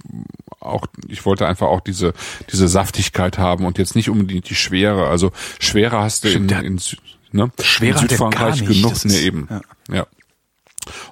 auch, 0.59 0.85
ich 1.07 1.25
wollte 1.25 1.47
einfach 1.47 1.67
auch 1.67 1.81
diese, 1.81 2.13
diese 2.51 2.67
Saftigkeit 2.67 3.37
haben 3.37 3.65
und 3.65 3.77
jetzt 3.77 3.95
nicht 3.95 4.09
unbedingt 4.09 4.49
die 4.49 4.55
Schwere. 4.55 5.07
Also 5.07 5.31
Schwere 5.59 5.99
hast 5.99 6.23
du 6.23 6.29
in, 6.29 6.49
in, 6.49 6.79
ne? 7.31 7.51
Schwere 7.61 8.01
in 8.01 8.07
Südfrankreich 8.07 8.65
genug. 8.65 9.05
Ne, 9.05 9.17
eben. 9.19 9.47
Ja. 9.49 9.61
ja. 9.93 10.07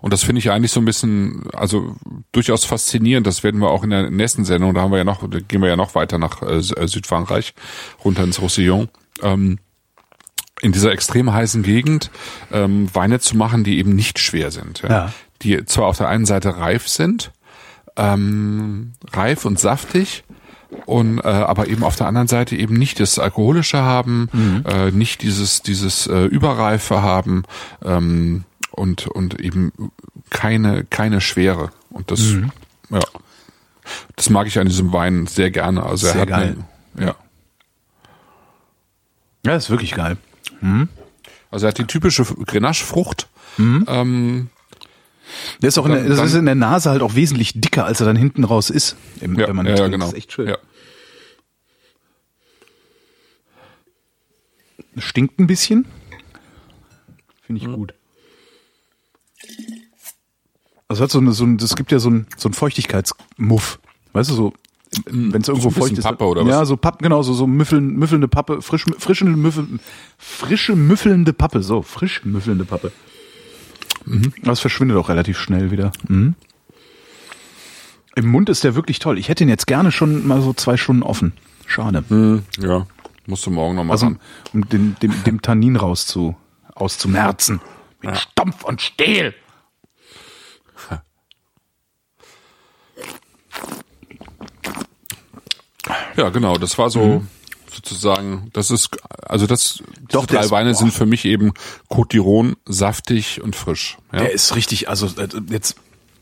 Und 0.01 0.13
das 0.13 0.23
finde 0.23 0.39
ich 0.39 0.51
eigentlich 0.51 0.71
so 0.71 0.79
ein 0.79 0.85
bisschen, 0.85 1.43
also 1.53 1.95
durchaus 2.31 2.65
faszinierend. 2.65 3.27
Das 3.27 3.43
werden 3.43 3.59
wir 3.59 3.69
auch 3.69 3.83
in 3.83 3.89
der 3.89 4.09
nächsten 4.09 4.45
Sendung, 4.45 4.73
da 4.73 4.81
haben 4.81 4.91
wir 4.91 4.97
ja 4.97 5.03
noch, 5.03 5.27
da 5.29 5.39
gehen 5.39 5.61
wir 5.61 5.69
ja 5.69 5.75
noch 5.75 5.95
weiter 5.95 6.17
nach 6.17 6.41
äh, 6.41 6.57
äh 6.57 6.87
Südfrankreich, 6.87 7.53
runter 8.03 8.23
ins 8.23 8.41
Roussillon. 8.41 8.89
Ähm, 9.21 9.59
in 10.61 10.71
dieser 10.71 10.91
extrem 10.91 11.31
heißen 11.31 11.63
Gegend 11.63 12.09
ähm, 12.51 12.89
Weine 12.93 13.19
zu 13.19 13.37
machen, 13.37 13.63
die 13.63 13.77
eben 13.77 13.95
nicht 13.95 14.19
schwer 14.19 14.51
sind. 14.51 14.81
Ja? 14.81 14.89
ja. 14.89 15.13
Die 15.43 15.65
zwar 15.65 15.85
auf 15.85 15.97
der 15.97 16.07
einen 16.07 16.25
Seite 16.25 16.57
reif 16.57 16.87
sind, 16.87 17.31
ähm, 17.95 18.93
reif 19.13 19.45
und 19.45 19.59
saftig 19.59 20.23
und 20.85 21.19
äh, 21.19 21.27
aber 21.27 21.67
eben 21.67 21.83
auf 21.83 21.95
der 21.95 22.07
anderen 22.07 22.27
Seite 22.27 22.55
eben 22.55 22.75
nicht 22.75 22.99
das 22.99 23.19
alkoholische 23.19 23.81
haben, 23.81 24.29
mhm. 24.33 24.63
äh, 24.67 24.91
nicht 24.91 25.21
dieses 25.21 25.61
dieses 25.61 26.07
äh, 26.07 26.25
überreife 26.25 27.01
haben 27.01 27.43
ähm, 27.85 28.43
und 28.77 29.07
und 29.07 29.39
eben 29.41 29.71
keine 30.29 30.85
keine 30.85 31.21
Schwere 31.21 31.71
und 31.89 32.11
das 32.11 32.21
mhm. 32.21 32.51
ja 32.89 33.01
das 34.15 34.29
mag 34.29 34.47
ich 34.47 34.59
an 34.59 34.67
diesem 34.67 34.93
Wein 34.93 35.27
sehr 35.27 35.51
gerne. 35.51 35.83
Also 35.83 36.07
sehr 36.07 36.15
er 36.15 36.21
hat 36.21 36.27
geil. 36.29 36.57
Eine, 36.95 37.05
ja. 37.05 37.15
Ja, 39.45 39.55
ist 39.55 39.69
wirklich 39.69 39.93
geil. 39.93 40.17
Mhm. 40.61 40.89
Also 41.51 41.65
er 41.65 41.69
hat 41.69 41.77
die 41.77 41.85
typische 41.85 42.23
Grenache-Frucht. 42.23 43.27
Mhm. 43.57 43.85
Ähm, 43.87 44.49
der 45.61 45.69
ist 45.69 45.77
auch 45.77 45.85
in 45.85 45.91
der, 45.91 46.03
das 46.03 46.19
ist 46.19 46.33
in 46.33 46.45
der 46.45 46.55
Nase 46.55 46.89
halt 46.89 47.01
auch 47.01 47.15
wesentlich 47.15 47.59
dicker, 47.59 47.85
als 47.85 47.99
er 47.99 48.05
dann 48.05 48.15
hinten 48.15 48.43
raus 48.43 48.69
ist. 48.69 48.95
Im, 49.21 49.37
ja, 49.37 49.47
wenn 49.47 49.55
man 49.55 49.65
ja, 49.65 49.75
ja, 49.75 49.87
genau. 49.87 50.05
Das 50.05 50.13
ist 50.13 50.17
echt 50.17 50.31
schön. 50.31 50.49
Ja. 50.49 50.57
Stinkt 54.97 55.39
ein 55.39 55.47
bisschen. 55.47 55.85
Finde 57.43 57.61
ich 57.61 57.67
mhm. 57.67 57.73
gut. 57.73 57.93
Also 60.87 61.03
hat 61.03 61.11
so 61.11 61.19
eine, 61.19 61.33
so 61.33 61.43
ein, 61.43 61.57
das 61.57 61.75
gibt 61.75 61.91
ja 61.91 61.99
so 61.99 62.09
ein, 62.09 62.27
so 62.37 62.49
ein 62.49 62.53
Feuchtigkeitsmuff. 62.53 63.79
Weißt 64.13 64.29
du, 64.29 64.33
so, 64.33 64.53
hm. 65.07 65.33
wenn 65.33 65.41
es 65.41 65.47
irgendwo 65.47 65.69
so 65.69 65.81
feucht 65.81 65.97
ist. 65.97 66.03
Pappe 66.03 66.25
oder 66.25 66.41
was? 66.43 66.49
Ja, 66.49 66.65
so 66.65 66.77
Pappe, 66.77 66.99
genau, 67.03 67.21
so, 67.23 67.33
so 67.33 67.45
müffeln, 67.45 67.97
müffelnde 67.97 68.27
Pappe, 68.27 68.61
frisch, 68.61 68.85
frische, 68.97 69.25
müffel, 69.25 69.79
frische, 70.17 70.75
müffelnde 70.75 71.33
Pappe, 71.33 71.61
so, 71.61 71.81
frisch 71.81 72.23
müffelnde 72.23 72.65
Pappe. 72.65 72.91
Mhm. 74.05 74.33
Das 74.43 74.59
verschwindet 74.59 74.97
auch 74.97 75.09
relativ 75.09 75.37
schnell 75.37 75.71
wieder. 75.71 75.91
Mhm. 76.07 76.35
Im 78.15 78.27
Mund 78.27 78.49
ist 78.49 78.63
der 78.63 78.73
wirklich 78.73 78.99
toll. 78.99 79.19
Ich 79.19 79.29
hätte 79.29 79.43
ihn 79.43 79.49
jetzt 79.49 79.67
gerne 79.67 79.91
schon 79.91 80.25
mal 80.25 80.41
so 80.41 80.53
zwei 80.53 80.77
Stunden 80.77 81.03
offen. 81.03 81.33
Schade. 81.67 82.03
Mhm, 82.07 82.43
ja, 82.59 82.87
musst 83.27 83.45
du 83.45 83.51
morgen 83.51 83.75
noch 83.75 83.83
machen. 83.83 83.91
Also, 83.91 84.15
um 84.53 84.67
den, 84.69 84.95
dem, 85.01 85.23
dem 85.25 85.41
Tannin 85.41 85.75
rauszu, 85.75 86.35
auszumerzen. 86.73 87.59
Mit 88.01 88.11
ja. 88.11 88.15
Stampf 88.15 88.63
und 88.63 88.81
Stehl. 88.81 89.35
Ja, 96.15 96.29
genau. 96.29 96.57
Das 96.57 96.77
war 96.77 96.89
so, 96.89 96.99
mhm 96.99 97.27
sozusagen, 97.77 98.49
das 98.53 98.71
ist, 98.71 98.89
also 99.25 99.47
das, 99.47 99.83
Doch, 100.09 100.25
drei 100.25 100.41
ist, 100.41 100.51
Weine 100.51 100.71
boah. 100.71 100.77
sind 100.77 100.93
für 100.93 101.05
mich 101.05 101.25
eben 101.25 101.53
Côte 101.89 102.11
d'Iron, 102.11 102.55
saftig 102.65 103.41
und 103.41 103.55
frisch. 103.55 103.97
Ja? 104.11 104.19
Der 104.19 104.31
ist 104.31 104.55
richtig, 104.55 104.89
also 104.89 105.07
äh, 105.21 105.27
jetzt, 105.49 105.75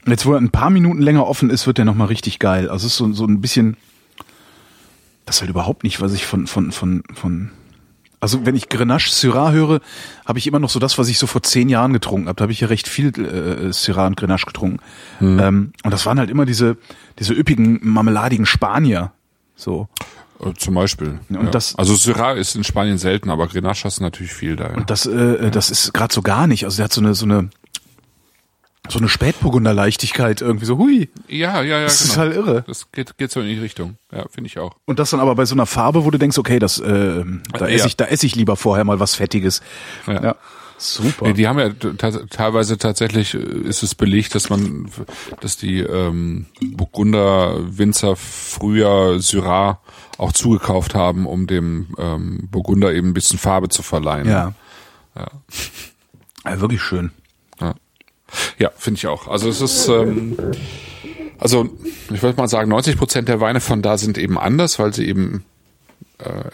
jetzt 0.05 0.25
wo 0.25 0.33
er 0.33 0.39
ein 0.39 0.49
paar 0.49 0.69
Minuten 0.69 1.01
länger 1.01 1.25
offen 1.27 1.49
ist, 1.49 1.67
wird 1.67 1.77
der 1.77 1.85
nochmal 1.85 2.07
richtig 2.07 2.39
geil. 2.39 2.69
Also 2.69 2.87
es 2.87 2.93
ist 2.93 2.97
so, 2.97 3.11
so 3.13 3.25
ein 3.25 3.41
bisschen, 3.41 3.77
das 5.25 5.37
ist 5.37 5.41
halt 5.41 5.49
überhaupt 5.49 5.83
nicht, 5.83 6.01
was 6.01 6.13
ich 6.13 6.25
von, 6.25 6.47
von, 6.47 6.71
von, 6.71 7.03
von, 7.13 7.51
also 8.19 8.45
wenn 8.45 8.55
ich 8.55 8.69
Grenache 8.69 9.09
Syrah 9.09 9.51
höre, 9.51 9.81
habe 10.25 10.39
ich 10.39 10.47
immer 10.47 10.59
noch 10.59 10.69
so 10.69 10.79
das, 10.79 10.97
was 10.97 11.07
ich 11.07 11.19
so 11.19 11.27
vor 11.27 11.43
zehn 11.43 11.69
Jahren 11.69 11.93
getrunken 11.93 12.27
habe. 12.27 12.37
Da 12.37 12.43
habe 12.43 12.53
ich 12.53 12.61
ja 12.61 12.67
recht 12.67 12.87
viel 12.87 13.17
äh, 13.19 13.71
Syrah 13.71 14.07
und 14.07 14.17
Grenache 14.17 14.45
getrunken. 14.45 14.79
Mhm. 15.19 15.39
Ähm, 15.39 15.73
und 15.83 15.91
das 15.91 16.05
waren 16.05 16.19
halt 16.19 16.29
immer 16.29 16.45
diese, 16.45 16.77
diese 17.19 17.33
üppigen, 17.33 17.79
marmeladigen 17.81 18.45
Spanier. 18.45 19.11
So. 19.55 19.87
Äh, 20.39 20.53
zum 20.53 20.75
Beispiel. 20.75 21.19
Und 21.29 21.45
ja. 21.45 21.49
das, 21.49 21.75
also 21.75 21.95
Syrah 21.95 22.33
ist 22.33 22.55
in 22.55 22.63
Spanien 22.63 22.97
selten, 22.97 23.29
aber 23.29 23.47
Grenache 23.47 23.85
hast 23.85 23.99
du 23.99 24.03
natürlich 24.03 24.33
viel 24.33 24.55
da. 24.55 24.69
Ja. 24.69 24.75
Und 24.75 24.89
das, 24.89 25.05
äh, 25.05 25.11
äh 25.11 25.51
das 25.51 25.69
ist 25.69 25.93
gerade 25.93 26.13
so 26.13 26.21
gar 26.21 26.47
nicht. 26.47 26.65
Also 26.65 26.77
der 26.77 26.85
hat 26.85 26.93
so 26.93 27.01
eine, 27.01 27.15
so 27.15 27.25
eine, 27.25 27.49
so 28.89 28.99
eine 28.99 29.09
Spätburgunder 29.09 29.73
Leichtigkeit 29.73 30.41
irgendwie 30.41 30.65
so, 30.65 30.77
hui. 30.77 31.09
Ja, 31.27 31.61
ja, 31.61 31.79
ja. 31.79 31.83
Das 31.83 31.99
genau. 31.99 32.11
ist 32.11 32.17
halt 32.17 32.35
irre. 32.35 32.63
Das 32.67 32.91
geht, 32.91 33.17
geht 33.17 33.31
so 33.31 33.39
in 33.39 33.47
die 33.47 33.59
Richtung. 33.59 33.97
Ja, 34.11 34.25
finde 34.29 34.47
ich 34.47 34.59
auch. 34.59 34.75
Und 34.85 34.99
das 34.99 35.09
dann 35.09 35.19
aber 35.19 35.35
bei 35.35 35.45
so 35.45 35.55
einer 35.55 35.65
Farbe, 35.65 36.05
wo 36.05 36.11
du 36.11 36.17
denkst, 36.17 36.37
okay, 36.37 36.59
das, 36.59 36.79
äh, 36.79 37.23
da 37.53 37.67
esse 37.67 37.87
ich, 37.87 37.97
da 37.97 38.05
esse 38.05 38.25
ich 38.25 38.35
lieber 38.35 38.55
vorher 38.55 38.83
mal 38.83 38.99
was 38.99 39.15
Fettiges. 39.15 39.61
Ja. 40.07 40.23
ja. 40.23 40.35
Super. 40.77 41.27
Nee, 41.27 41.33
die 41.33 41.47
haben 41.47 41.59
ja 41.59 41.69
teilweise 42.29 42.77
tatsächlich 42.77 43.33
äh, 43.33 43.37
ist 43.37 43.83
es 43.83 43.95
belegt, 43.95 44.35
dass 44.35 44.49
man, 44.49 44.89
dass 45.39 45.57
die 45.57 45.79
ähm, 45.79 46.47
Burgunder 46.61 47.77
Winzer 47.77 48.15
früher 48.15 49.19
Syrah 49.19 49.79
auch 50.17 50.33
zugekauft 50.33 50.95
haben, 50.95 51.25
um 51.25 51.47
dem 51.47 51.87
ähm, 51.97 52.47
Burgunder 52.51 52.93
eben 52.93 53.09
ein 53.09 53.13
bisschen 53.13 53.39
Farbe 53.39 53.69
zu 53.69 53.83
verleihen. 53.83 54.27
Ja. 54.27 54.53
Ja, 55.15 55.27
ja 56.45 56.61
wirklich 56.61 56.81
schön. 56.81 57.11
Ja, 57.61 57.75
ja 58.57 58.71
finde 58.75 58.97
ich 58.97 59.07
auch. 59.07 59.27
Also 59.27 59.49
es 59.49 59.61
ist, 59.61 59.87
ähm, 59.87 60.37
also 61.39 61.69
ich 62.13 62.21
würde 62.21 62.37
mal 62.37 62.47
sagen, 62.47 62.69
90 62.69 62.97
Prozent 62.97 63.29
der 63.29 63.39
Weine 63.39 63.61
von 63.61 63.81
da 63.81 63.97
sind 63.97 64.17
eben 64.17 64.37
anders, 64.37 64.77
weil 64.77 64.93
sie 64.93 65.07
eben 65.07 65.45
äh, 66.19 66.49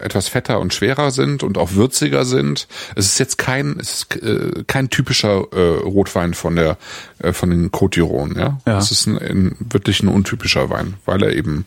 etwas 0.00 0.28
fetter 0.28 0.60
und 0.60 0.74
schwerer 0.74 1.10
sind 1.10 1.42
und 1.42 1.58
auch 1.58 1.72
würziger 1.72 2.24
sind. 2.24 2.68
Es 2.96 3.06
ist 3.06 3.18
jetzt 3.18 3.38
kein, 3.38 3.78
es 3.78 3.92
ist 3.92 4.16
äh, 4.22 4.64
kein 4.66 4.90
typischer 4.90 5.46
äh, 5.52 5.78
Rotwein 5.80 6.34
von 6.34 6.56
der 6.56 6.76
äh, 7.18 7.32
von 7.32 7.50
den 7.50 7.70
Côte 7.70 8.00
d'Iron, 8.00 8.38
ja. 8.38 8.58
ja. 8.66 8.78
Es 8.78 8.90
ist 8.90 9.06
ein, 9.06 9.18
ein, 9.18 9.56
wirklich 9.58 10.02
ein 10.02 10.08
untypischer 10.08 10.70
Wein, 10.70 10.94
weil 11.04 11.22
er 11.22 11.32
eben 11.34 11.66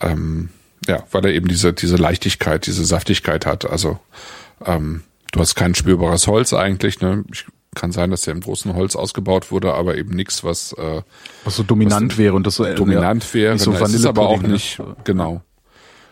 ähm, 0.00 0.50
ja, 0.86 1.02
weil 1.10 1.24
er 1.26 1.34
eben 1.34 1.48
diese 1.48 1.72
diese 1.72 1.96
Leichtigkeit, 1.96 2.66
diese 2.66 2.84
Saftigkeit 2.84 3.46
hat. 3.46 3.68
Also 3.68 3.98
ähm, 4.64 5.02
du 5.32 5.40
hast 5.40 5.54
kein 5.54 5.74
spürbares 5.74 6.26
Holz 6.26 6.52
eigentlich. 6.52 7.00
Ne? 7.00 7.24
Ich, 7.32 7.46
kann 7.76 7.92
sein, 7.92 8.10
dass 8.10 8.22
der 8.22 8.34
im 8.34 8.40
großen 8.40 8.74
Holz 8.74 8.96
ausgebaut 8.96 9.52
wurde, 9.52 9.74
aber 9.74 9.96
eben 9.96 10.10
nichts, 10.16 10.42
was 10.42 10.72
äh, 10.72 11.02
was 11.44 11.56
so 11.56 11.62
dominant 11.62 12.12
was 12.12 12.18
wäre 12.18 12.34
und 12.34 12.46
das 12.46 12.56
so 12.56 12.64
dominant 12.64 13.32
wäre. 13.34 13.56
So 13.58 13.72
es 13.72 13.94
ist 13.94 14.06
aber 14.06 14.28
auch 14.28 14.42
nicht 14.42 14.82
genau. 15.04 15.42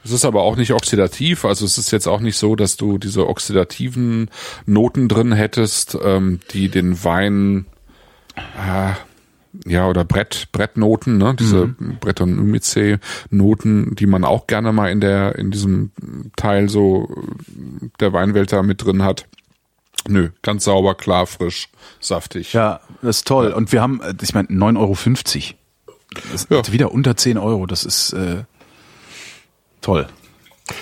Es 0.04 0.12
ist 0.12 0.24
aber 0.24 0.42
auch 0.42 0.56
nicht 0.56 0.72
oxidativ, 0.72 1.44
also 1.44 1.64
es 1.64 1.78
ist 1.78 1.90
jetzt 1.90 2.06
auch 2.06 2.20
nicht 2.20 2.36
so, 2.36 2.56
dass 2.56 2.76
du 2.76 2.98
diese 2.98 3.26
oxidativen 3.26 4.30
Noten 4.66 5.08
drin 5.08 5.32
hättest, 5.32 5.96
ähm, 6.02 6.40
die 6.52 6.68
den 6.68 7.02
Wein 7.04 7.64
äh, 8.36 8.92
ja 9.66 9.88
oder 9.88 10.04
Brett 10.04 10.48
Brettnoten, 10.52 11.16
ne, 11.16 11.34
diese 11.38 11.66
mhm. 11.66 11.96
Brettanomyces 12.00 12.98
Noten, 13.30 13.94
die 13.94 14.06
man 14.06 14.24
auch 14.24 14.46
gerne 14.46 14.72
mal 14.72 14.90
in 14.90 15.00
der 15.00 15.36
in 15.36 15.50
diesem 15.50 15.90
Teil 16.36 16.68
so 16.68 17.08
der 18.00 18.12
Weinwelt 18.12 18.52
da 18.52 18.62
mit 18.62 18.84
drin 18.84 19.02
hat. 19.02 19.26
Nö, 20.06 20.30
ganz 20.42 20.64
sauber, 20.64 20.94
klar, 20.94 21.26
frisch, 21.26 21.70
saftig. 21.98 22.52
Ja, 22.52 22.80
das 23.00 23.18
ist 23.18 23.28
toll. 23.28 23.52
Und 23.52 23.72
wir 23.72 23.80
haben, 23.80 24.02
ich 24.20 24.34
meine, 24.34 24.48
9,50 24.48 24.76
Euro. 24.78 24.94
Das 26.30 26.44
ist 26.44 26.50
ja. 26.50 26.72
wieder 26.72 26.92
unter 26.92 27.16
10 27.16 27.38
Euro. 27.38 27.64
Das 27.64 27.84
ist 27.84 28.12
äh, 28.12 28.44
Toll. 29.84 30.06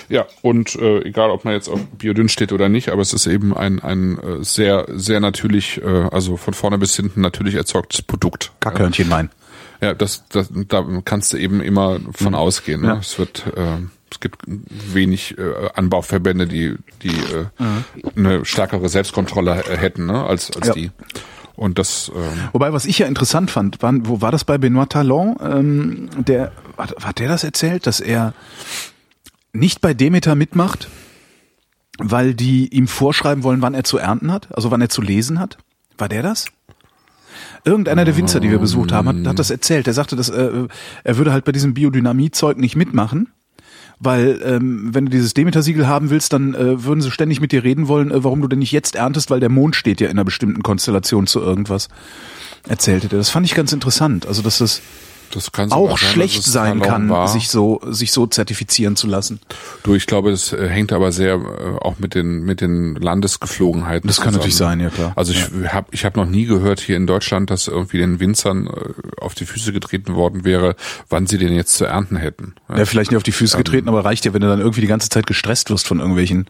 Ja, 0.07 0.25
und 0.41 0.75
äh, 0.75 1.01
egal, 1.01 1.29
ob 1.29 1.43
man 1.43 1.53
jetzt 1.53 1.67
auf 1.67 1.85
Biodünn 1.97 2.29
steht 2.29 2.53
oder 2.53 2.69
nicht, 2.69 2.89
aber 2.89 3.01
es 3.01 3.11
ist 3.11 3.27
eben 3.27 3.55
ein, 3.55 3.81
ein 3.81 4.17
äh, 4.17 4.41
sehr, 4.41 4.85
sehr 4.87 5.19
natürlich, 5.19 5.81
äh, 5.83 6.07
also 6.09 6.37
von 6.37 6.53
vorne 6.53 6.77
bis 6.77 6.95
hinten 6.95 7.19
natürlich 7.19 7.55
erzeugtes 7.55 8.01
Produkt. 8.01 8.53
Kackhörnchen 8.61 9.09
mein. 9.09 9.29
Ja, 9.81 9.93
das, 9.93 10.23
das, 10.29 10.49
da 10.53 10.85
kannst 11.03 11.33
du 11.33 11.37
eben 11.37 11.61
immer 11.61 11.99
von 12.13 12.29
mhm. 12.29 12.35
ausgehen. 12.35 12.81
Ne? 12.81 12.87
Ja. 12.87 12.97
Es 12.97 13.19
wird, 13.19 13.43
äh, 13.57 13.79
es 14.09 14.21
gibt 14.21 14.41
wenig 14.47 15.37
äh, 15.37 15.69
Anbauverbände, 15.73 16.47
die, 16.47 16.75
die 17.01 17.09
äh, 17.09 17.47
mhm. 17.59 17.83
eine 18.15 18.45
stärkere 18.45 18.87
Selbstkontrolle 18.87 19.55
hätten, 19.67 20.05
ne, 20.05 20.23
als, 20.23 20.55
als 20.55 20.67
ja. 20.67 20.73
die. 20.73 20.91
Und 21.55 21.77
das. 21.77 22.09
Ähm 22.15 22.49
Wobei, 22.53 22.71
was 22.71 22.85
ich 22.85 22.99
ja 22.99 23.07
interessant 23.07 23.51
fand, 23.51 23.77
wann, 23.81 24.07
wo 24.07 24.21
war 24.21 24.31
das 24.31 24.45
bei 24.45 24.57
Benoit 24.57 24.89
Talon? 24.89 25.35
Ähm, 25.43 26.09
der 26.17 26.51
hat, 26.77 26.95
hat 27.03 27.19
der 27.19 27.27
das 27.27 27.43
erzählt, 27.43 27.85
dass 27.85 27.99
er 27.99 28.33
nicht 29.53 29.81
bei 29.81 29.93
Demeter 29.93 30.35
mitmacht, 30.35 30.89
weil 31.99 32.33
die 32.33 32.67
ihm 32.67 32.87
vorschreiben 32.87 33.43
wollen, 33.43 33.61
wann 33.61 33.75
er 33.75 33.83
zu 33.83 33.97
ernten 33.97 34.31
hat, 34.31 34.53
also 34.55 34.71
wann 34.71 34.81
er 34.81 34.89
zu 34.89 35.01
lesen 35.01 35.39
hat. 35.39 35.57
War 35.97 36.09
der 36.09 36.23
das? 36.23 36.47
Irgendeiner 37.63 38.03
der 38.03 38.17
Winzer, 38.17 38.39
die 38.39 38.49
wir 38.49 38.59
besucht 38.59 38.91
haben, 38.91 39.07
hat, 39.07 39.27
hat 39.27 39.39
das 39.39 39.49
erzählt. 39.49 39.87
Er 39.87 39.93
sagte, 39.93 40.15
dass 40.15 40.29
äh, 40.29 40.67
er 41.03 41.17
würde 41.17 41.31
halt 41.31 41.45
bei 41.45 41.51
diesem 41.51 41.73
Biodynamie-Zeug 41.73 42.57
nicht 42.57 42.75
mitmachen, 42.75 43.29
weil 43.99 44.41
ähm, 44.43 44.93
wenn 44.93 45.05
du 45.05 45.11
dieses 45.11 45.33
Demeter-Siegel 45.33 45.87
haben 45.87 46.09
willst, 46.09 46.33
dann 46.33 46.55
äh, 46.55 46.83
würden 46.83 47.01
sie 47.01 47.11
ständig 47.11 47.39
mit 47.39 47.51
dir 47.51 47.63
reden 47.63 47.87
wollen, 47.87 48.11
äh, 48.11 48.23
warum 48.23 48.41
du 48.41 48.47
denn 48.47 48.59
nicht 48.59 48.71
jetzt 48.71 48.95
erntest, 48.95 49.29
weil 49.29 49.39
der 49.39 49.49
Mond 49.49 49.75
steht 49.75 50.01
ja 50.01 50.07
in 50.07 50.17
einer 50.17 50.25
bestimmten 50.25 50.61
Konstellation 50.61 51.25
zu 51.25 51.39
irgendwas. 51.39 51.87
Erzählte 52.67 53.07
der. 53.07 53.19
Das 53.19 53.29
fand 53.29 53.45
ich 53.45 53.55
ganz 53.55 53.71
interessant. 53.71 54.25
Also 54.25 54.41
dass 54.41 54.57
das 54.57 54.81
auch 55.71 55.97
sein, 55.97 56.09
schlecht 56.09 56.43
sein 56.43 56.81
kann, 56.81 57.09
war. 57.09 57.27
sich 57.27 57.49
so 57.49 57.81
sich 57.89 58.11
so 58.11 58.27
zertifizieren 58.27 58.95
zu 58.95 59.07
lassen. 59.07 59.39
Du, 59.83 59.95
ich 59.95 60.07
glaube, 60.07 60.31
das 60.31 60.53
äh, 60.53 60.67
hängt 60.67 60.93
aber 60.93 61.11
sehr 61.11 61.35
äh, 61.35 61.77
auch 61.79 61.99
mit 61.99 62.15
den 62.15 62.43
mit 62.43 62.61
den 62.61 62.95
Landesgeflogenheiten. 62.95 64.07
Das 64.07 64.21
kann 64.21 64.33
natürlich 64.33 64.55
sein, 64.55 64.79
ja 64.79 64.89
klar. 64.89 65.13
Also 65.15 65.33
ich 65.33 65.39
ja. 65.39 65.73
habe 65.73 65.87
ich 65.91 66.05
habe 66.05 66.19
noch 66.19 66.27
nie 66.27 66.45
gehört 66.45 66.79
hier 66.79 66.97
in 66.97 67.07
Deutschland, 67.07 67.49
dass 67.49 67.67
irgendwie 67.67 67.97
den 67.97 68.19
Winzern 68.19 68.67
äh, 68.67 69.21
auf 69.21 69.35
die 69.35 69.45
Füße 69.45 69.73
getreten 69.73 70.15
worden 70.15 70.45
wäre, 70.45 70.75
wann 71.09 71.27
sie 71.27 71.37
den 71.37 71.53
jetzt 71.53 71.77
zu 71.77 71.85
ernten 71.85 72.15
hätten. 72.17 72.55
Ja, 72.69 72.79
ja 72.79 72.85
vielleicht 72.85 73.11
nicht 73.11 73.17
auf 73.17 73.23
die 73.23 73.31
Füße 73.31 73.57
ähm, 73.57 73.63
getreten, 73.63 73.89
aber 73.89 74.05
reicht 74.05 74.25
ja, 74.25 74.33
wenn 74.33 74.41
du 74.41 74.47
dann 74.47 74.59
irgendwie 74.59 74.81
die 74.81 74.87
ganze 74.87 75.09
Zeit 75.09 75.27
gestresst 75.27 75.69
wirst 75.69 75.87
von 75.87 75.99
irgendwelchen 75.99 76.47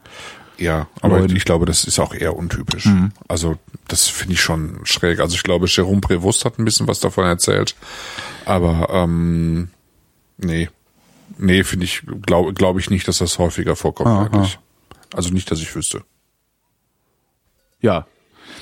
ja, 0.63 0.87
aber 1.01 1.19
Leuten. 1.19 1.35
ich 1.35 1.45
glaube, 1.45 1.65
das 1.65 1.83
ist 1.83 1.99
auch 1.99 2.13
eher 2.13 2.35
untypisch. 2.35 2.85
Mhm. 2.85 3.11
Also 3.27 3.57
das 3.87 4.07
finde 4.07 4.33
ich 4.33 4.41
schon 4.41 4.79
schräg. 4.83 5.19
Also 5.19 5.35
ich 5.35 5.43
glaube, 5.43 5.67
Jerome 5.67 6.01
Prévost 6.01 6.45
hat 6.45 6.57
ein 6.57 6.65
bisschen 6.65 6.87
was 6.87 6.99
davon 6.99 7.25
erzählt. 7.25 7.75
Aber 8.45 8.89
ähm, 8.91 9.69
nee, 10.37 10.69
nee, 11.37 11.63
finde 11.63 11.85
ich, 11.85 12.03
glaube 12.25 12.53
glaub 12.53 12.79
ich 12.79 12.89
nicht, 12.89 13.07
dass 13.07 13.17
das 13.19 13.37
häufiger 13.39 13.75
vorkommt 13.75 14.09
ah, 14.09 14.23
eigentlich. 14.23 14.57
Ah. 14.57 15.17
Also 15.17 15.29
nicht, 15.29 15.51
dass 15.51 15.59
ich 15.59 15.75
wüsste. 15.75 16.03
Ja. 17.81 18.07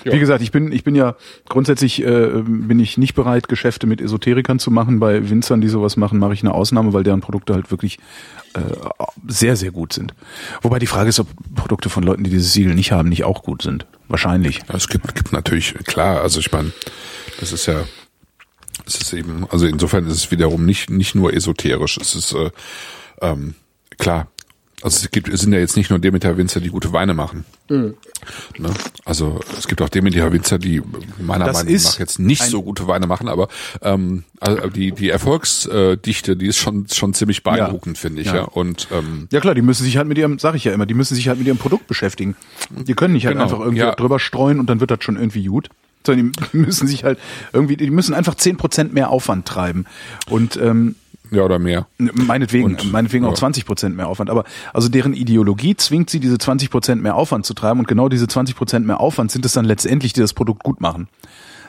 Ja. 0.04 0.14
Wie 0.14 0.20
gesagt, 0.20 0.42
ich 0.42 0.52
bin, 0.52 0.72
ich 0.72 0.84
bin 0.84 0.96
ja 0.96 1.16
grundsätzlich 1.48 2.02
äh, 2.04 2.42
bin 2.44 2.80
ich 2.80 2.98
nicht 2.98 3.14
bereit, 3.16 3.48
Geschäfte 3.48 3.88
mit 3.88 4.02
Esoterikern 4.02 4.60
zu 4.60 4.72
machen. 4.72 5.00
Bei 5.00 5.30
Winzern, 5.30 5.62
die 5.62 5.68
sowas 5.68 5.98
machen, 5.98 6.20
mache 6.20 6.34
ich 6.34 6.42
eine 6.42 6.54
Ausnahme, 6.54 6.94
weil 6.94 7.04
deren 7.04 7.22
Produkte 7.22 7.54
halt 7.54 7.72
wirklich 7.72 8.00
äh, 8.54 8.62
sehr, 9.28 9.56
sehr 9.56 9.72
gut 9.72 9.94
sind. 9.94 10.14
Wobei 10.62 10.80
die 10.80 10.88
Frage 10.88 11.10
ist, 11.10 11.20
ob 11.20 11.28
Produkte 11.56 11.90
von 11.90 12.04
Leuten, 12.04 12.24
die 12.24 12.30
dieses 12.30 12.54
Siegel 12.54 12.76
nicht 12.76 12.92
haben, 12.92 13.10
nicht 13.10 13.24
auch 13.24 13.44
gut 13.44 13.62
sind. 13.62 13.86
Wahrscheinlich. 14.08 14.60
Ja, 14.68 14.76
es 14.76 14.88
gibt, 14.88 15.16
gibt 15.16 15.32
natürlich, 15.32 15.74
klar, 15.86 16.22
also 16.22 16.40
ich 16.40 16.52
meine, 16.52 16.72
das 17.40 17.54
ist 17.54 17.66
ja 17.66 17.84
es 18.86 18.96
ist 18.96 19.14
eben, 19.14 19.46
also 19.50 19.66
insofern 19.66 20.08
ist 20.08 20.16
es 20.16 20.32
wiederum 20.32 20.66
nicht, 20.66 20.90
nicht 20.90 21.16
nur 21.16 21.34
esoterisch. 21.34 21.98
Es 21.98 22.16
ist 22.16 22.34
äh, 22.34 22.50
ähm, 23.22 23.56
klar, 23.98 24.28
also 24.82 25.06
es 25.06 25.12
gibt, 25.12 25.30
es 25.30 25.42
sind 25.42 25.54
ja 25.54 25.60
jetzt 25.60 25.78
nicht 25.78 25.90
nur 25.90 26.00
Demeter-Winzer, 26.00 26.60
die 26.60 26.70
gute 26.70 26.94
Weine 26.94 27.14
machen. 27.14 27.46
Mhm. 27.70 27.96
Ne? 28.58 28.70
Also 29.06 29.40
es 29.58 29.68
gibt 29.68 29.82
auch 29.82 29.90
Demeter-Winzer, 29.90 30.60
die 30.60 30.82
meiner 31.20 31.46
das 31.46 31.64
Meinung 31.64 31.82
nach 31.82 32.00
jetzt 32.00 32.20
nicht 32.20 32.44
so 32.44 32.62
gute 32.64 32.88
Weine 32.88 33.08
machen, 33.08 33.28
aber 33.28 33.48
ähm, 33.82 34.24
also 34.40 34.70
die 34.70 34.92
die 34.92 35.10
Erfolgsdichte, 35.10 36.36
die 36.36 36.48
ist 36.48 36.58
schon 36.58 36.88
schon 36.92 37.14
ziemlich 37.14 37.44
beeindruckend, 37.44 37.98
ja. 37.98 38.02
finde 38.02 38.22
ich. 38.22 38.28
Ja. 38.28 38.36
ja. 38.36 38.44
Und 38.44 38.88
ähm, 38.92 39.28
ja 39.32 39.40
klar, 39.40 39.56
die 39.56 39.62
müssen 39.62 39.84
sich 39.84 39.98
halt 39.98 40.08
mit 40.08 40.18
ihrem, 40.18 40.40
sag 40.40 40.56
ich 40.56 40.64
ja 40.64 40.74
immer, 40.74 40.86
die 40.86 40.94
müssen 40.94 41.16
sich 41.16 41.28
halt 41.28 41.38
mit 41.38 41.48
ihrem 41.48 41.58
Produkt 41.58 41.88
beschäftigen. 41.88 42.36
Die 42.70 42.94
können 42.94 43.14
nicht 43.14 43.26
halt 43.26 43.36
genau. 43.36 43.46
einfach 43.46 43.60
irgendwie 43.60 43.80
ja. 43.80 43.96
drüber 43.96 44.20
streuen 44.20 44.60
und 44.60 44.70
dann 44.70 44.80
wird 44.80 44.92
das 44.92 45.04
schon 45.04 45.16
irgendwie 45.16 45.46
gut 45.46 45.70
sondern 46.04 46.32
die 46.32 46.58
müssen 46.58 46.88
sich 46.88 47.04
halt 47.04 47.20
irgendwie, 47.54 47.78
die 47.78 47.92
müssen 47.92 48.16
einfach 48.16 48.34
zehn 48.34 48.58
Prozent 48.58 48.92
mehr 48.94 49.12
Aufwand 49.12 49.48
treiben. 49.48 49.86
Und 50.30 50.58
ähm, 50.58 50.96
ja, 51.32 51.44
oder 51.44 51.60
mehr. 51.60 51.88
Meinetwegen, 51.98 52.66
und, 52.66 52.92
meinetwegen 52.92 53.26
auch 53.26 53.34
20 53.34 53.66
Prozent 53.66 53.96
mehr 53.96 54.08
Aufwand. 54.08 54.30
Aber 54.30 54.44
also 54.74 54.90
deren 54.90 55.14
Ideologie 55.14 55.78
zwingt 55.78 56.10
sie, 56.10 56.20
diese 56.20 56.38
20 56.38 56.70
Prozent 56.70 57.02
mehr 57.02 57.16
Aufwand 57.16 57.46
zu 57.46 57.54
treiben. 57.54 57.80
Und 57.80 57.88
genau 57.88 58.10
diese 58.10 58.28
20 58.28 58.56
Prozent 58.56 58.86
mehr 58.86 59.00
Aufwand 59.00 59.32
sind 59.32 59.46
es 59.46 59.54
dann 59.54 59.64
letztendlich, 59.64 60.12
die 60.12 60.20
das 60.20 60.34
Produkt 60.34 60.64
gut 60.64 60.82
machen. 60.82 61.08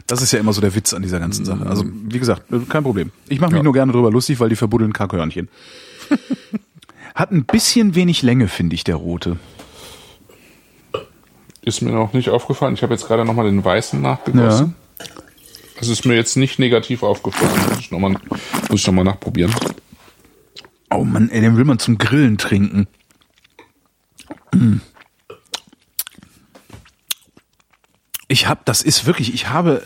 Das 0.09 0.21
ist 0.21 0.33
ja 0.33 0.41
immer 0.41 0.53
so 0.53 0.61
der 0.61 0.75
Witz 0.75 0.93
an 0.95 1.03
dieser 1.03 1.21
ganzen 1.21 1.45
Sache. 1.45 1.65
Also, 1.65 1.85
wie 1.87 2.19
gesagt, 2.19 2.43
kein 2.69 2.83
Problem. 2.83 3.13
Ich 3.29 3.41
mache 3.41 3.53
mich 3.53 3.59
ja. 3.59 3.63
nur 3.63 3.73
gerne 3.73 3.93
drüber 3.93 4.11
lustig, 4.11 4.41
weil 4.41 4.49
die 4.49 4.57
verbuddeln 4.57 4.93
Kackhörnchen. 4.93 5.49
Hat 7.15 7.31
ein 7.31 7.45
bisschen 7.45 7.95
wenig 7.95 8.23
Länge, 8.23 8.49
finde 8.49 8.75
ich, 8.75 8.83
der 8.83 8.97
rote. 8.97 9.37
Ist 11.61 11.83
mir 11.83 11.93
noch 11.93 12.13
nicht 12.15 12.31
aufgefallen. 12.31 12.75
Ich 12.75 12.83
habe 12.83 12.95
jetzt 12.95 13.07
gerade 13.07 13.25
nochmal 13.25 13.45
den 13.45 13.65
weißen 13.65 14.03
nachgegossen. 14.03 14.75
Ja. 14.99 15.07
Das 15.83 15.89
ist 15.89 16.05
mir 16.05 16.15
jetzt 16.15 16.37
nicht 16.37 16.61
negativ 16.61 17.03
aufgefallen. 17.03 17.51
Muss 17.71 17.81
ich 17.81 17.91
nochmal 17.91 18.13
noch 18.13 19.03
nachprobieren. 19.03 19.53
Oh 20.95 21.03
Mann, 21.03 21.29
ey, 21.29 21.41
den 21.41 21.57
will 21.57 21.65
man 21.65 21.81
zum 21.81 21.99
Grillen 21.99 22.39
trinken. 22.39 22.87
Mm. 24.55 24.77
Ich 28.29 28.47
habe, 28.47 28.61
das 28.65 28.83
ist 28.83 29.07
wirklich, 29.07 29.35
ich 29.35 29.49
habe, 29.49 29.83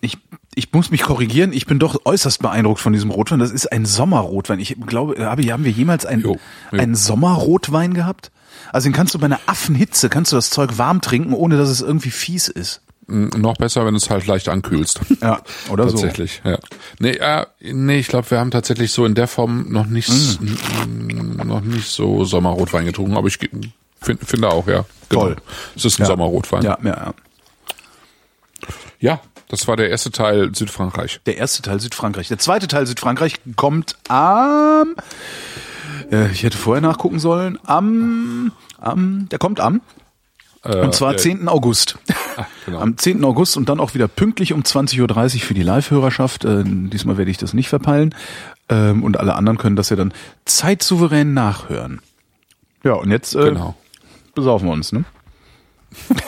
ich, 0.00 0.16
ich 0.54 0.72
muss 0.72 0.90
mich 0.90 1.02
korrigieren, 1.02 1.52
ich 1.52 1.66
bin 1.66 1.78
doch 1.78 2.06
äußerst 2.06 2.40
beeindruckt 2.40 2.80
von 2.80 2.94
diesem 2.94 3.10
Rotwein. 3.10 3.40
Das 3.40 3.50
ist 3.50 3.70
ein 3.70 3.84
Sommerrotwein. 3.84 4.60
Ich 4.60 4.76
glaube, 4.86 5.22
habe, 5.26 5.42
haben 5.52 5.64
wir 5.66 5.72
jemals 5.72 6.06
einen, 6.06 6.22
jo, 6.22 6.38
jo. 6.72 6.78
einen 6.78 6.94
Sommerrotwein 6.94 7.92
gehabt? 7.92 8.32
Also 8.72 8.88
den 8.88 8.94
kannst 8.94 9.12
du 9.12 9.18
bei 9.18 9.26
einer 9.26 9.40
Affenhitze, 9.44 10.08
kannst 10.08 10.32
du 10.32 10.36
das 10.36 10.48
Zeug 10.48 10.78
warm 10.78 11.02
trinken, 11.02 11.34
ohne 11.34 11.58
dass 11.58 11.68
es 11.68 11.82
irgendwie 11.82 12.10
fies 12.10 12.48
ist. 12.48 12.80
Noch 13.06 13.56
besser, 13.56 13.84
wenn 13.84 13.94
du 13.94 13.98
es 13.98 14.08
halt 14.08 14.26
leicht 14.26 14.48
ankühlst. 14.48 15.00
Ja, 15.20 15.42
oder 15.70 15.84
tatsächlich, 15.84 16.40
so. 16.42 16.42
Tatsächlich, 16.42 16.42
ja. 16.44 16.58
Nee, 16.98 17.70
äh, 17.70 17.72
nee 17.72 17.98
ich 17.98 18.08
glaube, 18.08 18.30
wir 18.30 18.38
haben 18.38 18.50
tatsächlich 18.50 18.92
so 18.92 19.04
in 19.04 19.14
der 19.14 19.28
Form 19.28 19.70
noch 19.70 19.86
nicht, 19.86 20.10
mm. 20.40 21.46
noch 21.46 21.60
nicht 21.60 21.88
so 21.88 22.24
Sommerrotwein 22.24 22.86
getrunken, 22.86 23.16
aber 23.16 23.28
ich 23.28 23.38
Find, 24.04 24.20
finde 24.22 24.50
auch, 24.50 24.66
ja. 24.66 24.84
Genau. 25.08 25.22
Toll. 25.22 25.36
Es 25.74 25.84
ist 25.84 25.98
ein 25.98 26.02
ja. 26.02 26.06
Sommerrotwein. 26.06 26.62
Ja, 26.62 26.78
ja, 26.82 26.90
ja. 26.90 27.14
Ja, 29.00 29.20
das 29.48 29.66
war 29.68 29.76
der 29.76 29.90
erste 29.90 30.10
Teil 30.10 30.54
Südfrankreich. 30.54 31.20
Der 31.26 31.36
erste 31.36 31.62
Teil 31.62 31.80
Südfrankreich. 31.80 32.28
Der 32.28 32.38
zweite 32.38 32.68
Teil 32.68 32.86
Südfrankreich 32.86 33.36
kommt 33.56 33.96
am. 34.08 34.94
Äh, 36.10 36.30
ich 36.32 36.42
hätte 36.42 36.58
vorher 36.58 36.80
nachgucken 36.80 37.18
sollen. 37.18 37.58
Am. 37.64 38.52
am 38.78 39.28
der 39.30 39.38
kommt 39.38 39.60
am. 39.60 39.80
Äh, 40.64 40.80
und 40.80 40.94
zwar 40.94 41.14
äh, 41.14 41.16
10. 41.16 41.48
August. 41.48 41.98
Ah, 42.36 42.46
genau. 42.66 42.80
Am 42.80 42.96
10. 42.96 43.24
August 43.24 43.56
und 43.56 43.68
dann 43.68 43.78
auch 43.80 43.94
wieder 43.94 44.08
pünktlich 44.08 44.52
um 44.52 44.62
20.30 44.62 45.00
Uhr 45.36 45.40
für 45.40 45.54
die 45.54 45.62
Live-Hörerschaft. 45.62 46.44
Äh, 46.44 46.64
diesmal 46.64 47.16
werde 47.16 47.30
ich 47.30 47.38
das 47.38 47.54
nicht 47.54 47.68
verpeilen. 47.68 48.14
Ähm, 48.68 49.04
und 49.04 49.18
alle 49.18 49.34
anderen 49.34 49.58
können 49.58 49.76
das 49.76 49.90
ja 49.90 49.96
dann 49.96 50.12
zeitsouverän 50.44 51.34
nachhören. 51.34 52.00
Ja, 52.82 52.94
und 52.94 53.10
jetzt 53.10 53.34
äh, 53.34 53.50
genau. 53.50 53.76
besaufen 54.34 54.68
wir 54.68 54.72
uns, 54.72 54.92
ne? 54.92 55.04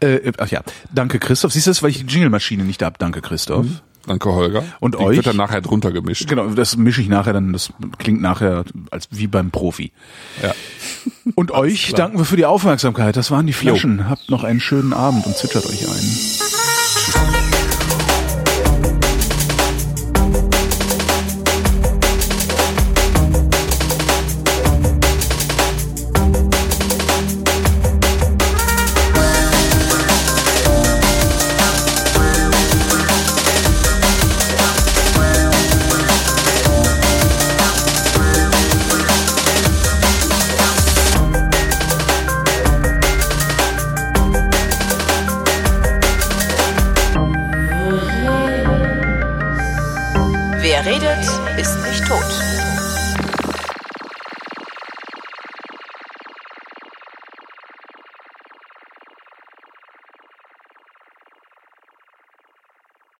Äh, 0.00 0.32
ach 0.38 0.48
ja, 0.48 0.62
danke 0.92 1.20
Christoph. 1.20 1.52
Siehst 1.52 1.68
du 1.68 1.70
das, 1.70 1.82
weil 1.82 1.90
ich 1.90 2.04
die 2.04 2.12
Jingle-Maschine 2.12 2.64
nicht 2.64 2.82
habe? 2.82 2.96
Danke 2.98 3.20
Christoph. 3.20 3.66
Mhm. 3.66 3.78
Danke 4.06 4.32
Holger. 4.32 4.64
Und 4.80 4.94
die 4.94 4.98
euch 4.98 5.16
wird 5.16 5.26
dann 5.26 5.36
nachher 5.36 5.60
drunter 5.60 5.92
gemischt. 5.92 6.28
Genau, 6.28 6.46
das 6.48 6.76
mische 6.76 7.00
ich 7.00 7.08
nachher 7.08 7.32
dann. 7.32 7.52
Das 7.52 7.72
klingt 7.98 8.20
nachher 8.20 8.64
als 8.90 9.08
wie 9.10 9.26
beim 9.26 9.50
Profi. 9.50 9.92
Ja. 10.42 10.54
Und 11.34 11.52
euch 11.52 11.88
klar. 11.88 11.98
danken 11.98 12.18
wir 12.18 12.24
für 12.24 12.36
die 12.36 12.46
Aufmerksamkeit. 12.46 13.16
Das 13.16 13.30
waren 13.30 13.46
die 13.46 13.52
Flaschen. 13.52 13.98
Jo. 13.98 14.04
Habt 14.06 14.30
noch 14.30 14.44
einen 14.44 14.60
schönen 14.60 14.92
Abend 14.92 15.26
und 15.26 15.36
zwitschert 15.36 15.66
euch 15.66 15.88
ein. 15.88 16.61